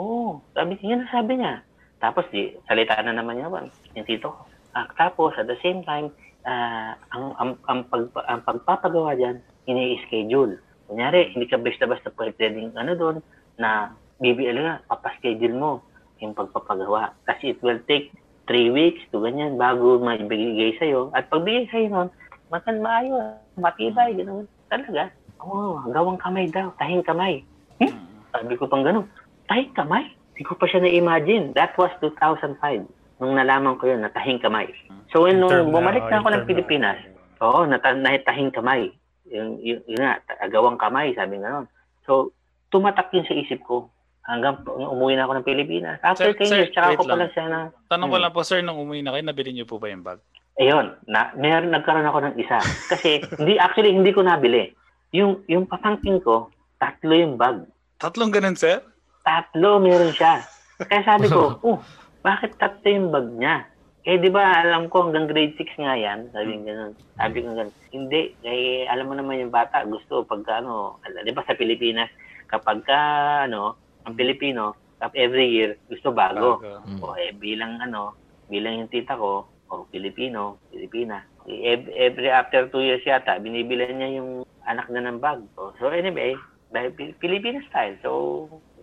oo 0.01 0.41
sabi 0.57 0.81
niya 0.81 0.97
na 0.97 1.13
sabi 1.13 1.33
niya 1.37 1.61
tapos 2.01 2.25
di 2.33 2.57
salita 2.67 2.99
na 3.05 3.15
naman 3.15 3.39
niya 3.39 3.53
ba 3.53 3.63
yung 3.95 4.09
tito 4.09 4.33
ko 4.33 4.41
ah, 4.75 4.89
tapos 4.97 5.37
at 5.37 5.47
the 5.47 5.59
same 5.61 5.85
time 5.85 6.09
ah, 6.49 6.97
ang, 7.13 7.37
ang, 7.37 7.51
ang, 7.69 7.81
pag, 7.87 8.09
ang 8.27 8.41
pagpapagawa 8.43 9.15
dyan 9.15 9.39
ini-schedule 9.69 10.59
kunyari 10.89 11.31
hindi 11.37 11.47
ka 11.47 11.61
basta-basta 11.61 12.11
pwedeng 12.17 12.75
ano 12.75 12.93
doon 12.97 13.17
na 13.61 13.93
BBL 14.21 14.59
nga 14.61 14.85
papaschedule 14.85 15.57
mo 15.57 15.81
yung 16.21 16.37
pagpapagawa. 16.37 17.17
Kasi 17.25 17.57
it 17.57 17.61
will 17.65 17.81
take 17.89 18.13
three 18.45 18.69
weeks 18.69 19.01
to 19.11 19.25
ganyan 19.25 19.57
bago 19.57 19.97
maibigay 19.99 20.77
sa'yo. 20.77 21.09
At 21.17 21.33
pagbigay 21.33 21.73
sa'yo 21.73 21.89
nun, 21.89 22.09
makan 22.53 22.85
maayos, 22.85 23.41
matibay, 23.57 24.13
gano'n. 24.13 24.45
Talaga. 24.69 25.09
Oo, 25.41 25.81
oh, 25.81 25.89
gawang 25.89 26.21
kamay 26.21 26.47
daw, 26.53 26.69
tahing 26.77 27.01
kamay. 27.01 27.41
Hmm? 27.81 27.97
Sabi 28.37 28.55
ko 28.61 28.69
pang 28.69 28.85
gano'n, 28.85 29.09
tahing 29.49 29.73
kamay? 29.73 30.05
Hindi 30.41 30.49
ko 30.49 30.57
pa 30.57 30.65
siya 30.65 30.81
na-imagine. 30.81 31.53
That 31.53 31.77
was 31.77 31.93
2005. 32.01 32.57
Nung 33.21 33.37
nalaman 33.37 33.77
ko 33.77 33.93
yun, 33.93 34.01
na 34.01 34.09
tahing 34.09 34.41
kamay. 34.41 34.73
So, 35.13 35.29
when 35.29 35.37
nung 35.37 35.53
na, 35.53 35.69
bumalik 35.69 36.01
oh, 36.01 36.09
na 36.09 36.17
ako 36.17 36.33
yung 36.33 36.37
ng 36.41 36.49
Pilipinas, 36.49 36.97
na. 36.97 37.45
oo, 37.45 37.69
nata- 37.69 37.93
nahitahing 37.93 38.49
kamay. 38.49 38.89
Yung, 39.29 39.61
yung, 39.61 39.85
yun 39.85 40.01
nga, 40.01 40.17
ta- 40.25 40.49
gawang 40.49 40.81
kamay, 40.81 41.13
sabi 41.13 41.37
nga 41.45 41.61
nun. 41.61 41.69
So, 42.09 42.33
tumatak 42.73 43.13
yun 43.13 43.29
sa 43.29 43.37
isip 43.37 43.61
ko 43.69 43.93
hanggang 44.25 44.65
umuwi 44.65 45.21
na 45.21 45.29
ako 45.29 45.33
ng 45.37 45.49
Pilipinas. 45.53 46.01
After 46.01 46.33
Sir- 46.33 46.41
10 46.41 46.49
sir, 46.49 46.57
years, 46.65 46.73
tsaka 46.73 46.97
ako 46.97 47.05
pala 47.05 47.29
siya 47.37 47.45
na, 47.45 47.59
Tanong 47.93 48.09
ko 48.09 48.17
Hmm. 48.17 48.25
lang 48.25 48.33
po, 48.33 48.41
sir, 48.41 48.65
nung 48.65 48.81
umuwi 48.81 49.05
na 49.05 49.13
kayo, 49.13 49.25
nabili 49.29 49.53
niyo 49.53 49.69
po 49.69 49.77
ba 49.77 49.93
yung 49.93 50.01
bag? 50.01 50.25
ayun, 50.57 50.97
na, 51.05 51.37
meron, 51.37 51.69
nagkaroon 51.69 52.09
ako 52.09 52.19
ng 52.21 52.35
isa. 52.41 52.61
Kasi, 52.89 53.21
hindi, 53.41 53.61
actually, 53.61 53.93
hindi 53.93 54.13
ko 54.13 54.25
nabili. 54.25 54.73
Yung, 55.13 55.45
yung 55.45 55.69
papangking 55.69 56.25
ko, 56.25 56.49
tatlo 56.81 57.13
yung 57.13 57.37
bag. 57.37 57.69
Tatlong 58.01 58.33
ganun, 58.33 58.57
sir? 58.57 58.81
Tatlo 59.23 59.81
meron 59.81 60.13
siya. 60.15 60.45
Kaya 60.81 61.03
sabi 61.05 61.27
ko, 61.29 61.57
oh, 61.67 61.79
bakit 62.21 62.57
tatlo 62.57 62.89
yung 62.89 63.11
bag 63.13 63.29
niya? 63.37 63.57
Eh, 64.01 64.17
di 64.17 64.33
ba, 64.33 64.65
alam 64.65 64.89
ko 64.89 65.05
hanggang 65.05 65.29
grade 65.29 65.61
6 65.61 65.77
nga 65.77 65.93
yan. 65.93 66.33
Sabi 66.33 66.57
ko 66.57 66.61
ganun. 66.65 66.93
Sabi 67.21 67.37
ko 67.45 67.49
ganun. 67.53 67.75
Hindi. 67.93 68.23
Eh, 68.41 68.89
alam 68.89 69.13
mo 69.13 69.15
naman 69.15 69.45
yung 69.45 69.53
bata, 69.53 69.85
gusto 69.85 70.25
pagka, 70.25 70.65
ano, 70.65 71.05
di 71.05 71.33
ba 71.37 71.45
sa 71.45 71.53
Pilipinas, 71.53 72.09
kapag 72.49 72.81
ka, 72.89 73.01
ano, 73.45 73.77
ang 74.09 74.17
Pilipino, 74.17 74.73
every 75.13 75.53
year, 75.53 75.77
gusto 75.85 76.17
bago. 76.17 76.65
O 77.05 77.13
eh, 77.13 77.37
bilang, 77.37 77.77
ano, 77.77 78.17
bilang 78.49 78.81
yung 78.81 78.89
tita 78.89 79.21
ko, 79.21 79.45
o 79.69 79.85
Pilipino, 79.93 80.65
Pilipina. 80.73 81.21
Eh, 81.45 81.77
ev- 81.77 81.93
Every 81.93 82.33
after 82.33 82.73
two 82.73 82.81
years 82.81 83.05
yata, 83.05 83.37
binibilan 83.37 84.01
niya 84.01 84.17
yung 84.17 84.49
anak 84.65 84.89
na 84.89 85.05
ng 85.05 85.21
bag. 85.21 85.45
So, 85.77 85.93
anyway, 85.93 86.41
dahil 86.73 86.91
Pi- 86.97 87.17
Filipino 87.21 87.61
style. 87.69 88.01
So, 88.01 88.11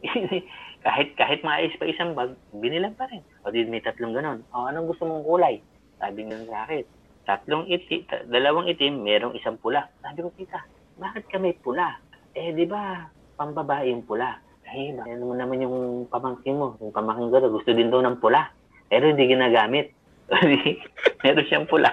kahit 0.85 1.09
kahit 1.17 1.39
maayos 1.41 1.75
pa 1.75 1.89
isang 1.89 2.13
bag, 2.13 2.37
binilan 2.53 2.93
pa 2.95 3.09
rin. 3.09 3.21
O 3.43 3.51
di 3.51 3.65
may 3.65 3.83
tatlong 3.83 4.13
ganon. 4.13 4.45
O 4.53 4.67
anong 4.69 4.93
gusto 4.93 5.03
mong 5.05 5.25
kulay? 5.25 5.59
Sabi 5.97 6.29
nga 6.29 6.37
sa 6.47 6.59
akin. 6.69 6.83
Tatlong 7.27 7.67
itim, 7.67 8.07
dalawang 8.31 8.71
itim, 8.71 9.03
merong 9.03 9.35
isang 9.35 9.59
pula. 9.59 9.91
Sabi 9.99 10.23
ko, 10.23 10.31
tita, 10.39 10.63
bakit 10.95 11.27
ka 11.27 11.35
may 11.35 11.51
pula? 11.59 11.99
Eh, 12.31 12.55
di 12.55 12.63
ba, 12.63 13.03
pambabae 13.35 13.91
yung 13.91 14.07
pula. 14.07 14.39
Eh, 14.63 14.95
ba, 14.95 15.03
ano 15.03 15.35
naman 15.35 15.59
yung 15.59 16.07
pamangkin 16.07 16.55
mo? 16.55 16.79
Yung 16.79 16.95
pamangkin 16.95 17.27
ko, 17.27 17.51
gusto 17.51 17.75
din 17.75 17.91
daw 17.91 17.99
ng 17.99 18.23
pula. 18.23 18.47
Pero 18.87 19.11
hindi 19.11 19.27
ginagamit. 19.27 19.91
Meron 21.23 21.47
siyang 21.51 21.67
pula. 21.67 21.91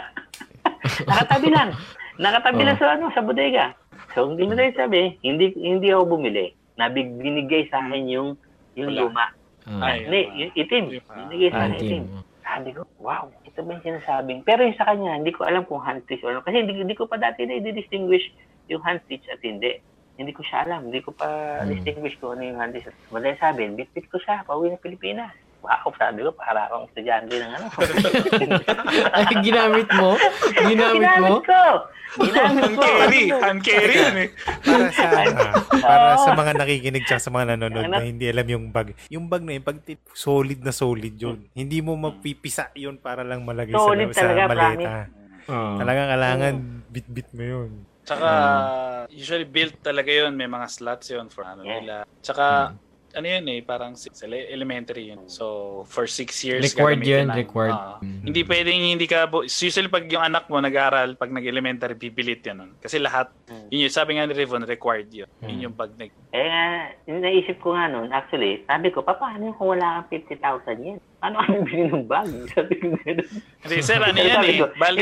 Nakatabi 1.10 1.48
lang. 1.50 1.74
Nakatabi 2.22 2.62
lang 2.62 2.78
sa 2.78 2.94
ano, 2.94 3.10
sa 3.10 3.26
bodega. 3.26 3.74
So, 4.14 4.30
hindi 4.30 4.46
mo 4.46 4.54
na 4.54 4.70
sabi, 4.70 5.18
hindi 5.26 5.50
hindi 5.58 5.90
ako 5.90 6.14
bumili. 6.14 6.54
Nabig 6.74 7.08
binigay 7.14 7.66
sa 7.68 7.78
akin 7.80 8.04
yung 8.06 8.28
yung 8.74 8.90
Pula. 8.90 9.00
luma. 9.02 9.26
Ah, 9.64 9.88
Ay, 9.88 10.04
Hindi, 10.04 10.20
ah. 10.20 10.34
yung 10.36 10.52
itim. 10.54 10.84
Ah, 11.06 11.14
Binigay 11.22 11.48
sa 11.48 11.58
akin 11.60 11.72
Antim. 11.72 11.86
itim. 11.86 12.04
Sabi 12.44 12.68
ko, 12.70 12.80
wow, 13.00 13.24
ito 13.40 13.58
ba 13.58 13.70
yung 13.72 13.82
sinasabing? 13.82 14.40
Pero 14.42 14.60
yung 14.60 14.76
sa 14.76 14.84
kanya, 14.84 15.16
hindi 15.16 15.30
ko 15.30 15.42
alam 15.42 15.64
kung 15.64 15.80
hand 15.80 16.04
stitch 16.04 16.20
or 16.20 16.30
ano. 16.30 16.42
Kasi 16.42 16.60
hindi, 16.60 16.76
hindi 16.76 16.92
ko 16.92 17.06
pa 17.06 17.16
dati 17.16 17.42
na 17.42 17.56
i-distinguish 17.56 18.28
yung 18.68 18.82
hand 18.82 19.00
stitch 19.02 19.24
at 19.26 19.40
hindi. 19.40 19.80
Hindi 20.14 20.30
ko 20.30 20.42
siya 20.42 20.62
alam. 20.62 20.86
Hindi 20.86 21.00
ko 21.00 21.10
pa 21.10 21.26
Hmm. 21.58 21.72
distinguish 21.72 22.18
kung 22.18 22.36
ano 22.36 22.42
yung 22.44 22.58
hand 22.58 22.74
stitch. 22.74 22.92
Madaling 23.08 23.40
sabi, 23.40 23.62
bit-bit 23.72 24.06
ko 24.06 24.18
siya, 24.18 24.44
pauwi 24.44 24.68
ng 24.68 24.78
Pilipinas. 24.78 25.32
Wow, 25.64 25.88
sabi 25.96 26.20
ko, 26.20 26.30
para 26.30 26.68
akong 26.68 26.84
estudyante 26.86 27.34
ng 27.34 27.50
ano. 27.50 27.66
Ay, 29.16 29.24
ginamit 29.40 29.88
mo? 29.90 30.14
Ginamit 30.60 31.00
mo? 31.18 31.40
Ginamit 31.40 31.40
ko! 31.42 31.62
Ginamit 32.14 32.70
ko! 32.76 32.82
carry. 32.84 33.22
Hand 33.32 33.60
carry 33.64 33.94
yan 33.96 34.16
eh. 34.20 34.28
Para 34.62 34.86
sa 34.92 35.04
ah, 35.10 35.52
para 35.80 36.08
sa 36.14 36.30
mga 36.30 36.52
nakikinig 36.54 37.04
tsaka 37.04 37.18
sa 37.18 37.30
mga 37.32 37.56
nanonood 37.56 37.86
Ano? 37.88 37.96
na 37.96 38.04
hindi 38.04 38.28
alam 38.28 38.46
yung 38.46 38.64
bag. 38.70 38.94
Yung 39.08 39.26
bag 39.26 39.42
na 39.42 39.56
yun, 39.56 39.64
pag 39.64 39.80
solid 40.12 40.60
na 40.60 40.70
solid 40.70 41.14
yun. 41.16 41.48
Hindi 41.50 41.80
mo 41.80 41.96
mapipisa 41.96 42.70
yun 42.74 42.96
para 42.96 43.24
lang 43.24 43.42
malagay 43.42 43.74
Solid 43.74 44.12
sa, 44.12 44.20
sa 44.20 44.22
talaga, 44.22 44.42
maleta. 44.46 44.62
promise. 44.62 45.10
Oo. 45.44 45.76
Talagang 45.76 46.08
kailangan 46.08 46.54
bit-bit 46.88 47.28
mo 47.34 47.42
yun. 47.42 47.70
Tsaka, 48.04 48.28
usually 49.08 49.48
built 49.48 49.80
talaga 49.80 50.12
yun. 50.12 50.36
May 50.36 50.46
mga 50.46 50.68
slots 50.68 51.08
yun 51.08 51.26
for 51.28 51.42
ano 51.42 51.64
Yeah. 51.64 51.80
nila. 51.80 51.94
Tsaka, 52.20 52.76
ano 53.14 53.26
yun 53.26 53.44
eh, 53.48 53.60
parang 53.60 53.94
elementary 54.26 55.08
yun. 55.08 55.24
So, 55.26 55.44
for 55.86 56.04
six 56.04 56.42
years, 56.42 56.62
Required 56.64 56.98
gagamitin 56.98 57.14
yun, 57.14 57.26
lang. 57.26 57.36
required. 57.36 57.72
Ah. 57.72 57.96
Mhm. 57.98 58.20
Hindi 58.24 58.40
pwedeng 58.42 58.80
hindi 58.80 59.06
ka, 59.06 59.18
bu- 59.24 59.46
usually 59.46 59.86
pag 59.86 60.04
yung 60.06 60.20
anak 60.20 60.46
mo 60.46 60.58
nag-aaral, 60.58 61.14
pag 61.14 61.30
nag-elementary, 61.30 61.94
pipilit 61.94 62.42
yan. 62.42 62.56
nun. 62.56 62.70
Kasi 62.76 62.98
lahat, 62.98 63.30
Mm. 63.46 63.66
yun 63.68 63.80
yun, 63.80 63.90
sabi 63.90 64.10
nga 64.14 64.26
ni 64.26 64.32
Rivon, 64.32 64.62
required 64.62 65.10
yun. 65.10 65.30
Mm. 65.38 65.48
Yun 65.48 65.58
yung 65.62 65.74
pag 65.74 65.90
nag... 65.94 66.10
Eh 66.30 66.44
nga, 66.44 66.64
yung 67.04 67.20
naisip 67.20 67.56
ko 67.58 67.72
nga 67.72 67.86
noon, 67.86 68.10
actually, 68.10 68.62
sabi 68.64 68.90
ko, 68.90 69.00
pa, 69.00 69.14
paano 69.14 69.42
yung 69.44 69.56
kung 69.56 69.70
wala 69.70 70.02
kang 70.02 70.08
50,000 70.10 70.42
yen? 70.80 70.98
Paano 71.16 71.40
kami 71.40 71.58
bili 71.62 71.82
ng 71.88 72.04
bag? 72.04 72.28
Sabi 72.52 72.74
ko 72.76 72.92
gano'n. 72.92 73.28
Kasi 73.64 73.74
sir, 73.80 73.96
ano 73.96 74.12
yan 74.14 74.44
eh. 74.44 74.60
ko, 74.60 74.68
Bali, 74.76 75.00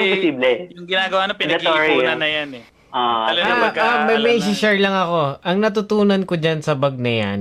yung 0.71 0.87
ginagawa 0.87 1.27
na 1.27 1.35
pinag-iipunan 1.35 2.15
na 2.15 2.29
yan 2.31 2.51
eh. 2.57 2.65
Ah, 2.93 3.33
na 3.33 3.41
Ah, 3.41 3.61
pagka- 3.67 3.83
ah, 3.83 3.99
may, 4.05 4.17
may 4.21 4.37
share 4.53 4.77
lang 4.77 4.93
ako. 4.93 5.41
Ang 5.41 5.59
natutunan 5.65 6.23
ko 6.23 6.37
dyan 6.37 6.61
sa 6.61 6.77
bag 6.77 7.01
na 7.01 7.09
yan, 7.11 7.41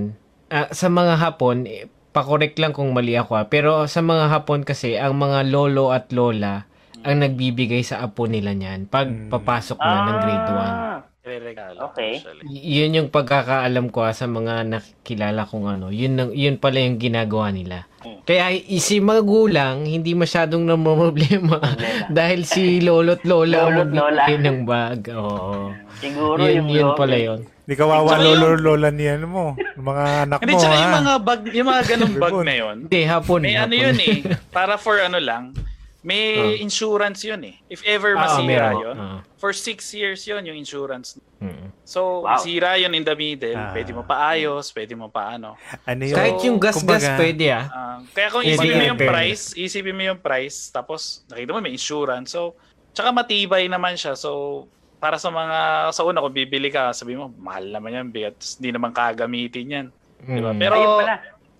ah, 0.51 0.67
sa 0.69 0.87
mga 0.87 1.15
hapon, 1.17 1.63
eh, 1.63 1.83
pakorek 2.11 2.53
lang 2.55 2.71
kung 2.71 2.91
mali 2.91 3.15
ako 3.15 3.31
ah, 3.33 3.47
pero 3.47 3.87
sa 3.87 3.99
mga 3.99 4.27
hapon 4.29 4.61
kasi, 4.61 4.95
ang 4.95 5.15
mga 5.15 5.47
lolo 5.47 5.89
at 5.89 6.11
lola 6.11 6.67
ang 7.01 7.17
nagbibigay 7.17 7.81
sa 7.81 8.03
apo 8.03 8.27
nila 8.27 8.51
niyan 8.51 8.85
pag 8.85 9.07
Mm. 9.07 9.31
papasok 9.31 9.79
na 9.79 9.95
ng 10.05 10.17
grade 10.19 10.49
1. 10.49 10.59
ah, 10.59 10.99
Regalo, 11.21 11.77
Okay. 11.87 12.17
Y- 12.43 12.81
yun 12.81 12.97
yung 12.97 13.09
pagkakaalam 13.09 13.87
ko 13.87 14.01
ah, 14.01 14.11
sa 14.11 14.25
mga 14.25 14.65
nakilala 14.65 15.45
kong 15.45 15.69
ano. 15.71 15.87
Yun, 15.87 16.17
ang- 16.17 16.33
yun 16.33 16.57
pala 16.57 16.81
yung 16.81 16.97
ginagawa 16.97 17.49
nila. 17.49 17.85
Mm. 18.01 18.21
Kaya 18.21 18.49
si 18.75 18.97
mga 18.97 19.21
gulang, 19.21 19.85
hindi 19.85 20.11
masyadong 20.11 20.65
namumroblema 20.65 21.61
Problema. 21.61 22.09
dahil 22.09 22.41
si 22.43 22.81
lolo't 22.81 23.21
lola 23.23 23.53
ang 23.61 23.69
Lolo't 23.71 23.93
lola. 23.93 24.01
magbibigay 24.25 24.37
ng 24.41 24.59
bag. 24.65 24.99
Oo. 25.13 25.77
Siguro 26.01 26.41
Yun, 26.41 26.53
yung 26.57 26.69
yun 26.69 26.87
lo- 26.87 26.97
pala 26.97 27.15
yun. 27.15 27.39
Hindi 27.61 27.75
kawawa 27.77 28.17
lolo 28.17 28.47
lola 28.57 28.89
ni 28.89 29.05
ano 29.05 29.25
mo. 29.25 29.45
Mga 29.55 30.03
anak 30.25 30.39
Hindi, 30.41 30.53
mo 30.53 30.59
tsaka 30.59 30.73
ha. 30.73 30.81
yung 30.81 30.95
mga 30.97 31.13
bag, 31.21 31.41
yung 31.47 31.67
mga 31.67 31.83
ganung 31.87 32.15
bag 32.17 32.35
na 32.41 32.53
yun, 32.57 32.75
Hindi, 32.83 33.01
hapon. 33.05 33.39
may 33.39 33.55
ano 33.55 33.73
yun 33.73 33.97
eh, 33.97 34.17
para 34.55 34.75
for 34.75 34.97
ano 34.97 35.17
lang, 35.17 35.53
may 36.01 36.33
insurance 36.57 37.21
yun 37.21 37.39
eh. 37.43 37.55
If 37.67 37.85
ever 37.85 38.17
Ah, 38.17 38.25
masira 38.27 38.43
meron. 38.67 38.81
yun, 38.81 38.97
Ah. 38.97 39.19
for 39.37 39.53
six 39.53 39.93
years 39.93 40.25
yun 40.25 40.41
yung 40.43 40.57
insurance. 40.57 41.15
Mm. 41.37 41.69
So, 41.83 42.25
Wow. 42.25 42.41
sira 42.41 42.75
yun 42.75 42.91
in 42.91 43.01
the 43.01 43.13
middle, 43.13 43.53
Ah. 43.53 43.69
pwede 43.71 43.93
mo 43.93 44.01
paayos, 44.01 44.73
pwede 44.73 44.93
mo 44.93 45.07
paano. 45.07 45.53
Ano 45.83 46.01
yun? 46.01 46.17
Kahit 46.17 46.41
yung 46.41 46.57
gas-gas 46.57 46.81
kumbaga, 47.05 47.15
pwede 47.15 47.45
ah. 47.51 47.65
Ah, 47.67 47.97
kaya 48.09 48.27
kung 48.27 48.41
Pwede 48.41 48.57
isipin 48.57 48.73
mo 48.75 48.85
yung 48.87 48.99
price, 48.99 49.43
isipin 49.53 49.93
mo 49.93 50.03
yung 50.03 50.19
price, 50.19 50.57
tapos 50.67 51.01
nakita 51.27 51.53
mo 51.53 51.61
may 51.61 51.71
insurance. 51.71 52.33
So, 52.33 52.57
tsaka 52.91 53.13
matibay 53.13 53.65
naman 53.65 53.93
siya. 53.93 54.17
So, 54.17 54.65
para 55.01 55.17
sa 55.17 55.27
mga, 55.27 55.57
sa 55.89 56.05
una 56.05 56.21
kung 56.21 56.31
bibili 56.31 56.69
ka, 56.69 56.93
sabi 56.93 57.17
mo, 57.17 57.33
mahal 57.35 57.65
naman 57.65 57.89
yan, 57.91 58.07
bigat, 58.07 58.37
hindi 58.55 58.69
naman 58.69 58.93
kagamitin 58.93 59.65
yan. 59.67 59.87
Diba? 60.21 60.53
Mm. 60.53 60.61
Pero, 60.61 60.73
Ayun 60.77 60.93
pala. 61.01 61.15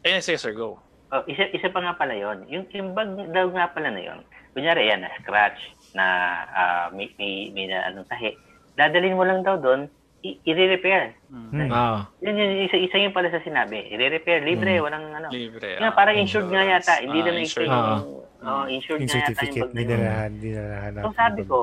ayun, 0.06 0.22
sige 0.22 0.38
sir, 0.38 0.54
go. 0.54 0.78
Oh, 1.10 1.26
isa, 1.26 1.50
isa 1.50 1.68
pa 1.68 1.82
nga 1.82 1.98
pala 1.98 2.14
yon. 2.14 2.46
Yung, 2.48 2.70
yung 2.70 2.94
bag 2.94 3.10
daw 3.34 3.50
nga 3.50 3.68
pala 3.68 3.90
na 3.90 4.00
yon. 4.00 4.22
Kunyari, 4.54 4.88
yan, 4.88 5.02
na-scratch, 5.02 5.58
na 5.92 6.06
ah, 6.48 6.86
may, 6.94 7.10
may, 7.18 7.50
may 7.50 7.66
na 7.66 7.90
anong 7.90 8.06
tahi. 8.06 8.38
Dadalhin 8.78 9.18
mo 9.18 9.26
lang 9.26 9.42
daw 9.42 9.58
doon, 9.58 9.90
i- 10.22 10.38
i-repair. 10.46 11.18
Hmm. 11.28 11.68
Ah. 11.68 12.06
Yun, 12.22 12.38
yun, 12.38 12.52
isa, 12.64 12.78
isa 12.78 12.96
yung 12.96 13.12
pala 13.12 13.28
sa 13.28 13.42
sinabi. 13.42 13.90
I-repair, 13.90 14.46
libre, 14.46 14.78
walang 14.80 15.10
ano. 15.10 15.28
Libre. 15.34 15.82
Nga, 15.82 15.90
ah, 15.90 15.96
parang 15.98 16.16
insured 16.16 16.48
nga 16.48 16.62
yata. 16.64 17.02
Hindi 17.02 17.20
Ah, 17.20 17.26
na 17.26 17.32
may 17.34 17.44
insured. 17.44 17.68
Ah. 17.68 18.00
Oh, 18.42 18.66
insured 18.70 19.02
nga 19.02 19.10
yata 19.10 19.18
yung 19.18 19.26
certificate, 19.34 19.66
bag 19.66 19.74
na 19.74 19.80
hindi 19.82 19.94
yun. 19.94 20.00
na 20.00 20.14
hindi 20.30 20.50
na 20.54 20.62
nahanap. 20.70 21.04
So 21.04 21.12
sabi 21.18 21.42
ko, 21.44 21.58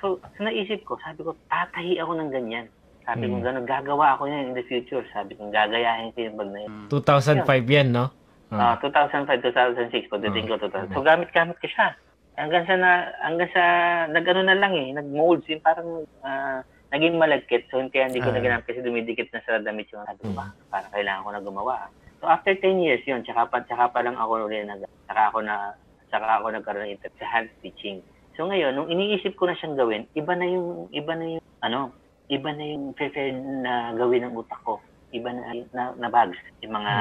so, 0.00 0.06
naisip 0.38 0.82
ko, 0.82 0.96
sabi 1.00 1.22
ko, 1.22 1.36
tatahi 1.46 2.00
ako 2.00 2.12
ng 2.16 2.30
ganyan. 2.32 2.66
Sabi 3.04 3.26
ko, 3.26 3.40
Hmm. 3.40 3.44
gano'n, 3.44 3.66
gagawa 3.66 4.06
ako 4.14 4.28
yan 4.28 4.52
in 4.52 4.54
the 4.54 4.64
future. 4.64 5.00
Sabi 5.10 5.34
ko, 5.34 5.48
gagayahin 5.48 6.12
ko 6.12 6.18
yung 6.20 6.36
bag 6.36 6.50
na 6.52 6.60
yun. 6.64 6.70
Mm. 6.70 6.88
2005 6.92 7.66
yan, 7.66 7.88
no? 7.90 8.06
Ah, 8.50 8.74
2005, 8.82 9.40
2006, 9.40 10.10
pagdating 10.10 10.46
ko, 10.46 10.58
2000. 10.58 10.90
So 10.90 11.00
gamit-gamit 11.00 11.56
ko 11.62 11.66
siya. 11.70 11.94
Hanggang 12.34 12.66
sa 12.66 12.74
na, 12.74 12.90
hanggang 13.22 13.50
sa, 13.54 13.62
nag-ano 14.10 14.42
na 14.42 14.58
lang 14.58 14.72
eh, 14.74 14.90
nag-molds, 14.90 15.46
yung 15.46 15.62
parang, 15.62 16.02
ah, 16.22 16.60
naging 16.90 17.14
malagkit. 17.14 17.70
So 17.70 17.78
kaya 17.88 18.10
hindi 18.10 18.18
ko 18.18 18.30
Ah. 18.30 18.34
na 18.34 18.42
ginamit 18.42 18.66
kasi 18.66 18.82
dumidikit 18.82 19.30
na 19.30 19.40
sa 19.46 19.62
damit 19.62 19.86
yung 19.94 20.02
sabi 20.02 20.20
ko 20.26 20.34
ba, 20.34 20.50
parang 20.68 20.90
kailangan 20.90 21.22
ko 21.22 21.30
na 21.30 21.40
gumawa. 21.40 21.74
So 22.18 22.26
after 22.26 22.52
10 22.52 22.82
years 22.82 23.00
yun, 23.06 23.22
tsaka 23.22 23.46
pa, 23.46 23.62
tsaka 23.62 23.94
pa 23.94 24.02
lang 24.02 24.18
ako 24.18 24.44
ulit 24.44 24.66
nag, 24.66 24.82
tsaka 25.06 25.30
ako 25.30 25.38
na, 25.40 25.72
tsaka 26.10 26.26
ako 26.36 26.46
nagkaroon 26.50 26.84
ng 26.90 26.94
interest 26.98 27.16
sa 27.16 27.26
hand 27.30 27.48
stitching. 27.58 28.02
So 28.40 28.48
ngayon, 28.48 28.72
nung 28.72 28.88
iniisip 28.88 29.36
ko 29.36 29.44
na 29.44 29.52
siyang 29.52 29.76
gawin, 29.76 30.08
iba 30.16 30.32
na 30.32 30.48
yung, 30.48 30.88
iba 30.96 31.12
na 31.12 31.36
yung, 31.36 31.44
ano, 31.60 31.92
iba 32.32 32.48
na 32.56 32.64
yung 32.64 32.96
preferred 32.96 33.36
na 33.36 33.92
gawin 33.92 34.24
ng 34.24 34.32
utak 34.32 34.56
ko. 34.64 34.80
Iba 35.12 35.28
na, 35.28 35.52
na, 35.76 35.82
na 36.00 36.08
bags. 36.08 36.40
Yung 36.64 36.72
mga 36.72 36.92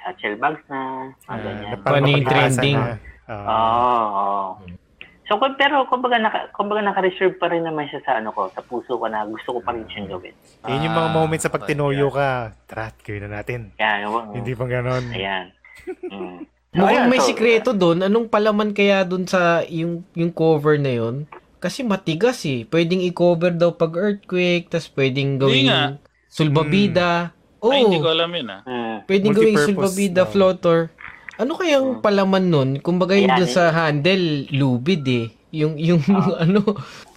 satchel 0.00 0.40
bags 0.40 0.64
na, 0.72 1.12
mga 1.12 1.28
Ah, 1.28 1.36
ganyan. 1.36 1.72
Ano 1.76 2.08
yung 2.08 2.24
mapag-asa 2.24 2.32
trending? 2.32 2.78
na. 2.80 2.96
Ah. 3.28 3.44
Oo, 3.44 4.00
oo. 4.16 4.48
So, 5.28 5.36
kung- 5.36 5.60
pero 5.60 5.84
kumbaga, 5.92 6.16
naka, 6.16 6.48
kumbaga 6.56 6.80
naka-reserve 6.80 7.36
pa 7.36 7.52
rin 7.52 7.68
naman 7.68 7.84
siya 7.92 8.00
sa 8.00 8.16
ano 8.16 8.32
ko, 8.32 8.48
sa 8.48 8.64
puso 8.64 8.96
ko 8.96 9.12
na 9.12 9.28
gusto 9.28 9.52
ko 9.52 9.60
pa 9.60 9.76
rin 9.76 9.84
siyang 9.92 10.08
gawin. 10.08 10.32
Yun 10.72 10.88
yung 10.88 10.96
mga 10.96 11.10
Ah, 11.12 11.16
moments 11.20 11.44
sa 11.44 11.52
pag 11.52 11.68
okay, 11.68 11.76
tinoyo 11.76 12.08
ka. 12.08 12.56
Tara, 12.64 12.96
gawin 12.96 13.28
na 13.28 13.44
natin. 13.44 13.76
Yan, 13.76 14.08
yung, 14.08 14.32
Hindi 14.32 14.56
pa 14.56 14.64
ganon. 14.64 15.04
Ayan. 15.12 15.52
Mm. 16.08 16.48
Mukhang 16.76 17.08
may 17.08 17.20
so- 17.20 17.28
sikreto 17.32 17.72
doon. 17.72 18.04
Anong 18.04 18.28
palaman 18.28 18.76
kaya 18.76 19.00
doon 19.02 19.24
sa 19.24 19.64
yung 19.64 20.04
yung 20.12 20.28
cover 20.28 20.76
na 20.76 20.92
yun? 20.92 21.24
Kasi 21.58 21.82
matigas 21.82 22.44
eh. 22.46 22.68
Pwedeng 22.68 23.02
i-cover 23.02 23.50
daw 23.50 23.74
pag 23.74 23.96
earthquake, 23.96 24.70
tas 24.70 24.86
pwedeng 24.94 25.40
gawing 25.40 25.66
nga. 25.66 25.98
sulbabida. 26.28 27.34
Oo, 27.58 27.74
Ay, 27.74 27.82
hindi 27.82 27.98
ko 27.98 28.14
alam 28.14 28.30
yun 28.30 28.48
ah. 28.52 28.60
Mm. 28.62 28.96
pwedeng 29.10 29.34
gawing 29.34 29.58
sulbabida 29.58 30.22
daw. 30.22 30.30
floater. 30.30 30.78
Ano 31.34 31.58
kayang 31.58 31.98
palaman 31.98 32.46
nun? 32.46 32.70
Kumbaga 32.78 33.18
yung 33.18 33.34
doon 33.34 33.50
sa 33.50 33.74
handle, 33.74 34.46
lubid 34.54 35.02
eh. 35.08 35.26
Yung, 35.50 35.74
yung 35.74 35.98
ano, 36.44 36.62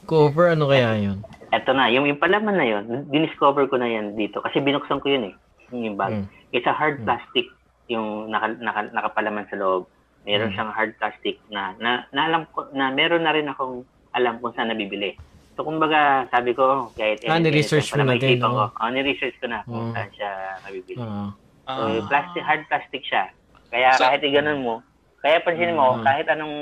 cover, 0.09 0.57
ano 0.57 0.71
kaya 0.71 0.97
yun? 0.97 1.21
Eto 1.51 1.75
na, 1.75 1.91
yung, 1.91 2.09
yung 2.09 2.17
palaman 2.17 2.55
na 2.55 2.65
yun, 2.65 2.83
diniscover 3.11 3.69
ko 3.69 3.77
na 3.77 3.85
yan 3.85 4.15
dito. 4.15 4.41
Kasi 4.41 4.57
binuksan 4.57 5.03
ko 5.03 5.11
yun 5.11 5.29
eh, 5.29 5.33
yung 5.69 5.99
bag. 5.99 6.17
Mm. 6.17 6.25
It's 6.49 6.65
a 6.65 6.73
hard 6.73 7.03
plastic 7.05 7.45
yung 7.91 8.31
naka, 8.31 8.55
naka, 8.57 8.81
nakapalaman 8.89 9.45
sa 9.47 9.59
loob. 9.59 9.85
Meron 10.23 10.53
siyang 10.53 10.71
hard 10.71 10.95
plastic 10.95 11.41
na, 11.49 11.73
na, 11.77 12.05
na 12.09 12.29
alam 12.29 12.43
ko, 12.49 12.69
na 12.71 12.87
meron 12.89 13.25
na 13.25 13.33
rin 13.33 13.49
akong 13.49 13.83
alam 14.13 14.37
kung 14.39 14.53
saan 14.53 14.69
nabibili. 14.69 15.17
So, 15.57 15.67
kumbaga, 15.67 16.29
sabi 16.31 16.55
ko, 16.55 16.63
oh, 16.63 16.83
kahit 16.95 17.27
Ah, 17.27 17.35
ni-research 17.35 17.91
mo 17.91 18.05
na 18.05 18.15
din, 18.15 18.39
ko. 18.39 18.47
oo. 18.47 18.65
Oh, 18.71 18.89
ni-research 18.89 19.35
ko 19.37 19.51
na 19.51 19.65
kung 19.67 19.91
Oo. 19.91 19.93
saan 19.93 20.09
siya 20.15 20.31
nabibili. 20.63 20.95
Ah. 20.97 21.29
So, 21.67 21.91
yung 21.91 22.07
plastic, 22.07 22.43
hard 22.43 22.63
plastic 22.65 23.03
siya. 23.03 23.27
Kaya 23.67 23.91
So- 23.95 24.03
kahit 24.03 24.21
i-ganon 24.23 24.63
mo, 24.63 24.75
kaya 25.19 25.43
pansinin 25.43 25.75
mo, 25.75 25.99
Mm. 25.99 26.03
kahit 26.03 26.27
anong 26.29 26.55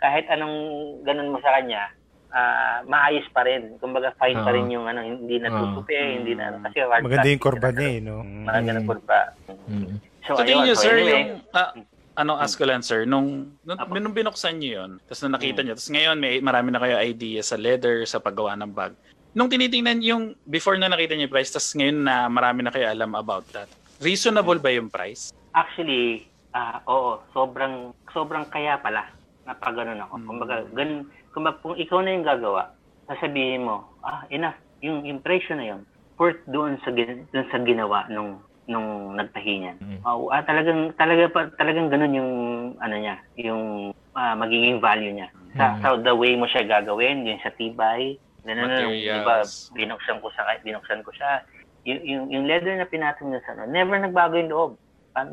kahit 0.00 0.24
anong 0.32 0.56
ganun 1.04 1.28
mo 1.28 1.38
sa 1.44 1.60
kanya, 1.60 1.92
ah 2.32 2.80
maayos 2.88 3.28
pa 3.36 3.44
rin. 3.44 3.76
Kumbaga 3.76 4.16
fine 4.16 4.40
pa 4.40 4.48
Oo. 4.48 4.56
rin 4.56 4.72
yung 4.72 4.88
ano, 4.88 5.04
hindi 5.04 5.36
na 5.36 5.52
Oo. 5.52 5.76
tutupi, 5.76 5.92
hindi 5.92 6.32
na 6.32 6.56
kasi 6.56 6.80
hard 6.80 7.04
Maganda 7.04 7.28
yung 7.28 7.36
na- 7.36 7.44
niya 7.44 7.84
eh, 7.84 8.00
no? 8.00 8.16
Maganda 8.24 8.80
Mm. 8.80 8.88
kurba. 8.88 9.20
Mm. 9.68 10.09
So, 10.30 10.38
So, 10.38 10.46
tingin 10.46 10.62
ayun. 10.62 10.78
So, 10.78 10.86
sir, 10.86 10.94
anyway, 10.94 11.10
yung, 11.10 11.42
ah, 11.50 11.70
ano, 12.14 12.32
ask 12.38 12.54
ko 12.54 12.62
lang, 12.62 12.86
sir, 12.86 13.02
nung, 13.02 13.58
nung, 13.66 13.78
Apo. 13.82 13.98
nung 13.98 14.14
binuksan 14.14 14.62
nyo 14.62 14.70
yun, 14.78 14.90
tapos 15.10 15.20
nung 15.26 15.34
nakita 15.34 15.58
Mm. 15.58 15.66
nyo, 15.66 15.72
tapos 15.74 15.90
ngayon 15.90 16.16
may 16.22 16.34
marami 16.38 16.68
na 16.70 16.78
kayo 16.78 16.94
idea 17.02 17.42
sa 17.42 17.58
leather, 17.58 18.06
sa 18.06 18.22
paggawa 18.22 18.54
ng 18.54 18.70
bag. 18.70 18.94
Nung 19.34 19.50
tinitingnan 19.50 19.98
yung, 20.06 20.38
before 20.46 20.78
na 20.78 20.86
nakita 20.86 21.18
nyo 21.18 21.26
yung 21.26 21.34
price, 21.34 21.50
tapos 21.50 21.74
ngayon 21.74 21.98
na 22.06 22.30
marami 22.30 22.62
na 22.62 22.70
kayo 22.70 22.86
alam 22.86 23.18
about 23.18 23.42
that, 23.50 23.66
reasonable 23.98 24.58
ba 24.62 24.70
yung 24.70 24.86
price? 24.86 25.34
Actually, 25.50 26.30
ah 26.54 26.78
oo, 26.86 27.18
sobrang 27.34 27.90
sobrang 28.14 28.46
kaya 28.46 28.78
pala 28.78 29.10
na 29.42 29.54
pag 29.58 29.74
ganun 29.74 29.98
ako. 29.98 30.14
Mm. 30.14 30.26
Kumbaga, 30.30 30.54
ganun, 30.70 31.00
kumbaga, 31.34 31.58
kung 31.58 31.74
ikaw 31.74 31.98
na 32.06 32.14
yung 32.14 32.26
gagawa, 32.26 32.62
sasabihin 33.10 33.66
mo, 33.66 33.82
ah, 34.06 34.22
enough, 34.30 34.54
yung 34.78 35.02
impression 35.02 35.58
na 35.58 35.74
yun, 35.74 35.82
worth 36.20 36.38
doon 36.46 36.78
sa, 36.84 36.94
doon 36.94 37.48
sa 37.50 37.58
ginawa 37.64 38.04
nung 38.12 38.38
nung 38.70 39.18
nagtahi 39.18 39.54
niyan. 39.58 39.76
Mm. 39.82 40.00
Ah, 40.06 40.14
ah, 40.30 40.42
talagang 40.46 40.94
talaga 40.94 41.24
pa 41.26 41.40
talagang 41.58 41.90
ganun 41.90 42.14
yung 42.14 42.32
ano 42.78 42.94
niya, 42.94 43.18
yung 43.34 43.90
ah, 44.14 44.38
magiging 44.38 44.78
value 44.78 45.10
niya. 45.10 45.28
Sa, 45.58 45.74
Mm. 45.74 45.80
sa 45.82 45.88
the 45.98 46.14
way 46.14 46.38
mo 46.38 46.46
siya 46.46 46.62
gagawin, 46.62 47.26
yung 47.26 47.42
sa 47.42 47.50
tibay, 47.50 48.14
ganun 48.46 48.70
Materials. 48.70 49.74
binuksan 49.74 50.22
ko 50.22 50.30
sa 50.30 50.46
binuksan 50.62 51.02
ko 51.02 51.10
siya. 51.10 51.42
Yung, 51.82 52.00
yung, 52.06 52.24
yung 52.30 52.44
leather 52.46 52.78
na 52.78 52.86
pinatong 52.86 53.34
niya 53.34 53.42
sa 53.42 53.58
ano, 53.58 53.66
never 53.66 53.98
nagbago 53.98 54.38
yung 54.38 54.52
loob. 54.54 54.72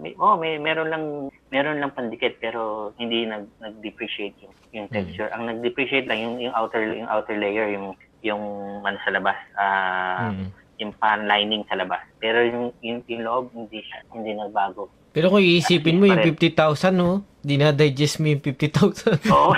may, 0.02 0.18
oh, 0.18 0.36
may 0.36 0.58
meron 0.58 0.90
lang 0.90 1.06
meron 1.54 1.78
lang 1.80 1.94
pandikit 1.94 2.42
pero 2.42 2.92
hindi 2.98 3.24
nag 3.24 3.46
nag-depreciate 3.62 4.36
yung 4.42 4.54
yung 4.74 4.88
texture. 4.90 5.30
Ang 5.32 5.46
nag-depreciate 5.48 6.10
lang 6.10 6.20
yung 6.20 6.36
yung 6.42 6.56
outer 6.58 6.82
yung 6.98 7.08
outer 7.08 7.38
layer 7.38 7.70
yung 7.72 7.94
yung 8.26 8.42
ano 8.84 8.98
sa 9.06 9.14
labas. 9.14 9.38
Ah, 9.56 10.34
Mm. 10.34 10.50
Yung 10.78 10.94
pan 10.94 11.26
lining 11.26 11.66
sa 11.66 11.76
labas. 11.76 12.02
Pero 12.18 12.42
yung 12.42 12.74
yung, 12.82 13.00
yung 13.06 13.22
loob 13.26 13.44
hindi 13.54 13.82
siya 13.82 14.02
hindi 14.14 14.34
nagbago. 14.34 14.90
Pero 15.12 15.34
kung 15.34 15.42
iisipin 15.42 15.98
mo 15.98 16.06
yung 16.06 16.22
50,000, 16.22 16.94
no? 16.94 17.26
Dinadigest 17.42 18.22
mo 18.22 18.30
yung 18.30 18.44
50,000. 18.44 19.26
Oo. 19.34 19.50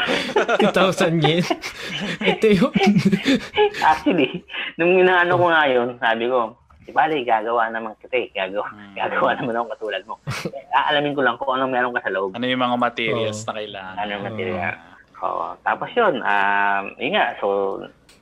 50,000 0.55 1.19
yen. 1.19 1.43
Ito 2.23 2.45
yung... 2.47 2.71
Actually, 3.83 4.47
nung 4.79 4.95
inaano 4.95 5.35
ko 5.35 5.45
nga 5.51 5.67
yun, 5.67 5.99
sabi 5.99 6.31
ko, 6.31 6.55
di 6.79 6.95
bali, 6.95 7.27
gagawa 7.27 7.67
naman 7.67 7.91
kita 7.99 8.15
eh. 8.15 8.27
Gagawa, 8.31 8.71
Hmm. 8.71 8.95
gagawa 8.95 9.29
naman 9.35 9.59
ako 9.59 9.65
katulad 9.75 10.03
mo. 10.07 10.15
Aalamin 10.71 11.11
ko 11.11 11.21
lang 11.27 11.35
kung 11.35 11.51
anong 11.51 11.73
meron 11.75 11.91
ka 11.91 12.07
sa 12.07 12.13
loob. 12.15 12.39
Ano 12.39 12.45
yung 12.47 12.63
mga 12.63 12.77
materials 12.79 13.43
Oo. 13.43 13.47
na 13.51 13.53
kailangan? 13.59 13.95
Ano 13.99 14.09
yung 14.15 14.25
material. 14.31 14.75
Oo. 15.19 15.45
Tapos 15.59 15.89
yun, 15.91 16.15
um, 16.23 16.83
yun 16.95 17.11
nga, 17.19 17.25
so, 17.43 17.47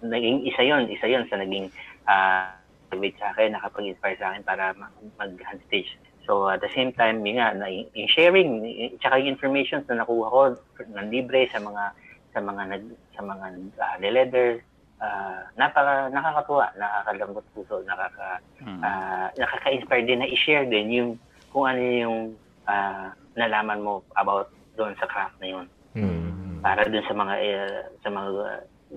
naging 0.01 0.41
isa 0.41 0.65
yun, 0.65 0.89
isa 0.89 1.05
yun 1.05 1.21
sa 1.29 1.37
naging 1.37 1.69
uh, 2.09 2.49
sa 2.91 3.35
akin, 3.35 3.51
nakapag-inspire 3.53 4.17
sa 4.17 4.31
akin 4.31 4.43
para 4.47 4.71
ma- 4.79 4.93
mag-hand 5.19 5.59
stage. 5.67 5.91
So, 6.27 6.47
at 6.51 6.59
the 6.59 6.71
same 6.75 6.91
time, 6.91 7.23
yun 7.23 7.39
nga, 7.39 7.55
na, 7.55 7.67
yung 7.71 8.11
sharing, 8.11 8.63
tsaka 8.99 9.19
yung 9.19 9.35
information 9.39 9.83
na 9.87 10.03
nakuha 10.03 10.27
ko 10.27 10.39
ng 10.83 11.07
libre 11.11 11.47
sa 11.51 11.59
mga 11.59 11.83
sa 12.35 12.39
mga 12.43 12.61
nag 12.69 12.83
sa 13.15 13.21
mga 13.23 13.45
uh, 13.79 13.95
leather, 14.03 14.49
uh, 14.99 15.39
napaka 15.55 16.11
nakakatuwa, 16.11 16.67
nakakalambot 16.75 17.45
puso, 17.55 17.79
nakaka 17.83 18.39
Hmm. 18.57 18.81
ah, 18.83 19.29
nakaka-inspire 19.37 20.03
din 20.03 20.19
na 20.19 20.27
i-share 20.27 20.65
din 20.67 20.89
yung 20.91 21.09
kung 21.53 21.69
ano 21.69 21.79
yung 21.79 22.17
ah, 22.67 23.13
nalaman 23.37 23.79
mo 23.79 24.03
about 24.19 24.49
doon 24.75 24.91
sa 24.99 25.07
craft 25.07 25.37
na 25.39 25.47
yun 25.47 25.67
Mm. 25.97 26.61
para 26.61 26.85
dun 26.85 27.01
sa 27.05 27.15
mga 27.15 27.33
eh, 27.41 27.81
sa 28.03 28.09
mga 28.11 28.29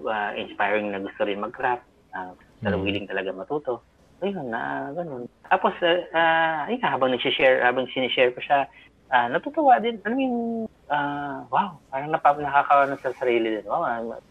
ah, 0.05 0.31
inspiring 0.35 0.91
na 0.91 1.01
gusto 1.01 1.23
rin 1.25 1.41
mag-craft 1.41 1.85
uh, 2.13 2.33
na 2.61 2.77
Mm. 2.77 2.83
willing 2.85 3.07
talaga 3.09 3.31
matuto 3.33 3.81
ayun 4.21 4.53
na 4.53 4.93
ganun 4.93 5.25
tapos 5.49 5.73
uh, 5.81 6.69
ayun 6.69 6.81
nga, 6.81 6.93
habang 6.93 7.11
nag-share 7.13 7.65
habang 7.65 7.89
sinishare 7.91 8.33
ko 8.37 8.41
siya 8.45 8.69
ah, 9.11 9.27
natutuwa 9.33 9.81
din 9.81 9.97
ano 10.05 10.15
yung 10.21 10.39
ah, 10.93 11.43
wow 11.49 11.81
parang 11.89 12.13
napap 12.13 12.37
nakakaano 12.37 13.01
sa 13.01 13.17
sarili 13.17 13.59
din 13.59 13.67
wow 13.67 13.85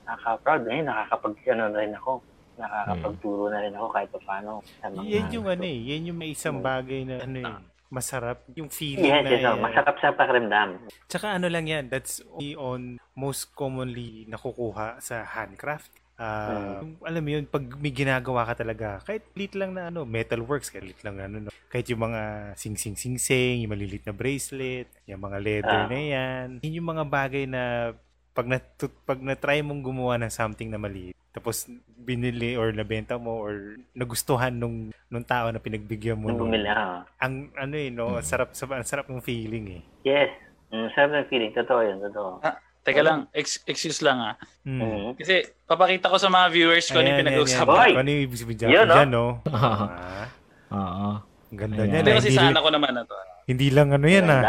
nakaka-proud 0.05 0.69
eh 0.69 0.85
nakakapag 0.85 1.35
ano 1.49 1.73
na 1.73 1.81
rin 1.81 1.93
ako 1.97 2.21
nakakapagturo 2.59 3.43
na 3.49 3.63
rin 3.63 3.73
ako 3.73 3.87
kahit 3.89 4.09
pa 4.13 4.19
paano 4.27 4.51
sa 4.83 4.91
mga 4.91 5.07
Yan 5.09 5.25
yung 5.31 5.47
ano 5.47 5.65
eh, 5.65 5.79
yan 5.79 6.07
yung 6.11 6.19
may 6.19 6.31
isang 6.35 6.59
bagay 6.59 7.07
na 7.07 7.23
ano 7.23 7.39
eh, 7.39 7.55
masarap. 7.89 8.45
Yung 8.53 8.69
feeling 8.69 9.09
Yes, 9.09 9.25
na 9.25 9.29
yes, 9.33 9.47
oh, 9.49 9.57
eh, 9.57 9.63
masarap 9.65 9.95
sa 9.97 10.13
pakiramdam. 10.13 10.69
Tsaka 11.09 11.27
ano 11.41 11.47
lang 11.49 11.65
yan, 11.65 11.89
that's 11.89 12.21
on 12.59 13.01
most 13.17 13.55
commonly 13.57 14.27
nakukuha 14.29 15.01
sa 15.01 15.25
handcraft. 15.25 15.89
Ah, 16.19 16.83
yung, 16.83 16.99
alam 16.99 17.21
mo 17.23 17.29
yun, 17.31 17.45
pag 17.47 17.63
may 17.79 17.89
ginagawa 17.89 18.43
ka 18.43 18.59
talaga, 18.59 18.99
kahit 19.01 19.23
lit 19.33 19.55
lang 19.55 19.71
na 19.71 19.87
ano, 19.87 20.03
metalworks, 20.03 20.67
kahit 20.67 20.83
lit 20.85 20.99
lang 20.99 21.15
na 21.15 21.25
ano, 21.25 21.47
no, 21.47 21.51
kahit 21.67 21.87
yung 21.87 22.03
mga 22.03 22.53
sing-sing-sing-sing, 22.53 23.63
yung 23.63 23.71
malilit 23.71 24.03
na 24.03 24.11
bracelet, 24.11 24.91
yung 25.07 25.23
mga 25.23 25.37
leather 25.39 25.81
Ah. 25.81 25.87
na 25.87 25.95
yan, 25.97 26.47
yun 26.59 26.77
yung 26.77 26.89
mga 26.91 27.05
bagay 27.07 27.47
na 27.47 27.95
pag 28.29 28.45
na 28.45 28.59
pag 29.03 29.19
na-try 29.19 29.59
mong 29.59 29.79
gumawa 29.79 30.15
ng 30.17 30.27
something 30.29 30.67
na 30.67 30.75
maliit, 30.75 31.15
tapos 31.31 31.67
binili 31.97 32.55
or 32.55 32.71
nabenta 32.71 33.15
mo 33.15 33.35
or 33.35 33.75
nagustuhan 33.91 34.51
nung 34.51 34.91
nung 35.07 35.23
tao 35.23 35.49
na 35.49 35.59
pinagbigyan 35.59 36.15
mo 36.15 36.29
Nung 36.29 36.47
bumili 36.47 36.67
ako. 36.67 37.03
ang 37.15 37.33
ano 37.55 37.75
eh 37.75 37.89
no, 37.89 38.19
sarap 38.19 38.51
sa 38.51 38.67
sarap 38.83 39.07
ng 39.07 39.19
feeling 39.19 39.79
eh. 39.79 39.83
Yes. 40.03 40.31
Mm, 40.69 40.87
sarap 40.93 41.11
ng 41.15 41.27
feeling. 41.27 41.51
Totoo 41.51 41.81
yun, 41.81 41.97
totoo. 41.99 42.43
Teka 42.89 43.01
lang, 43.05 43.19
ex- 43.31 43.61
excuse 43.63 44.01
lang 44.01 44.17
ah. 44.17 44.33
Mm. 44.65 45.13
Kasi 45.13 45.45
papakita 45.63 46.09
ko 46.09 46.17
sa 46.17 46.25
mga 46.27 46.49
viewers 46.49 46.89
ko 46.89 46.97
ano 46.97 47.07
yung 47.07 47.21
pinag-uusapan. 47.21 47.93
Ano 47.93 48.09
yung 48.09 48.23
ibig 48.25 48.39
sabihin 48.41 48.57
dyan? 48.59 48.69
No? 48.73 48.95
Dyan, 48.97 49.09
no? 49.09 49.25
Ah, 49.47 50.25
Oo. 50.73 51.09
ang 51.21 51.57
ganda 51.57 51.81
niyan. 51.85 52.01
Pero 52.01 52.09
ah. 52.11 52.17
kasi 52.17 52.29
Hindi, 52.29 52.41
sana 52.41 52.59
ko 52.59 52.69
naman 52.73 52.91
na 52.91 53.01
to. 53.05 53.15
hindi 53.45 53.67
lang 53.69 53.87
ano 53.93 54.05
yan 54.09 54.25
ah. 54.25 54.41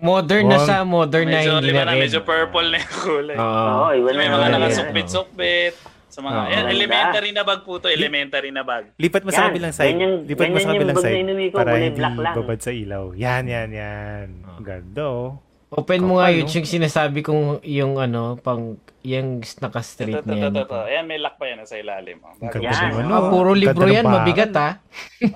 Modern 0.00 0.48
na 0.48 0.58
sa 0.64 0.80
modern 0.80 1.28
na 1.28 1.44
Medyo, 1.44 1.52
hindi 1.60 1.76
na 1.76 1.84
na, 1.84 1.92
red. 1.92 2.08
medyo 2.08 2.20
purple 2.24 2.72
na 2.72 2.76
yung 2.80 2.94
kulay. 2.96 3.36
Oo. 3.36 3.84
Iba 3.92 4.08
May 4.16 4.28
mga 4.30 4.48
nakasukbit-sukbit. 4.48 5.74
Sa 6.10 6.18
mga, 6.26 6.38
yan, 6.42 6.64
Ganda. 6.66 6.74
elementary 6.74 7.30
na 7.30 7.42
bag 7.46 7.62
po 7.62 7.78
to, 7.78 7.86
elementary 7.86 8.50
na 8.50 8.66
bag. 8.66 8.90
Lipat 8.98 9.22
mo 9.22 9.30
sa 9.30 9.46
Yan. 9.46 9.48
kabilang 9.54 9.70
side. 9.70 9.94
Ganyan- 9.94 10.22
Lipat 10.26 10.46
mo 10.50 10.56
sa 10.58 10.70
kabilang 10.74 10.96
side. 10.98 11.16
Para 11.54 11.70
hindi 11.78 11.90
black 11.94 12.16
lang. 12.18 12.34
babad 12.34 12.58
sa 12.58 12.72
ilaw. 12.74 13.04
Yan, 13.14 13.44
yan, 13.46 13.68
yan. 13.70 14.26
Ang 14.42 14.64
Ganda 14.66 15.04
oh. 15.06 15.38
Open 15.70 16.02
mo 16.02 16.18
nga 16.18 16.26
Kapal, 16.26 16.38
yun 16.42 16.46
no? 16.46 16.54
yung 16.58 16.66
sinasabi 16.66 17.18
kong 17.22 17.44
yung 17.62 17.94
ano, 17.94 18.34
pang 18.42 18.74
yung 19.06 19.38
naka-straight 19.38 20.18
Ito, 20.18 20.26
na 20.26 20.34
ito, 20.34 20.42
yan. 20.42 20.50
ito, 20.50 20.62
ito. 20.66 20.78
Ayan, 20.82 21.04
may 21.06 21.18
lock 21.22 21.38
pa 21.38 21.46
yan 21.46 21.62
sa 21.62 21.78
ilalim. 21.78 22.18
Oh. 22.26 22.34
Ang 22.34 22.50
ganda 22.50 22.66
Yan. 22.66 22.90
ng 22.90 22.98
ano. 23.06 23.12
Ah, 23.14 23.22
puro 23.30 23.50
libro 23.54 23.86
ganda 23.86 23.86
ng 23.86 23.96
yan, 23.96 24.06
mabigat 24.10 24.52
ah. 24.58 24.72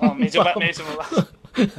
Oh, 0.03 0.11
medyo, 0.11 0.43
ba, 0.43 0.51
medyo 0.59 0.83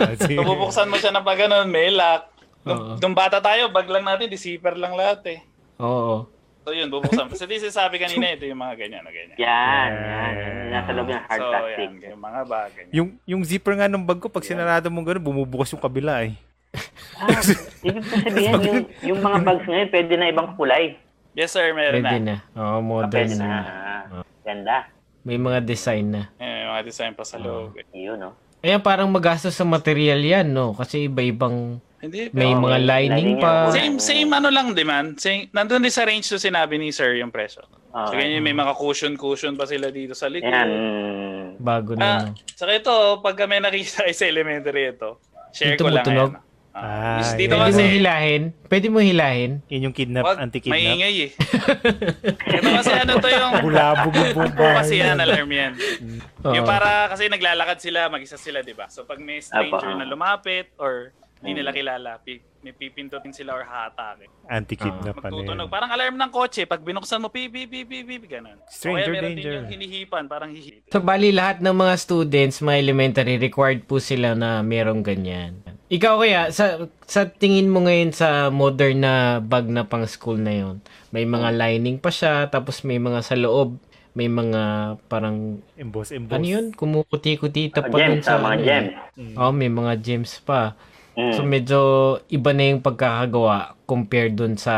Ah, 0.01 0.17
sige. 0.17 0.41
So, 0.41 0.49
bubuksan 0.49 0.89
mo 0.89 0.97
siya 0.97 1.13
ng 1.13 1.21
pag 1.21 1.37
ganun, 1.37 1.69
may 1.69 1.93
lock. 1.93 2.33
Nung, 2.65 2.81
Oo. 2.81 2.93
nung 2.97 3.13
bata 3.15 3.45
tayo, 3.45 3.69
bag 3.69 3.87
lang 3.93 4.09
natin, 4.09 4.33
di 4.33 4.41
zipper 4.41 4.75
lang 4.75 4.97
lahat 4.97 5.21
eh. 5.29 5.41
Oo. 5.79 6.25
So 6.67 6.75
yun, 6.75 6.91
bubuksan. 6.91 7.31
Kasi 7.31 7.47
di 7.47 7.63
sabi 7.71 8.01
kanina, 8.01 8.35
ito 8.35 8.43
yung 8.43 8.59
mga 8.59 8.75
ganyan 8.75 9.07
o 9.07 9.13
ganyan. 9.13 9.37
Yan, 9.39 9.91
yan. 9.95 10.33
yan. 10.35 10.67
Nasa 10.75 10.91
loob 10.97 11.07
yung 11.07 11.23
hard 11.23 11.39
So, 11.39 11.51
plastic. 11.53 11.79
yan, 11.79 12.11
yung 12.11 12.23
mga 12.25 12.41
bag, 12.43 12.71
ganyan. 12.75 12.91
Yung 12.97 13.09
yung 13.23 13.43
zipper 13.47 13.79
nga 13.79 13.87
ng 13.87 14.03
bag 14.03 14.19
ko, 14.19 14.27
pag 14.27 14.43
sinarado 14.43 14.91
mo 14.91 15.05
gano'n, 15.07 15.23
bumubukas 15.23 15.71
yung 15.71 15.85
kabila 15.85 16.27
eh. 16.27 16.35
Ah, 17.17 17.41
ibig 17.83 18.03
ko 18.03 18.15
sabihin, 18.19 18.53
yung, 18.61 18.81
yung 19.03 19.21
mga 19.21 19.39
bags 19.41 19.65
ngayon, 19.65 19.89
pwede 19.89 20.13
na 20.15 20.27
ibang 20.29 20.53
kulay. 20.53 21.01
Yes 21.33 21.51
sir, 21.51 21.73
meron 21.73 21.99
Pwede 21.99 22.17
na. 22.19 22.35
na. 22.35 22.37
Oo, 22.55 22.77
Ah, 22.77 22.83
modern 22.83 23.13
pwede 23.23 23.35
na. 23.35 23.47
na. 23.47 23.61
Ah, 23.61 24.23
Ganda. 24.43 24.77
May 25.23 25.37
mga 25.37 25.59
design 25.61 26.07
na. 26.09 26.23
Yung 26.37 26.71
mga 26.71 26.83
design 26.85 27.13
pa 27.13 27.23
sa 27.23 27.37
loob. 27.37 27.75
eh. 27.75 27.85
Yun, 27.91 28.17
no? 28.19 28.31
Ayan, 28.59 28.81
parang 28.81 29.07
magastos 29.07 29.53
sa 29.53 29.63
material 29.63 30.19
yan, 30.19 30.47
no? 30.47 30.73
Kasi 30.73 31.07
iba-ibang, 31.07 31.79
Hindi, 31.99 32.29
may 32.31 32.51
pero- 32.51 32.63
mga 32.63 32.79
may 32.79 32.85
lining 32.85 33.13
lining 33.33 33.39
pa. 33.39 33.51
yan. 33.67 33.73
Same, 33.73 33.97
same 33.99 34.31
ano 34.31 34.49
lang, 34.49 34.73
demand. 34.73 35.17
Same, 35.17 35.49
nandun 35.51 35.81
din 35.81 35.91
sa 35.91 36.05
range 36.05 36.27
to 36.27 36.37
sinabi 36.37 36.77
ni 36.77 36.89
sir 36.89 37.17
yung 37.17 37.29
presyo. 37.29 37.65
So, 37.91 38.13
Okay. 38.13 38.23
ganyan, 38.23 38.43
may 38.43 38.53
mga 38.53 38.73
cushion-cushion 38.75 39.55
pa 39.55 39.65
sila 39.65 39.89
dito 39.89 40.13
sa 40.13 40.27
likod. 40.27 40.47
Yan. 40.47 40.69
mm, 40.69 41.45
Bago 41.59 41.97
Ah, 41.97 42.29
na. 42.29 42.37
saka 42.51 42.73
ito, 42.75 42.93
pag 43.19 43.35
kami 43.35 43.57
nakita 43.59 44.05
ay 44.05 44.13
sa 44.13 44.25
elementary 44.25 44.91
ito, 44.91 45.17
share 45.51 45.75
Dito 45.75 45.83
ko 45.83 45.91
lang 45.91 46.03
tumutunog? 46.03 46.31
yan. 46.33 46.45
Ah, 46.77 47.19
is- 47.19 47.33
dito. 47.35 47.57
Pwede 47.57 47.57
mo 47.57 47.65
kasi, 47.73 47.83
hilahin? 47.89 48.43
Pwede 48.69 48.87
mo 48.87 48.99
hilahin? 49.01 49.65
Yun 49.67 49.89
yung 49.89 49.97
kidnap, 49.97 50.25
wag, 50.25 50.37
anti-kidnap. 50.39 50.77
maingay 50.77 51.15
eh. 51.23 51.31
ito 52.53 52.69
kasi 52.71 52.93
ano 52.93 53.13
to 53.17 53.29
yung, 53.29 53.53
Bulabog 53.65 54.13
yung 54.13 54.53
po 54.53 54.65
kasi 54.77 55.01
yan, 55.01 55.17
alarm 55.17 55.49
yan. 55.49 55.73
Oo. 56.45 56.53
Yung 56.53 56.69
para 56.69 57.09
kasi 57.09 57.27
naglalakad 57.27 57.81
sila, 57.81 58.07
mag-isa 58.07 58.37
sila, 58.37 58.61
di 58.61 58.77
ba? 58.77 58.87
So 58.87 59.03
pag 59.03 59.17
may 59.17 59.41
stranger 59.41 59.89
Apa. 59.89 59.97
na 59.97 60.05
lumapit 60.05 60.69
or 60.77 61.17
hindi 61.39 61.61
nila 61.61 61.71
kilala, 61.71 62.19
pi- 62.19 62.45
may 62.61 62.73
pipindutin 62.73 63.31
sila 63.31 63.55
or 63.55 63.63
haatake. 63.63 64.27
Anti-kidnap 64.45 65.15
pa 65.15 65.29
na 65.29 65.31
Magtutunog. 65.31 65.67
yan. 65.67 65.71
Parang 65.71 65.91
alarm 65.93 66.17
ng 66.19 66.31
kotse. 66.31 66.67
Pag 66.67 66.83
binuksan 66.83 67.23
mo, 67.23 67.31
pi, 67.31 67.47
pi, 67.47 67.65
pi, 67.65 67.87
pi, 67.87 68.03
pi, 68.03 68.17
ganun. 68.21 68.59
Stranger 68.67 69.01
o 69.01 69.07
kaya 69.07 69.15
meron 69.15 69.31
danger. 69.33 69.45
din 69.45 69.57
yung 69.57 69.69
hinihipan, 69.71 70.25
parang 70.27 70.51
hihip. 70.51 70.83
So, 70.91 70.99
bali 70.99 71.31
lahat 71.31 71.63
ng 71.63 71.71
mga 71.73 71.95
students, 71.97 72.59
mga 72.59 72.79
elementary, 72.81 73.39
required 73.39 73.87
po 73.87 73.97
sila 73.97 74.35
na 74.35 74.59
merong 74.61 75.01
ganyan. 75.01 75.63
Ikaw 75.87 76.15
kaya, 76.19 76.51
sa, 76.51 76.91
sa 77.07 77.31
tingin 77.31 77.71
mo 77.71 77.87
ngayon 77.87 78.11
sa 78.11 78.51
modern 78.51 79.07
na 79.07 79.15
bag 79.39 79.71
na 79.71 79.87
pang 79.87 80.03
school 80.11 80.35
na 80.35 80.51
yon 80.51 80.77
may 81.15 81.23
mga 81.23 81.55
lining 81.55 82.03
pa 82.03 82.11
siya, 82.11 82.51
tapos 82.51 82.83
may 82.83 82.99
mga 82.99 83.23
sa 83.23 83.39
loob, 83.39 83.79
may 84.19 84.27
mga 84.27 84.97
parang, 85.07 85.63
Emboss, 85.79 86.11
emboss. 86.11 86.35
ano 86.35 86.47
yun, 86.47 86.67
kumukuti-kuti 86.75 87.71
pa 87.71 87.87
dun 87.87 88.19
gems, 88.19 88.27
sa, 88.27 88.37
ah, 88.37 88.43
mga 88.43 88.51
ano 88.51 88.61
eh. 88.61 88.67
gems. 88.67 88.93
Oo, 89.39 89.53
may 89.55 89.71
mga 89.71 89.93
gems 90.03 90.33
pa. 90.43 90.75
Mm. 91.17 91.33
So, 91.33 91.41
medyo 91.47 91.79
iba 92.29 92.51
na 92.53 92.65
yung 92.67 92.83
pagkakagawa 92.83 93.79
compared 93.89 94.37
dun 94.37 94.59
sa 94.59 94.75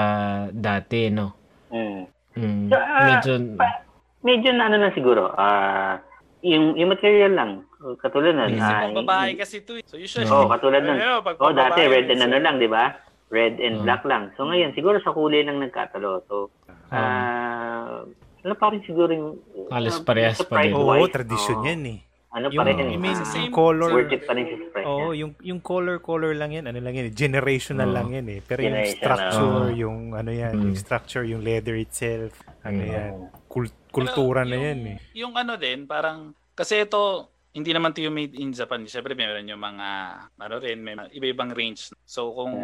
dati, 0.52 1.09
no? 1.09 1.35
Mm. 1.72 2.05
Mm, 2.39 2.64
So, 2.70 2.76
ah, 2.76 3.02
medyo, 3.09 3.32
pa- 3.56 3.82
medyo 4.20 4.51
na 4.52 4.68
ano 4.68 4.76
na 4.76 4.90
siguro, 4.93 5.32
ah, 5.35 5.98
yung, 6.44 6.76
yung 6.76 6.93
material 6.93 7.32
lang, 7.35 7.51
katulad 7.97 8.35
nun. 8.35 8.51
Kasi 8.53 8.63
ah, 8.65 8.81
pang 8.85 8.97
babae 8.97 9.31
kasi 9.35 9.55
ito 9.63 9.73
eh. 9.75 9.85
So 9.87 9.97
usually, 9.97 10.27
Oo, 10.27 10.45
oh, 10.45 10.51
katulad 10.51 10.83
nun. 10.83 10.99
Ayun, 10.99 11.23
Oh, 11.39 11.53
dati 11.53 11.81
red 11.87 12.11
and 12.11 12.23
ano 12.23 12.37
lang, 12.39 12.59
di 12.59 12.67
ba? 12.67 12.99
Red 13.29 13.61
and 13.61 13.81
Oo. 13.81 13.85
black 13.85 14.03
lang. 14.05 14.33
So 14.35 14.49
ngayon, 14.49 14.73
siguro 14.73 14.99
sa 14.99 15.13
kulay 15.13 15.45
lang 15.45 15.61
nagkatalo. 15.61 16.25
So, 16.27 16.51
ah, 16.91 18.03
ano 18.43 18.55
pa 18.57 18.73
rin 18.73 18.83
siguro 18.83 19.11
yung... 19.13 19.29
Halos 19.69 20.01
ah, 20.01 20.05
parehas 20.05 20.41
pa 20.43 20.65
din. 20.65 20.73
Oo, 20.73 20.91
price-wise, 20.97 21.13
tradisyon 21.13 21.59
oo. 21.61 21.69
yan 21.69 21.83
eh. 21.87 21.99
Ano 22.29 22.53
Yung, 22.53 22.61
pa 22.61 22.69
rin 22.69 22.77
I 22.77 22.93
yun? 22.93 23.01
mean, 23.01 23.17
ah, 23.17 23.25
Same- 23.25 23.49
yung 23.49 23.57
color, 23.57 23.89
worth 23.89 24.13
it 24.13 24.23
pa 24.29 24.37
rin 24.37 24.45
sa 24.45 24.57
price. 24.69 24.85
Oo, 24.85 25.17
yung 25.17 25.33
yung 25.41 25.61
color 25.65 25.97
color 25.99 26.37
lang 26.37 26.53
yan, 26.53 26.69
ano 26.69 26.77
lang 26.77 26.93
yan, 26.93 27.09
eh, 27.09 27.15
generational 27.17 27.89
Oo. 27.89 27.97
lang 27.97 28.09
yan 28.13 28.27
eh. 28.29 28.39
Pero 28.45 28.61
yung 28.69 28.77
structure, 28.85 29.65
Oo. 29.65 29.73
yung 29.73 29.99
ano 30.13 30.29
yan, 30.29 30.53
Mm. 30.53 30.63
yung 30.69 30.77
structure, 30.77 31.25
yung 31.25 31.41
leather 31.41 31.73
itself, 31.81 32.37
ano 32.61 32.85
Mm. 32.85 32.93
yan, 32.93 33.13
kul- 33.49 33.73
kultura 33.89 34.45
na 34.45 34.55
yung, 34.55 34.65
yan 34.67 34.81
eh. 34.93 34.97
Yung 35.17 35.33
ano 35.35 35.57
din, 35.57 35.89
parang, 35.89 36.37
kasi 36.53 36.85
ito, 36.85 37.33
hindi 37.57 37.70
naman 37.73 37.91
to 37.97 38.05
yung 38.05 38.15
made 38.15 38.37
in 38.37 38.53
Japan. 38.53 38.85
Siyempre, 38.85 39.16
meron 39.16 39.49
yung 39.49 39.59
mga, 39.59 39.89
ano 40.37 40.55
rin, 40.61 40.79
may 40.85 40.95
iba-ibang 41.11 41.51
range. 41.57 41.91
So, 42.05 42.31
kung 42.31 42.55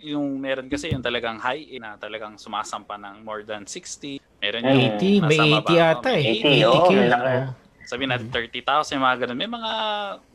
yung 0.00 0.40
meron 0.40 0.66
kasi 0.66 0.90
yung 0.90 1.04
talagang 1.04 1.38
high 1.38 1.76
na 1.78 2.00
talagang 2.00 2.40
sumasampa 2.40 2.96
ng 2.96 3.22
more 3.22 3.44
than 3.44 3.68
60. 3.68 4.18
Meron 4.40 4.64
yung 4.64 4.80
80, 4.96 5.28
may 5.28 5.38
nasa 5.38 5.44
80 5.44 5.54
baba, 5.60 5.84
ata 5.92 6.10
eh. 6.16 6.24
80, 6.40 6.64
oo, 6.66 6.74
80K. 6.88 6.90
may 6.96 7.08
laki. 7.12 7.28
oo. 7.28 7.48
Sabi 7.90 8.04
na 8.06 8.16
30,000, 8.22 9.02
mga 9.02 9.16
ganun. 9.26 9.38
May 9.38 9.50
mga, 9.50 9.72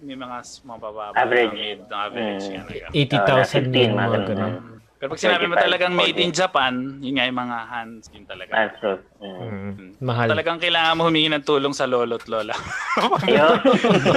may 0.03 0.17
mga 0.19 0.37
mababa. 0.67 1.15
Average. 1.15 1.53
Mid, 1.55 1.81
average. 1.87 2.45
Mm. 2.45 2.53
yan, 2.53 2.65
ganun. 2.67 2.91
80,000 2.91 3.71
15, 3.71 3.73
yung 3.73 3.95
mga 3.95 4.07
mga 4.11 4.21
ganun. 4.27 4.53
Pero 4.95 5.11
pag 5.11 5.19
sinabi 5.19 5.43
mo 5.45 5.53
35, 5.53 5.61
talagang 5.61 5.91
made 5.93 6.15
in 6.15 6.31
40. 6.31 6.33
Japan, 6.33 6.71
yun 6.99 7.13
nga 7.13 7.23
yung 7.27 7.37
mga 7.37 7.57
hands, 7.67 8.03
yun 8.09 8.23
talaga. 8.23 8.49
That's 8.49 8.75
true. 8.79 8.97
Mm. 9.19 9.27
Mm. 9.27 9.71
Mm. 9.75 9.89
Mahal. 9.99 10.27
Talagang 10.31 10.57
kailangan 10.57 10.95
mo 10.95 11.01
humingi 11.03 11.29
ng 11.29 11.43
tulong 11.43 11.71
sa 11.71 11.83
lolo't 11.83 12.25
lola. 12.25 12.55
Yun. 13.27 13.55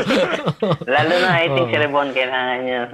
Lalo 0.94 1.12
na, 1.18 1.28
I 1.36 1.46
think 1.48 1.66
Oo. 1.66 1.68
si 1.68 1.76
Rebon 1.76 2.08
kailangan 2.10 2.58
niya. 2.62 2.80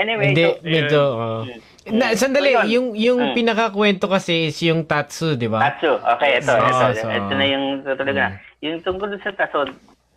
anyway, 0.00 0.26
Hindi, 0.30 0.44
so, 0.44 0.52
medyo, 0.62 1.00
oo. 1.02 1.44
Na, 1.84 2.04
sandali, 2.12 2.50
So, 2.50 2.62
yun. 2.62 2.68
yung 2.68 2.86
yung 2.94 3.20
Mm. 3.20 3.34
pinakakwento 3.36 4.06
kasi 4.06 4.48
is 4.48 4.58
yung 4.60 4.84
Tatsu, 4.84 5.34
di 5.34 5.46
ba? 5.46 5.60
Tatsu. 5.64 5.96
Okay, 5.96 6.40
ito. 6.40 6.50
Oo, 6.50 6.60
ito, 6.60 6.84
so- 6.98 7.10
ito 7.10 7.32
na 7.32 7.44
yung 7.44 7.64
tutuloy 7.84 8.14
na. 8.14 8.28
Yung 8.60 8.80
tungkol 8.80 9.08
sa 9.20 9.32
Tatsu, 9.32 9.68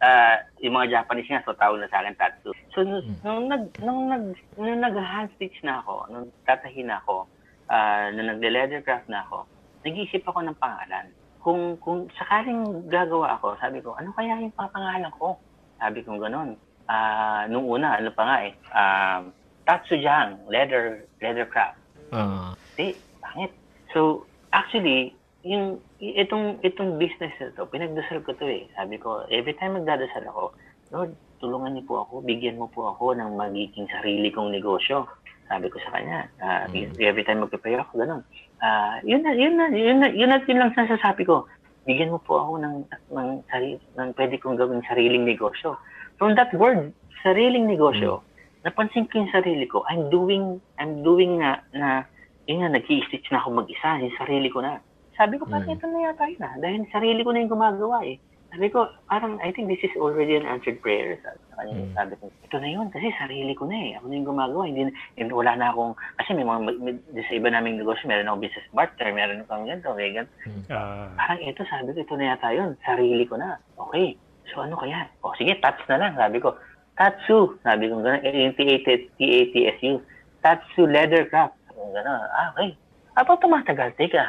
ah, 0.02 0.38
yung 0.62 0.76
mga 0.78 1.02
Japanese 1.02 1.30
nga, 1.30 1.44
so 1.46 1.58
tawag 1.58 1.82
na 1.82 1.90
sa 1.90 2.02
akin 2.02 2.18
Tatsu. 2.18 2.52
So, 2.74 2.86
nung, 2.86 3.04
nung, 3.26 3.50
nag, 3.50 3.64
nung, 3.82 4.02
nag, 4.10 4.26
nung 4.58 4.82
nag-hand 4.82 5.34
stitch 5.38 5.58
na 5.66 5.82
ako, 5.82 6.10
nung 6.14 6.28
tatahin 6.46 6.90
na 6.90 7.02
ako, 7.02 7.26
ah, 7.70 8.10
nung 8.14 8.30
nagle-leather 8.30 8.82
craft 8.86 9.10
na 9.10 9.26
ako, 9.26 9.46
nag-iisip 9.86 10.24
ako 10.26 10.46
ng 10.46 10.60
pangalan. 10.62 11.06
Kung, 11.42 11.80
kung 11.80 12.12
sakaling 12.20 12.90
gagawa 12.92 13.40
ako, 13.40 13.56
sabi 13.62 13.80
ko, 13.80 13.96
ano 13.96 14.12
kaya 14.14 14.36
yung 14.38 14.54
papangalan 14.54 15.14
ko? 15.16 15.40
Sabi 15.80 16.04
ko 16.04 16.20
gano'n. 16.20 16.58
Ah, 16.88 17.46
nung 17.48 17.68
una, 17.68 18.00
ano 18.00 18.12
pa 18.12 18.24
nga 18.24 18.38
eh, 18.46 18.54
um, 18.72 19.22
Tatsujang, 19.68 20.48
leather, 20.48 21.04
leather 21.20 21.44
craft. 21.44 21.76
Oo. 22.16 22.56
Hindi, 22.72 23.04
pangit. 23.20 23.52
So, 23.92 24.24
actually, 24.56 25.12
yung 25.44 25.84
itong 26.00 26.62
itong 26.62 27.02
business 27.02 27.34
na 27.42 27.54
to, 27.58 27.66
pinagdasal 27.66 28.22
ko 28.22 28.34
to 28.38 28.46
eh. 28.46 28.70
Sabi 28.78 29.02
ko, 29.02 29.26
every 29.34 29.58
time 29.58 29.78
magdadasal 29.78 30.26
ako, 30.30 30.54
Lord, 30.94 31.12
tulungan 31.42 31.78
niyo 31.78 31.84
po 31.86 31.96
ako, 32.06 32.14
bigyan 32.24 32.58
mo 32.62 32.70
po 32.70 32.94
ako 32.94 33.18
ng 33.18 33.38
magiging 33.38 33.90
sarili 33.90 34.30
kong 34.30 34.54
negosyo. 34.54 35.10
Sabi 35.48 35.72
ko 35.72 35.80
sa 35.80 35.96
kanya, 35.96 36.28
ah, 36.44 36.68
every 37.00 37.24
time 37.24 37.42
magpe-pray 37.44 37.80
ako, 37.80 38.04
ganun. 38.04 38.22
Ah, 38.60 39.00
yun 39.02 39.24
na, 39.24 39.32
yun 39.32 39.56
na, 39.56 39.72
yun 39.72 40.00
na, 40.04 40.08
yun 40.12 40.30
na, 40.30 40.44
yun 40.44 40.60
lang 40.60 40.76
sasasabi 40.76 41.24
ko. 41.24 41.48
Bigyan 41.88 42.12
mo 42.12 42.20
po 42.20 42.44
ako 42.44 42.54
ng, 42.60 42.76
ng, 43.16 43.30
sarili, 43.48 43.80
ng 43.96 44.10
pwede 44.20 44.36
kong 44.44 44.60
gawing 44.60 44.84
sariling 44.92 45.24
negosyo. 45.24 45.80
From 46.20 46.36
that 46.36 46.52
word, 46.52 46.92
sariling 47.24 47.64
negosyo, 47.64 48.28
napansin 48.68 49.08
ko 49.08 49.24
yung 49.24 49.32
sarili 49.32 49.64
ko, 49.72 49.88
I'm 49.88 50.12
doing, 50.12 50.60
I'm 50.76 51.00
doing 51.00 51.40
nga, 51.40 51.64
na, 51.72 52.04
yun 52.44 52.60
nga, 52.60 52.76
nag-i-stitch 52.76 53.32
na 53.32 53.40
ako 53.40 53.64
mag-isa, 53.64 54.04
yung 54.04 54.18
sarili 54.20 54.52
ko 54.52 54.60
na. 54.60 54.84
Sabi 55.18 55.36
ko, 55.36 55.44
parang 55.46 55.66
Mm. 55.68 55.76
ito 55.76 55.86
na 55.88 56.00
yata 56.06 56.24
yun 56.26 56.42
ah, 56.42 56.56
dahil 56.58 56.82
sarili 56.88 57.22
ko 57.22 57.34
na 57.34 57.42
yung 57.42 57.52
gumagawa 57.52 58.06
eh. 58.06 58.18
Sabi 58.48 58.72
ko, 58.72 58.88
parang, 59.12 59.36
I 59.44 59.52
think 59.52 59.68
this 59.68 59.84
is 59.84 59.92
already 60.00 60.40
an 60.40 60.48
answered 60.48 60.80
prayer. 60.80 61.20
Sabi, 61.20 61.36
sa 61.52 61.54
kanya, 61.60 61.74
Mm. 61.84 61.94
sabi 61.94 62.14
ko, 62.16 62.24
ito 62.32 62.58
na 62.58 62.70
yun, 62.72 62.88
kasi 62.88 63.12
sarili 63.18 63.52
ko 63.52 63.68
na 63.68 63.76
eh. 63.76 63.98
Ako 64.00 64.06
na 64.08 64.16
yung 64.16 64.30
gumagawa. 64.30 64.64
Hindi, 64.64 64.82
hindi 65.20 65.34
wala 65.36 65.54
na 65.58 65.68
akong, 65.70 65.94
kasi 66.16 66.30
may 66.32 66.46
mga, 66.48 66.60
may, 66.80 66.94
sa 67.28 67.34
iba 67.36 67.50
naming 67.52 67.76
negosyo, 67.76 68.08
meron 68.08 68.30
akong 68.30 68.46
business 68.46 68.68
partner, 68.72 69.10
meron 69.12 69.44
akong 69.44 69.66
ganito, 69.68 69.90
may 69.98 70.16
ganito. 70.16 70.32
Ah, 70.72 71.12
Parang 71.18 71.42
ito, 71.44 71.62
sabi 71.68 71.92
ko, 71.92 72.00
ito 72.00 72.16
na 72.16 72.26
yata 72.32 72.50
yun. 72.56 72.72
Sarili 72.88 73.24
ko 73.28 73.36
na. 73.36 73.58
Okay. 73.76 74.16
So 74.48 74.64
ano 74.64 74.80
kaya? 74.80 75.12
O 75.28 75.36
sige, 75.36 75.60
tats 75.60 75.84
na 75.92 76.00
lang. 76.00 76.16
Sabi 76.16 76.40
ko, 76.40 76.56
Tatsu. 76.96 77.60
Sabi 77.62 77.92
ko 77.92 78.00
gano'n, 78.00 78.26
eh, 78.26 78.50
T-A-T-S-U. 78.58 80.02
Tatsu 80.42 80.88
Leather 80.88 81.28
Craft. 81.28 81.54
Sabi 81.68 81.78
ko 81.78 81.92
gano'n. 81.94 82.22
Ah, 82.32 82.48
okay. 82.56 82.72
Habang 83.14 83.38
tumatagal, 83.38 83.92
teka, 84.00 84.24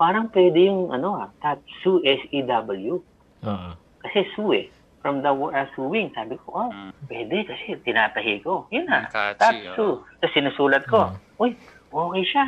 parang 0.00 0.32
pwede 0.32 0.72
yung 0.72 0.88
ano 0.88 1.20
ah, 1.20 1.28
Tatsu 1.44 2.00
S-E-W. 2.00 2.92
Oo. 3.44 3.70
Kasi 4.00 4.24
su 4.32 4.48
eh. 4.56 4.64
From 5.00 5.20
the 5.20 5.32
word 5.32 5.52
uh, 5.52 5.64
suing. 5.72 6.08
Sabi 6.12 6.40
ko, 6.40 6.64
oh, 6.64 6.70
Mm. 6.72 6.92
pwede 7.08 7.36
kasi 7.44 7.76
tinatahi 7.84 8.40
ko. 8.40 8.64
Yun 8.68 8.84
na. 8.84 9.08
Catchy, 9.08 9.68
Tatsu. 9.68 9.80
oh. 9.80 9.94
Tapos 10.20 10.32
sinusulat 10.32 10.84
ko. 10.88 11.08
Mm. 11.08 11.40
Uy, 11.40 11.50
okay 11.88 12.24
siya. 12.24 12.46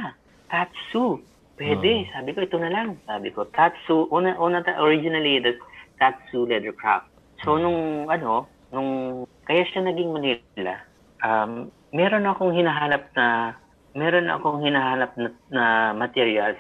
Tatsu. 0.49 1.21
Pwede. 1.57 2.09
Sabi 2.13 2.33
ko, 2.33 2.45
ito 2.45 2.57
na 2.57 2.69
lang. 2.69 2.97
Sabi 3.05 3.29
ko, 3.33 3.45
Tatsu. 3.49 4.09
Una, 4.09 4.37
una 4.37 4.61
ta- 4.61 4.81
originally, 4.81 5.41
the 5.41 5.57
Tatsu 5.97 6.45
leather 6.45 6.73
craft. 6.73 7.09
So, 7.41 7.57
nung, 7.57 8.09
ano, 8.09 8.49
nung, 8.69 9.25
kaya 9.45 9.65
siya 9.69 9.89
naging 9.89 10.13
Manila, 10.13 10.77
um, 11.25 11.73
meron 11.91 12.29
akong 12.29 12.53
hinahanap 12.53 13.09
na, 13.17 13.57
meron 13.93 14.29
akong 14.29 14.61
hinahanap 14.61 15.13
na, 15.17 15.29
na 15.49 15.65
materials 15.93 16.57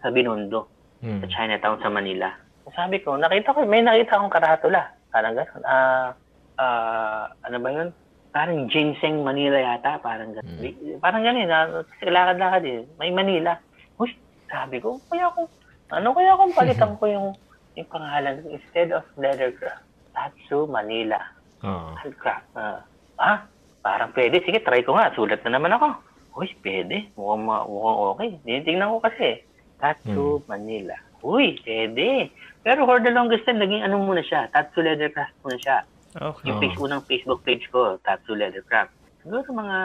sa, 0.00 0.08
Binondo 0.08 0.70
Mm. 0.98 1.22
sa 1.22 1.26
Chinatown 1.30 1.78
sa 1.78 1.88
Manila. 1.88 2.26
Sabi 2.74 2.98
ko, 2.98 3.14
nakita 3.14 3.54
ko, 3.54 3.62
may 3.62 3.80
nakita 3.80 4.18
akong 4.18 4.34
karatula. 4.34 4.82
Parang 5.08 5.32
gano'n. 5.32 5.62
Ah, 5.62 6.10
ah, 6.58 7.24
ano 7.40 7.56
ba 7.58 7.70
yun? 7.70 7.88
Parang 8.28 8.66
ginseng 8.66 9.22
Manila 9.22 9.56
yata. 9.56 10.02
Parang 10.02 10.34
gano'n. 10.34 10.58
Di- 10.58 10.98
Parang 10.98 11.22
gano'n. 11.22 11.46
Na, 11.46 11.80
kasi 11.86 12.10
lakad-lakad 12.10 12.64
eh. 12.66 12.84
May 12.98 13.08
Manila. 13.08 13.56
Uy, 13.96 14.12
sabi 14.44 14.82
ko, 14.82 15.00
kaya 15.06 15.32
kung, 15.32 15.48
ano 15.88 16.12
kaya 16.12 16.36
kung 16.36 16.52
palitan 16.52 16.98
ko 16.98 17.04
yung, 17.08 17.28
yung 17.72 17.88
pangalan 17.88 18.42
ko 18.42 18.46
instead 18.52 18.90
of 18.90 19.06
Leathercraft. 19.16 19.80
Tatsu 20.12 20.66
Manila. 20.66 21.16
Oo. 21.62 21.94
Leathercraft. 21.96 22.52
Ah, 22.52 22.84
ah, 23.16 23.38
parang 23.80 24.12
pwede. 24.12 24.44
Sige, 24.44 24.60
try 24.60 24.82
ko 24.82 24.92
nga. 24.92 25.14
Sulat 25.14 25.40
na 25.46 25.56
naman 25.56 25.72
ako. 25.72 25.94
Uy, 26.36 26.52
pwede. 26.60 27.14
Mukhang, 27.16 27.48
mukhang 27.64 27.98
okay. 28.12 28.28
Tinitingnan 28.44 28.92
ko 28.92 29.00
kasi. 29.00 29.47
Tatsu 29.78 30.42
Manila. 30.46 30.94
Uy, 31.22 31.58
pwede. 31.66 32.30
Pero 32.62 32.86
for 32.86 33.00
the 33.02 33.10
longest 33.10 33.46
time, 33.46 33.58
naging 33.58 33.82
ano 33.82 33.98
muna 33.98 34.22
siya. 34.22 34.50
Tatsu 34.50 34.82
Leathercraft 34.82 35.34
muna 35.42 35.58
siya. 35.58 35.78
okay. 36.18 36.46
Yung 36.50 36.58
face, 36.62 36.78
unang 36.78 37.02
Facebook 37.06 37.40
page 37.42 37.64
ko, 37.70 37.98
Tatsu 38.02 38.34
Leathercraft. 38.34 38.94
Siguro 39.22 39.42
mga 39.50 39.78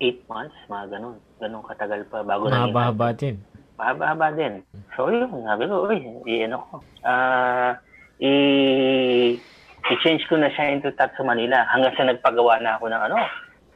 8 0.00 0.30
months, 0.30 0.58
mga 0.68 0.84
ganun. 0.96 1.16
Ganun 1.40 1.64
katagal 1.64 2.04
pa 2.08 2.20
bago 2.22 2.48
naging 2.48 2.72
Mahaba-haba 2.72 3.08
din. 3.16 3.36
Mahaba-haba 3.78 4.28
din. 4.34 4.54
So, 4.96 5.08
yun, 5.08 5.30
sabi 5.46 5.64
ko, 5.70 5.88
uy, 5.88 5.98
i-ano 6.26 6.56
ko. 6.68 6.74
Ah, 7.02 7.78
i 8.18 8.32
i-change 9.88 10.26
ko 10.28 10.36
na 10.36 10.52
siya 10.52 10.74
into 10.74 10.92
Tatsu 10.92 11.24
Manila 11.24 11.64
hanggang 11.72 11.94
sa 11.96 12.04
nagpagawa 12.04 12.60
na 12.60 12.76
ako 12.76 12.92
ng 12.92 13.02
ano. 13.08 13.18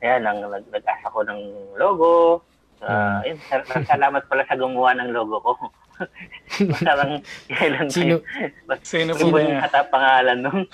Kaya 0.02 0.18
nang 0.20 0.42
nag- 0.44 0.68
nag-asa 0.68 1.08
ko 1.08 1.24
ng 1.24 1.40
logo. 1.78 2.42
Ah, 2.82 3.22
yun, 3.22 3.38
sal- 3.46 3.86
salamat 3.92 4.22
pala 4.26 4.42
sa 4.44 4.54
gumawa 4.54 4.90
ng 4.94 5.10
logo 5.10 5.38
ko. 5.38 5.52
Parang 6.82 7.22
kailan 7.46 7.86
ba 7.86 7.94
Sino- 7.94 8.18
yun? 8.18 8.22
Sino 8.82 9.10
po 9.14 9.26
ba 9.28 9.32
ba 9.32 9.38
yung 9.40 9.62
kata 9.62 9.80
pangalan 9.86 10.38
nun? 10.42 10.60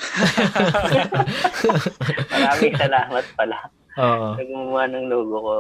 Maraming 2.33 2.75
salamat 2.77 3.25
pala 3.35 3.59
Oo. 3.99 4.27
sa 4.35 4.43
gumawa 4.43 4.83
ng 4.89 5.07
logo 5.07 5.37
ko. 5.39 5.57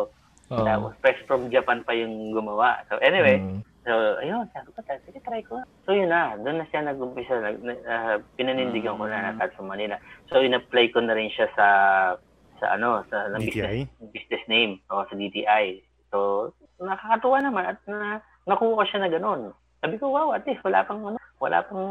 Oo. 0.48 0.64
Tapos, 0.64 0.92
fresh 0.98 1.20
from 1.26 1.52
Japan 1.52 1.84
pa 1.84 1.92
yung 1.92 2.32
gumawa. 2.32 2.80
So, 2.88 2.98
anyway, 2.98 3.38
Mm. 3.38 3.62
So, 3.88 3.96
ayun, 4.20 4.44
sabi 4.52 4.68
ko, 4.68 4.84
sige, 4.84 5.16
try 5.24 5.40
ko. 5.40 5.64
So, 5.88 5.96
yun 5.96 6.12
na. 6.12 6.36
Doon 6.36 6.60
na 6.60 6.68
siya 6.68 6.84
nag-umpisa. 6.84 7.40
Nag, 7.40 7.56
na- 7.64 7.84
ah, 7.88 8.16
pinanindigan 8.36 9.00
ko 9.00 9.08
na 9.08 9.32
na 9.32 9.40
sa 9.40 9.64
Manila. 9.64 9.96
So, 10.28 10.44
in-apply 10.44 10.92
ko 10.92 11.00
na 11.00 11.16
rin 11.16 11.32
siya 11.32 11.48
sa, 11.56 11.66
sa 12.60 12.76
ano, 12.76 13.00
sa 13.08 13.32
ng 13.32 13.40
DTI? 13.40 13.88
business, 13.88 14.12
business 14.12 14.44
name. 14.44 14.84
O, 14.92 15.08
sa 15.08 15.16
DTI. 15.16 15.80
So, 16.08 16.50
nakakatuwa 16.78 17.38
naman 17.40 17.64
at 17.66 17.78
na, 17.84 18.20
nakuha 18.44 18.78
ko 18.78 18.84
siya 18.84 19.00
na 19.02 19.08
ganun. 19.08 19.52
Sabi 19.78 19.94
ko, 19.94 20.10
wow, 20.10 20.32
at 20.32 20.42
least 20.42 20.62
wala 20.62 20.82
pang, 20.82 21.00
ano, 21.04 21.18
wala 21.38 21.58
pang, 21.62 21.84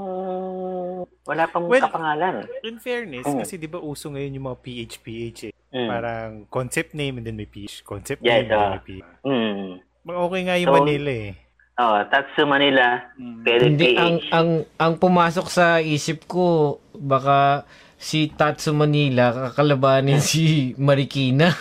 wala 1.23 1.43
pang 1.47 1.65
Well, 1.65 1.79
kapangalan. 1.79 2.43
In 2.61 2.77
fairness, 2.77 3.23
Mm. 3.23 3.39
kasi 3.39 3.55
di 3.55 3.65
ba 3.65 3.79
uso 3.79 4.09
ngayon 4.09 4.35
yung 4.35 4.47
mga 4.47 4.59
PH-PH 4.59 5.39
eh. 5.45 5.53
Mm. 5.69 5.87
Parang 5.87 6.29
concept 6.47 6.91
name 6.91 7.19
and 7.19 7.25
then 7.25 7.35
may 7.35 7.47
PH. 7.47 7.83
Concept 7.83 8.19
Yes, 8.19 8.43
name 8.43 8.43
and 8.43 8.49
then 8.49 8.59
ah. 8.59 8.71
may 8.73 8.83
PH. 8.83 9.07
Mm. 9.23 9.67
Okay 10.07 10.41
nga 10.43 10.55
yung 10.57 10.67
So, 10.67 10.75
Manila 10.77 11.11
eh. 11.13 11.31
Oh, 11.77 11.97
Tatsu 12.09 12.43
Manila, 12.43 12.87
Mm. 13.15 13.35
Hindi, 13.45 13.87
PH. 13.93 13.99
ang, 14.01 14.13
ang, 14.33 14.49
ang 14.75 14.93
pumasok 14.97 15.47
sa 15.47 15.77
isip 15.77 16.25
ko, 16.25 16.77
baka 16.91 17.63
si 17.97 18.29
Tatsu 18.29 18.77
Manila 18.77 19.49
kakalabanin 19.49 20.21
si 20.21 20.77
Marikina. 20.77 21.49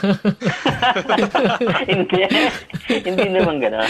hindi. 1.91 2.23
hindi 2.93 3.27
naman 3.33 3.57
gano'n. 3.57 3.89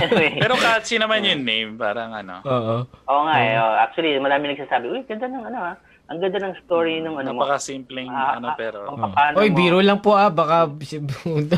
anyway. 0.00 0.40
Pero 0.40 0.56
catchy 0.56 0.96
naman 0.96 1.20
yung 1.22 1.44
name. 1.44 1.76
Parang 1.76 2.16
ano. 2.16 2.40
Oo. 2.42 2.76
Oo 2.88 3.22
nga 3.28 3.36
eh. 3.38 3.60
oh. 3.60 3.76
Actually, 3.76 4.16
marami 4.16 4.56
nagsasabi, 4.56 4.88
uy, 4.88 5.04
ganda 5.04 5.28
ng 5.28 5.44
ano 5.44 5.58
ah. 5.60 5.76
Ang 6.04 6.20
ganda 6.20 6.36
ng 6.36 6.56
story 6.64 7.00
ng 7.00 7.16
ano 7.16 7.32
mo. 7.32 7.44
Napaka-simpleng 7.44 8.08
Ah, 8.08 8.36
ano 8.36 8.52
ah, 8.52 8.56
pero. 8.56 8.88
kung 8.88 9.08
paano 9.08 9.34
Oy, 9.40 9.48
mo, 9.48 9.56
biro 9.56 9.78
lang 9.80 10.00
po 10.00 10.12
ah, 10.12 10.28
baka 10.28 10.68
kung 10.68 11.48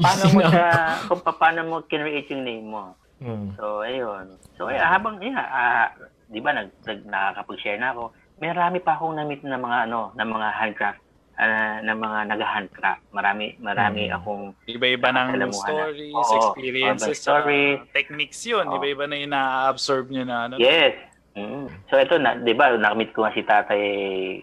paano 0.04 0.24
mo 0.32 0.40
siya, 0.44 0.68
kung 1.08 1.22
paano 1.24 1.60
mo 1.64 1.74
kinreate 1.84 2.32
yung 2.32 2.44
name 2.44 2.68
mo. 2.68 2.84
Hmm. 3.20 3.52
So, 3.56 3.84
ayun. 3.84 4.32
So, 4.56 4.68
ay, 4.68 4.80
habang, 4.80 5.20
yeah, 5.20 5.44
ah, 5.44 5.86
di 6.28 6.40
ba, 6.40 6.56
nag, 6.56 6.72
nag, 6.84 7.04
nakakapag-share 7.04 7.76
na 7.76 7.92
ako. 7.92 8.12
May 8.38 8.50
marami 8.50 8.78
pa 8.78 8.94
akong 8.94 9.14
na-meet 9.14 9.42
na 9.42 9.58
mga, 9.58 9.90
ano, 9.90 10.14
na 10.14 10.22
mga 10.22 10.48
handcraft, 10.54 11.00
uh, 11.34 11.76
na 11.82 11.92
mga 11.92 12.18
nag-handcraft. 12.30 13.02
Marami, 13.10 13.58
marami 13.58 14.06
Mm. 14.06 14.14
akong 14.14 14.42
Iba-iba 14.64 15.10
ng 15.10 15.50
stories, 15.50 16.14
Oo, 16.14 16.34
experiences, 16.54 17.18
stories. 17.18 17.82
uh, 17.82 17.90
techniques 17.90 18.38
yun. 18.42 18.62
Oo. 18.64 18.78
Iba-iba 18.78 19.04
na 19.04 19.16
yung 19.16 19.32
na-absorb 19.32 20.06
nyo 20.08 20.22
na. 20.22 20.46
Ano? 20.46 20.54
Yes. 20.56 20.94
Mm. 21.34 21.66
So 21.86 21.94
ito 21.94 22.18
na, 22.18 22.34
'di 22.34 22.50
ba, 22.52 22.74
nakamit 22.74 23.10
ko 23.10 23.22
nga 23.22 23.30
si 23.30 23.42
Tatay 23.42 23.82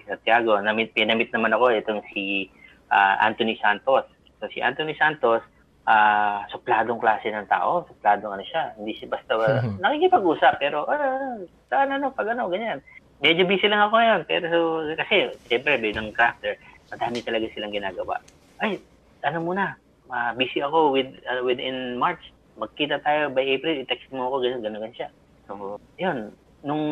Santiago. 0.06 0.56
Namit 0.60 0.92
pinamit 0.92 1.28
naman 1.30 1.52
ako 1.52 1.72
itong 1.74 2.00
si 2.10 2.48
ah, 2.88 3.20
Anthony 3.20 3.60
Santos. 3.60 4.08
So 4.40 4.48
si 4.48 4.64
Anthony 4.64 4.96
Santos, 4.96 5.44
ah 5.84 6.48
supladong 6.48 6.98
klase 6.98 7.30
ng 7.30 7.46
tao, 7.46 7.84
supladong 7.86 8.34
ano 8.34 8.44
siya. 8.44 8.72
Hindi 8.76 8.96
siya 8.96 9.12
basta 9.12 9.36
Mhm. 9.36 9.76
nakikipag-usap 9.84 10.56
pero 10.56 10.88
ah, 10.88 11.36
saan 11.68 11.92
ano, 11.92 12.12
pag 12.12 12.32
ano, 12.32 12.48
ganyan. 12.48 12.80
Medyo 13.26 13.50
busy 13.50 13.66
lang 13.66 13.82
ako 13.90 13.98
ngayon 13.98 14.22
pero 14.30 14.46
so, 14.54 14.60
kasi 14.94 15.34
siyempre 15.50 15.82
bilang 15.82 16.14
crafter, 16.14 16.62
madami 16.94 17.26
talaga 17.26 17.50
silang 17.58 17.74
ginagawa. 17.74 18.22
Ay, 18.62 18.78
ano 19.26 19.42
muna, 19.42 19.74
ah, 20.14 20.38
busy 20.38 20.62
ako 20.62 20.94
with 20.94 21.10
ah, 21.26 21.42
within 21.42 21.98
March. 21.98 22.22
Magkita 22.54 23.02
tayo 23.02 23.34
by 23.34 23.42
April, 23.42 23.82
i-text 23.82 24.14
mo 24.14 24.30
ako, 24.30 24.46
ganyan, 24.46 24.62
ganun, 24.62 24.86
ganun 24.86 24.96
siya. 24.96 25.10
So, 25.50 25.82
yun. 25.98 26.38
Nung, 26.64 26.86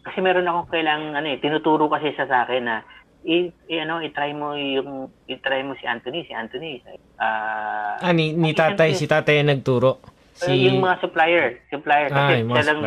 kasi 0.00 0.22
meron 0.22 0.48
akong 0.48 0.70
kailangan, 0.72 1.12
ano 1.18 1.26
eh, 1.28 1.42
tinuturo 1.42 1.90
kasi 1.90 2.14
siya 2.16 2.24
sa 2.24 2.46
akin 2.46 2.62
na, 2.64 2.80
i, 3.26 3.52
i 3.68 3.74
ano, 3.84 4.00
i-try 4.00 4.32
mo 4.32 4.56
yung, 4.56 5.12
i-try 5.28 5.60
mo 5.60 5.76
si 5.76 5.84
Anthony, 5.84 6.24
si 6.24 6.32
Anthony. 6.32 6.80
Ah, 7.20 8.00
Ah, 8.00 8.14
ni, 8.16 8.32
ni 8.32 8.56
tatay, 8.56 8.96
si 8.96 9.04
tatay 9.04 9.44
ang 9.44 9.52
nagturo. 9.52 10.00
Si, 10.34 10.44
Si, 10.44 10.66
yung 10.66 10.82
mga 10.82 10.98
supplier, 11.00 11.62
supplier. 11.70 12.10
Kasi 12.10 12.42
yung 12.42 12.50
siya 12.50 12.66
lang, 12.68 12.78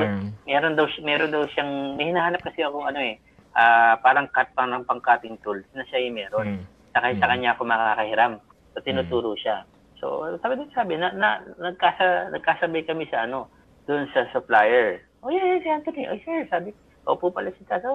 meron 0.43 0.73
daw, 0.75 0.85
meron 1.01 1.31
daw 1.31 1.43
siyang, 1.49 1.95
may 1.95 2.11
hinahanap 2.11 2.43
kasi 2.43 2.59
ako, 2.61 2.83
ano 2.83 2.99
eh, 2.99 3.15
ah, 3.55 3.95
parang 3.99 4.27
cut, 4.29 4.51
parang 4.53 4.83
pang-cutting 4.83 5.39
tool, 5.41 5.57
na 5.71 5.87
siya 5.87 6.03
yung 6.03 6.15
meron. 6.15 6.47
Mm. 6.59 6.63
Saka 6.91 7.07
sa 7.15 7.25
Mm. 7.25 7.31
kanya 7.31 7.49
ako 7.55 7.61
makakahiram. 7.63 8.33
So, 8.75 8.83
tinuturo 8.83 9.31
siya. 9.33 9.63
So, 9.97 10.05
sabi 10.37 10.61
din 10.61 10.69
sabi, 10.71 10.93
na, 10.93 11.09
na, 11.09 11.41
nagkasa, 11.57 12.29
nagkasabay 12.29 12.85
kami 12.85 13.09
sa 13.09 13.25
ano, 13.25 13.49
doon 13.89 14.05
sa 14.13 14.27
supplier. 14.29 15.01
Oh, 15.25 15.33
yeah, 15.33 15.41
yeah, 15.41 15.59
si 15.63 15.69
Anthony. 15.71 16.05
Oh, 16.05 16.19
sir, 16.21 16.45
sabi, 16.45 16.69
opo 17.07 17.33
pala 17.33 17.49
si 17.55 17.63
Tata. 17.65 17.89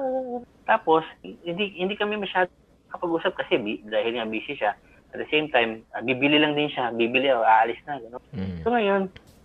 Tapos, 0.66 1.04
hindi, 1.22 1.76
hindi 1.76 1.94
kami 1.94 2.16
masyado 2.16 2.50
kapag-usap 2.90 3.36
kasi 3.36 3.60
bi- 3.60 3.84
dahil 3.86 4.16
nga 4.16 4.26
busy 4.26 4.56
siya. 4.56 4.74
At 5.12 5.20
the 5.20 5.28
same 5.28 5.52
time, 5.52 5.84
ah, 5.92 6.00
bibili 6.00 6.40
lang 6.40 6.56
din 6.56 6.72
siya. 6.72 6.88
Bibili, 6.90 7.28
oh, 7.30 7.44
aalis 7.44 7.76
na. 7.84 8.00
Gano. 8.00 8.18
Mm. 8.32 8.64
So 8.64 8.72
ngayon, 8.72 9.02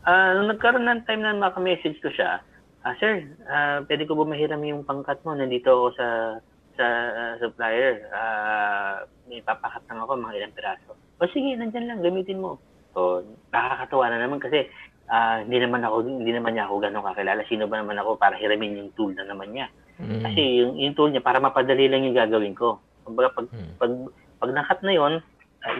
ah, 0.07 0.31
nung 0.33 0.49
nagkaroon 0.49 0.87
ng 0.87 1.03
time 1.03 1.21
na 1.21 1.35
maka-message 1.35 1.99
ko 1.99 2.09
siya, 2.09 2.39
ah, 2.87 2.95
sir, 2.97 3.27
ah, 3.51 3.83
pwede 3.83 4.07
ko 4.07 4.15
ba 4.15 4.23
mahiram 4.23 4.63
yung 4.63 4.87
pangkat 4.87 5.19
mo? 5.27 5.35
Nandito 5.35 5.67
ako 5.67 5.87
sa 5.99 6.07
sa 6.79 6.85
ah, 7.11 7.33
supplier. 7.43 8.07
Ah, 8.15 9.03
may 9.27 9.43
papakat 9.43 9.83
lang 9.91 9.99
ako 9.99 10.15
mga 10.15 10.37
ilang 10.39 10.55
piraso. 10.55 10.95
O 11.19 11.27
sige, 11.27 11.57
nandyan 11.59 11.91
lang, 11.91 11.99
gamitin 11.99 12.39
mo. 12.39 12.61
So, 12.95 13.21
nakakatuwa 13.51 14.09
na 14.09 14.23
naman 14.23 14.39
kasi 14.39 14.71
ah, 15.11 15.43
hindi 15.43 15.59
naman 15.59 15.83
ako 15.83 16.07
hindi 16.07 16.31
naman 16.31 16.55
niya 16.55 16.71
ako 16.71 16.79
ganun 16.79 17.03
kakilala. 17.03 17.43
Sino 17.51 17.67
ba 17.67 17.83
naman 17.83 17.99
ako 17.99 18.15
para 18.15 18.39
hiramin 18.39 18.79
yung 18.79 18.91
tool 18.95 19.11
na 19.11 19.27
naman 19.27 19.51
niya? 19.51 19.67
Mm. 19.97 20.21
Kasi 20.23 20.41
yung, 20.61 20.73
yung 20.77 20.93
tool 20.93 21.09
niya, 21.09 21.25
para 21.25 21.41
mapadali 21.41 21.89
lang 21.89 22.05
yung 22.05 22.13
gagawin 22.13 22.53
ko. 22.53 22.77
Kumbaga, 23.01 23.33
pag, 23.33 23.47
Mm. 23.49 23.71
pag, 23.81 23.91
pag 24.37 24.51
nakat 24.53 24.79
na 24.85 24.93
yon 24.93 25.13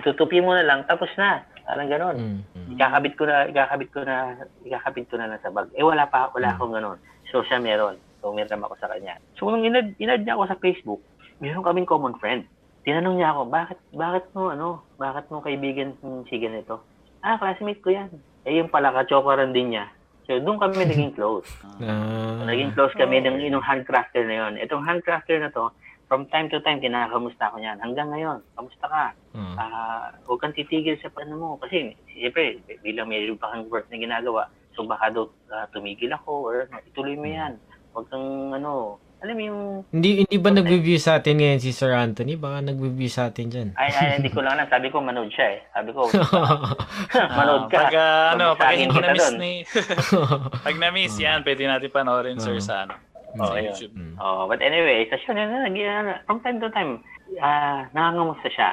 itutupi 0.01 0.41
mo 0.41 0.57
na 0.57 0.65
lang, 0.65 0.79
tapos 0.89 1.07
na. 1.21 1.45
Parang 1.67 1.91
ganon 1.91 2.15
Mm. 2.15 2.39
Mm. 2.55 2.67
ikakabit 2.79 3.13
ko 3.19 3.23
na 3.27 3.35
ikakabit 3.43 3.89
ko 3.91 3.99
na 4.01 4.15
ikakabit 4.63 5.05
ko 5.11 5.15
na 5.19 5.27
lang 5.27 5.41
sa 5.43 5.51
bag. 5.51 5.67
Eh 5.75 5.83
wala 5.83 6.07
pa 6.07 6.31
wala 6.31 6.55
akong 6.55 6.71
ganun. 6.71 6.95
So 7.27 7.43
siya 7.43 7.59
meron. 7.59 7.99
So 8.23 8.31
meron 8.31 8.63
ako 8.63 8.79
sa 8.79 8.87
kanya. 8.87 9.19
So 9.35 9.51
nung 9.51 9.67
inad, 9.67 9.99
inad 9.99 10.23
niya 10.23 10.39
ako 10.39 10.47
sa 10.47 10.57
Facebook, 10.57 11.01
meron 11.37 11.61
kaming 11.61 11.85
common 11.85 12.15
friend. 12.15 12.47
Tinanong 12.81 13.19
niya 13.19 13.35
ako, 13.35 13.51
bakit 13.51 13.77
bakit 13.91 14.23
mo 14.31 14.47
ano, 14.47 14.67
bakit 14.95 15.27
mo 15.27 15.43
kaibigan 15.43 15.91
si 16.25 16.39
ganito? 16.39 16.79
Ah, 17.19 17.35
classmate 17.35 17.83
ko 17.83 17.91
'yan. 17.91 18.07
Eh 18.47 18.55
yung 18.55 18.71
pala 18.71 18.95
ka-chokaran 18.95 19.51
din 19.51 19.75
niya. 19.75 19.91
So 20.23 20.39
doon 20.39 20.55
kami 20.55 20.87
naging 20.87 21.11
close. 21.11 21.47
Ah. 21.83 22.47
Naging 22.47 22.71
close 22.71 22.95
kami 22.95 23.19
ng 23.19 23.43
inong 23.43 23.63
handcrafter 23.63 24.23
na 24.23 24.47
yon. 24.47 24.53
Itong 24.55 24.87
handcrafter 24.87 25.35
na 25.35 25.51
to, 25.51 25.67
from 26.07 26.23
time 26.31 26.47
to 26.47 26.63
time 26.63 26.79
kinakamusta 26.79 27.51
ko 27.51 27.59
niyan. 27.59 27.77
Hanggang 27.83 28.09
ngayon, 28.11 28.39
kamusta 28.55 28.85
ka? 28.87 29.05
Mm. 29.37 29.55
ah 29.59 30.09
huwag 30.25 30.41
kang 30.41 30.55
titigil 30.55 30.97
sa 30.97 31.11
paano 31.11 31.35
mo. 31.37 31.49
Kasi, 31.61 31.93
siyempre, 32.09 32.63
bilang 32.81 33.11
mayroon 33.11 33.37
pa 33.37 33.53
kang 33.53 33.67
work 33.67 33.85
na 33.91 33.99
ginagawa, 33.99 34.47
so 34.73 34.87
baka 34.87 35.11
daw 35.11 35.27
ah, 35.51 35.67
tumigil 35.69 36.09
ako 36.15 36.31
or 36.47 36.55
ano, 36.65 36.79
ituloy 36.87 37.15
mo 37.19 37.27
yan. 37.27 37.59
Huwag 37.91 38.07
kang, 38.07 38.55
ano, 38.55 38.97
alam 39.17 39.33
mo 39.33 39.41
yung, 39.41 39.61
Hindi 39.89 40.29
hindi 40.29 40.37
ba 40.37 40.53
nagbe-view 40.53 41.01
sa 41.01 41.17
atin 41.17 41.41
ngayon 41.41 41.57
si 41.57 41.73
Sir 41.73 41.89
Anthony? 41.89 42.37
Baka 42.37 42.61
nagbe-view 42.61 43.09
sa 43.09 43.33
atin 43.33 43.49
diyan. 43.49 43.69
ay, 43.73 43.89
ay, 43.89 44.21
hindi 44.21 44.29
ko 44.29 44.45
lang 44.45 44.61
alam. 44.61 44.69
Sabi 44.69 44.93
ko, 44.93 45.01
manood 45.01 45.33
siya 45.33 45.57
eh. 45.57 45.59
Sabi 45.73 45.89
ko, 45.89 46.05
manood 47.41 47.65
ka. 47.65 47.89
Pag, 47.89 47.93
ah, 47.97 48.37
ano, 48.37 48.53
pag 48.53 48.77
hindi 48.77 48.93
na-miss 48.93 49.33
ni... 49.41 49.65
pag 50.69 50.75
na-miss 50.77 51.17
yan, 51.17 51.41
pwede 51.41 51.65
natin 51.65 51.89
panoorin, 51.89 52.37
sir, 52.37 52.61
sa 52.61 52.85
ano. 52.85 52.93
Oo, 53.35 53.43
sa 53.45 53.59
yun. 53.59 53.67
YouTube. 53.67 53.93
Mm. 53.93 54.15
Oh, 54.17 54.47
but 54.47 54.61
anyway, 54.61 55.03
sa 55.09 55.19
siya, 55.19 55.33
na, 55.35 55.67
na, 55.67 56.23
from 56.23 56.39
time 56.39 56.63
to 56.63 56.71
time, 56.71 57.03
ah 57.43 57.83
nangangamusta 57.91 58.47
siya. 58.47 58.69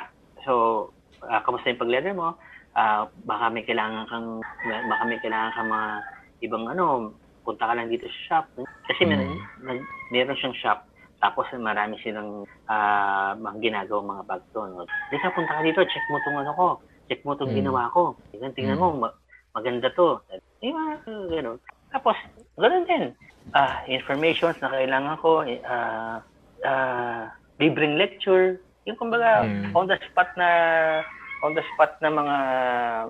So, 0.46 0.52
ah, 1.24 1.42
kamusta 1.42 1.68
yung 1.68 1.82
pag-leather 1.82 2.14
mo? 2.14 2.38
Ah, 2.74 3.06
baka 3.24 3.50
may 3.50 3.62
kailangan 3.62 4.06
kang, 4.06 4.28
baka 4.86 5.02
may 5.06 5.18
kailangan 5.18 5.52
kang 5.52 5.70
mga 5.70 5.88
ibang 6.42 6.64
ano, 6.66 7.14
punta 7.42 7.66
ka 7.66 7.74
lang 7.74 7.90
dito 7.90 8.06
sa 8.06 8.20
shop. 8.28 8.44
Kasi 8.86 9.02
may, 9.04 9.18
Mm. 9.18 9.38
nag, 9.62 9.78
meron 10.10 10.38
siyang 10.38 10.56
shop. 10.56 10.78
Tapos 11.18 11.48
marami 11.56 11.96
silang 11.98 12.44
ah, 12.68 13.34
mga 13.34 13.58
ginagawa 13.60 14.00
mga 14.02 14.24
bag 14.28 14.42
doon. 14.52 14.84
Di 15.10 15.18
ka 15.18 15.32
punta 15.32 15.56
ka 15.56 15.62
dito, 15.62 15.82
check 15.84 16.06
mo 16.08 16.18
tong 16.22 16.38
ano 16.38 16.52
ko. 16.54 16.66
Check 17.08 17.20
mo 17.24 17.34
tong 17.34 17.52
Mm. 17.52 17.58
ginawa 17.64 17.90
ko. 17.90 18.14
Tingnan, 18.30 18.54
tingnan 18.54 18.80
mo, 18.80 18.92
ma- 18.96 19.16
maganda 19.52 19.88
to. 19.92 20.20
Di 20.58 20.72
ba? 20.72 20.96
Ganun. 21.04 21.58
Tapos, 21.92 22.16
ganun 22.56 22.84
din 22.84 23.14
ah 23.52 23.84
informations 23.84 24.56
na 24.58 24.70
kailangan 24.70 25.16
ko, 25.18 25.42
eh, 25.42 25.60
ah 25.62 26.24
ah 26.62 27.28
libreng 27.56 27.94
lecture, 27.94 28.56
yung 28.82 28.96
kumbaga 28.96 29.44
Mm. 29.44 29.72
on 29.72 29.84
the 29.84 29.98
spot 30.02 30.32
na 30.34 30.48
on 31.40 31.52
the 31.52 31.64
spot 31.70 31.92
na 32.00 32.08
mga 32.08 32.36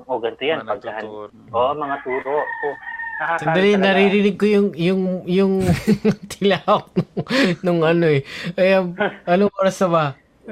oh 0.04 0.18
ganito 0.18 0.42
yan 0.42 0.58
Mga 0.60 0.68
pagkahan. 0.68 1.04
Oo, 1.50 1.70
mga 1.72 1.96
turo. 2.02 2.36
So, 2.42 2.66
Sandali, 3.14 3.72
talaga- 3.72 3.86
naririnig 3.86 4.34
ko 4.34 4.46
yung 4.48 4.68
yung 4.74 5.02
yung 5.24 5.52
tilawak 6.32 6.90
nung, 6.90 7.22
nung 7.62 7.80
ano 7.84 8.10
eh. 8.10 8.26
Kaya, 8.52 8.82
anong 9.30 9.54
oras 9.54 9.78
na 9.78 9.88
ba? 9.88 10.04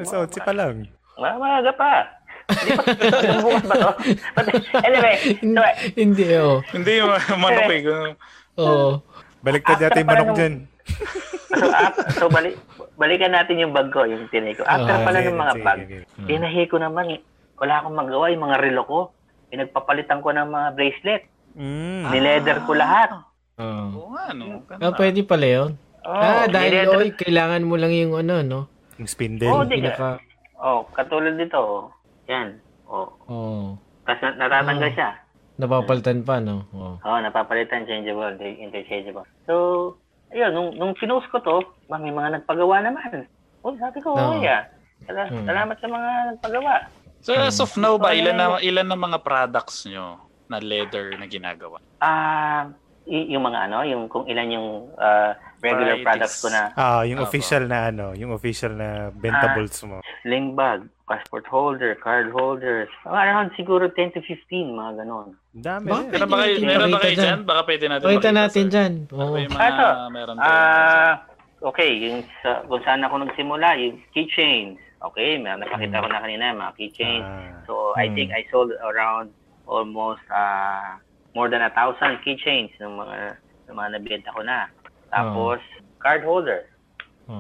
So, 0.07 0.25
si 0.25 0.39
pa 0.39 0.55
lang. 0.55 0.87
Ma- 1.19 1.37
Maaga 1.37 1.75
pa. 1.75 2.07
Hindi 2.49 2.71
pa, 2.75 2.83
bukas 3.39 3.65
ba 3.67 3.75
to? 3.77 3.91
But 4.35 4.47
anyway, 4.87 5.15
so, 5.37 5.61
Hindi, 5.95 6.25
oh. 6.39 6.59
Hindi, 6.71 6.91
yung 6.99 7.11
manok 7.37 7.67
eh. 7.67 7.83
Oo. 8.59 9.03
Baliktad 9.43 9.77
After 9.77 9.98
yung 9.98 10.09
manok 10.09 10.27
nung- 10.27 10.36
dyan. 10.36 10.55
so, 11.52 11.64
af- 11.69 11.98
so 12.12 12.24
balik, 12.28 12.55
balikan 12.94 13.32
natin 13.32 13.59
yung 13.59 13.73
bag 13.73 13.90
ko, 13.90 14.02
yung 14.05 14.27
tinay 14.28 14.55
ko. 14.55 14.62
After 14.64 14.94
Ah, 14.94 15.02
pala 15.02 15.19
sige, 15.19 15.28
ng 15.28 15.36
mga 15.36 15.52
sige, 15.52 15.62
bag, 15.62 15.81
sige. 15.81 15.98
Mm. 16.16 16.27
tinahi 16.27 16.62
ko 16.64 16.77
naman, 16.78 17.05
wala 17.56 17.74
akong 17.77 17.97
magawa, 17.97 18.24
yung 18.28 18.44
mga 18.44 18.56
relo 18.59 18.82
ko. 18.85 18.98
Pinagpapalitan 19.48 20.19
ko 20.19 20.31
ng 20.31 20.48
mga 20.48 20.69
bracelet. 20.73 21.23
Mm. 21.52 22.02
Nileather 22.09 22.59
ko 22.62 22.73
lahat. 22.73 23.10
Oo. 23.59 23.85
Oo 23.93 24.09
nga, 24.10 24.24
no? 24.32 24.64
Ganda. 24.64 24.81
Ah, 24.81 24.93
pwede 24.93 25.20
pala 25.23 25.47
yun. 25.47 25.70
Oh, 26.02 26.10
ah, 26.10 26.47
dahil 26.47 26.70
nileather- 26.73 26.98
oy, 26.98 27.10
kailangan 27.12 27.62
mo 27.62 27.74
lang 27.77 27.93
yung 27.93 28.14
ano, 28.16 28.40
no? 28.40 28.60
Yung 28.97 29.06
spindle. 29.06 29.51
Oh, 29.51 29.62
di- 29.62 29.77
Pinaka, 29.77 30.19
Oh, 30.56 30.86
katulad 30.89 31.35
dito. 31.35 31.59
oh. 31.59 31.82
Yan. 32.24 32.55
Oh. 32.86 33.10
oh, 33.24 33.64
Tapos 34.02 34.20
na- 34.20 34.36
natatanggal 34.40 34.89
Ah. 34.89 34.94
siya. 34.94 35.10
Napapalitan 35.62 36.20
pa, 36.20 36.36
no? 36.36 36.66
Oh. 36.70 36.98
Oh, 36.98 37.18
napapalitan, 37.18 37.86
changeable, 37.86 38.34
interchangeable. 38.36 39.22
So, 39.44 39.55
ayun, 40.28 40.51
nung, 40.51 40.70
nung 40.74 40.93
pinost 40.93 41.30
ko 41.30 41.39
to, 41.39 41.56
may 41.89 42.10
mga 42.10 42.36
nagpagawa 42.36 42.82
naman. 42.82 43.24
Oh, 43.60 43.72
sabi 43.76 43.98
ko, 43.98 44.12
oh, 44.12 44.34
Oo. 44.34 44.43
yeah. 44.43 44.66
Sala- 45.02 45.26
Hmm. 45.26 45.47
Salamat 45.47 45.76
sa 45.78 45.86
mga 45.86 46.10
nagpagawa. 46.32 46.74
So, 47.18 47.30
as 47.32 47.56
of 47.56 47.70
now 47.76 47.94
ba, 47.94 48.10
ilan 48.12 48.34
na, 48.34 48.59
ilan 48.59 48.82
na 48.84 48.98
mga 48.98 49.18
products 49.18 49.86
nyo 49.86 50.18
na 50.47 50.59
leather 50.59 51.14
na 51.14 51.24
ginagawa? 51.24 51.78
Ah, 51.97 52.66
y- 53.05 53.30
yung 53.30 53.43
mga 53.43 53.70
ano, 53.70 53.82
yung 53.82 54.06
kung 54.06 54.26
ilan 54.26 54.48
yung 54.48 54.68
ah, 54.94 55.30
regular 55.59 55.94
Varieties. 55.94 56.05
products 56.05 56.36
ko 56.39 56.48
na 56.51 56.62
Ah, 56.74 57.02
yung 57.02 57.18
Apo. 57.18 57.30
official 57.30 57.62
na 57.64 57.78
ano, 57.89 58.06
yung 58.12 58.30
official 58.32 58.74
na 58.74 58.89
bentables 59.12 59.78
mo. 59.82 60.02
sling 60.20 60.55
bag, 60.55 60.82
passport 61.12 61.44
holder, 61.44 61.93
card 61.94 62.32
holders. 62.32 62.89
Around 63.05 63.52
siguro 63.52 63.84
10 63.86 64.16
to 64.16 64.20
15, 64.24 64.48
mga 64.72 65.05
ganon. 65.05 65.36
Dami 65.52 65.86
rin. 65.86 66.09
Meron 66.09 66.28
ba 66.28 66.36
kayo, 66.40 66.55
natin 66.56 66.64
meron 66.64 66.89
ba 66.89 66.98
kayo 66.98 67.14
dyan. 67.14 67.39
Baka 67.44 67.60
pwede 67.68 67.84
natin 67.86 68.05
Pakita 68.09 68.30
natin 68.32 68.64
sir. 68.64 68.72
dyan. 68.72 68.93
Ano 69.06 69.20
Oo. 69.20 69.28
ba 69.28 69.39
yung 69.39 69.52
Ah, 69.52 69.60
ito. 69.62 69.84
mga 69.84 70.09
meron 70.10 70.36
kayo? 70.36 70.48
Ah, 70.48 71.12
okay, 71.62 71.90
yung 72.01 72.18
sa, 72.40 72.51
kung 72.64 72.82
saan 72.82 73.05
ako 73.05 73.14
nagsimula, 73.20 73.68
yung 73.76 73.97
keychains. 74.10 74.80
Okay, 75.02 75.36
may 75.36 75.52
napakita 75.52 75.98
ko 75.98 76.09
na 76.09 76.22
kanina, 76.22 76.55
mga 76.55 76.72
keychains. 76.74 77.26
Ah. 77.26 77.60
So, 77.66 77.72
I 77.93 78.09
Hmm. 78.09 78.14
think 78.14 78.28
I 78.30 78.47
sold 78.48 78.72
around 78.80 79.34
almost 79.66 80.22
uh, 80.30 80.97
more 81.34 81.47
than 81.47 81.60
a 81.60 81.70
thousand 81.70 82.22
keychains 82.22 82.72
ng 82.78 82.97
mga 82.97 83.36
ng 83.68 83.74
mga 83.74 83.90
nabenta 83.94 84.30
ko 84.32 84.40
na. 84.40 84.66
Tapos, 85.09 85.60
card 85.98 86.24
holder. 86.24 86.72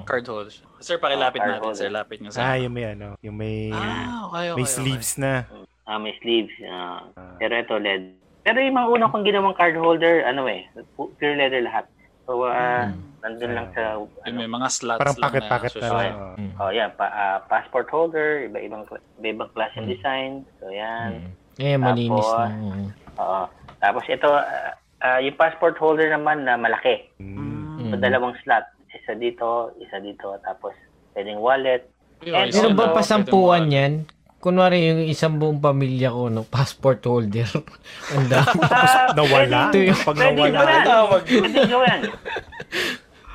Card 0.04 0.24
holder. 0.24 0.52
Sir, 0.78 0.96
pakilapit 0.96 1.38
Ah, 1.38 1.44
card 1.44 1.52
natin, 1.52 1.64
holder. 1.64 1.78
sir. 1.78 1.90
Lapit 1.90 2.16
niyo 2.18 2.30
Ah, 2.30 2.36
sa... 2.48 2.56
yung 2.56 2.72
may 2.72 2.86
ano, 2.88 3.14
yung 3.20 3.34
may 3.34 3.68
Ah, 3.68 4.24
okay, 4.24 4.44
okay. 4.48 4.54
may 4.54 4.62
okay. 4.62 4.72
sleeves 4.72 5.10
na. 5.16 5.44
Ah, 5.82 5.98
may 5.98 6.14
sleeves. 6.16 6.54
ah. 6.64 7.02
Ah. 7.12 7.34
pero 7.36 7.52
ito, 7.54 7.74
LED. 7.74 8.04
Pero 8.42 8.58
yung 8.58 8.74
mga 8.74 8.88
unang 8.88 9.10
kong 9.10 9.22
ginawang 9.24 9.54
card 9.54 9.74
holder, 9.74 10.22
ano 10.24 10.46
eh, 10.46 10.66
pu- 10.92 11.10
pure 11.14 11.34
leather 11.34 11.60
lahat. 11.60 11.86
So, 12.22 12.42
ah, 12.44 12.90
nandun 13.20 13.52
lang 13.52 13.68
sa, 13.72 13.98
Yung 13.98 14.10
ano, 14.24 14.34
may 14.36 14.50
mga 14.52 14.68
slots 14.68 14.98
Parang 14.98 15.14
lang 15.14 15.24
packet-packet 15.24 15.70
na 15.70 15.74
susunod. 15.76 15.98
lang. 16.00 16.14
oo. 16.14 16.34
Mm. 16.36 16.52
oh, 16.56 16.70
yan, 16.70 16.90
pa, 16.92 17.06
ah, 17.06 17.38
passport 17.44 17.86
holder, 17.86 18.46
iba-ibang, 18.46 18.82
iba-ibang 19.18 19.50
klase 19.50 19.74
ng 19.76 19.84
Mm. 19.84 19.92
design. 19.92 20.30
So, 20.58 20.70
yan. 20.70 21.10
Mm. 21.20 21.30
Eh, 21.60 21.76
malinis 21.76 22.18
Tapos, 22.24 22.38
na. 22.40 22.56
oo. 22.56 22.82
Oo. 23.20 23.42
Tapos 23.78 24.04
ito, 24.08 24.28
ah, 24.28 24.72
ah, 25.00 25.18
yung 25.18 25.36
passport 25.36 25.76
holder 25.76 26.08
naman 26.08 26.42
na 26.42 26.54
malaki. 26.54 27.10
Mm. 27.18 27.90
So, 27.90 27.96
dalawang 27.96 28.38
slot. 28.40 28.64
Isa 28.92 29.12
dito, 29.14 29.48
isa 29.78 29.96
dito. 29.98 30.36
Tapos, 30.40 30.76
pwedeng 31.12 31.38
wallet. 31.38 31.88
And 32.22 32.48
Meron 32.48 32.70
yun, 32.70 32.78
ba 32.78 32.92
pasampuan 32.92 33.66
yan? 33.66 33.92
Kunwari 34.38 34.78
yung 34.84 35.02
isang 35.04 35.38
buong 35.38 35.58
pamilya 35.58 36.10
ko, 36.10 36.26
no, 36.26 36.42
passport 36.42 36.98
holder. 37.00 37.46
Ang 38.14 38.26
dami. 38.26 38.58
Nawala? 39.16 39.70
Ito 39.70 39.78
yung- 39.80 40.02
Pag 40.02 40.16
Pwede 40.16 40.40
nawala. 40.44 40.94
Pwede 41.18 41.60
gawin. 41.64 42.00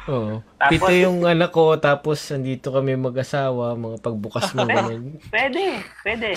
Oo. 0.07 0.39
Tapos- 0.57 0.71
Pito 0.71 0.91
yung 0.93 1.17
anak 1.23 1.51
ko, 1.51 1.75
tapos 1.75 2.15
nandito 2.29 2.71
kami 2.71 2.95
mag-asawa, 2.95 3.75
mga 3.75 3.97
pagbukas 3.99 4.51
mo 4.51 4.63
ganun. 4.63 5.19
Pwede, 5.27 5.83
pwede. 6.01 6.31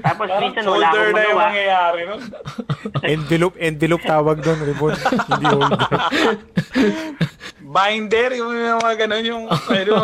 Tapos 0.00 0.26
Parang 0.28 0.38
minsan 0.40 0.62
wala 0.64 0.86
folder 0.86 1.02
akong 1.02 1.10
na 1.10 1.18
yung 1.20 1.30
magawa. 1.30 1.42
mangyayari 1.44 2.00
nun. 2.06 2.20
envelope, 3.04 3.56
envelope 3.56 4.04
tawag 4.04 4.38
doon, 4.38 4.58
Ribbon. 4.64 4.94
Hindi 4.94 5.46
holder. 5.48 5.90
Binder, 7.70 8.30
yung 8.34 8.50
mga 8.82 9.06
ganun, 9.06 9.22
yung... 9.24 9.44
Pwede 9.64 9.90
mo 9.94 10.02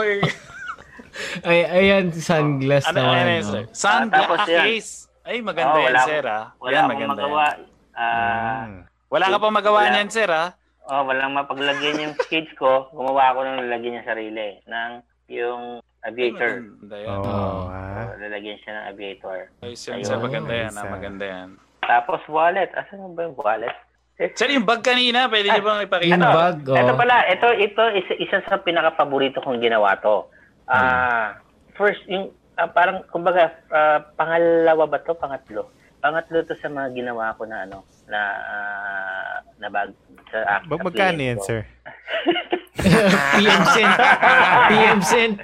Ay, 1.43 1.67
ayan, 1.67 2.15
sunglass 2.15 2.87
Ano, 2.87 3.03
naman. 3.03 3.19
ano, 3.19 3.33
no? 3.33 3.51
sir? 3.51 3.65
Sun, 3.75 4.07
Ah, 4.07 4.15
tapos 4.15 4.39
yan. 4.47 4.63
case. 4.63 4.91
Ay, 5.27 5.43
maganda 5.43 5.75
Oo, 5.75 5.83
yan, 5.83 5.97
sir, 6.07 6.23
ah. 6.23 6.55
Wala 6.63 6.71
Yan, 6.71 6.79
akong 6.79 6.91
maganda 6.95 7.15
magawa. 7.19 7.45
yan. 7.51 7.59
Mm. 7.97 8.75
Wala 9.07 9.27
ka 9.27 9.39
pa 9.39 9.49
magawa 9.51 9.81
Wala. 9.81 9.91
niyan, 9.91 10.11
sir, 10.13 10.29
ah. 10.31 10.49
oh, 10.87 11.03
walang 11.03 11.35
mapaglagyan 11.35 11.99
yung 12.01 12.15
kids 12.31 12.53
ko. 12.55 12.87
Gumawa 12.95 13.35
ako 13.35 13.39
ng 13.43 13.59
lalagyan 13.67 13.93
niya 13.99 14.05
sarili 14.07 14.49
ng 14.63 14.91
yung 15.27 15.83
aviator. 16.07 16.63
Maganda 16.63 16.97
yan. 17.03 17.11
Oo, 17.11 17.27
Oo. 17.27 17.61
ah. 17.67 18.05
So, 18.07 18.23
lalagyan 18.23 18.59
siya 18.63 18.73
ng 18.73 18.87
aviator. 18.95 19.39
Ayos 19.67 19.83
yan, 19.83 19.95
Ayun. 19.97 20.07
sir. 20.07 20.19
Maganda 20.23 20.55
yan, 20.55 20.73
ah. 20.73 20.85
Maganda 20.87 21.25
yan. 21.27 21.49
Tapos 21.83 22.21
wallet. 22.29 22.71
Asan 22.79 23.19
ba 23.19 23.27
yung 23.27 23.35
wallet? 23.35 23.75
Sir, 24.39 24.49
yung 24.49 24.65
bag 24.65 24.81
kanina, 24.81 25.29
pwede 25.29 25.53
niyo 25.53 25.63
bang 25.63 25.85
ipakita? 25.85 26.17
Yung 26.17 26.25
bag, 26.25 26.57
oh. 26.73 26.77
Ito 26.77 26.93
pala, 26.97 27.17
ito 27.29 27.47
ito 27.53 27.83
isa, 27.93 28.13
isa 28.17 28.39
sa 28.49 28.57
pinaka-paborito 28.57 29.45
kong 29.45 29.61
ginawa 29.61 29.97
to. 30.01 30.25
Ah, 30.67 31.37
first 31.77 32.01
yung 32.09 32.33
ah, 32.57 32.67
parang 32.67 33.05
kumbaga 33.13 33.53
ah, 33.69 34.01
pangalawa 34.17 34.89
ba 34.89 34.99
to, 35.05 35.13
pangatlo? 35.13 35.69
Pangatlo 36.01 36.49
to 36.49 36.57
sa 36.57 36.73
mga 36.73 36.97
ginawa 36.97 37.37
ko 37.37 37.45
na 37.45 37.69
ano, 37.69 37.85
na 38.09 38.21
ah, 38.41 39.35
na 39.61 39.69
bag 39.69 39.93
sa 40.33 40.65
Mag- 40.65 40.81
sa 40.81 40.85
magkano 40.89 41.21
yan, 41.21 41.39
sir? 41.45 41.69
PM 43.37 43.63
cent. 43.67 43.95
PM 44.71 45.01
cent. 45.03 45.35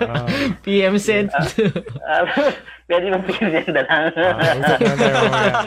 Ah. 0.00 0.26
PM 0.62 0.96
cent. 0.96 1.30
Ah, 2.04 2.22
pwede 2.88 3.06
ba 3.10 3.18
pinaganda 3.22 3.82
lang? 3.84 4.04
Ah. 4.14 5.64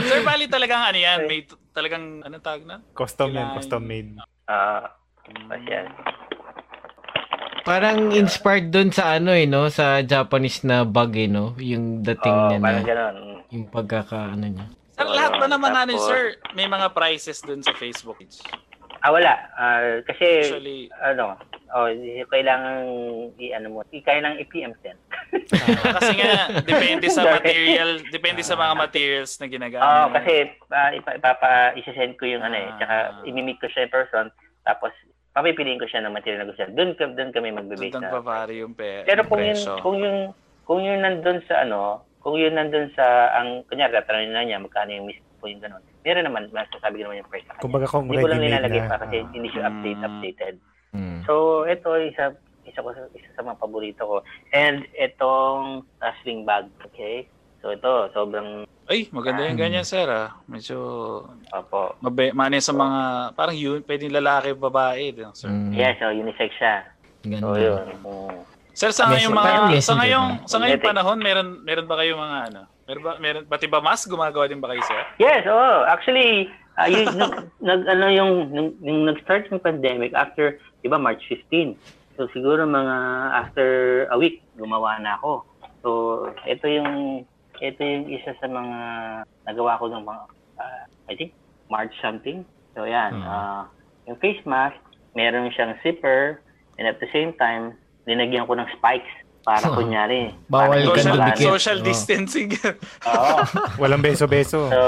Sir, 0.00 0.20
bali 0.22 0.46
talagang 0.46 0.82
ano 0.82 0.98
yan, 0.98 1.18
may 1.26 1.46
talagang, 1.70 2.22
ano 2.22 2.36
tawag 2.38 2.62
na? 2.66 2.76
Custom 2.92 3.30
yan, 3.30 3.54
custom 3.54 3.82
made. 3.82 4.10
Ah, 4.46 4.90
uh, 5.50 5.58
yan. 5.64 5.86
Parang 7.64 8.12
inspired 8.12 8.68
dun 8.68 8.92
sa 8.92 9.16
ano 9.16 9.32
eh, 9.32 9.48
no? 9.48 9.72
Sa 9.72 10.04
Japanese 10.04 10.68
na 10.68 10.84
bag 10.84 11.16
eh, 11.16 11.32
no? 11.32 11.56
Yung 11.56 12.04
dating 12.04 12.36
Oh, 12.36 12.46
niya 12.52 12.58
na. 12.60 12.64
parang 12.68 12.84
gano'n. 12.84 13.16
Yung 13.56 13.66
pagkaka, 13.72 14.36
ano 14.36 14.44
niya. 14.44 14.66
Sir, 14.94 15.02
So, 15.02 15.10
lahat 15.10 15.32
ba 15.36 15.46
naman 15.46 15.74
ano, 15.74 15.98
sir, 16.00 16.22
may 16.54 16.66
mga 16.66 16.90
prices 16.90 17.42
dun 17.42 17.58
sa 17.58 17.74
Facebook 17.74 18.14
page? 18.16 18.38
Ah, 19.02 19.10
wala. 19.10 19.34
Ah, 19.52 20.00
kasi, 20.00 20.48
Usually, 20.48 20.86
ano, 20.96 21.34
oh, 21.70 21.90
kailangan 22.24 22.86
i-ano 23.36 23.66
mo, 23.68 23.78
kailangan 23.84 24.38
i-PM 24.38 24.72
din. 24.80 24.96
kasi 25.84 26.12
nga, 26.14 26.32
depende 26.62 27.10
sa 27.10 27.20
material, 27.34 28.00
depende 28.08 28.40
sa 28.40 28.54
mga 28.54 28.74
materials 28.78 29.36
na 29.36 29.46
ginagamit. 29.46 29.84
Oo, 29.84 30.06
kasi 30.08 30.32
uh, 30.70 30.90
ipa, 30.94 31.10
ipapa, 31.14 31.50
isa-send 31.74 32.16
ko 32.16 32.24
yung 32.24 32.40
ano 32.40 32.54
eh, 32.54 32.64
Ah. 32.64 32.76
tsaka 32.78 32.94
imimik 33.26 33.58
ko 33.58 33.66
siya 33.66 33.84
in 33.84 33.92
person, 33.92 34.30
tapos 34.62 34.94
papipiliin 35.34 35.76
ko 35.76 35.84
siya 35.84 36.00
ng 36.00 36.14
material 36.14 36.40
na 36.40 36.48
gusto 36.48 36.62
niya. 36.62 36.72
Doon, 36.72 36.88
doon 36.94 37.30
kami 37.34 37.48
magbe-base 37.50 37.90
Doon 37.90 38.06
nagbavari 38.06 38.54
yung 38.62 38.72
pe- 38.72 39.02
Pero 39.02 39.26
kung 39.26 39.42
yun, 39.42 39.52
presyo. 39.52 39.74
kung 39.82 39.98
yung, 39.98 40.18
kung 40.62 40.80
yun 40.80 41.02
nandun 41.02 41.42
sa 41.44 41.60
ano, 41.60 42.06
kung 42.24 42.40
yun 42.40 42.56
nandun 42.56 42.88
sa, 42.96 43.04
ang, 43.36 43.68
kunyari, 43.68 43.92
tatanungin 43.92 44.32
na 44.32 44.42
niya, 44.42 44.56
magkano 44.56 44.90
yung 44.90 45.04
miss 45.04 45.20
po 45.36 45.44
yung 45.44 45.60
ganun. 45.60 45.84
Meron 46.00 46.24
naman, 46.24 46.48
masasabi 46.48 46.96
ko 46.96 47.04
naman 47.04 47.20
yung 47.20 47.28
price 47.28 47.44
sa 47.44 47.52
kanya. 47.52 47.64
Kumbaga 47.68 47.84
kung 47.84 48.08
Hindi 48.08 48.24
ko 48.24 48.28
lang 48.32 48.40
nilalagay 48.40 48.80
na. 48.80 48.88
pa 48.88 48.96
kasi 48.96 49.16
ah. 49.20 49.28
hindi 49.28 49.48
siya 49.52 49.68
update, 49.68 50.00
Mm. 50.00 50.06
updated. 50.08 50.54
Mm. 50.96 51.18
So, 51.28 51.32
ito, 51.68 51.90
isa, 52.00 52.24
isa, 52.64 52.80
ko, 52.80 52.88
sa- 52.96 53.12
isa 53.12 53.28
sa 53.30 53.44
mga 53.44 53.60
paborito 53.60 54.02
ko. 54.08 54.16
And 54.56 54.88
itong 54.96 55.84
uh, 56.00 56.12
sling 56.24 56.48
bag, 56.48 56.72
okay? 56.80 57.28
So, 57.60 57.76
ito, 57.76 58.08
sobrang, 58.16 58.64
Ay, 58.84 59.08
maganda 59.12 59.44
yung 59.44 59.60
ganyan, 59.60 59.84
sir, 59.84 60.08
ah. 60.08 60.32
Medyo, 60.48 60.76
opo, 61.52 61.96
mabe, 62.00 62.32
mani 62.32 62.60
sa 62.60 62.72
mga, 62.72 63.00
parang 63.32 63.56
yun, 63.56 63.84
pwedeng 63.84 64.16
lalaki, 64.16 64.56
babae, 64.56 65.12
din, 65.12 65.28
sir. 65.36 65.52
Mm. 65.52 65.76
Yes, 65.76 66.00
so 66.00 66.08
unisex 66.08 66.56
siya. 66.56 66.88
Ganda. 67.20 67.44
So, 67.44 67.56
yun. 67.56 67.84
Mm. 68.00 68.53
Sir, 68.74 68.90
sa 68.90 69.06
ngayong 69.06 69.30
mga, 69.30 69.78
sa 69.78 69.94
ngayong, 69.94 70.28
sa 70.50 70.58
ngayong 70.58 70.82
Pwede. 70.82 70.90
panahon, 70.90 71.18
meron, 71.22 71.62
meron 71.62 71.86
ba 71.86 71.94
kayo 72.02 72.18
mga 72.18 72.38
ano? 72.50 72.60
Meron 72.90 73.02
ba, 73.06 73.12
meron, 73.22 73.42
pati 73.46 73.70
ba 73.70 73.78
mas 73.78 74.02
gumagawa 74.02 74.50
din 74.50 74.58
ba 74.58 74.74
kayo, 74.74 74.82
sir? 74.82 74.98
Yes, 75.22 75.46
oh, 75.46 75.86
actually, 75.86 76.50
uh, 76.74 76.90
yun, 76.90 77.06
nag, 77.14 77.46
nag, 77.70 77.86
ano 77.86 78.06
yung, 78.10 78.32
nung, 78.50 78.70
nung 78.82 79.06
nag-start 79.06 79.46
yung 79.54 79.62
pandemic 79.62 80.10
after, 80.18 80.58
di 80.82 80.90
ba, 80.90 80.98
March 80.98 81.22
15. 81.30 81.78
So, 82.18 82.26
siguro 82.34 82.66
mga 82.66 82.96
after 83.46 83.68
a 84.10 84.18
week, 84.18 84.42
gumawa 84.58 84.98
na 84.98 85.22
ako. 85.22 85.46
So, 85.86 85.90
ito 86.42 86.66
yung, 86.66 87.22
ito 87.62 87.78
yung 87.78 88.10
isa 88.10 88.34
sa 88.42 88.46
mga 88.50 88.78
nagawa 89.46 89.78
ko 89.78 89.86
ng 89.86 90.02
mga, 90.02 90.22
uh, 90.58 90.82
I 91.06 91.14
think, 91.14 91.30
March 91.70 91.94
something. 92.02 92.42
So, 92.74 92.90
yan. 92.90 93.22
Hmm. 93.22 93.22
Uh, 93.22 93.62
yung 94.10 94.18
face 94.18 94.42
mask, 94.42 94.82
meron 95.14 95.54
siyang 95.54 95.78
zipper, 95.86 96.42
and 96.74 96.90
at 96.90 96.98
the 96.98 97.06
same 97.14 97.30
time, 97.38 97.78
linagyan 98.04 98.44
ko 98.44 98.54
ng 98.54 98.68
spikes 98.72 99.10
para 99.40 99.64
Oh. 99.68 99.76
kunyari. 99.76 100.32
Bawal 100.46 100.80
parang 100.80 100.88
ka 100.88 100.96
Social, 100.96 101.16
dumikit. 101.18 101.44
social 101.46 101.78
Oo. 101.78 101.84
distancing. 101.84 102.48
Oo. 103.10 103.36
Walang 103.76 104.00
beso-beso. 104.00 104.68
So, 104.68 104.80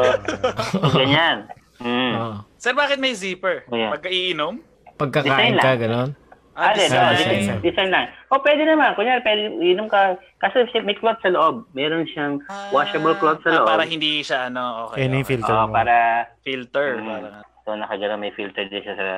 ganyan. 0.92 1.48
Mm. 1.76 2.12
Oo. 2.14 2.34
sir, 2.56 2.72
bakit 2.72 2.96
may 2.96 3.12
zipper? 3.12 3.68
Yeah. 3.68 3.92
Pagkaiinom? 3.92 4.64
Pagkakain 4.96 5.52
Design 5.52 5.60
ka, 5.60 5.76
ganon. 5.76 6.10
Ah, 6.56 6.72
Ah, 6.72 6.72
design. 6.72 6.96
oh, 6.96 7.12
design. 7.12 7.36
design. 7.36 7.60
design 7.60 7.90
lang. 7.92 8.04
O, 8.32 8.40
pwede 8.40 8.64
naman. 8.64 8.96
Kunyari, 8.96 9.20
pwede, 9.20 9.40
inom 9.60 9.92
ka. 9.92 10.16
Kasi 10.40 10.64
may 10.80 10.96
cloth 10.96 11.20
sa 11.20 11.28
loob. 11.28 11.68
Meron 11.76 12.08
siyang 12.08 12.40
washable 12.72 13.12
cloth 13.20 13.44
sa 13.44 13.52
Ah, 13.52 13.56
loob. 13.60 13.68
para 13.68 13.84
hindi 13.84 14.24
siya, 14.24 14.48
ano, 14.48 14.88
okay. 14.88 15.04
Yung 15.04 15.20
okay. 15.20 15.28
filter 15.28 15.52
Oo, 15.52 15.68
mo. 15.68 15.76
para, 15.76 15.96
Filter. 16.40 16.88
Mm. 16.96 17.08
Para, 17.12 17.28
so, 17.60 17.76
nakagano 17.76 18.16
may 18.16 18.32
filter 18.32 18.64
din 18.64 18.80
siya 18.80 18.96
sa, 18.96 19.08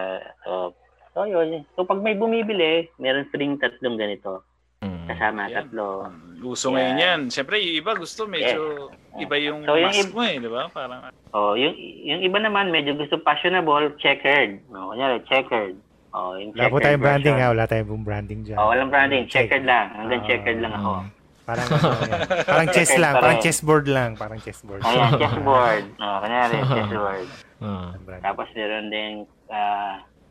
so, 0.43 0.75
so, 1.19 1.27
yun. 1.27 1.67
So, 1.75 1.83
pag 1.83 1.99
may 1.99 2.15
bumibili, 2.15 2.87
meron 2.97 3.27
free 3.27 3.51
tatlong 3.57 3.99
ganito. 3.99 4.47
Mm. 4.79 5.11
Kasama 5.11 5.51
Yan. 5.51 5.67
tatlo. 5.67 6.07
uso 6.41 6.71
Yeah. 6.71 6.75
ngayon 6.77 6.97
yan. 6.97 7.21
Siyempre, 7.29 7.59
yung 7.59 7.77
iba 7.77 7.93
gusto 7.93 8.23
medyo 8.25 8.87
iba 9.19 9.35
yung 9.37 9.67
So, 9.67 9.75
yung 9.75 9.91
mask 9.91 10.15
mo 10.15 10.23
eh, 10.23 10.39
di 10.39 10.47
ba? 10.47 10.71
Parang, 10.71 11.11
O, 11.29 11.59
yung, 11.59 11.75
yung 12.01 12.23
iba 12.23 12.39
naman, 12.39 12.71
medyo 12.71 12.95
gusto 12.95 13.19
fashionable, 13.19 13.91
checkered. 13.99 14.63
O, 14.71 14.95
kunyari, 14.95 15.19
checkered. 15.27 15.75
O, 16.09 16.39
yung 16.39 16.55
Wala 16.55 16.71
po 16.71 16.79
tayong 16.79 17.03
branding 17.03 17.35
version. 17.35 17.51
ha. 17.51 17.53
Wala 17.53 17.65
tayong 17.67 18.07
branding 18.07 18.41
dyan. 18.47 18.57
O, 18.57 18.71
walang 18.71 18.89
branding. 18.89 19.27
Check. 19.27 19.51
Checkered 19.51 19.67
lang. 19.67 19.87
Hanggang 19.93 20.23
Ah. 20.23 20.27
checkered 20.31 20.61
lang 20.63 20.73
ako. 20.73 20.93
Parang 21.49 21.67
ano 21.67 21.89
yan. 21.99 22.21
Parang 22.45 22.69
chess 22.71 22.93
lang. 22.95 23.15
Parang 23.17 23.39
chessboard 23.41 23.87
lang. 23.89 24.11
Parang 24.15 24.39
chessboard. 24.39 24.81
O, 24.81 24.89
yan, 24.89 25.11
chessboard. 25.21 25.85
O, 25.97 26.07
kunyari, 26.23 26.57
chessboard. 26.63 27.29
Ah. 27.59 27.91
Brand. 27.99 28.23
Tapos 28.23 28.47
meron 28.55 28.87
din, 28.87 29.13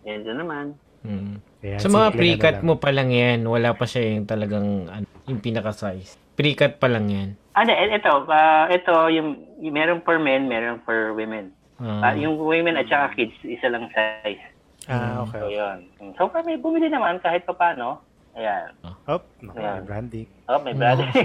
ganito 0.08 0.32
naman. 0.32 0.66
Mm. 1.04 1.44
Ayan, 1.62 1.80
Sa 1.80 1.92
mga 1.92 2.08
pre-cut 2.14 2.58
lang. 2.60 2.66
mo 2.66 2.74
pa 2.80 2.90
lang 2.90 3.12
yan, 3.12 3.44
wala 3.44 3.76
pa 3.76 3.84
siya 3.84 4.16
yung 4.16 4.24
talagang 4.24 4.88
ano, 4.88 5.06
yung 5.26 5.44
pinaka-size. 5.44 6.16
Pre-cut 6.34 6.80
pa 6.80 6.88
lang 6.88 7.12
yan. 7.12 7.30
Ah, 7.52 7.66
di, 7.66 7.74
ito, 7.74 8.12
ah, 8.26 8.70
ito, 8.70 8.94
yung, 9.10 9.30
yung 9.60 9.74
meron 9.74 10.00
for 10.02 10.16
men, 10.16 10.48
meron 10.48 10.80
for 10.82 11.12
women. 11.12 11.52
Ah, 11.78 12.14
yung 12.14 12.38
women 12.40 12.74
at 12.74 12.88
saka 12.88 13.14
kids, 13.14 13.36
isa 13.44 13.68
lang 13.68 13.86
size. 13.92 14.42
Ah, 14.88 15.22
So, 15.22 15.36
okay. 15.44 15.60
yun. 15.60 15.78
So, 16.16 16.32
kami 16.32 16.56
bumili 16.56 16.88
naman 16.88 17.20
kahit 17.20 17.44
pa 17.44 17.54
paano. 17.54 18.00
Ayan. 18.38 18.70
Hop, 19.04 19.26
naku, 19.42 19.58
Ayan. 19.58 19.74
may 19.74 19.84
branding. 19.84 20.28
Oh, 20.46 20.62
may 20.62 20.72
brother. 20.72 21.10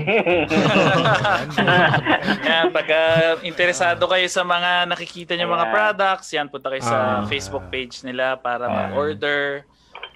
Yan, 2.43 2.73
pagka 2.73 3.01
interesado 3.43 4.01
kayo 4.07 4.25
sa 4.27 4.43
mga 4.43 4.89
nakikita 4.89 5.37
niyo 5.37 5.45
mga 5.47 5.69
Ayan. 5.69 5.75
products, 5.75 6.29
yan, 6.33 6.49
punta 6.49 6.73
kayo 6.73 6.81
sa 6.81 7.21
Ah. 7.21 7.29
Facebook 7.29 7.69
page 7.69 8.01
nila 8.01 8.35
para 8.35 8.65
Ah. 8.65 8.73
mag-order. 8.89 9.69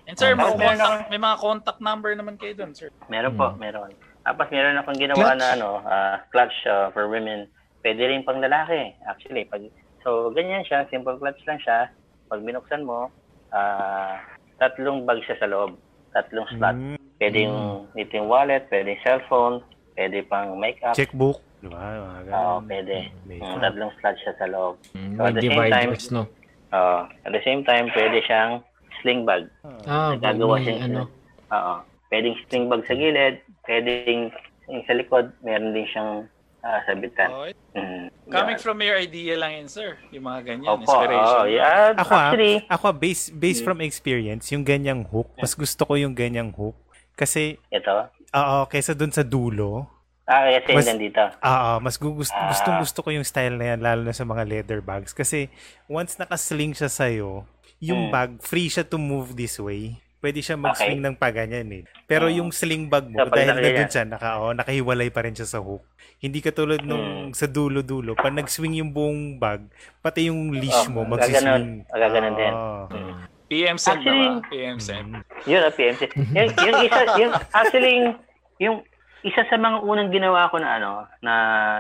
And 0.06 0.16
sir, 0.16 0.32
Ah, 0.32 0.36
may, 0.36 0.48
meron 0.48 0.56
contact, 0.78 0.81
ako. 1.02 1.10
may 1.10 1.20
mga 1.20 1.36
contact 1.36 1.81
number 1.81 2.10
naman 2.14 2.35
kayo 2.36 2.55
doon, 2.55 2.73
sir. 2.73 2.89
meron 3.06 3.35
po, 3.35 3.52
meron. 3.55 3.93
Tapos 4.23 4.47
meron 4.48 4.74
akong 4.77 4.97
ginawa 4.97 5.20
Clutch? 5.20 5.39
na 5.39 5.48
ano, 5.52 5.70
ah, 5.85 6.16
clutch 6.31 6.56
ah, 6.64 6.89
for 6.90 7.06
women. 7.06 7.47
Pwede 7.78 8.02
rin 8.02 8.24
pang 8.24 8.40
lalaki, 8.40 8.97
actually. 9.05 9.44
Pag, 9.44 9.68
so, 10.01 10.32
ganyan 10.32 10.64
siya, 10.64 10.89
simple 10.89 11.14
clutch 11.14 11.39
lang 11.44 11.60
siya. 11.60 11.93
Pag 12.27 12.40
binuksan 12.40 12.82
mo, 12.82 13.12
ah, 13.52 14.18
tatlong 14.56 15.05
bag 15.05 15.20
siya 15.23 15.36
sa 15.36 15.47
loob. 15.47 15.77
Tatlong 16.16 16.48
slot. 16.51 16.72
Mm, 16.74 16.97
Pwede 17.16 17.38
yung, 17.44 17.60
dito 17.93 18.12
yung 18.14 18.28
wallet, 18.28 18.64
pwede 18.68 18.93
yung 18.93 19.02
cellphone, 19.02 19.55
pwede 19.93 20.20
pang 20.22 20.56
makeup. 20.56 20.93
checkbook. 20.93 21.40
Di 21.59 21.68
ba? 21.68 21.76
Mga 21.76 22.20
ganun. 22.22 22.32
Oo, 22.34 22.55
pwede. 22.64 22.97
Mm, 23.26 23.56
tatlong 23.59 23.93
slot 23.94 24.16
siya 24.16 24.32
sa 24.34 24.47
loob. 24.47 24.74
Mm, 24.93 25.12
So, 25.12 25.20
at 25.22 25.34
the 25.34 25.43
same 25.43 25.68
time, 25.70 25.90
no? 26.10 26.22
Oo. 26.68 26.98
at 27.06 27.30
the 27.30 27.43
same 27.43 27.62
time, 27.62 27.86
pwede 27.90 28.18
siyang 28.22 28.52
sling 29.01 29.22
bag. 29.22 29.48
Ah, 29.84 30.12
Nagagawa 30.12 30.56
may, 30.56 30.64
siya. 30.66 30.76
ano. 30.82 31.02
Oo. 31.51 31.74
Pwedeng 32.06 32.36
sling 32.47 32.66
bag 32.66 32.82
sa 32.84 32.94
gilid, 32.94 33.36
pwedeng 33.64 34.32
yung 34.66 34.82
sa 34.84 34.94
likod, 34.94 35.30
meron 35.40 35.72
din 35.72 35.86
siyang 35.86 36.26
ah, 36.66 36.80
sabitan. 36.82 37.28
Okay. 37.30 37.52
Mm, 37.76 38.06
Coming 38.26 38.59
yan. 38.59 38.64
from 38.64 38.76
your 38.80 38.98
idea 38.98 39.34
lang 39.38 39.52
yun, 39.55 39.68
sir. 39.68 39.94
Yung 40.10 40.26
mga 40.26 40.40
ganyan, 40.44 40.66
Opo, 40.68 40.82
inspiration. 40.82 41.38
oo, 41.38 41.47
yeah, 41.47 41.94
Ako 41.94 42.10
ah, 42.10 42.20
actually, 42.26 42.55
ako 42.66 42.86
based, 42.93 43.28
based 43.32 43.62
from 43.62 43.78
experience, 43.80 44.51
yung 44.51 44.66
ganyang 44.66 45.06
hook, 45.06 45.30
mas 45.38 45.55
gusto 45.55 45.86
ko 45.86 45.94
yung 45.94 46.10
ganyang 46.12 46.51
hook. 46.51 46.74
Kasi, 47.14 47.55
ito. 47.70 47.94
oo, 48.32 48.59
kaysa 48.66 48.93
dun 48.93 49.14
sa 49.14 49.22
dulo, 49.22 49.86
Ah, 50.26 50.51
kasi 50.59 50.74
Mas- 50.74 50.90
mas, 50.90 50.98
dito. 50.98 51.22
Oo, 51.22 51.72
mas 51.78 51.94
gusto, 51.94 52.34
Ah. 52.34 52.51
gustong 52.51 52.82
gusto 52.82 52.98
ko 52.98 53.14
yung 53.14 53.22
style 53.22 53.55
na 53.55 53.70
yan, 53.70 53.78
lalo 53.78 54.02
na 54.02 54.10
sa 54.10 54.26
mga 54.26 54.43
leather 54.43 54.82
bags. 54.82 55.14
Kasi 55.14 55.47
once 55.86 56.18
nakasling 56.18 56.74
siya 56.74 56.90
sa'yo, 56.90 57.47
yung 57.78 58.09
Mm. 58.09 58.10
bag, 58.10 58.30
free 58.43 58.66
siya 58.66 58.82
to 58.82 58.98
move 58.98 59.38
this 59.38 59.55
way. 59.62 60.02
Pwede 60.27 60.43
siya 60.43 60.59
mag-swing 60.59 60.98
Okay. 60.98 61.07
ng 61.07 61.15
paganyan 61.15 61.70
eh. 61.70 61.82
Pero 62.03 62.27
Mm. 62.27 62.35
yung 62.35 62.51
sling 62.51 62.90
bag 62.90 63.07
mo, 63.07 63.15
So, 63.15 63.31
pag 63.31 63.39
dahil 63.39 63.55
na 63.55 63.62
dun 63.62 63.86
siya, 63.86 64.03
naka, 64.03 64.43
oh, 64.43 64.51
nakahiwalay 64.51 65.07
pa 65.07 65.23
rin 65.23 65.39
siya 65.39 65.47
sa 65.47 65.62
hook. 65.62 65.86
Hindi 66.19 66.43
katulad 66.43 66.82
nung 66.82 67.31
Mm. 67.31 67.39
sa 67.39 67.47
dulo-dulo, 67.47 68.19
pag 68.19 68.35
nag-swing 68.35 68.74
yung 68.74 68.90
buong 68.90 69.39
bag, 69.39 69.70
pati 70.03 70.27
yung 70.27 70.51
leash 70.51 70.90
Oh, 70.90 70.98
mo, 70.98 71.07
magsiswing. 71.07 71.86
Gaganon 71.86 72.35
din. 72.35 72.51
Oo. 72.51 72.90
Mm. 72.90 73.15
PM 73.47 73.78
send 73.78 74.03
Actually- 74.03 74.27
na 74.27 74.43
ba? 74.43 74.51
PM 74.51 74.78
send. 74.82 75.07
Mm. 75.07 75.23
Yun, 75.47 75.61
ah, 75.62 75.70
PMC. 75.70 76.03
yung, 76.35 76.51
yung 76.59 76.78
isa, 76.82 77.01
yung, 77.15 77.32
actually, 77.55 77.93
yung, 77.94 78.11
yung 78.59 78.77
isa 79.23 79.47
sa 79.47 79.55
mga 79.55 79.78
unang 79.81 80.11
ginawa 80.11 80.51
ko 80.51 80.59
na 80.59 80.74
ano, 80.74 80.90
na 81.20 81.32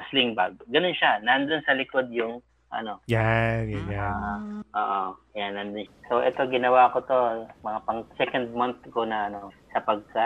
sling 0.06 0.38
bag, 0.38 0.54
ganun 0.66 0.94
siya. 0.94 1.18
Nandun 1.20 1.66
sa 1.66 1.74
likod 1.74 2.06
yung, 2.10 2.38
ano, 2.76 3.00
Yan, 3.08 3.64
yan, 3.66 3.86
yan. 3.88 4.40
Oo, 4.70 5.02
yan 5.32 5.56
nandun. 5.56 5.88
So 6.08 6.20
ito 6.20 6.44
ginawa 6.46 6.92
ko 6.92 7.00
to 7.02 7.18
mga 7.64 7.80
pang 7.84 8.04
second 8.16 8.52
month 8.52 8.80
ko 8.92 9.02
na 9.02 9.32
ano 9.32 9.48
sa 9.72 9.80
pag 9.80 10.00
sa, 10.12 10.24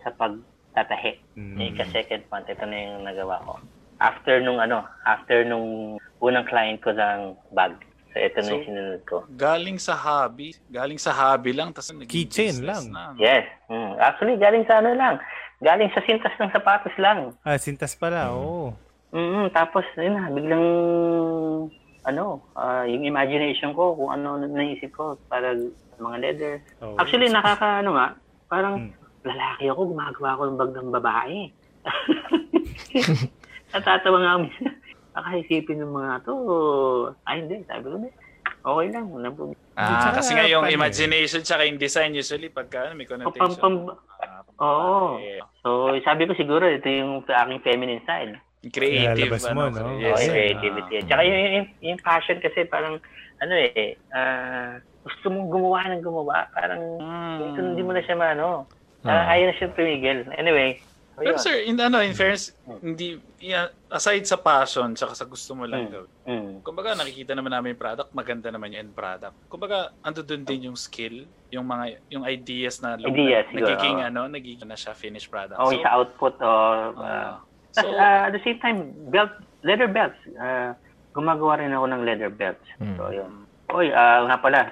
sa 0.00 0.10
pagtatahi. 0.14 1.18
Mm. 1.34 1.56
Eh, 1.58 1.70
ka 1.74 1.84
second 1.90 2.22
month 2.30 2.46
ito 2.46 2.64
na 2.64 2.76
yung 2.78 3.02
nagawa 3.02 3.42
ko. 3.42 3.58
After 3.98 4.38
nung 4.38 4.58
ano, 4.58 4.86
after 5.06 5.42
nung 5.42 5.98
unang 6.18 6.46
client 6.46 6.78
ko 6.82 6.90
ng 6.90 7.34
bag. 7.50 7.74
So 8.14 8.22
ito 8.22 8.38
na 8.38 8.46
So, 8.46 8.54
yung 8.54 8.66
sinunod 8.66 9.02
ko. 9.06 9.16
Galing 9.34 9.78
sa 9.78 9.98
hobby. 9.98 10.54
Galing 10.70 10.98
sa 10.98 11.10
hobby 11.10 11.50
lang. 11.50 11.74
Tapos 11.74 11.90
business 12.06 12.62
lang. 12.62 12.94
Na, 12.94 13.10
no? 13.10 13.18
Yes. 13.18 13.46
Mm. 13.66 13.98
Actually 13.98 14.38
galing 14.38 14.64
sa 14.70 14.78
ano 14.78 14.94
lang. 14.94 15.18
Galing 15.62 15.88
sa 15.94 16.02
sintas 16.04 16.34
ng 16.36 16.50
sapatos 16.52 16.92
lang. 17.00 17.32
Ah, 17.40 17.56
sintas 17.56 17.94
pala, 17.96 18.28
Hmm. 18.28 18.36
oo. 18.36 18.66
Mm, 19.14 19.54
tapos 19.54 19.86
yun 19.94 20.18
na, 20.18 20.26
biglang 20.26 20.66
ano, 22.04 22.24
ah, 22.58 22.82
yung 22.82 23.06
imagination 23.06 23.70
ko 23.70 23.94
kung 23.94 24.10
ano 24.10 24.42
naisip 24.42 24.90
ko 24.90 25.22
para 25.30 25.54
sa 25.54 25.96
mga 26.02 26.16
leather. 26.18 26.54
Oo. 26.82 26.98
Actually, 26.98 27.30
nakaka, 27.30 27.78
ano 27.80 27.94
nga, 27.94 28.18
parang 28.50 28.90
Hmm. 28.90 28.92
lalaki 29.22 29.70
ako, 29.70 29.80
gumagawa 29.94 30.36
ko 30.36 30.42
ng 30.50 30.58
bag 30.58 30.72
ng 30.74 30.90
babae. 30.92 31.38
Natatawa 33.72 34.18
nga 34.18 34.32
ako. 34.34 34.44
Nakaisipin 35.14 35.78
ng 35.78 35.94
mga 35.94 36.12
to, 36.26 36.34
ay 37.24 37.46
hindi, 37.46 37.62
sabi 37.70 37.86
ko, 37.86 37.96
"Hindi. 37.96 38.10
okay 38.66 38.86
lang. 38.90 39.06
Wala 39.14 39.30
po. 39.30 39.54
Ah, 39.74 39.98
Tsaka, 40.02 40.18
kasi 40.18 40.34
nga 40.34 40.46
yung 40.46 40.66
eh? 40.66 40.74
imagination 40.74 41.42
tsaka 41.42 41.66
yung 41.66 41.78
design 41.78 42.14
usually 42.14 42.50
pagka 42.50 42.90
ano, 42.90 42.98
may 42.98 43.06
Pam, 43.06 43.14
connotation. 43.22 43.58
pam, 43.62 43.74
Ah, 44.24 44.42
Oo. 44.58 45.18
eh, 45.18 45.38
so, 45.62 45.90
sabi 46.02 46.26
ko 46.26 46.34
siguro, 46.34 46.66
ito 46.66 46.86
yung 46.86 47.22
sa 47.26 47.42
aking 47.46 47.62
feminine 47.62 48.02
side. 48.02 48.34
Creative. 48.70 49.28
Lalabas 49.28 49.44
mo, 49.50 49.62
no? 49.68 49.98
Yes. 49.98 50.14
Okay, 50.14 50.22
Yes. 50.22 50.30
creativity. 50.30 50.96
Tsaka 51.04 51.20
yung, 51.22 51.38
yung, 51.52 51.66
yung 51.82 51.98
passion 52.00 52.38
kasi 52.38 52.58
parang, 52.64 52.94
ano 53.38 53.54
eh, 53.54 53.96
ah, 54.10 54.78
gusto 55.02 55.26
mong 55.28 55.48
gumawa 55.48 55.80
ng 55.90 56.02
gumawa. 56.02 56.48
Parang, 56.50 56.80
Mm. 56.96 57.38
ito, 57.52 57.58
hindi 57.60 57.82
mo 57.82 57.92
na 57.92 58.00
siya 58.00 58.16
maano. 58.16 58.64
Ah. 59.04 59.10
Uh, 59.10 59.24
ayaw 59.36 59.44
na 59.48 59.54
siya 59.54 59.68
tumigil. 59.76 60.24
Anyway, 60.32 60.80
so 61.12 61.20
Pero 61.20 61.36
yun. 61.36 61.38
sir, 61.38 61.56
in 61.60 61.76
ano, 61.76 62.00
in 62.00 62.16
fairness, 62.16 62.56
hindi 62.80 63.20
yeah, 63.36 63.68
aside 63.92 64.24
sa 64.24 64.40
passion 64.40 64.96
tsaka 64.96 65.12
sa 65.12 65.28
gusto 65.28 65.52
mo 65.52 65.68
lang 65.68 65.86
Mm. 65.86 65.92
gawin. 65.92 66.10
Mm. 66.24 66.52
Kumbaga 66.64 66.96
nakikita 66.96 67.36
naman 67.36 67.52
namin 67.52 67.76
yung 67.76 67.82
product, 67.84 68.16
maganda 68.16 68.48
naman 68.48 68.72
yung 68.72 68.88
end 68.88 68.94
product. 68.96 69.36
Kumbaga 69.46 69.92
ando 70.00 70.24
doon 70.24 70.42
din 70.42 70.72
yung 70.72 70.78
skill, 70.80 71.28
yung 71.52 71.68
mga 71.68 72.00
yung 72.08 72.24
ideas 72.24 72.80
na 72.80 72.96
Ideas, 72.96 73.44
siguro, 73.52 73.68
nagiging 73.68 73.98
oo. 74.00 74.08
ano, 74.08 74.20
nagiging 74.26 74.64
na 74.64 74.74
siya 74.74 74.96
finished 74.96 75.28
product. 75.28 75.60
Okay, 75.60 75.84
sa 75.84 76.00
output 76.00 76.34
o... 76.40 76.48
ah, 76.48 76.88
Uh, 76.96 77.34
so, 77.74 77.86
at 77.98 78.30
the 78.30 78.40
same 78.40 78.58
time, 78.58 78.78
belt, 79.10 79.30
leather 79.62 79.90
belts. 79.90 80.18
Uh, 80.34 80.72
gumagawa 81.10 81.58
rin 81.58 81.70
ako 81.70 81.86
ng 81.90 82.02
leather 82.02 82.30
belts. 82.30 82.64
Mm. 82.78 82.96
So, 82.96 83.10
yun. 83.10 83.32
Oy, 83.74 83.90
ah, 83.90 84.22
nga 84.28 84.38
pala, 84.38 84.70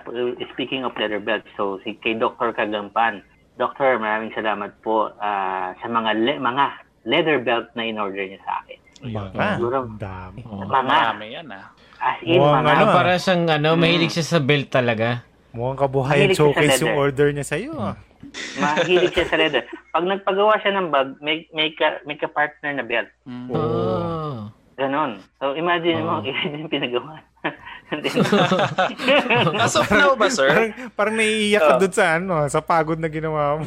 speaking 0.52 0.86
of 0.86 0.94
leather 0.94 1.18
belts, 1.18 1.48
so 1.56 1.82
si 1.82 1.98
kay 1.98 2.14
Dr. 2.14 2.54
Kagampan. 2.54 3.22
Doctor, 3.58 3.98
maraming 3.98 4.30
salamat 4.32 4.78
po 4.80 5.10
ah, 5.18 5.74
sa 5.78 5.86
mga 5.86 6.10
le- 6.18 6.40
mga 6.40 6.64
leather 7.04 7.38
belt 7.42 7.66
na 7.74 7.82
in-order 7.82 8.22
niya 8.22 8.38
sa 8.46 8.62
akin. 8.62 8.78
Mga, 9.02 9.58
Siguro. 9.58 9.76
ang 9.82 9.98
dami. 9.98 10.40
Mga, 10.46 10.80
marami 10.86 11.24
yan 11.34 11.46
ah. 11.50 11.66
as 11.98 12.18
in, 12.22 12.38
Mukhang 12.38 12.62
mga, 12.62 12.70
ano, 12.70 12.84
Ah, 12.86 12.94
para 12.94 13.12
siyang 13.18 13.44
ano, 13.50 13.68
mahilig 13.74 14.14
siya 14.14 14.26
sa 14.26 14.38
belt 14.38 14.70
talaga. 14.70 15.26
Mukhang 15.50 15.78
kabuhayan 15.82 16.30
showcase 16.32 16.78
yung 16.80 16.94
order 16.94 17.34
niya 17.34 17.46
sa'yo. 17.46 17.72
ah. 17.74 17.94
Mahilig 18.56 19.12
siya 19.12 19.26
sa 19.26 19.36
leather. 19.36 19.62
Pag 19.90 20.04
nagpagawa 20.04 20.58
siya 20.58 20.72
ng 20.74 20.88
bag, 20.88 21.08
may, 21.18 21.46
may, 21.50 21.72
ka, 21.72 22.00
may 22.04 22.14
ka-partner 22.14 22.72
na 22.72 22.82
belt. 22.82 23.08
Mm. 23.22 23.48
Oh. 23.48 24.48
Ganon. 24.72 25.20
So, 25.36 25.52
imagine 25.52 26.02
mo, 26.02 26.18
Oh. 26.18 26.24
yun 26.24 26.34
yung 26.58 26.72
pinagawa. 26.72 27.20
As 29.58 29.74
of 29.74 29.90
now 29.90 30.14
ba, 30.14 30.30
sir? 30.30 30.48
Parang, 30.48 30.70
parang 30.94 31.16
naiiyak 31.16 31.60
ka 31.60 31.74
Oh. 31.76 31.80
dun 31.80 31.92
sa 31.92 32.04
ano, 32.16 32.34
sa 32.48 32.60
pagod 32.60 32.96
na 32.96 33.06
ginawa 33.06 33.60
mo. 33.60 33.66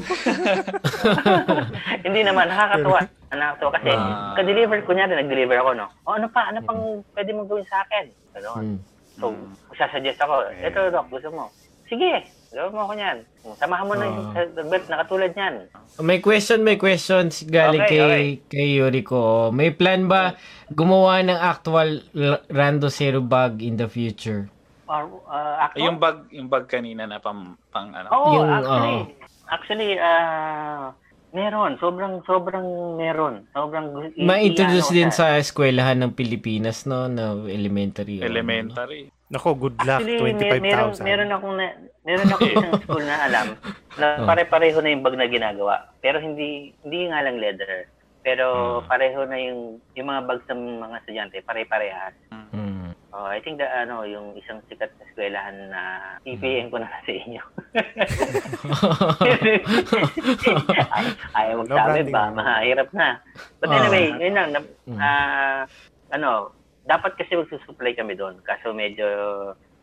Hindi 2.02 2.22
naman, 2.24 2.48
nakakatuwa. 2.48 3.00
Nakakatuwa 3.32 3.72
kasi, 3.76 3.92
Ah. 3.92 4.34
ka-deliver, 4.34 4.80
kunyari, 4.84 5.14
nag-deliver 5.14 5.58
ako, 5.60 5.72
no? 5.76 5.88
O, 6.04 6.16
ano 6.16 6.28
pa? 6.28 6.50
Ano 6.50 6.60
pang 6.64 6.82
pwede 7.14 7.30
mong 7.32 7.48
gawin 7.48 7.68
sa 7.68 7.84
akin? 7.84 8.06
Ganon. 8.34 8.64
Mm. 8.66 8.80
So, 9.16 9.26
sasuggest 9.74 10.20
ako, 10.20 10.34
eto, 10.58 10.80
Doc, 10.90 11.08
gusto 11.08 11.30
mo? 11.30 11.48
Sige, 11.86 12.26
gawin 12.56 12.72
mo 12.72 12.82
ako 12.82 12.94
niyan. 12.96 13.18
Samahan 13.54 13.84
mo 13.84 13.94
na 13.94 14.06
yung 14.06 14.20
Ah. 14.32 14.64
belt 14.64 14.86
na 14.88 14.98
katulad 14.98 15.32
niyan. 15.32 15.56
May 16.00 16.20
question, 16.20 16.60
may 16.62 16.76
questions 16.76 17.44
galing 17.44 17.84
Okay, 17.84 17.92
kay 17.92 18.02
okay. 18.02 18.26
kay 18.48 18.68
Yuriko. 18.74 19.22
May 19.52 19.70
plan 19.70 20.08
ba 20.08 20.40
gumawa 20.70 21.20
ng 21.20 21.36
actual 21.36 22.00
L- 22.10 22.44
Rando 22.48 22.88
Zero 22.88 23.20
bag 23.20 23.60
in 23.60 23.76
the 23.76 23.86
future? 23.86 24.48
Or, 24.86 25.04
uh, 25.26 25.66
ako? 25.66 25.76
yung 25.78 25.98
bag, 25.98 26.30
yung 26.30 26.46
bag 26.46 26.66
kanina 26.66 27.04
na 27.04 27.18
pam, 27.18 27.58
pang 27.68 27.90
ano. 27.90 28.08
Oo, 28.08 28.30
Yung, 28.34 28.48
actually, 28.48 28.96
oo. 28.96 29.10
actually, 29.48 29.90
ah, 29.98 30.94
meron. 31.32 31.76
Sobrang, 31.76 32.22
sobrang 32.22 32.64
meron. 32.94 33.50
Sobrang, 33.50 34.14
i- 34.14 34.24
Ma-introduce 34.24 34.94
i- 34.94 34.96
din 34.96 35.10
ano 35.10 35.18
siya. 35.18 35.26
sa 35.28 35.42
eskwelahan 35.42 35.98
ng 36.00 36.14
Pilipinas, 36.14 36.86
no? 36.86 37.10
Na 37.10 37.34
elementary. 37.46 38.22
ano, 38.22 38.24
no? 38.24 38.30
Elementary. 38.30 39.10
Nako, 39.26 39.50
good 39.56 39.78
luck. 39.80 40.00
Actually, 40.00 40.22
mer- 40.36 40.62
meron, 40.62 40.94
25,000. 40.94 41.02
meron 41.02 41.30
akong 41.32 41.56
na, 41.56 41.68
meron 42.04 42.30
akong 42.30 42.52
isang 42.52 42.74
school 42.80 43.02
na 43.02 43.18
alam 43.22 43.48
na 44.00 44.08
Oh. 44.16 44.26
pare-pareho 44.26 44.78
na 44.80 44.92
yung 44.92 45.02
bag 45.02 45.16
na 45.16 45.26
ginagawa. 45.28 45.76
Pero 45.98 46.18
hindi 46.20 46.50
hindi 46.80 47.10
nga 47.10 47.22
lang 47.22 47.38
leather. 47.38 47.90
Pero 48.22 48.46
Hmm. 48.80 48.88
pareho 48.88 49.20
na 49.24 49.38
yung 49.40 49.60
yung 49.92 50.08
mga 50.08 50.22
bags 50.24 50.46
ng 50.48 50.62
mga 50.78 50.96
estudyante, 51.00 51.42
pare-parehas. 51.42 52.14
Mm. 52.52 52.94
Oh, 53.12 53.26
I 53.26 53.40
think 53.40 53.58
that 53.58 53.72
ano, 53.72 54.04
yung 54.04 54.36
isang 54.36 54.60
sikat 54.66 54.92
na 54.92 55.04
eskwelahan 55.06 55.56
na 55.70 55.82
PPN 56.22 56.68
ko 56.68 56.78
na 56.78 56.92
sa 56.92 57.12
inyo. 57.12 57.42
Ay, 61.32 61.46
ayaw 61.48 61.58
No 61.58 61.64
magsabi 61.66 61.92
branding. 62.04 62.12
ba? 62.12 62.24
Mahirap 62.30 62.90
na. 62.92 63.10
But 63.58 63.70
Ah. 63.70 63.78
anyway, 63.80 64.06
yun 64.20 64.36
lang. 64.36 64.50
Na, 64.52 64.60
Mm. 64.84 65.00
ah, 65.00 65.62
ano, 66.12 66.30
dapat 66.86 67.14
kasi 67.16 67.34
magsusupply 67.34 67.94
kami 67.94 68.14
doon. 68.14 68.38
Kaso 68.42 68.72
medyo 68.72 69.06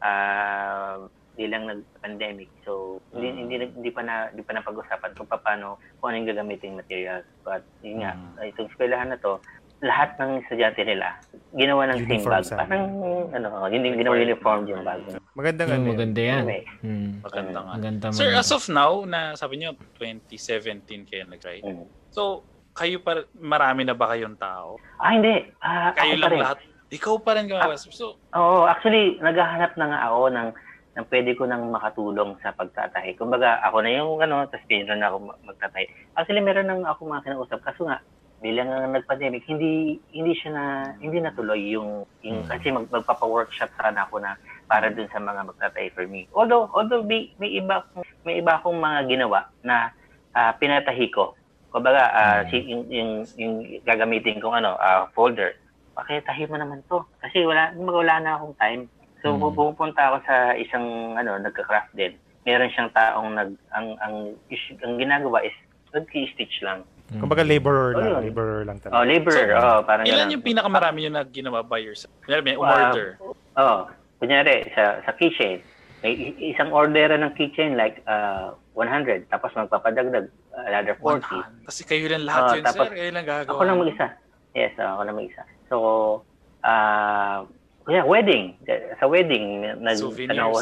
ah, 0.01 0.99
di 1.33 1.47
lang 1.47 1.65
nag-pandemic. 1.65 2.51
So, 2.61 3.01
hindi, 3.11 3.33
hindi, 3.33 3.55
hindi 3.65 3.91
pa 3.91 4.03
na, 4.03 4.29
hindi 4.29 4.43
pa 4.43 4.53
na 4.53 4.61
pag-usapan 4.61 5.15
kung 5.15 5.25
paano, 5.25 5.81
kung 5.97 6.11
ano 6.11 6.17
yung 6.19 6.29
gagamitin 6.29 6.75
materials. 6.75 7.25
But, 7.41 7.65
yun 7.81 8.03
nga, 8.03 8.13
Mm. 8.13 8.53
itong 8.53 8.69
eskwelahan 8.69 9.09
na 9.09 9.17
to, 9.17 9.41
lahat 9.81 10.15
ng 10.17 10.45
estudyante 10.45 10.83
nila, 10.85 11.17
ginawa 11.53 11.89
ng 11.89 11.99
same 12.01 12.21
Uniform 12.21 12.35
bag. 12.37 12.45
sa- 12.45 12.59
Parang, 12.61 12.85
ano, 13.31 13.47
yun 13.67 13.83
yung 13.83 13.97
ginawa 13.97 14.15
uniform 14.15 14.61
yung 14.69 14.83
bag. 14.83 15.01
Magandang 15.33 15.67
Yung 15.67 15.75
ano. 15.75 15.83
yun. 15.83 15.91
maganda 15.91 16.21
yan. 16.21 16.39
Anyway, 16.39 16.63
Hmm. 16.83 17.11
Maganda 17.19 17.59
nga. 17.59 17.73
Maganda 17.73 18.05
Sir, 18.11 18.27
maganda. 18.29 18.39
as 18.39 18.51
of 18.53 18.65
now, 18.69 18.93
na 19.05 19.21
sabi 19.33 19.55
niyo 19.57 19.71
2017 19.97 21.03
kayo 21.03 21.25
nag-try. 21.25 21.63
mm. 21.63 21.87
So, 22.11 22.45
kayo 22.73 23.01
pa 23.01 23.25
marami 23.35 23.83
na 23.83 23.93
ba 23.93 24.09
kayong 24.09 24.37
tao? 24.37 24.77
Ah, 24.97 25.13
hindi. 25.13 25.49
Ah, 25.59 25.91
Kayo 25.93 26.15
lang 26.17 26.37
lahat. 26.37 26.59
Ikaw 26.93 27.15
pa 27.25 27.33
rin 27.35 27.49
gumawa. 27.49 27.73
So, 27.75 28.21
Oo, 28.37 28.69
actually, 28.69 29.17
naghahanap 29.19 29.73
na 29.75 29.87
nga 29.89 30.01
ako 30.07 30.29
ng, 30.29 30.49
ng 30.93 31.07
pwede 31.09 31.31
ko 31.33 31.49
nang 31.49 31.73
makatulong 31.73 32.37
sa 32.39 32.53
pagtatahi. 32.53 33.17
Kumbaga, 33.17 33.65
ako 33.65 33.81
na 33.81 33.91
yung 33.91 34.21
ano, 34.21 34.45
tapos 34.45 34.69
pinro 34.69 34.93
na 34.93 35.09
ako 35.09 35.17
ma- 35.25 35.41
magtatahi. 35.43 35.89
Actually, 36.13 36.45
meron 36.45 36.69
nang 36.69 36.85
ako 36.85 37.09
mga 37.09 37.25
kinausap. 37.25 37.65
Kaso 37.65 37.89
nga, 37.89 38.05
bilang 38.45 38.69
nga 38.69 38.93
nag-pandemic, 38.93 39.47
hindi 39.47 39.97
hindi 40.11 40.35
siya 40.35 40.51
na 40.51 40.65
hindi 40.99 41.17
natuloy 41.17 41.73
yung 41.73 42.03
yung 42.21 42.43
Hmm. 42.43 42.51
kasi 42.51 42.69
mag, 42.69 42.91
magpapa-workshop 42.91 43.71
sana 43.73 44.03
ako 44.03 44.19
na 44.19 44.35
para 44.67 44.91
dun 44.91 45.07
sa 45.09 45.23
mga 45.23 45.47
magtatahi 45.47 45.95
for 45.95 46.05
me. 46.05 46.27
Although 46.35 46.67
although 46.75 47.07
may, 47.07 47.31
may 47.39 47.55
iba 47.55 47.87
may 48.27 48.43
iba 48.43 48.59
akong 48.59 48.77
mga 48.77 49.07
ginawa 49.07 49.47
na 49.63 49.95
ah, 50.35 50.53
pinatahi 50.53 51.09
ko. 51.09 51.39
Kumbaga, 51.71 52.03
ah, 52.11 52.41
Hmm. 52.43 52.51
si, 52.51 52.57
yung, 52.67 52.85
yung, 52.91 53.11
yung 53.39 53.55
gagamitin 53.81 54.43
kong 54.43 54.59
ano, 54.59 54.75
ah, 54.77 55.07
folder 55.15 55.55
pakitahi 55.93 56.45
mo 56.47 56.57
naman 56.57 56.81
to. 56.87 57.01
Kasi 57.19 57.43
wala, 57.43 57.71
wala 57.75 58.15
na 58.19 58.31
akong 58.35 58.57
time. 58.57 58.83
So, 59.21 59.33
Mm. 59.33 59.55
pupunta 59.55 60.03
ako 60.05 60.17
sa 60.25 60.37
isang, 60.55 60.85
ano, 61.15 61.39
nagka-craft 61.39 61.95
din. 61.95 62.19
Meron 62.43 62.71
siyang 62.71 62.91
taong 62.91 63.31
nag, 63.33 63.51
ang, 63.71 63.95
ang, 64.01 64.15
is- 64.49 64.75
ang 64.81 64.99
ginagawa 64.99 65.41
is, 65.41 65.55
nag-stitch 65.93 66.59
lang. 66.61 66.83
Hmm. 67.07 67.21
Kumbaga 67.21 67.45
laborer 67.45 67.93
Oh, 67.93 68.01
lang. 68.01 68.09
yun. 68.19 68.33
Laborer 68.33 68.63
lang 68.65 68.79
Oh, 68.81 68.85
talaga. 68.89 69.05
labor, 69.05 69.31
So, 69.31 69.41
oh, 69.53 69.81
parang 69.85 70.05
ilan 70.09 70.17
ganun. 70.19 70.33
yung 70.33 70.43
pinakamarami 70.43 71.01
yung 71.03 71.15
na 71.15 71.23
ginawa 71.23 71.61
by 71.61 71.79
yourself? 71.79 72.11
Kunyari, 72.25 72.43
may 72.43 72.57
umorder. 72.57 73.21
Oh, 73.55 73.87
kunyari, 74.19 74.65
sa, 74.73 75.05
sa 75.05 75.13
keychain, 75.13 75.61
may 76.01 76.17
isang 76.43 76.73
order 76.73 77.13
ng 77.13 77.37
keychain 77.37 77.77
like 77.77 78.01
uh, 78.07 78.57
100, 78.75 79.29
tapos 79.29 79.53
magpapadagdag 79.53 80.27
uh, 80.51 80.65
another 80.67 80.97
40. 80.99 81.23
100. 81.31 81.69
Kasi 81.69 81.81
kayo 81.85 82.09
lang 82.09 82.25
lahat 82.25 82.43
Oh, 82.43 82.55
yun, 82.57 82.65
tapos, 82.65 82.87
sir. 82.89 82.95
Kayo 82.97 83.11
lang 83.13 83.27
gagawa. 83.29 83.53
Ako 83.53 83.63
lang 83.63 83.79
mag-isa. 83.79 84.07
Yes, 84.53 84.73
oh, 84.81 84.89
ako 84.91 85.03
lang 85.05 85.17
mag-isa. 85.21 85.43
So, 85.73 86.21
ah, 86.69 87.49
yeah, 87.89 88.05
wedding. 88.05 88.61
Sa 89.01 89.09
wedding, 89.09 89.65
nag, 89.81 89.97
Souvenirs. 89.97 90.37
ano, 90.37 90.53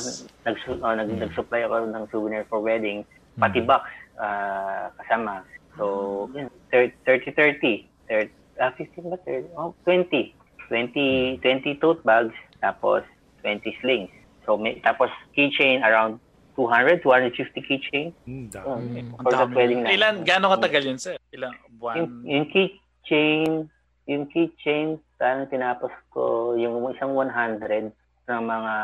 nag, 0.47 0.57
oh, 0.79 0.95
nag, 0.95 1.11
nag-supply 1.11 1.67
ako 1.67 1.91
ng 1.91 2.05
souvenir 2.15 2.47
for 2.47 2.63
wedding. 2.63 3.03
Pati 3.35 3.59
box, 3.59 3.91
ah, 4.23 4.95
kasama. 5.03 5.43
So, 5.75 6.31
yun, 6.31 6.47
30-30. 6.71 7.91
30, 8.07 8.31
ah, 8.63 8.71
15 8.79 9.11
ba? 9.11 9.19
30? 9.27 9.51
Oh, 9.59 9.75
20. 9.83 10.31
20, 10.71 11.43
20 11.43 11.83
tote 11.83 11.99
bags, 12.07 12.37
tapos 12.63 13.03
20 13.43 13.67
slings. 13.83 14.15
So, 14.47 14.55
may, 14.55 14.79
tapos 14.87 15.11
keychain 15.35 15.83
around 15.83 16.23
200, 16.55 17.03
250 17.03 17.67
keychain. 17.67 18.15
Hmm, 18.23 18.47
dami. 18.47 19.03
Mm. 19.03 19.19
Ang 19.19 19.25
for 19.27 19.35
dami. 19.35 19.55
wedding 19.59 19.81
na. 19.83 19.91
Ilan, 19.91 20.23
gaano 20.23 20.55
katagal 20.55 20.83
yun, 20.87 20.99
sir? 21.03 21.19
Ilang 21.35 21.59
buwan? 21.83 21.95
Yung, 21.99 22.13
yung 22.23 22.47
keychain, 22.55 23.67
yung 24.11 24.27
keychain, 24.27 24.99
parang 25.15 25.47
tinapos 25.47 25.95
ko 26.11 26.55
yung 26.59 26.83
isang 26.91 27.15
100 27.15 27.95
ng 28.27 28.43
mga 28.43 28.75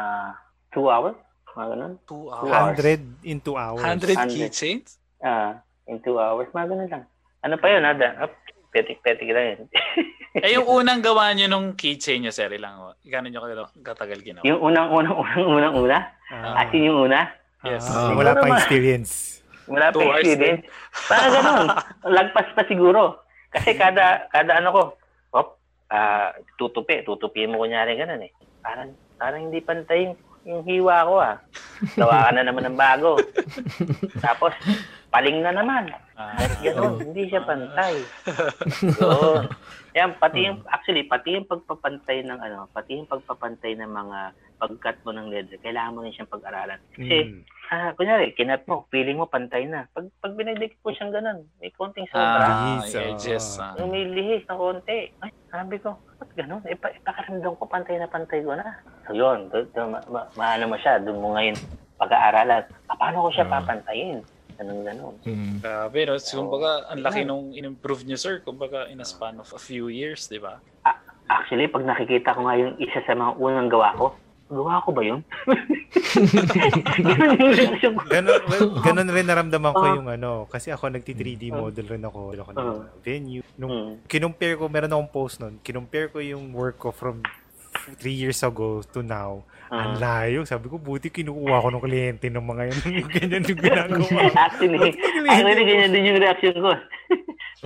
2 0.70 0.86
hours, 0.86 1.18
mga 1.50 1.66
ganun. 1.74 1.92
Two 2.06 2.30
Two 2.30 2.46
hours. 2.46 2.78
100 2.78 3.26
in 3.26 3.38
2 3.42 3.58
hours. 3.58 3.82
100 3.82 4.14
100. 4.14 4.30
keychains? 4.30 5.02
Ah, 5.18 5.58
in 5.84 5.98
2 5.98 6.14
hours, 6.14 6.46
mga 6.54 6.66
ganun 6.70 6.88
lang. 6.88 7.04
Ano 7.42 7.58
pa 7.58 7.66
yun, 7.66 7.82
ada? 7.82 8.22
Oh, 8.22 8.30
petik-petik 8.70 9.30
lang 9.30 9.46
yun. 9.52 9.60
Eh, 10.36 10.52
yung 10.52 10.68
unang 10.68 11.00
gawa 11.00 11.32
nyo 11.32 11.48
nung 11.48 11.72
keychain 11.72 12.20
nyo, 12.20 12.28
sir, 12.28 12.52
ilang, 12.52 12.92
gano'n 13.00 13.32
nyo 13.32 13.40
katagal- 13.40 13.72
katagal 13.80 14.18
ginawa? 14.20 14.44
yung 14.44 14.60
unang, 14.60 14.92
unang, 14.92 15.16
unang, 15.16 15.48
unang, 15.48 15.74
una? 15.80 15.98
Ah, 16.28 16.60
As 16.60 16.68
in 16.76 16.84
yung 16.84 17.08
una? 17.08 17.32
Yes. 17.64 17.88
ah, 17.88 18.04
Siguro 18.04 18.20
wala 18.20 18.36
pa 18.36 18.52
experience. 18.52 19.40
Wala 19.64 19.88
pa 19.88 20.20
experience. 20.20 20.68
Parang 21.08 21.32
ganun. 21.32 21.66
Lagpas 22.20 22.52
pa 22.52 22.68
siguro. 22.68 23.16
Kasi 23.48 23.80
kada, 23.80 24.28
kada 24.28 24.60
ano 24.60 24.68
ko, 24.68 24.82
ah, 25.90 26.30
tutupi. 26.56 27.02
Tutupi 27.02 27.46
mo 27.46 27.62
kunyari 27.62 27.94
ganun 27.94 28.24
eh. 28.24 28.32
Parang, 28.60 28.90
parang 29.16 29.40
hindi 29.46 29.60
pantay 29.60 30.10
yung, 30.10 30.16
yung 30.46 30.62
hiwa 30.62 31.06
ko 31.06 31.14
ah. 31.18 31.36
Gawa 31.94 32.28
ka 32.28 32.30
na 32.32 32.42
naman 32.46 32.64
ng 32.66 32.78
bago. 32.78 33.20
Tapos, 34.24 34.52
paling 35.08 35.44
na 35.44 35.52
naman. 35.52 35.92
Ah, 36.16 36.40
Ganun, 36.64 37.00
hindi 37.02 37.28
siya 37.28 37.44
pantay. 37.44 38.00
Yun. 39.00 39.44
Yan, 39.96 40.12
pati 40.20 40.44
yung, 40.44 40.60
actually, 40.68 41.04
pati 41.04 41.36
yung 41.36 41.48
pagpapantay 41.48 42.20
ng 42.20 42.36
ano, 42.36 42.68
pati 42.68 43.00
yung 43.00 43.08
pagpapantay 43.08 43.76
ng 43.76 43.88
mga 43.88 44.18
pagkat 44.56 44.96
mo 45.04 45.12
ng 45.12 45.28
leather, 45.28 45.56
kailangan 45.60 45.94
mo 45.96 46.00
rin 46.04 46.12
siyang 46.12 46.32
pag-aralan. 46.32 46.80
Kasi, 46.92 47.16
Hmm. 47.28 47.40
Ah, 47.68 47.90
kunyari, 47.92 48.32
kinat 48.32 48.64
mo, 48.64 48.86
feeling 48.88 49.16
mo 49.16 49.26
pantay 49.26 49.64
na. 49.64 49.86
Pag, 49.90 50.08
pag 50.18 50.32
binidikit 50.32 50.78
mo 50.80 50.90
siyang 50.90 51.10
ganun, 51.10 51.44
may 51.56 51.70
konting 51.70 52.06
sobra. 52.06 52.40
ah, 52.40 52.78
Lihis, 52.78 52.92
edges. 52.92 53.46
ah. 53.56 53.72
ah. 53.72 53.72
Yung 53.78 53.90
may 53.90 54.04
lihis 54.04 54.44
na 54.44 54.54
konti. 54.54 55.10
Ay, 55.16 55.30
sabi 55.48 55.76
ko, 55.76 55.94
ba't 56.16 56.30
ganun? 56.32 56.62
Ipa, 56.64 56.90
ipakaramdam 56.92 57.54
ko, 57.54 57.64
pantay 57.64 57.96
na 57.96 58.06
pantay 58.06 58.40
ko 58.40 58.52
na. 58.52 58.76
So 59.04 59.12
yun, 59.12 59.48
do, 59.48 59.66
do, 59.66 59.82
ma, 59.84 59.98
ma, 60.06 60.20
maano 60.34 60.68
mo 60.68 60.76
siya, 60.76 60.98
doon 60.98 61.18
mo 61.18 61.34
ngayon 61.34 61.56
pag-aaralan. 61.96 62.64
Ah, 62.86 62.96
paano 62.96 63.24
ko 63.24 63.30
siya 63.32 63.46
Ah. 63.46 63.52
papantayin? 63.56 64.20
Ganun, 64.56 64.80
ganun. 64.82 65.14
Hmm. 65.20 65.60
Grabe, 65.60 66.00
no? 66.02 66.16
So, 66.16 66.40
kumbaga, 66.40 66.88
ang 66.88 67.04
laki 67.04 67.20
Yeah. 67.22 67.28
nung 67.28 67.52
in-improve 67.52 68.04
nyo, 68.04 68.16
sir. 68.16 68.40
Kumbaga, 68.40 68.88
in 68.88 68.98
a 68.98 69.04
span 69.04 69.36
of 69.36 69.52
a 69.52 69.60
few 69.60 69.88
years, 69.88 70.26
di 70.26 70.40
ba? 70.40 70.56
Actually, 71.26 71.66
pag 71.66 71.82
nakikita 71.82 72.32
ko 72.32 72.46
nga 72.46 72.54
yung 72.54 72.78
isa 72.78 73.02
sa 73.02 73.12
mga 73.12 73.36
unang 73.36 73.66
gawa 73.66 73.92
ko, 73.98 74.06
gawa 74.46 74.78
ko 74.80 74.90
ba 74.90 75.02
yun? 75.02 75.20
ganun 76.96 77.34
yung 77.36 77.52
reaction 77.52 77.92
ko. 77.92 78.02
Ganon, 78.06 78.40
well, 78.46 78.66
ganon 78.84 79.08
rin 79.08 79.26
naramdaman 79.26 79.72
ko 79.72 79.82
Ah. 79.82 79.94
yung 79.94 80.08
ano, 80.08 80.30
kasi 80.46 80.70
ako 80.70 80.88
nagti-3D 80.88 81.50
Ah. 81.50 81.58
model 81.58 81.86
rin 81.88 82.02
ako, 82.02 82.18
ako 82.32 82.50
ng 82.52 82.62
Ah. 82.62 82.86
venue. 83.00 83.42
Nung 83.56 83.72
Hmm. 83.72 83.92
kinumpare 84.06 84.54
ko, 84.54 84.68
meron 84.68 84.92
akong 84.92 85.10
post 85.10 85.38
nun, 85.38 85.58
kinumpare 85.60 86.08
ko 86.08 86.18
yung 86.18 86.52
work 86.52 86.78
ko 86.78 86.90
from 86.90 87.22
three 87.98 88.14
years 88.14 88.40
ago 88.40 88.80
to 88.84 89.02
now. 89.02 89.42
Ang 89.66 89.98
Ah. 89.98 90.22
layo. 90.22 90.46
Sabi 90.46 90.70
ko, 90.70 90.78
buti 90.78 91.10
kinukuha 91.10 91.58
ko 91.58 91.68
ng 91.68 91.82
kliyente 91.82 92.26
ng 92.30 92.46
mga 92.46 92.62
yun. 92.66 92.78
Ganyan 93.12 93.42
yung 93.44 93.58
ginagawa. 93.58 94.30
actually, 94.32 94.94
actually, 95.26 95.64
ganyan 95.64 95.90
din 95.90 96.06
yung 96.06 96.20
reaction 96.22 96.54
ko. 96.54 96.70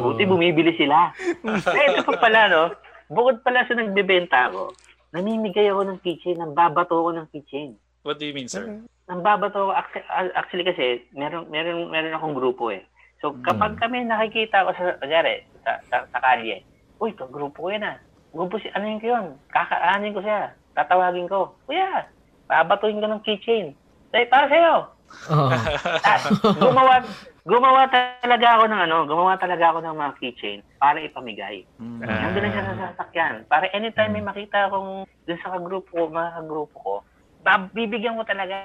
Buti 0.01 0.24
bumibili 0.24 0.73
sila. 0.74 1.12
eh, 1.44 1.86
ito 1.93 2.09
pa 2.09 2.16
pala, 2.19 2.48
no? 2.48 2.62
Bukod 3.07 3.43
pala 3.43 3.66
sa 3.66 3.74
nagbebenta 3.74 4.48
ako, 4.48 4.70
namimigay 5.11 5.70
ako 5.70 5.82
ng 5.87 5.99
keychain, 6.03 6.39
nang 6.39 6.55
babato 6.55 6.95
ako 6.95 7.11
ng 7.15 7.27
keychain. 7.35 7.74
What 8.07 8.19
do 8.19 8.24
you 8.24 8.35
mean, 8.35 8.49
sir? 8.49 8.81
Nang 9.11 9.20
babato 9.20 9.69
ako, 9.69 9.73
actu- 9.74 10.09
actually 10.39 10.66
kasi, 10.66 11.05
meron, 11.12 11.51
meron, 11.51 11.91
meron 11.91 12.15
akong 12.15 12.39
grupo 12.39 12.70
eh. 12.70 12.87
So, 13.20 13.37
kapag 13.45 13.77
kami 13.77 14.09
nakikita 14.09 14.65
ko 14.65 14.73
sa, 14.73 14.97
kanyari, 14.97 15.45
sa, 15.61 15.77
sa, 15.93 15.97
sa 16.09 16.19
kalye, 16.24 16.65
uy, 16.97 17.12
ka 17.12 17.28
grupo 17.28 17.69
ko 17.69 17.69
yan 17.69 17.85
ah. 17.85 17.97
Grupo 18.32 18.57
si, 18.57 18.73
ano 18.73 18.87
yun 18.89 19.03
ko 19.03 19.07
yun? 19.12 19.27
Kakaanin 19.53 20.16
ko 20.16 20.20
siya. 20.24 20.55
Tatawagin 20.73 21.28
ko, 21.28 21.53
kuya, 21.69 22.09
babatuin 22.49 23.03
ko 23.03 23.07
ng 23.11 23.24
keychain. 23.27 23.77
Say, 24.15 24.24
para 24.31 24.49
sa'yo. 24.49 24.89
Oh. 25.27 25.51
At 26.07 26.23
gumawa 26.62 27.03
gumawa 27.44 27.88
talaga 27.88 28.46
ako 28.58 28.64
ng 28.68 28.80
ano, 28.88 28.96
gumawa 29.08 29.32
talaga 29.40 29.64
ako 29.72 29.78
ng 29.84 29.96
mga 29.96 30.12
keychain 30.20 30.60
para 30.76 30.98
ipamigay. 31.00 31.64
Mm. 31.80 32.04
Ah. 32.04 32.28
Nandun 32.28 32.42
na 32.44 32.50
siya 32.52 32.64
sa 32.64 32.74
sasakyan. 32.92 33.34
Para 33.48 33.68
anytime 33.72 34.12
may 34.16 34.24
makita 34.24 34.68
akong 34.68 35.04
dun 35.24 35.40
sa 35.40 35.52
kagrupo 35.56 35.90
ko, 35.92 36.02
mga 36.08 36.30
kagrupo 36.40 36.76
ko, 36.80 36.94
bibigyan 37.72 38.16
ko 38.16 38.24
talaga. 38.24 38.56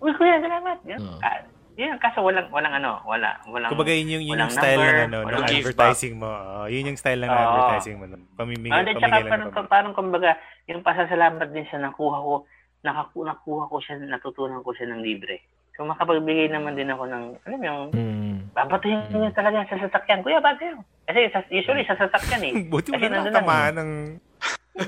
Uy, 0.00 0.12
kuya, 0.16 0.40
salamat. 0.40 0.78
Yan. 0.84 1.00
Oo. 1.00 1.20
Ah, 1.24 1.40
yun, 1.76 1.96
kaso 2.00 2.24
walang, 2.24 2.48
walang 2.48 2.72
ano, 2.72 3.04
wala, 3.04 3.36
walang, 3.48 3.68
Kumbaga 3.68 3.92
yun 3.92 4.16
yung, 4.16 4.24
yun 4.24 4.40
yung 4.40 4.52
style 4.52 4.80
number, 4.80 4.96
ng, 4.96 5.04
ano, 5.12 5.18
ng 5.28 5.44
advertising 5.44 6.14
mo. 6.16 6.28
Oo, 6.28 6.64
yun 6.72 6.88
yung 6.88 7.00
style 7.00 7.20
ng 7.20 7.28
Oo. 7.32 7.36
advertising 7.36 7.96
mo. 8.00 8.04
Pamimigay, 8.36 8.72
Ah, 8.72 8.84
then, 8.84 8.96
pamigay 8.96 9.12
lang 9.24 9.28
parang, 9.28 9.48
ng 9.48 9.52
pamigay. 9.52 9.72
parang 9.72 9.92
kumbaga, 9.92 10.30
yung 10.68 10.80
pasasalamat 10.80 11.48
din 11.52 11.68
siya, 11.68 11.84
nakuha 11.84 12.16
ko, 12.24 12.34
nakaku, 12.80 13.18
nakuha 13.28 13.68
ko 13.68 13.76
siya, 13.84 14.00
natutunan 14.08 14.64
ko 14.64 14.72
siya 14.72 14.88
ng 14.88 15.04
libre. 15.04 15.44
So, 15.76 15.84
makapagbigay 15.84 16.48
naman 16.48 16.72
din 16.72 16.88
ako 16.88 17.04
ng, 17.04 17.24
alam 17.44 17.58
mo 17.60 17.64
yung, 17.64 17.82
Hmm. 17.92 18.36
babatuhin 18.56 19.04
niya 19.12 19.28
talaga 19.30 19.68
sa 19.68 19.76
sasakyan. 19.78 20.24
Kuya, 20.24 20.40
ba't 20.40 20.56
yun? 20.56 20.80
Kasi 21.04 21.28
sa, 21.28 21.44
usually 21.46 21.84
sa 21.84 21.94
sasakyan 21.94 22.42
eh. 22.42 22.52
Buti 22.72 22.96
nang 22.96 23.28
lang. 23.28 23.36
tamaan 23.36 23.74
ng... 23.76 23.90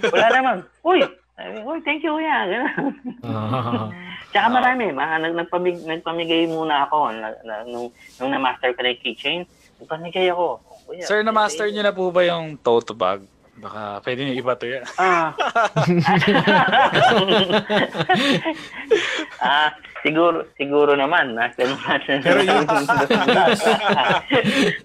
Wala 0.09 0.29
naman. 0.33 0.57
Uy! 0.81 1.05
Uy, 1.39 1.79
thank 1.85 2.03
you, 2.03 2.11
kuya. 2.11 2.49
Ganun. 2.49 2.95
Ah. 3.29 3.93
Tsaka 4.29 4.49
marami. 4.51 4.91
Ma, 4.91 5.17
nag, 5.17 5.33
nagpamig, 5.35 5.81
nagpamigay 5.85 6.49
muna 6.49 6.85
ako. 6.85 7.13
Na, 7.13 7.33
na, 7.41 7.55
nung, 7.65 7.89
nung 8.19 8.29
na-master 8.29 8.73
ko 8.73 8.81
na 8.81 8.93
yung 8.93 9.01
keychain, 9.01 9.41
nagpamigay 9.79 10.29
ako. 10.29 10.61
Kuya, 10.85 11.05
Sir, 11.05 11.21
na-master 11.21 11.69
nyo 11.69 11.83
na 11.83 11.93
po 11.93 12.09
ba 12.09 12.25
yung 12.25 12.57
tote 12.57 12.93
bag? 12.93 13.21
Baka 13.59 13.99
pwede 14.01 14.21
nyo 14.23 14.35
iba 14.35 14.53
to 14.55 14.67
yan. 14.67 14.85
Ah. 14.95 15.35
ah, 19.41 19.69
siguro, 20.01 20.47
siguro 20.55 20.95
naman. 20.95 21.35
Nasa, 21.35 21.67
nasa, 21.67 22.23
Pero 22.23 22.39
yun, 22.39 22.63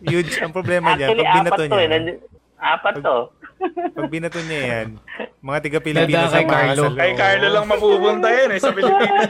huge. 0.09 0.41
Ang 0.41 0.49
problema 0.51 0.97
niya, 0.97 1.13
Actually, 1.13 1.21
pag 1.23 1.35
binato 1.35 1.53
apat 1.53 1.61
to 1.61 1.77
eh. 1.77 1.77
niya, 1.77 1.89
Nand- 1.91 2.21
Apat 2.57 2.95
to. 2.97 3.17
pag 3.93 4.07
binato 4.09 4.39
niya 4.41 4.61
yan, 4.65 4.87
mga 5.39 5.59
tiga 5.61 5.79
Pilipinas 5.79 6.31
ang 6.31 6.43
mga 6.43 6.51
Carlo. 6.51 6.83
sa 6.83 6.97
Kay. 6.97 7.11
Carlo 7.13 7.47
lang 7.49 7.65
mapupunta 7.67 8.27
yan 8.27 8.49
eh, 8.49 8.59
sa 8.59 8.71
Pilipinas. 8.75 9.29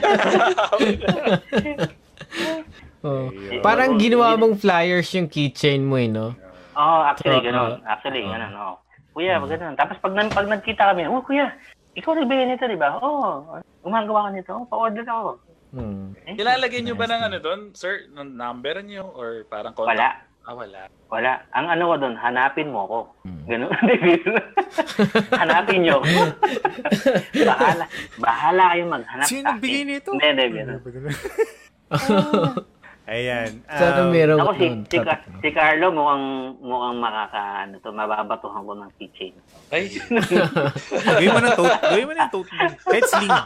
Oh. 3.03 3.27
Parang 3.59 3.99
ginawa 3.99 4.39
mong 4.39 4.55
flyers 4.55 5.11
yung 5.11 5.27
keychain 5.27 5.83
mo 5.83 5.99
eh, 5.99 6.07
no? 6.07 6.31
Oh, 6.73 7.03
actually, 7.03 7.37
Oo. 7.37 7.45
ganun. 7.45 7.71
Actually, 7.83 8.23
ganun, 8.23 8.55
oh. 8.55 8.79
Kuya, 9.13 9.37
ganun. 9.37 9.77
Tapos 9.77 9.97
pag, 10.01 10.13
pag 10.33 10.47
nagkita 10.49 10.89
kami, 10.93 11.05
oh, 11.05 11.21
kuya, 11.21 11.53
ikaw 11.93 12.17
nagbigay 12.17 12.49
nito, 12.49 12.65
di 12.65 12.77
ba? 12.77 12.97
Oo, 12.97 13.45
oh, 13.45 13.61
gumagawa 13.85 14.27
ka 14.27 14.29
nito. 14.33 14.51
Oh, 14.57 14.65
pa-order 14.65 15.05
ako. 15.05 15.37
Hmm. 15.73 16.13
Eh, 16.29 16.37
Ilalagay 16.37 16.81
nyo 16.85 16.93
ba 16.93 17.09
ng 17.09 17.23
ano 17.29 17.37
doon, 17.41 17.61
sir? 17.73 18.09
Ng 18.13 18.37
number 18.37 18.81
nyo? 18.85 19.09
Or 19.13 19.45
parang 19.49 19.73
contact? 19.73 19.97
Wala. 19.97 20.09
Ah, 20.43 20.53
wala. 20.53 20.81
Wala. 21.07 21.33
Ang 21.55 21.67
ano 21.71 21.83
ko 21.87 21.95
doon, 22.03 22.15
hanapin 22.19 22.69
mo 22.73 22.79
ako. 22.85 22.99
Hmm. 23.25 23.43
Ganun. 23.49 23.71
hanapin 25.41 25.79
nyo. 25.85 26.01
ako. 26.01 26.05
bahala. 27.49 27.85
Bahala 28.17 28.63
kayo 28.73 28.83
maghanap 28.89 29.25
Sino 29.29 29.45
nagbigay 29.49 29.83
nito? 29.85 30.09
Hindi, 30.13 30.27
hindi, 30.29 30.45
ganun. 30.57 30.79
Ayan. 33.03 33.59
Sana 33.67 34.07
um, 34.07 34.15
meron 34.15 34.39
Ako 34.39 34.55
si, 34.55 34.67
si, 34.87 34.95
Ka- 34.97 35.19
si 35.43 35.49
Carlo 35.51 35.91
mukhang 35.91 36.25
mukhang 36.57 36.97
makaka 36.97 37.43
ano 37.61 37.75
to 37.77 37.91
mababatuhan 37.91 38.63
ko 38.63 38.73
ng 38.73 38.91
keychain. 38.95 39.35
Ay, 39.67 39.91
Gawin 41.11 41.29
mo 41.29 41.39
ng 41.43 41.51
tote. 41.53 41.83
Gawin 41.83 42.07
mo 42.07 42.13
ng 42.15 42.31
tote. 42.31 42.47
Kahit 42.79 43.03
sling. 43.03 43.27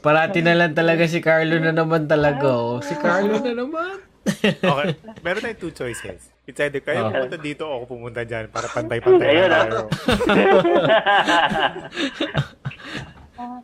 Parati 0.00 0.40
na 0.40 0.52
lang 0.54 0.72
talaga 0.72 1.04
si 1.04 1.20
Carlo 1.20 1.56
na 1.58 1.72
naman 1.72 2.04
talaga. 2.04 2.48
Oh. 2.50 2.80
Si 2.80 2.92
Carlo 2.94 3.40
na 3.40 3.52
naman. 3.54 4.04
Okay. 4.28 4.92
Meron 5.24 5.40
tayong 5.40 5.56
two 5.58 5.72
choices. 5.72 6.28
It's 6.44 6.60
either 6.60 6.80
kayo 6.80 7.08
Oh. 7.08 7.12
pumunta 7.12 7.36
dito 7.38 7.64
o 7.64 7.72
ako 7.74 7.84
pumunta 7.90 8.20
dyan 8.20 8.48
para 8.48 8.68
pantay-pantay 8.68 9.28
Ayun, 9.30 9.48
lang 9.48 9.52
ah. 9.52 9.64
tayo. 9.64 9.88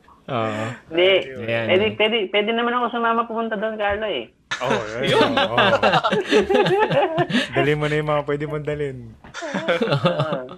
Oo. 0.27 0.65
Hindi. 0.89 1.11
Ayan. 1.39 1.67
Pwede, 1.69 1.85
pwede, 1.95 2.17
pwede 2.31 2.51
naman 2.51 2.73
ako 2.73 2.85
sumama 2.91 3.23
pumunta 3.25 3.55
doon, 3.55 3.77
Carlo 3.77 4.07
eh. 4.07 4.33
Oo, 4.57 4.81
yun. 5.03 5.31
Oo. 5.35 5.57
Dalhin 7.53 7.77
mo 7.77 7.87
na 7.87 7.97
yung 7.97 8.09
mga 8.09 8.23
pwede 8.25 8.45
mong 8.47 8.65
dalhin. 8.65 8.99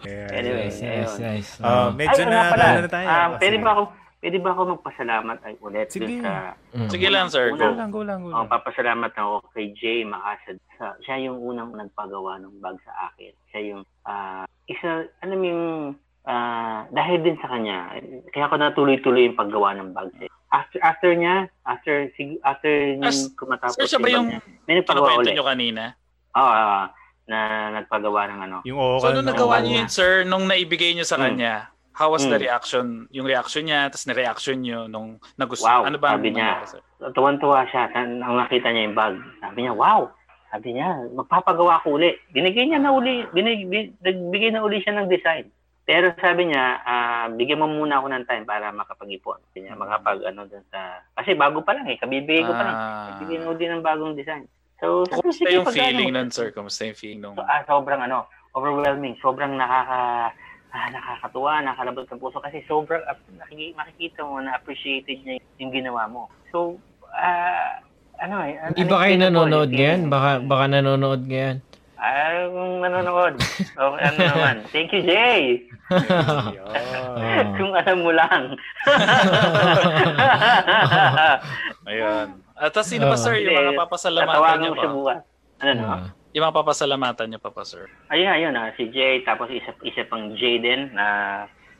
Ayan. 0.02 0.28
Anyway, 0.30 0.68
Nice, 0.68 0.80
nice, 0.80 1.14
ayun. 1.16 1.24
nice. 1.34 1.51
Ah, 1.59 1.66
Oo. 1.66 1.86
medyo 1.93 2.20
Ay, 2.20 2.28
na, 2.28 2.38
pala. 2.48 2.66
na 2.78 2.90
tayo. 2.90 3.06
Ah, 3.06 3.28
pwede 3.34 3.56
ba 3.59 3.70
ako 3.72 3.82
pwede 4.16 4.38
ba 4.40 4.51
ako 4.51 4.62
magpasalamat 4.74 5.38
ay 5.40 5.55
ulit 5.60 5.86
Sige. 5.86 6.18
sa 6.18 6.56
Mm. 6.74 6.88
sige 6.90 7.09
lang, 7.09 7.26
sir. 7.28 7.47
Go 7.48 7.62
Go. 7.62 7.68
lang, 7.70 7.90
go 7.90 8.02
lang, 8.02 8.18
go 8.20 8.28
Oh, 8.28 8.43
lang. 8.43 8.51
papasalamat 8.51 9.12
ako 9.12 9.44
kay 9.51 9.70
Jay 9.72 10.02
Makasad. 10.02 10.59
Sa, 10.76 10.93
siya 11.01 11.16
yung 11.22 11.38
unang 11.38 11.70
nagpagawa 11.72 12.36
ng 12.38 12.59
bag 12.59 12.74
sa 12.82 13.09
akin. 13.09 13.32
Siya 13.48 13.60
yung 13.66 13.82
ah, 14.02 14.43
isa, 14.66 15.05
alam 15.20 15.40
yung 15.40 15.62
ah, 16.27 16.85
dahil 16.90 17.23
din 17.23 17.39
sa 17.39 17.48
kanya, 17.48 17.94
kaya 18.31 18.47
ako 18.47 18.55
natuloy-tuloy 18.57 19.27
yung 19.27 19.39
paggawa 19.39 19.74
ng 19.74 19.90
bag. 19.90 20.11
After 20.48 20.78
after 20.81 21.11
niya, 21.12 21.47
after 21.62 22.11
after 22.43 22.70
As- 23.01 23.27
yung 23.27 23.35
kumatapos 23.35 23.74
Sir, 23.77 23.86
siya 23.89 23.98
ba 23.98 24.09
yung 24.09 24.15
yung 24.15 24.27
niya, 24.28 24.40
may 24.66 24.74
nagpagawa 24.78 25.11
ulit. 25.16 25.32
nyo 25.32 25.44
kanina? 25.44 25.82
Oo, 26.32 26.43
ah, 26.44 26.86
na 27.27 27.39
nagpagawa 27.74 28.20
ng 28.28 28.40
ano. 28.40 28.57
Yung 28.62 28.78
oo 28.78 28.98
So, 28.98 29.11
nung 29.11 29.23
na- 29.23 29.35
nagawa 29.35 29.59
niyo 29.59 29.82
yun, 29.82 29.89
sir, 29.89 30.23
nung 30.23 30.47
naibigay 30.47 30.94
niyo 30.94 31.03
sa 31.03 31.19
Mm. 31.19 31.23
kanya, 31.24 31.55
how 31.93 32.07
was 32.09 32.23
the 32.23 32.35
Mm. 32.35 32.44
reaction? 32.44 32.86
Yung 33.11 33.27
reaction 33.27 33.66
niya, 33.66 33.89
tapos 33.89 34.07
na-reaction 34.07 34.57
niyo 34.61 34.86
nung 34.86 35.19
nagusto. 35.35 35.65
Wow, 35.65 35.86
ano 35.86 35.97
ba 35.97 36.15
sabi 36.15 36.31
niya. 36.31 36.62
tuwan-tuwa 37.12 37.66
siya 37.66 37.90
nang 37.93 38.36
nakita 38.36 38.70
niya 38.70 38.82
yung 38.85 38.94
bag. 38.94 39.15
Sabi 39.40 39.59
niya, 39.61 39.74
wow! 39.74 40.11
Sabi 40.47 40.73
niya, 40.73 40.89
magpapagawa 41.12 41.82
ko 41.82 41.98
uli. 41.98 42.15
Binigay 42.31 42.65
niya 42.65 42.78
na 42.78 42.94
uli, 42.94 43.27
binig, 43.31 43.66
bi- 43.66 43.90
nagbigay 43.98 44.55
na 44.55 44.62
uli 44.62 44.78
siya 44.78 44.94
ng 44.94 45.11
design. 45.11 45.51
Pero 45.86 46.10
sabi 46.18 46.50
niya, 46.50 46.82
ah, 46.82 47.30
bigyan 47.30 47.62
mo 47.62 47.70
muna 47.70 48.02
ako 48.02 48.10
ng 48.10 48.26
time 48.26 48.42
para 48.42 48.74
makapag-ipon. 48.74 49.38
Sabi 49.38 49.70
niya, 49.70 49.78
makapag 49.78 50.18
ano 50.26 50.50
dun 50.50 50.66
sa... 50.66 50.98
Kasi 51.14 51.38
bago 51.38 51.62
pa 51.62 51.78
lang 51.78 51.86
eh, 51.86 51.94
kabibigay 51.94 52.42
ko 52.42 52.50
pa 52.50 52.64
lang. 52.66 52.74
Ah. 52.74 53.14
Bigyan 53.22 53.46
na 53.46 53.54
uli 53.54 53.64
ng 53.70 53.86
bagong 53.86 54.18
design. 54.18 54.50
So, 54.82 55.06
Kumusta 55.06 55.46
sige, 55.46 55.62
yung 55.62 55.70
feeling 55.70 56.10
ano, 56.10 56.26
nun, 56.26 56.30
sir? 56.34 56.50
Kumusta 56.50 56.90
yung 56.90 56.98
feeling 56.98 57.22
nung... 57.22 57.38
So, 57.38 57.46
ah, 57.46 57.62
sobrang 57.70 58.02
ano, 58.02 58.26
overwhelming. 58.58 59.14
Sobrang 59.22 59.54
nakaka 59.54 60.34
ah, 60.74 60.88
nakakatuwa, 60.90 61.62
nakalabot 61.62 62.02
ng 62.10 62.18
puso 62.18 62.42
kasi 62.42 62.66
sobrang 62.66 63.06
nakiki- 63.38 63.78
makikita 63.78 64.26
mo 64.26 64.42
na 64.42 64.58
appreciated 64.58 65.22
niya 65.22 65.38
yung 65.62 65.70
ginawa 65.70 66.10
mo. 66.10 66.26
So, 66.50 66.82
ah, 67.14 67.78
ano 68.18 68.42
eh. 68.42 68.58
Di 68.74 68.82
ba 68.88 69.06
kayo 69.06 69.14
nanonood 69.22 69.70
ngayon? 69.70 70.10
Baka, 70.10 70.42
baka 70.42 70.64
nanonood 70.66 71.30
ngayon. 71.30 71.62
Ah, 71.97 72.44
kung 72.52 72.85
nanonood. 72.85 73.40
Okay, 73.73 74.01
ano 74.05 74.18
naman. 74.20 74.56
Thank 74.73 74.93
you, 74.93 75.01
Jay. 75.01 75.64
Kung 77.56 77.73
alam 77.73 77.98
mo 78.05 78.12
lang. 78.12 78.52
Ayun. 81.89 82.27
At 82.56 82.73
tapos 82.73 82.89
sino 82.89 83.09
pa, 83.09 83.16
Ah. 83.16 83.20
sir? 83.20 83.35
Yung 83.40 83.55
mga 83.55 83.78
papasalamatan 83.78 84.32
Tatawagan 84.32 84.59
niyo 84.60 84.73
siya 84.74 84.89
pa? 84.89 84.94
bukas. 84.97 85.20
Ano 85.56 85.70
no? 85.73 85.85
Ah. 85.86 86.02
Yung 86.32 86.44
mga 86.44 86.56
papasalamatan 86.56 87.27
niyo 87.32 87.40
pa 87.40 87.51
pa, 87.52 87.62
sir? 87.64 87.89
Ayun, 88.12 88.28
ayun 88.28 88.55
ah, 88.56 88.68
si 88.77 88.93
Jay, 88.93 89.24
tapos 89.24 89.48
isa, 89.48 89.73
isa 89.81 90.05
pang 90.05 90.36
Jay 90.36 90.60
din 90.60 90.93
na 90.93 91.06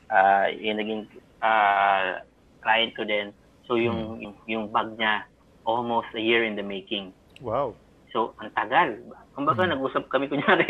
ah, 0.09 0.47
yung 0.49 0.81
naging 0.81 1.03
ah, 1.45 2.25
client 2.65 2.93
ko 2.97 3.05
din. 3.05 3.33
So 3.69 3.77
yung, 3.77 4.23
yung, 4.23 4.35
yung 4.47 4.65
bag 4.71 4.95
niya, 4.97 5.27
almost 5.67 6.09
a 6.15 6.23
year 6.23 6.41
in 6.41 6.55
the 6.55 6.65
making. 6.65 7.11
Wow. 7.43 7.75
So, 8.15 8.33
ang 8.41 8.55
tagal. 8.55 8.97
Kumbaga, 9.37 9.69
nag-usap 9.69 10.09
kami, 10.09 10.27
kunyari, 10.33 10.65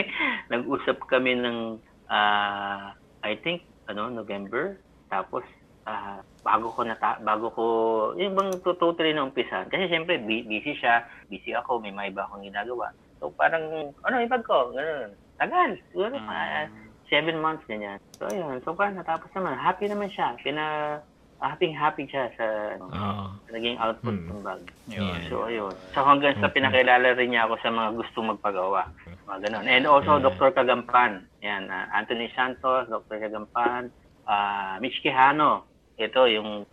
nag-usap 0.50 0.98
kami 1.06 1.38
ng, 1.38 1.78
ah, 2.10 2.90
I 3.22 3.38
think, 3.40 3.62
ano, 3.86 4.10
November. 4.10 4.82
Tapos, 5.06 5.46
ah, 5.86 6.18
bago 6.42 6.74
ko 6.74 6.82
nata 6.82 7.22
bago 7.22 7.50
ko, 7.54 7.64
yung 8.18 8.34
bang 8.34 8.50
to- 8.66 8.78
totally 8.78 9.14
na 9.14 9.26
umpisan. 9.26 9.70
Kasi 9.70 9.86
siyempre, 9.86 10.18
bu- 10.18 10.46
busy 10.50 10.74
siya, 10.74 11.06
busy 11.30 11.54
ako, 11.54 11.78
may 11.78 11.94
mga 11.94 12.10
iba 12.10 12.22
akong 12.26 12.42
ginagawa. 12.42 12.90
So, 13.22 13.30
parang, 13.38 13.94
ano, 14.02 14.16
ibag 14.20 14.42
ko, 14.42 14.74
ganun. 14.74 15.14
Tagal. 15.38 15.78
Siguro, 15.94 16.18
ah, 16.18 16.66
seven 17.06 17.38
months, 17.38 17.62
ganyan. 17.70 18.02
So, 18.18 18.26
ayun. 18.26 18.58
So, 18.66 18.74
parang 18.74 18.98
natapos 18.98 19.30
naman. 19.38 19.54
Happy 19.62 19.86
naman 19.86 20.10
siya. 20.10 20.34
Pina, 20.42 20.98
happy 21.38 21.68
happy 21.68 22.04
siya 22.06 22.32
sa, 22.34 22.46
ano, 22.74 22.88
sa 23.38 23.50
naging 23.50 23.76
output 23.76 24.16
Hmm. 24.16 24.28
ng 24.30 24.42
bag. 24.42 24.62
Yun. 24.88 25.18
So, 25.28 25.44
ayun. 25.44 25.74
So, 25.92 26.00
hanggang 26.00 26.34
sa 26.36 26.48
pinakilala 26.48 27.12
rin 27.12 27.30
niya 27.30 27.44
ako 27.44 27.60
sa 27.60 27.68
mga 27.68 27.90
gustong 27.94 28.30
magpagawa. 28.32 28.88
Mga 29.26 29.38
ganun. 29.44 29.66
And 29.66 29.84
also, 29.84 30.16
Dr. 30.18 30.50
Kagampan. 30.50 31.28
Yan, 31.40 31.68
ah, 31.68 31.92
Anthony 31.92 32.32
Santos, 32.32 32.88
Dr. 32.88 33.20
Kagampan, 33.20 33.92
ah 34.24 34.80
Mitch 34.80 34.98
Quijano. 35.00 35.68
Ito, 35.96 36.24
yung 36.26 36.64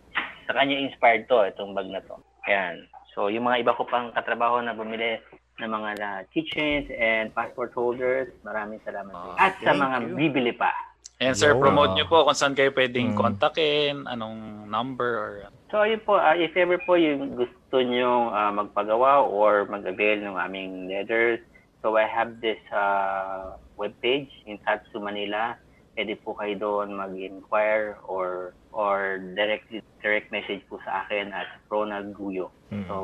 sa 0.44 0.52
kanya 0.52 0.76
inspired 0.76 1.24
to, 1.26 1.44
itong 1.46 1.72
bag 1.72 1.88
na 1.88 2.00
to. 2.00 2.16
Yan. 2.46 2.84
So, 3.12 3.28
yung 3.28 3.44
mga 3.44 3.62
iba 3.62 3.72
ko 3.72 3.84
pang 3.84 4.12
katrabaho 4.12 4.58
na 4.58 4.72
bumili 4.72 5.20
ng 5.54 5.70
mga 5.70 5.90
na 5.96 6.08
keychains 6.28 6.90
and 6.90 7.30
passport 7.30 7.70
holders, 7.72 8.26
maraming 8.42 8.82
salamat. 8.82 9.12
din. 9.12 9.36
At 9.38 9.54
sa 9.60 9.72
mga 9.72 9.96
you. 10.02 10.16
bibili 10.18 10.50
pa. 10.50 10.72
And 11.20 11.32
sir, 11.32 11.54
Yo. 11.54 11.62
promote 11.62 11.94
niyo 11.94 12.10
po 12.10 12.26
kung 12.26 12.34
saan 12.34 12.52
kayo 12.52 12.74
pwedeng 12.74 13.14
Mm. 13.14 13.18
kontakin, 13.18 13.94
anong 14.04 14.66
number 14.66 15.10
or... 15.14 15.30
So, 15.70 15.78
ayun 15.80 16.02
po, 16.02 16.18
ah, 16.18 16.34
if 16.34 16.54
ever 16.54 16.78
po 16.82 16.94
yung 16.94 17.38
gusto 17.38 17.76
nyo 17.78 18.30
ah, 18.30 18.50
magpagawa 18.50 19.22
or 19.22 19.64
mag-avail 19.64 20.22
ng 20.22 20.34
aming 20.34 20.90
letters, 20.90 21.38
so 21.80 21.94
I 21.94 22.06
have 22.06 22.42
this 22.42 22.58
uh, 22.70 23.54
webpage 23.74 24.30
in 24.44 24.58
Tatsu 24.58 24.98
Manila. 24.98 25.54
Pwede 25.94 26.18
po 26.18 26.34
kayo 26.34 26.58
doon 26.58 26.98
mag-inquire 26.98 28.02
or 28.02 28.50
or 28.74 29.22
directly 29.38 29.78
direct 30.02 30.34
message 30.34 30.66
po 30.66 30.82
sa 30.82 31.06
akin 31.06 31.30
at 31.30 31.46
Ronald 31.70 32.10
Guyo. 32.12 32.50
So, 32.90 32.94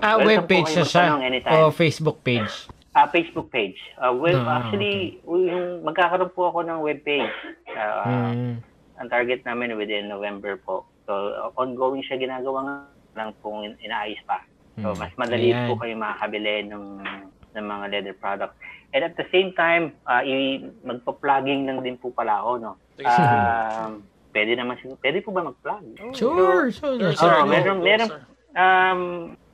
Ah, 0.00 0.16
webpage 0.16 0.72
na 0.72 0.84
siya. 0.86 1.20
O 1.60 1.68
Facebook 1.68 2.24
page. 2.24 2.48
Ah, 2.90 3.06
Facebook 3.06 3.54
page. 3.54 3.78
Ah, 3.96 4.10
well, 4.10 4.42
Ah, 4.42 4.58
actually, 4.58 5.22
yung 5.22 5.86
magkakaroon 5.86 6.34
po 6.34 6.50
ako 6.50 6.66
ng 6.66 6.82
webpage. 6.82 7.30
Ah, 7.70 8.34
Mm. 8.34 8.58
ang 8.98 9.08
target 9.08 9.46
namin 9.46 9.78
within 9.78 10.10
November 10.10 10.58
po. 10.58 10.82
So, 11.06 11.12
uh, 11.30 11.54
ongoing 11.54 12.02
siya 12.02 12.18
ginagawa 12.18 12.58
nga 12.66 12.74
lang 13.14 13.30
pong 13.38 13.62
in- 13.64 13.78
inaayos 13.80 14.18
pa. 14.26 14.42
So, 14.76 14.90
Mm. 14.90 14.98
mas 14.98 15.12
madali 15.14 15.48
Ayan. 15.50 15.66
po 15.66 15.78
kayo 15.78 15.94
makakabili 15.94 16.66
ng, 16.66 16.84
ng 17.54 17.64
mga 17.64 17.84
leather 17.88 18.16
products. 18.16 18.58
And 18.90 19.06
at 19.06 19.14
the 19.14 19.26
same 19.30 19.54
time, 19.54 19.94
uh, 20.04 20.18
i- 20.20 20.66
magpa-plugging 20.82 21.70
lang 21.70 21.86
din 21.86 21.94
po 21.94 22.10
pala 22.10 22.42
ako, 22.42 22.50
no? 22.58 22.72
Um, 23.00 24.02
pwede 24.30 24.58
naman 24.58 24.78
siguro. 24.78 24.98
Pwede 24.98 25.22
po 25.22 25.30
ba 25.30 25.46
mag-plug? 25.46 25.84
Sure, 26.10 26.70
sure. 26.70 26.98
Sir, 26.98 27.10
sure. 27.14 27.34
Oo, 27.38 27.46
go, 27.46 27.50
meron, 27.50 27.78
meron. 27.80 28.10
Um, 28.50 29.00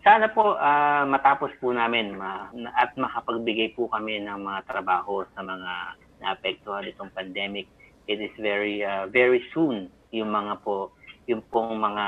sana 0.07 0.31
po 0.31 0.55
ah, 0.55 1.03
matapos 1.03 1.51
po 1.59 1.75
namin 1.75 2.15
ma, 2.15 2.47
at 2.79 2.95
makapagbigay 2.95 3.75
po 3.75 3.91
kami 3.91 4.23
ng 4.23 4.39
mga 4.39 4.63
trabaho 4.71 5.27
sa 5.35 5.43
mga 5.43 5.99
naapektuhan 6.23 6.87
itong 6.87 7.11
pandemic. 7.11 7.67
It 8.07 8.23
is 8.23 8.31
very 8.39 8.87
ah, 8.87 9.11
very 9.11 9.43
soon 9.51 9.91
yung 10.15 10.31
mga 10.31 10.63
po, 10.63 10.95
yung 11.27 11.43
pong 11.51 11.83
mga 11.83 12.07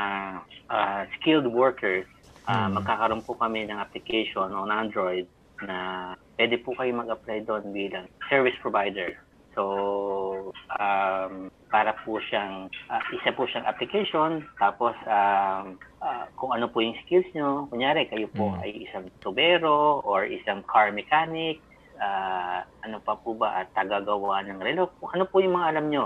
ah, 0.71 1.03
skilled 1.19 1.51
workers, 1.51 2.07
ah, 2.47 2.71
Mm. 2.71 2.79
magkakaroon 2.79 3.27
po 3.27 3.35
kami 3.35 3.67
ng 3.67 3.83
application 3.83 4.55
on 4.55 4.71
Android 4.71 5.27
na 5.67 6.15
pwede 6.39 6.63
po 6.63 6.71
kayo 6.79 6.95
mag-apply 6.95 7.43
doon 7.43 7.75
bilang 7.75 8.07
service 8.31 8.55
provider. 8.63 9.19
So, 9.59 10.55
um, 10.79 11.51
para 11.67 11.91
po 12.07 12.23
siyang, 12.23 12.71
ah, 12.87 13.03
isa 13.11 13.35
po 13.35 13.43
siyang 13.51 13.67
application, 13.67 14.47
tapos 14.55 14.95
um, 15.03 15.75
ah, 15.99 16.31
kung 16.39 16.55
ano 16.55 16.71
po 16.71 16.79
yung 16.79 16.95
skills 17.03 17.27
nyo, 17.35 17.67
kunyari 17.67 18.07
kayo 18.07 18.31
po 18.31 18.55
Mm. 18.55 18.63
ay 18.63 18.71
isang 18.87 19.11
tubero 19.19 19.99
or 20.07 20.23
isang 20.23 20.63
car 20.71 20.95
mechanic, 20.95 21.59
ah, 21.99 22.63
ano 22.87 23.03
pa 23.03 23.19
po 23.19 23.35
ba, 23.35 23.67
at 23.67 23.75
tagagawa 23.75 24.47
ng 24.47 24.63
relo, 24.63 24.95
kung 25.03 25.11
ano 25.19 25.27
po 25.27 25.43
yung 25.43 25.59
mga 25.59 25.75
alam 25.75 25.91
nyo, 25.91 26.05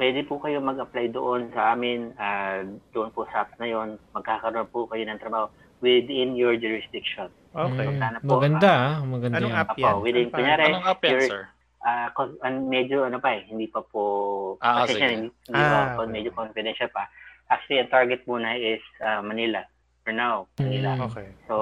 pwede 0.00 0.24
po 0.24 0.40
kayo 0.40 0.64
mag-apply 0.64 1.12
doon 1.12 1.52
sa 1.52 1.76
amin, 1.76 2.08
ah, 2.16 2.64
doon 2.96 3.12
po 3.12 3.28
sa 3.28 3.44
app 3.44 3.52
na 3.60 3.68
yon, 3.68 4.00
magkakaroon 4.16 4.66
po 4.72 4.88
kayo 4.88 5.04
ng 5.04 5.20
trabaho 5.20 5.52
within 5.84 6.32
your 6.32 6.56
jurisdiction. 6.56 7.28
Okay. 7.54 7.86
Mm, 7.86 8.00
Sana 8.00 8.16
po, 8.18 8.40
maganda, 8.40 8.72
ah. 8.72 8.92
maganda. 9.04 9.36
Anong 9.38 9.54
app 9.54 9.76
yan? 9.76 9.94
within, 10.00 10.26
kunyari, 10.32 10.72
Anong 10.72 10.88
app 10.88 11.04
yan, 11.04 11.20
sir? 11.28 11.44
Ah, 11.84 12.08
cause, 12.16 12.32
an, 12.40 12.64
medyo 12.66 13.04
ano 13.04 13.20
pa 13.20 13.36
eh, 13.36 13.44
hindi 13.44 13.68
pa 13.68 13.84
po, 13.84 14.56
Ah, 14.64 14.82
kasi 14.82 14.96
sige. 14.96 15.00
siya, 15.04 15.08
hindi, 15.12 15.28
hindi 15.44 15.60
Ah, 15.60 15.68
pa, 15.68 16.00
okay. 16.00 16.08
medyo 16.08 16.30
confidential 16.32 16.88
pa. 16.88 17.04
Actually, 17.52 17.84
ang 17.84 17.92
target 17.92 18.24
muna 18.24 18.56
is 18.56 18.80
ah, 19.04 19.20
Manila. 19.20 19.60
For 20.00 20.16
now, 20.16 20.48
Manila. 20.56 20.96
Mm. 20.96 21.04
Okay. 21.12 21.28
So, 21.44 21.54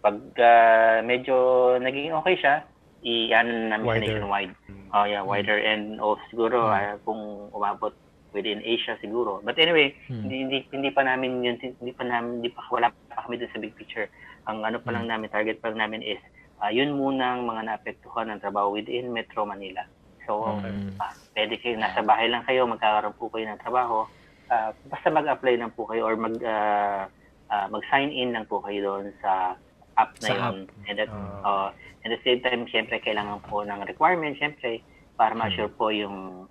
pag 0.00 0.16
ah, 0.40 1.04
medyo 1.04 1.36
naging 1.76 2.16
okay 2.16 2.36
siya, 2.36 2.64
i-ano 3.04 3.52
na 3.52 3.76
namin 3.76 3.84
siya 3.84 3.92
Wider. 3.92 4.08
nationwide. 4.08 4.54
Mm. 4.66 4.86
Oh 4.90 5.04
yeah, 5.04 5.20
wider 5.20 5.58
and 5.60 6.00
also 6.00 6.22
siguro 6.26 6.72
ah, 6.72 6.96
kung 7.04 7.52
umabot 7.52 7.92
within 8.32 8.64
Asia 8.64 8.96
siguro. 8.98 9.40
But 9.40 9.56
anyway, 9.56 9.92
Hmm. 10.08 10.24
hindi, 10.24 10.36
hindi 10.42 10.58
hindi 10.70 10.90
pa 10.90 11.04
namin 11.04 11.44
yun 11.44 11.56
hindi 11.60 11.92
pa 11.92 12.04
namin 12.04 12.40
hindi 12.40 12.50
pa 12.50 12.64
wala 12.68 12.88
pa 13.08 13.22
kami 13.22 13.36
dun 13.36 13.52
sa 13.52 13.60
big 13.60 13.72
picture. 13.72 14.08
Ang 14.46 14.64
ano 14.64 14.80
pa 14.80 14.92
lang 14.92 15.04
namin 15.06 15.28
target 15.28 15.60
pa 15.60 15.68
lang 15.68 15.88
namin 15.88 16.00
is 16.02 16.20
ah, 16.58 16.68
yun 16.68 16.92
muna 16.92 17.34
ang 17.34 17.44
mga 17.44 17.62
naapektuhan 17.64 18.28
ng 18.28 18.40
trabaho 18.40 18.70
within 18.70 19.10
Metro 19.10 19.44
Manila. 19.44 19.84
So, 20.22 20.58
Mm. 20.58 20.96
ah, 20.96 21.12
pwede 21.32 21.54
kayo 21.56 21.76
nasa 21.76 22.02
bahay 22.02 22.26
lang 22.26 22.42
kayo, 22.42 22.64
magkakaroon 22.64 23.14
po 23.14 23.28
kayo 23.28 23.46
ng 23.46 23.58
trabaho. 23.58 24.04
Ah, 24.46 24.70
basta 24.84 25.08
mag-apply 25.08 25.54
lang 25.56 25.70
po 25.70 25.84
kayo 25.84 26.04
or 26.04 26.14
mag 26.14 26.34
ah, 26.40 27.06
ah, 27.46 27.66
mag-sign 27.66 28.10
in 28.10 28.30
lang 28.30 28.44
po 28.44 28.58
kayo 28.58 28.82
doon 28.84 29.14
sa 29.16 29.54
app 29.94 30.12
na 30.18 30.26
Sa 30.26 30.34
yun. 30.34 30.56
And 30.84 30.96
at, 30.98 31.08
Ah. 31.08 31.40
uh, 31.40 31.68
at 32.02 32.10
the 32.10 32.20
same 32.20 32.38
time, 32.38 32.66
syempre, 32.66 32.98
kailangan 32.98 33.40
po 33.42 33.62
ng 33.62 33.80
requirement, 33.82 34.34
syempre, 34.34 34.84
para 35.14 35.32
ma-assure 35.32 35.70
po 35.70 35.88
yung 35.88 36.44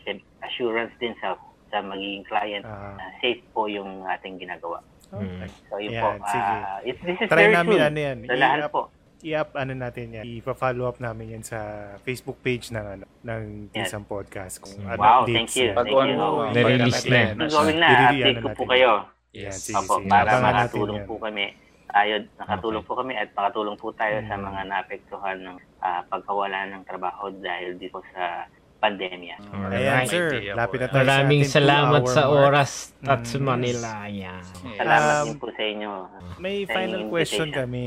syem- 0.00 0.20
assurance 0.40 0.92
din 0.96 1.16
sa 1.16 1.34
sa 1.66 1.78
magiging 1.80 2.26
client 2.26 2.62
Ah, 2.62 2.92
na 2.94 3.14
safe 3.16 3.40
po 3.48 3.64
yung 3.64 4.02
ating 4.04 4.36
ginagawa. 4.36 4.82
okay. 5.08 5.46
So, 5.66 5.78
yun 5.78 5.94
Yan, 5.94 6.02
po. 6.18 6.26
sige. 6.28 6.52
ah, 6.58 6.78
it, 6.82 6.96
this 7.00 7.14
is 7.16 7.28
Try 7.28 7.46
very 7.46 7.54
namin 7.54 7.72
soon. 7.72 7.86
ano 7.86 7.98
yan. 8.00 8.18
Sa 8.20 8.34
lahat 8.36 8.60
po. 8.68 8.82
I-up 9.22 9.52
ano 9.52 9.72
natin 9.72 10.12
yan. 10.12 10.24
I-follow 10.24 10.84
up 10.84 10.98
namin 10.98 11.34
yan 11.34 11.42
sa 11.42 11.58
Facebook 12.00 12.38
page 12.38 12.68
ng 12.68 12.82
ano 12.82 13.04
ng 13.20 13.42
Yes. 13.70 13.88
isang 13.88 14.02
podcast 14.02 14.58
kung 14.58 14.80
ano 14.82 14.96
Wow, 14.96 15.22
updates 15.22 15.34
thank 15.34 15.50
you. 15.54 15.66
yan. 15.66 15.74
Pag 15.74 15.86
Thank 15.86 15.96
on 15.96 16.06
you. 16.06 16.16
mo, 16.16 16.26
Na-release 16.48 17.02
na. 17.04 17.10
pag- 17.10 17.28
Yung 17.30 17.50
going 17.50 17.78
na, 17.78 17.88
update 18.06 18.24
ano 18.30 18.40
ko 18.40 18.48
po 18.50 18.64
kayo. 18.66 18.90
Yan, 19.30 19.42
Yes. 19.46 19.56
sige, 19.62 19.78
Opo, 19.78 19.94
sige. 19.96 20.08
para 20.08 20.30
makatulong 20.40 20.98
yan. 20.98 21.06
po 21.06 21.14
kami. 21.16 21.46
Ayun, 21.90 22.22
nakatulong 22.36 22.80
Okay. 22.80 22.88
po 22.88 22.94
kami 22.96 23.12
at 23.14 23.28
makatulong 23.30 23.74
po 23.74 23.90
tayo 23.92 24.16
sa 24.24 24.34
Mm. 24.34 24.42
mga 24.44 24.60
naapektuhan 24.64 25.38
ng 25.40 25.56
ah, 25.80 26.02
pagkawala 26.04 26.58
ng 26.68 26.82
trabaho 26.84 27.32
dahil 27.32 27.74
dito 27.74 27.98
sa 28.12 28.44
pandemya. 28.78 29.36
Ayan, 29.42 29.64
Alright. 29.66 30.08
sir. 30.08 30.28
Idea 30.34 30.54
Lapit 30.54 30.76
na 30.78 30.86
tayo 30.86 30.92
sa 30.92 31.00
Maraming 31.02 31.40
ating 31.40 31.52
salamat 31.52 32.02
sa 32.06 32.22
oras, 32.28 32.70
Tatsu 32.98 33.36
Mm. 33.36 33.44
Manila. 33.44 33.92
Yan. 34.06 34.44
Salamat 34.74 35.14
Um, 35.16 35.26
din 35.26 35.36
po 35.36 35.48
sa 35.50 35.62
inyo. 35.62 35.90
May 36.36 36.56
Sa 36.62 36.72
final 36.74 37.02
question 37.06 37.48
kami. 37.50 37.86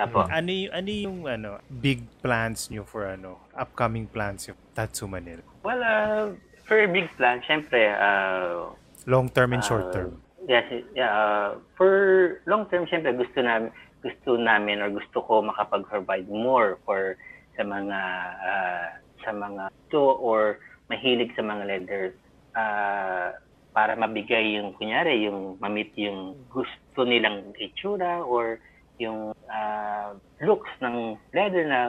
Apo. 0.00 0.24
Ano 0.24 0.48
yung, 0.48 0.72
ano 0.72 0.90
yung 0.90 1.18
ano, 1.28 1.50
big 1.68 2.08
plans 2.24 2.72
nyo 2.72 2.88
for 2.88 3.04
ano, 3.04 3.36
upcoming 3.52 4.08
plans 4.08 4.48
yung 4.48 4.56
Tatsu 4.72 5.04
Manila? 5.04 5.44
Well, 5.60 5.84
uh, 5.84 6.32
for 6.64 6.80
big 6.88 7.12
plan, 7.20 7.44
syempre, 7.44 7.92
uh, 7.92 8.72
Long 9.06 9.28
term 9.28 9.52
and 9.52 9.64
short 9.64 9.88
uh, 9.88 9.92
term. 9.92 10.10
Yes, 10.48 10.64
yeah, 10.96 11.12
uh, 11.12 11.48
for 11.76 12.40
long 12.44 12.68
term, 12.68 12.84
syempre, 12.88 13.12
gusto 13.16 13.40
namin, 13.40 13.72
gusto 14.00 14.36
namin 14.36 14.80
or 14.80 14.88
gusto 14.92 15.20
ko 15.24 15.44
makapag-provide 15.44 16.28
more 16.28 16.80
for 16.84 17.16
sa 17.56 17.62
mga 17.64 18.00
uh, 18.40 18.86
sa 19.20 19.30
mga 19.36 19.68
to 19.92 20.00
or 20.00 20.60
mahilig 20.88 21.32
sa 21.36 21.44
mga 21.44 21.62
leathers 21.68 22.14
uh, 22.56 23.36
para 23.70 23.92
mabigay 23.94 24.56
yung 24.56 24.72
kunyari 24.74 25.28
yung 25.28 25.60
mamit 25.60 25.92
yung 25.94 26.34
gusto 26.48 27.04
nilang 27.04 27.52
itsura 27.60 28.24
or 28.24 28.58
yung 29.00 29.20
uh, 29.48 30.08
looks 30.38 30.68
ng 30.78 30.96
leather 31.32 31.64
na 31.64 31.80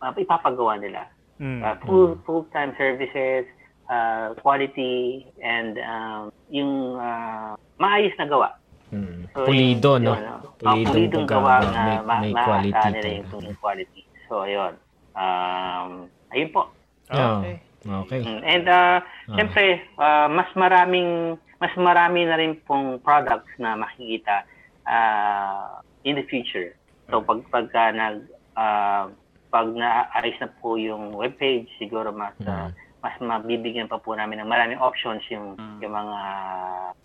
uh, 0.00 0.12
ipapagawa 0.12 0.76
nila 0.76 1.06
Mm. 1.36 1.60
uh, 1.60 1.76
full 1.84 2.16
full-time 2.24 2.72
services, 2.74 3.44
uh, 3.86 4.32
quality, 4.40 5.20
and 5.36 5.76
um, 5.78 6.32
yung 6.48 6.96
uh, 6.96 7.52
maayos 7.76 8.16
na 8.16 8.24
gawa. 8.24 8.56
Mm. 8.88 9.28
So, 9.36 9.44
Pulido, 9.44 10.00
yun, 10.00 10.02
no? 10.02 10.16
yun, 10.56 10.88
pulidong 10.88 11.28
pagka- 11.28 11.36
gawa 11.36 11.54
may- 11.60 11.68
na 11.68 11.82
ma- 12.00 12.20
may 12.24 12.32
maaasahan 12.32 12.46
quality 12.72 12.88
nila 12.88 13.08
yung, 13.12 13.28
yung 13.44 13.58
quality. 13.60 14.00
So, 14.24 14.48
ayun. 14.48 14.72
Um, 15.12 15.90
ayun 16.30 16.50
po. 16.50 16.72
Oh, 17.06 17.20
Okay. 17.36 17.56
okay. 17.84 18.20
Mm, 18.24 18.40
And 18.42 18.64
uh, 18.66 18.96
siyempre, 19.28 19.66
uh, 19.94 20.28
mas 20.28 20.48
maraming 20.54 21.36
mas 21.56 21.72
marami 21.76 22.24
na 22.24 22.36
rin 22.36 22.56
pong 22.62 22.96
products 22.98 23.52
na 23.56 23.76
makikita 23.76 24.48
uh, 24.88 25.84
in 26.06 26.14
the 26.14 26.24
future. 26.24 26.72
So 27.10 27.18
pag 27.20 27.42
pagka 27.50 27.90
nag 27.90 28.22
uh, 28.54 29.10
pag 29.50 29.66
naayos 29.70 30.38
na 30.38 30.50
po 30.58 30.78
yung 30.78 31.10
webpage, 31.12 31.66
siguro 31.76 32.10
mas 32.10 32.34
uh, 32.42 32.70
mas 33.02 33.14
mabibigyan 33.18 33.86
pa 33.86 33.98
po 33.98 34.14
namin 34.14 34.40
ng 34.40 34.48
maraming 34.48 34.78
options 34.78 35.22
yung 35.28 35.54
yung 35.78 35.92
mga 35.92 36.20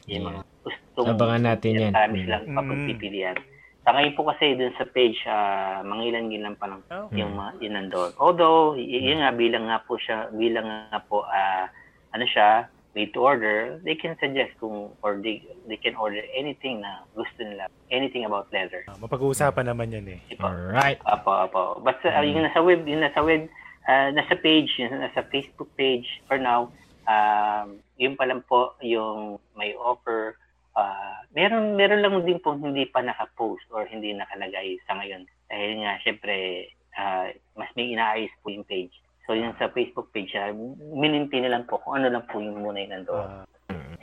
yung 0.08 0.26
mga 0.28 0.42
gustong 0.62 1.08
Abangan 1.12 1.44
natin 1.44 1.72
yan. 1.76 1.92
Marami 1.92 2.16
Mm. 2.16 2.24
silang 2.24 2.46
Mm. 2.46 2.56
papagpipilian. 2.58 3.38
Sa 3.82 3.90
ngayon 3.92 4.14
po 4.14 4.30
kasi 4.30 4.54
dun 4.54 4.74
sa 4.78 4.86
page, 4.86 5.18
uh, 5.26 5.82
mga 5.82 6.02
ilan-ilan 6.08 6.54
pa 6.54 6.70
lang 6.70 6.82
Okay. 6.86 7.18
yung 7.18 7.34
mga 7.34 7.52
yun 7.60 7.74
nandun. 7.74 8.14
Although, 8.18 8.78
y- 8.78 9.10
yun 9.10 9.26
nga, 9.26 9.34
bilang 9.34 9.66
nga 9.66 9.82
po 9.82 9.98
siya, 9.98 10.30
bilang 10.32 10.70
nga 10.70 11.02
po, 11.02 11.26
ah, 11.26 11.66
ano 12.14 12.26
siya, 12.30 12.70
to 12.94 13.20
order, 13.24 13.80
they 13.84 13.96
can 13.96 14.20
suggest 14.20 14.52
kung, 14.60 14.92
or 15.02 15.16
they, 15.16 15.40
they 15.68 15.80
can 15.80 15.96
order 15.96 16.20
anything 16.36 16.84
na 16.84 17.08
gusto 17.16 17.40
nila, 17.40 17.72
anything 17.90 18.28
about 18.28 18.52
leather. 18.52 18.84
Ah, 18.92 19.00
Mapag-uusapan 19.00 19.72
naman 19.72 19.96
yan 19.96 20.06
eh. 20.12 20.20
Diba? 20.28 20.52
Alright. 20.52 21.00
Apo, 21.08 21.32
apo. 21.32 21.80
But 21.80 22.04
uh, 22.04 22.20
yung 22.20 22.44
nasa 22.44 22.60
web, 22.60 22.84
yung 22.84 23.00
nasa 23.00 23.24
web, 23.24 23.48
ah, 23.88 24.12
nasa 24.12 24.36
page, 24.36 24.76
yung 24.76 25.00
nasa 25.00 25.24
Facebook 25.32 25.72
page 25.80 26.08
for 26.28 26.36
now, 26.36 26.68
um, 27.08 27.80
yun 27.96 28.20
pa 28.20 28.28
lang 28.28 28.44
po 28.44 28.76
yung 28.84 29.40
may 29.56 29.72
offer. 29.80 30.36
Ah, 30.76 31.24
meron 31.36 31.76
meron 31.76 32.04
lang 32.04 32.16
din 32.24 32.40
po 32.40 32.56
hindi 32.56 32.88
pa 32.88 33.04
naka-post 33.04 33.68
or 33.72 33.88
hindi 33.88 34.12
nakalagay 34.12 34.80
sa 34.88 35.00
ngayon. 35.00 35.28
Dahil 35.48 35.72
nga, 35.84 35.96
syempre, 36.04 36.68
ah, 37.00 37.32
mas 37.56 37.72
may 37.80 37.96
inaayos 37.96 38.32
po 38.44 38.52
yung 38.52 38.68
page. 38.68 38.92
So, 39.32 39.40
yung 39.40 39.56
sa 39.56 39.72
Facebook 39.72 40.12
page, 40.12 40.36
uh, 40.36 40.52
mininti 40.92 41.40
na 41.40 41.56
lang 41.56 41.64
po 41.64 41.80
kung 41.80 42.04
ano 42.04 42.12
lang 42.12 42.28
po 42.28 42.44
yung 42.44 42.68
muna 42.68 42.84
yung 42.84 43.00
nandoon. 43.00 43.30
Ah, 43.32 43.48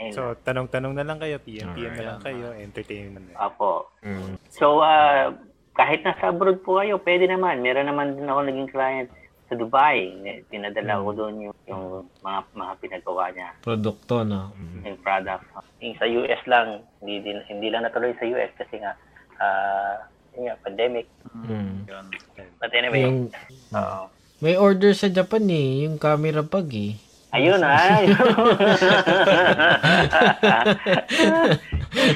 Ayun 0.00 0.16
so, 0.16 0.32
tanong-tanong 0.40 0.96
na 0.96 1.04
lang 1.04 1.20
kayo, 1.20 1.36
PM, 1.44 1.76
PM 1.76 1.92
na 2.00 2.16
lang 2.16 2.20
kayo, 2.24 2.56
entertainment 2.56 3.28
na. 3.28 3.36
Apo. 3.36 3.92
Mm. 4.00 4.40
So, 4.48 4.80
ah, 4.80 5.36
kahit 5.76 6.00
nasa 6.00 6.32
abroad 6.32 6.64
po 6.64 6.80
kayo, 6.80 6.96
pwede 7.04 7.28
naman. 7.28 7.60
Meron 7.60 7.92
naman 7.92 8.16
din 8.16 8.24
ako 8.24 8.40
naging 8.40 8.72
client 8.72 9.12
sa 9.52 9.54
Dubai. 9.60 10.16
Pinadala 10.48 10.96
ko 10.96 11.12
doon 11.12 11.34
yung, 11.44 11.56
yung 11.68 12.08
mga 12.24 12.40
mga 12.56 12.72
pinagawa 12.80 13.28
niya, 13.28 13.52
Produkto, 13.60 14.24
no? 14.24 14.56
Mm. 14.56 14.80
yung 14.88 14.98
product. 15.04 15.44
Yung 15.84 15.96
sa 16.00 16.08
US 16.08 16.42
lang, 16.48 16.88
hindi, 17.04 17.20
din, 17.20 17.36
hindi 17.52 17.68
lang 17.68 17.84
natuloy 17.84 18.16
sa 18.16 18.24
US 18.32 18.52
kasi 18.56 18.80
nga, 18.80 18.96
ah, 19.44 20.08
yun 20.32 20.48
nga, 20.48 20.56
pandemic. 20.64 21.04
Mm. 21.36 21.84
Yun. 21.84 22.06
But 22.56 22.72
anyway, 22.72 23.04
Yung, 23.04 23.28
oo. 23.76 24.08
May 24.38 24.54
order 24.54 24.94
sa 24.94 25.10
Japan 25.10 25.44
eh, 25.50 25.86
yung 25.86 25.98
camera 25.98 26.46
bag 26.46 26.70
eh. 26.70 26.94
Ayun 27.28 27.60
ah. 27.66 28.00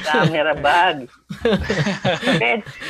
Camera 0.09 0.53
bag. 0.57 1.05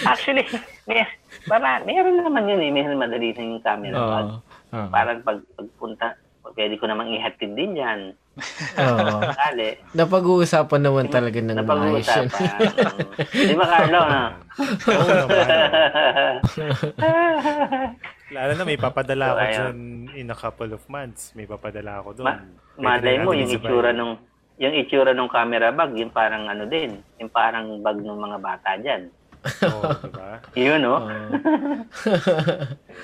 Actually, 0.08 0.48
may, 0.88 1.04
para, 1.44 1.84
meron 1.84 2.24
naman 2.24 2.48
yun 2.48 2.64
eh. 2.64 2.72
Meron 2.72 2.96
madali 2.96 3.36
na 3.36 3.44
yung 3.44 3.60
camera 3.60 3.98
bag. 4.00 4.28
Oo. 4.40 4.40
Oo. 4.72 4.88
Parang 4.88 5.20
pag, 5.20 5.40
pagpunta, 5.60 6.16
pwede 6.56 6.80
ko 6.80 6.88
namang 6.88 7.12
ihatid 7.12 7.52
din 7.60 7.76
yan. 7.76 8.16
Oo. 8.80 9.20
Sakali. 9.28 9.70
Napag-uusapan 9.94 10.82
naman 10.82 11.06
talaga 11.12 11.38
ng. 11.44 11.60
Napag-uusapan. 11.60 12.48
Di 13.30 13.54
ba, 13.54 13.66
Carlo? 13.68 14.00
Ha? 14.00 14.24
Oo 14.96 15.08
naman. 15.12 15.48
Lalo 18.34 18.52
na 18.58 18.64
may 18.66 18.80
papadala 18.82 19.26
So, 19.26 19.34
ako 19.34 19.46
dyan 19.54 19.78
in 20.18 20.28
a 20.34 20.38
couple 20.38 20.72
of 20.74 20.84
months. 20.90 21.32
May 21.38 21.46
papadala 21.46 22.02
ako 22.02 22.10
doon. 22.18 22.28
Ma- 22.28 22.44
malay 22.82 23.22
mo, 23.22 23.38
yung 23.38 23.50
itsura 23.50 23.94
nung 23.94 24.18
yung 24.62 24.74
itsura 24.78 25.18
ng 25.18 25.30
camera 25.34 25.74
bag, 25.74 25.98
yung 25.98 26.14
parang 26.14 26.46
ano 26.46 26.70
din, 26.70 27.02
yung 27.18 27.30
parang 27.30 27.82
bag 27.82 27.98
ng 27.98 28.20
mga 28.22 28.38
bata 28.38 28.70
dyan. 28.78 29.10
Oo, 29.68 29.92
diba? 30.08 30.40
Yun, 30.56 30.80
no? 30.80 31.04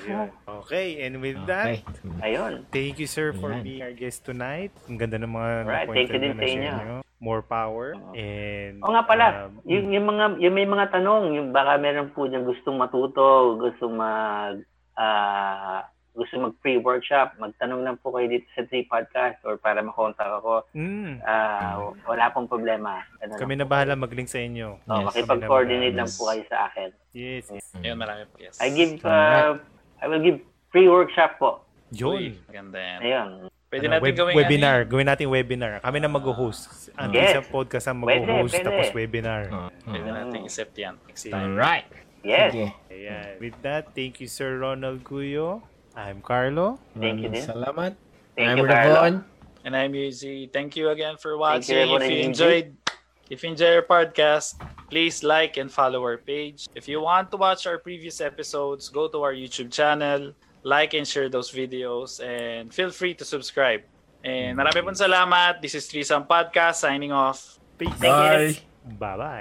Ayun. 0.07 0.27
Okay, 0.63 1.03
and 1.03 1.19
with 1.19 1.35
that, 1.43 1.83
okay. 1.83 2.31
Ayun. 2.31 2.63
thank 2.71 2.95
you 2.95 3.09
sir 3.09 3.35
for 3.35 3.51
Ayan. 3.51 3.63
being 3.65 3.83
our 3.83 3.91
guest 3.91 4.23
tonight. 4.23 4.71
Ang 4.87 4.95
ganda 4.95 5.19
ng 5.19 5.27
mga 5.27 5.51
nakwento 5.67 5.95
thank 5.99 6.09
you 6.15 6.21
din 6.21 6.31
na 6.31 6.39
sa 6.39 6.47
inyo. 6.47 6.71
nyo. 6.71 6.97
More 7.19 7.43
power. 7.43 7.99
And, 8.15 8.79
O 8.79 8.95
nga 8.95 9.03
pala, 9.03 9.51
um, 9.51 9.59
yung, 9.67 9.91
yung 9.91 10.05
mga 10.07 10.39
yung 10.39 10.55
may 10.55 10.63
mga 10.63 10.85
tanong, 10.95 11.35
yung 11.35 11.47
baka 11.51 11.75
meron 11.75 12.15
po 12.15 12.23
dyan 12.31 12.47
gustong 12.47 12.79
matuto, 12.79 13.59
gustong 13.59 13.99
mag 13.99 14.63
ah 14.99 15.79
gusto 16.11 16.35
mag 16.35 16.51
free 16.59 16.75
workshop, 16.75 17.39
magtanong 17.39 17.79
lang 17.79 17.95
po 17.95 18.11
kayo 18.11 18.27
dito 18.27 18.43
sa 18.51 18.67
Tree 18.67 18.83
Podcast 18.83 19.39
or 19.41 19.55
para 19.55 19.79
makontak 19.79 20.27
ako. 20.27 20.67
mm, 20.69 21.23
Ah, 21.23 21.79
wala 22.03 22.27
pong 22.29 22.43
problema. 22.45 22.99
Ano 23.17 23.39
kami 23.39 23.55
na 23.55 23.63
bahala 23.63 23.95
mag-link 23.95 24.27
sa 24.27 24.35
inyo. 24.37 24.83
Oh, 24.83 24.99
Yes. 24.99 25.05
makipag-coordinate 25.15 25.95
lang 25.95 26.05
Yes. 26.05 26.17
po 26.19 26.27
kayo 26.27 26.43
sa 26.45 26.67
akin. 26.67 26.89
Yes. 27.13 27.47
yes. 27.47 27.71
Ayun, 27.73 27.95
marami 27.95 28.27
po. 28.27 28.35
Yes. 28.35 28.59
I 28.59 28.67
give 28.67 28.99
uh, 29.01 29.55
I 29.97 30.05
will 30.05 30.19
give 30.19 30.43
free 30.67 30.85
workshop 30.85 31.39
po. 31.39 31.63
Yun. 31.89 32.35
Maganda 32.45 32.77
yan. 32.77 32.99
Ayun. 32.99 33.29
Pwede 33.69 33.85
Ano, 33.85 33.93
natin 33.95 34.03
web- 34.03 34.17
gawin 34.17 34.35
webinar. 34.35 34.77
Gawin 34.83 35.07
natin 35.07 35.25
webinar. 35.29 35.73
Kami 35.79 35.97
na 35.99 36.09
mag-host. 36.09 36.89
Ang 36.97 37.13
Yes. 37.13 37.31
isang 37.31 37.47
podcast 37.47 37.85
ang 37.87 38.01
Pwede, 38.01 38.25
mag-host 38.25 38.51
pwede. 38.51 38.65
tapos 38.65 38.87
webinar. 38.91 39.41
Oh, 39.47 39.69
Pwede 39.85 40.03
oh. 40.03 40.15
natin 40.17 40.39
isip 40.43 40.69
yan 40.73 40.99
next 41.05 41.23
time. 41.23 41.55
Alright. 41.55 41.87
Yes. 42.23 42.51
Sige. 42.53 42.67
Ayan. 42.91 43.39
With 43.39 43.57
that, 43.63 43.95
thank 43.95 44.19
you 44.19 44.27
Sir 44.27 44.59
Ronald 44.59 45.03
Guyo. 45.03 45.63
I'm 45.95 46.21
Carlo. 46.21 46.79
Thank 46.95 47.23
you 47.23 47.29
Maraming 47.29 47.39
din. 47.39 47.45
Salamat. 47.47 47.93
Thank 48.35 48.49
I'm 48.49 48.57
you, 48.59 48.67
Carlo. 48.67 48.95
Ravon. 48.95 49.15
And 49.67 49.75
I'm 49.75 49.91
Yuzi. 49.91 50.47
Thank 50.51 50.79
you 50.79 50.89
again 50.89 51.19
for 51.19 51.35
Thank 51.35 51.43
watching. 51.43 51.75
you, 51.75 51.81
everyone, 51.83 52.01
if 52.03 52.11
you 52.11 52.23
and 52.23 52.31
enjoyed 52.31 52.67
if 53.29 53.43
you 53.43 53.49
enjoyed 53.51 53.75
our 53.75 53.85
podcast, 53.85 54.57
please 54.89 55.21
like 55.21 55.57
and 55.57 55.69
follow 55.69 56.01
our 56.01 56.17
page. 56.17 56.65
If 56.73 56.87
you 56.87 57.01
want 57.01 57.29
to 57.31 57.37
watch 57.37 57.67
our 57.67 57.77
previous 57.77 58.21
episodes, 58.21 58.89
go 58.89 59.07
to 59.07 59.21
our 59.21 59.33
YouTube 59.33 59.69
channel, 59.69 60.33
like 60.63 60.97
and 60.97 61.05
share 61.05 61.29
those 61.29 61.51
videos, 61.51 62.17
and 62.23 62.73
feel 62.73 62.89
free 62.89 63.13
to 63.21 63.25
subscribe. 63.25 63.85
And 64.25 64.57
marami 64.57 64.81
pong 64.81 64.97
salamat. 64.97 65.61
This 65.61 65.77
is 65.77 65.85
Trisam 65.85 66.25
Podcast 66.25 66.81
signing 66.81 67.13
off. 67.13 67.61
Peace. 67.77 67.93
Bye. 68.01 68.57
Bye-bye. 68.97 69.37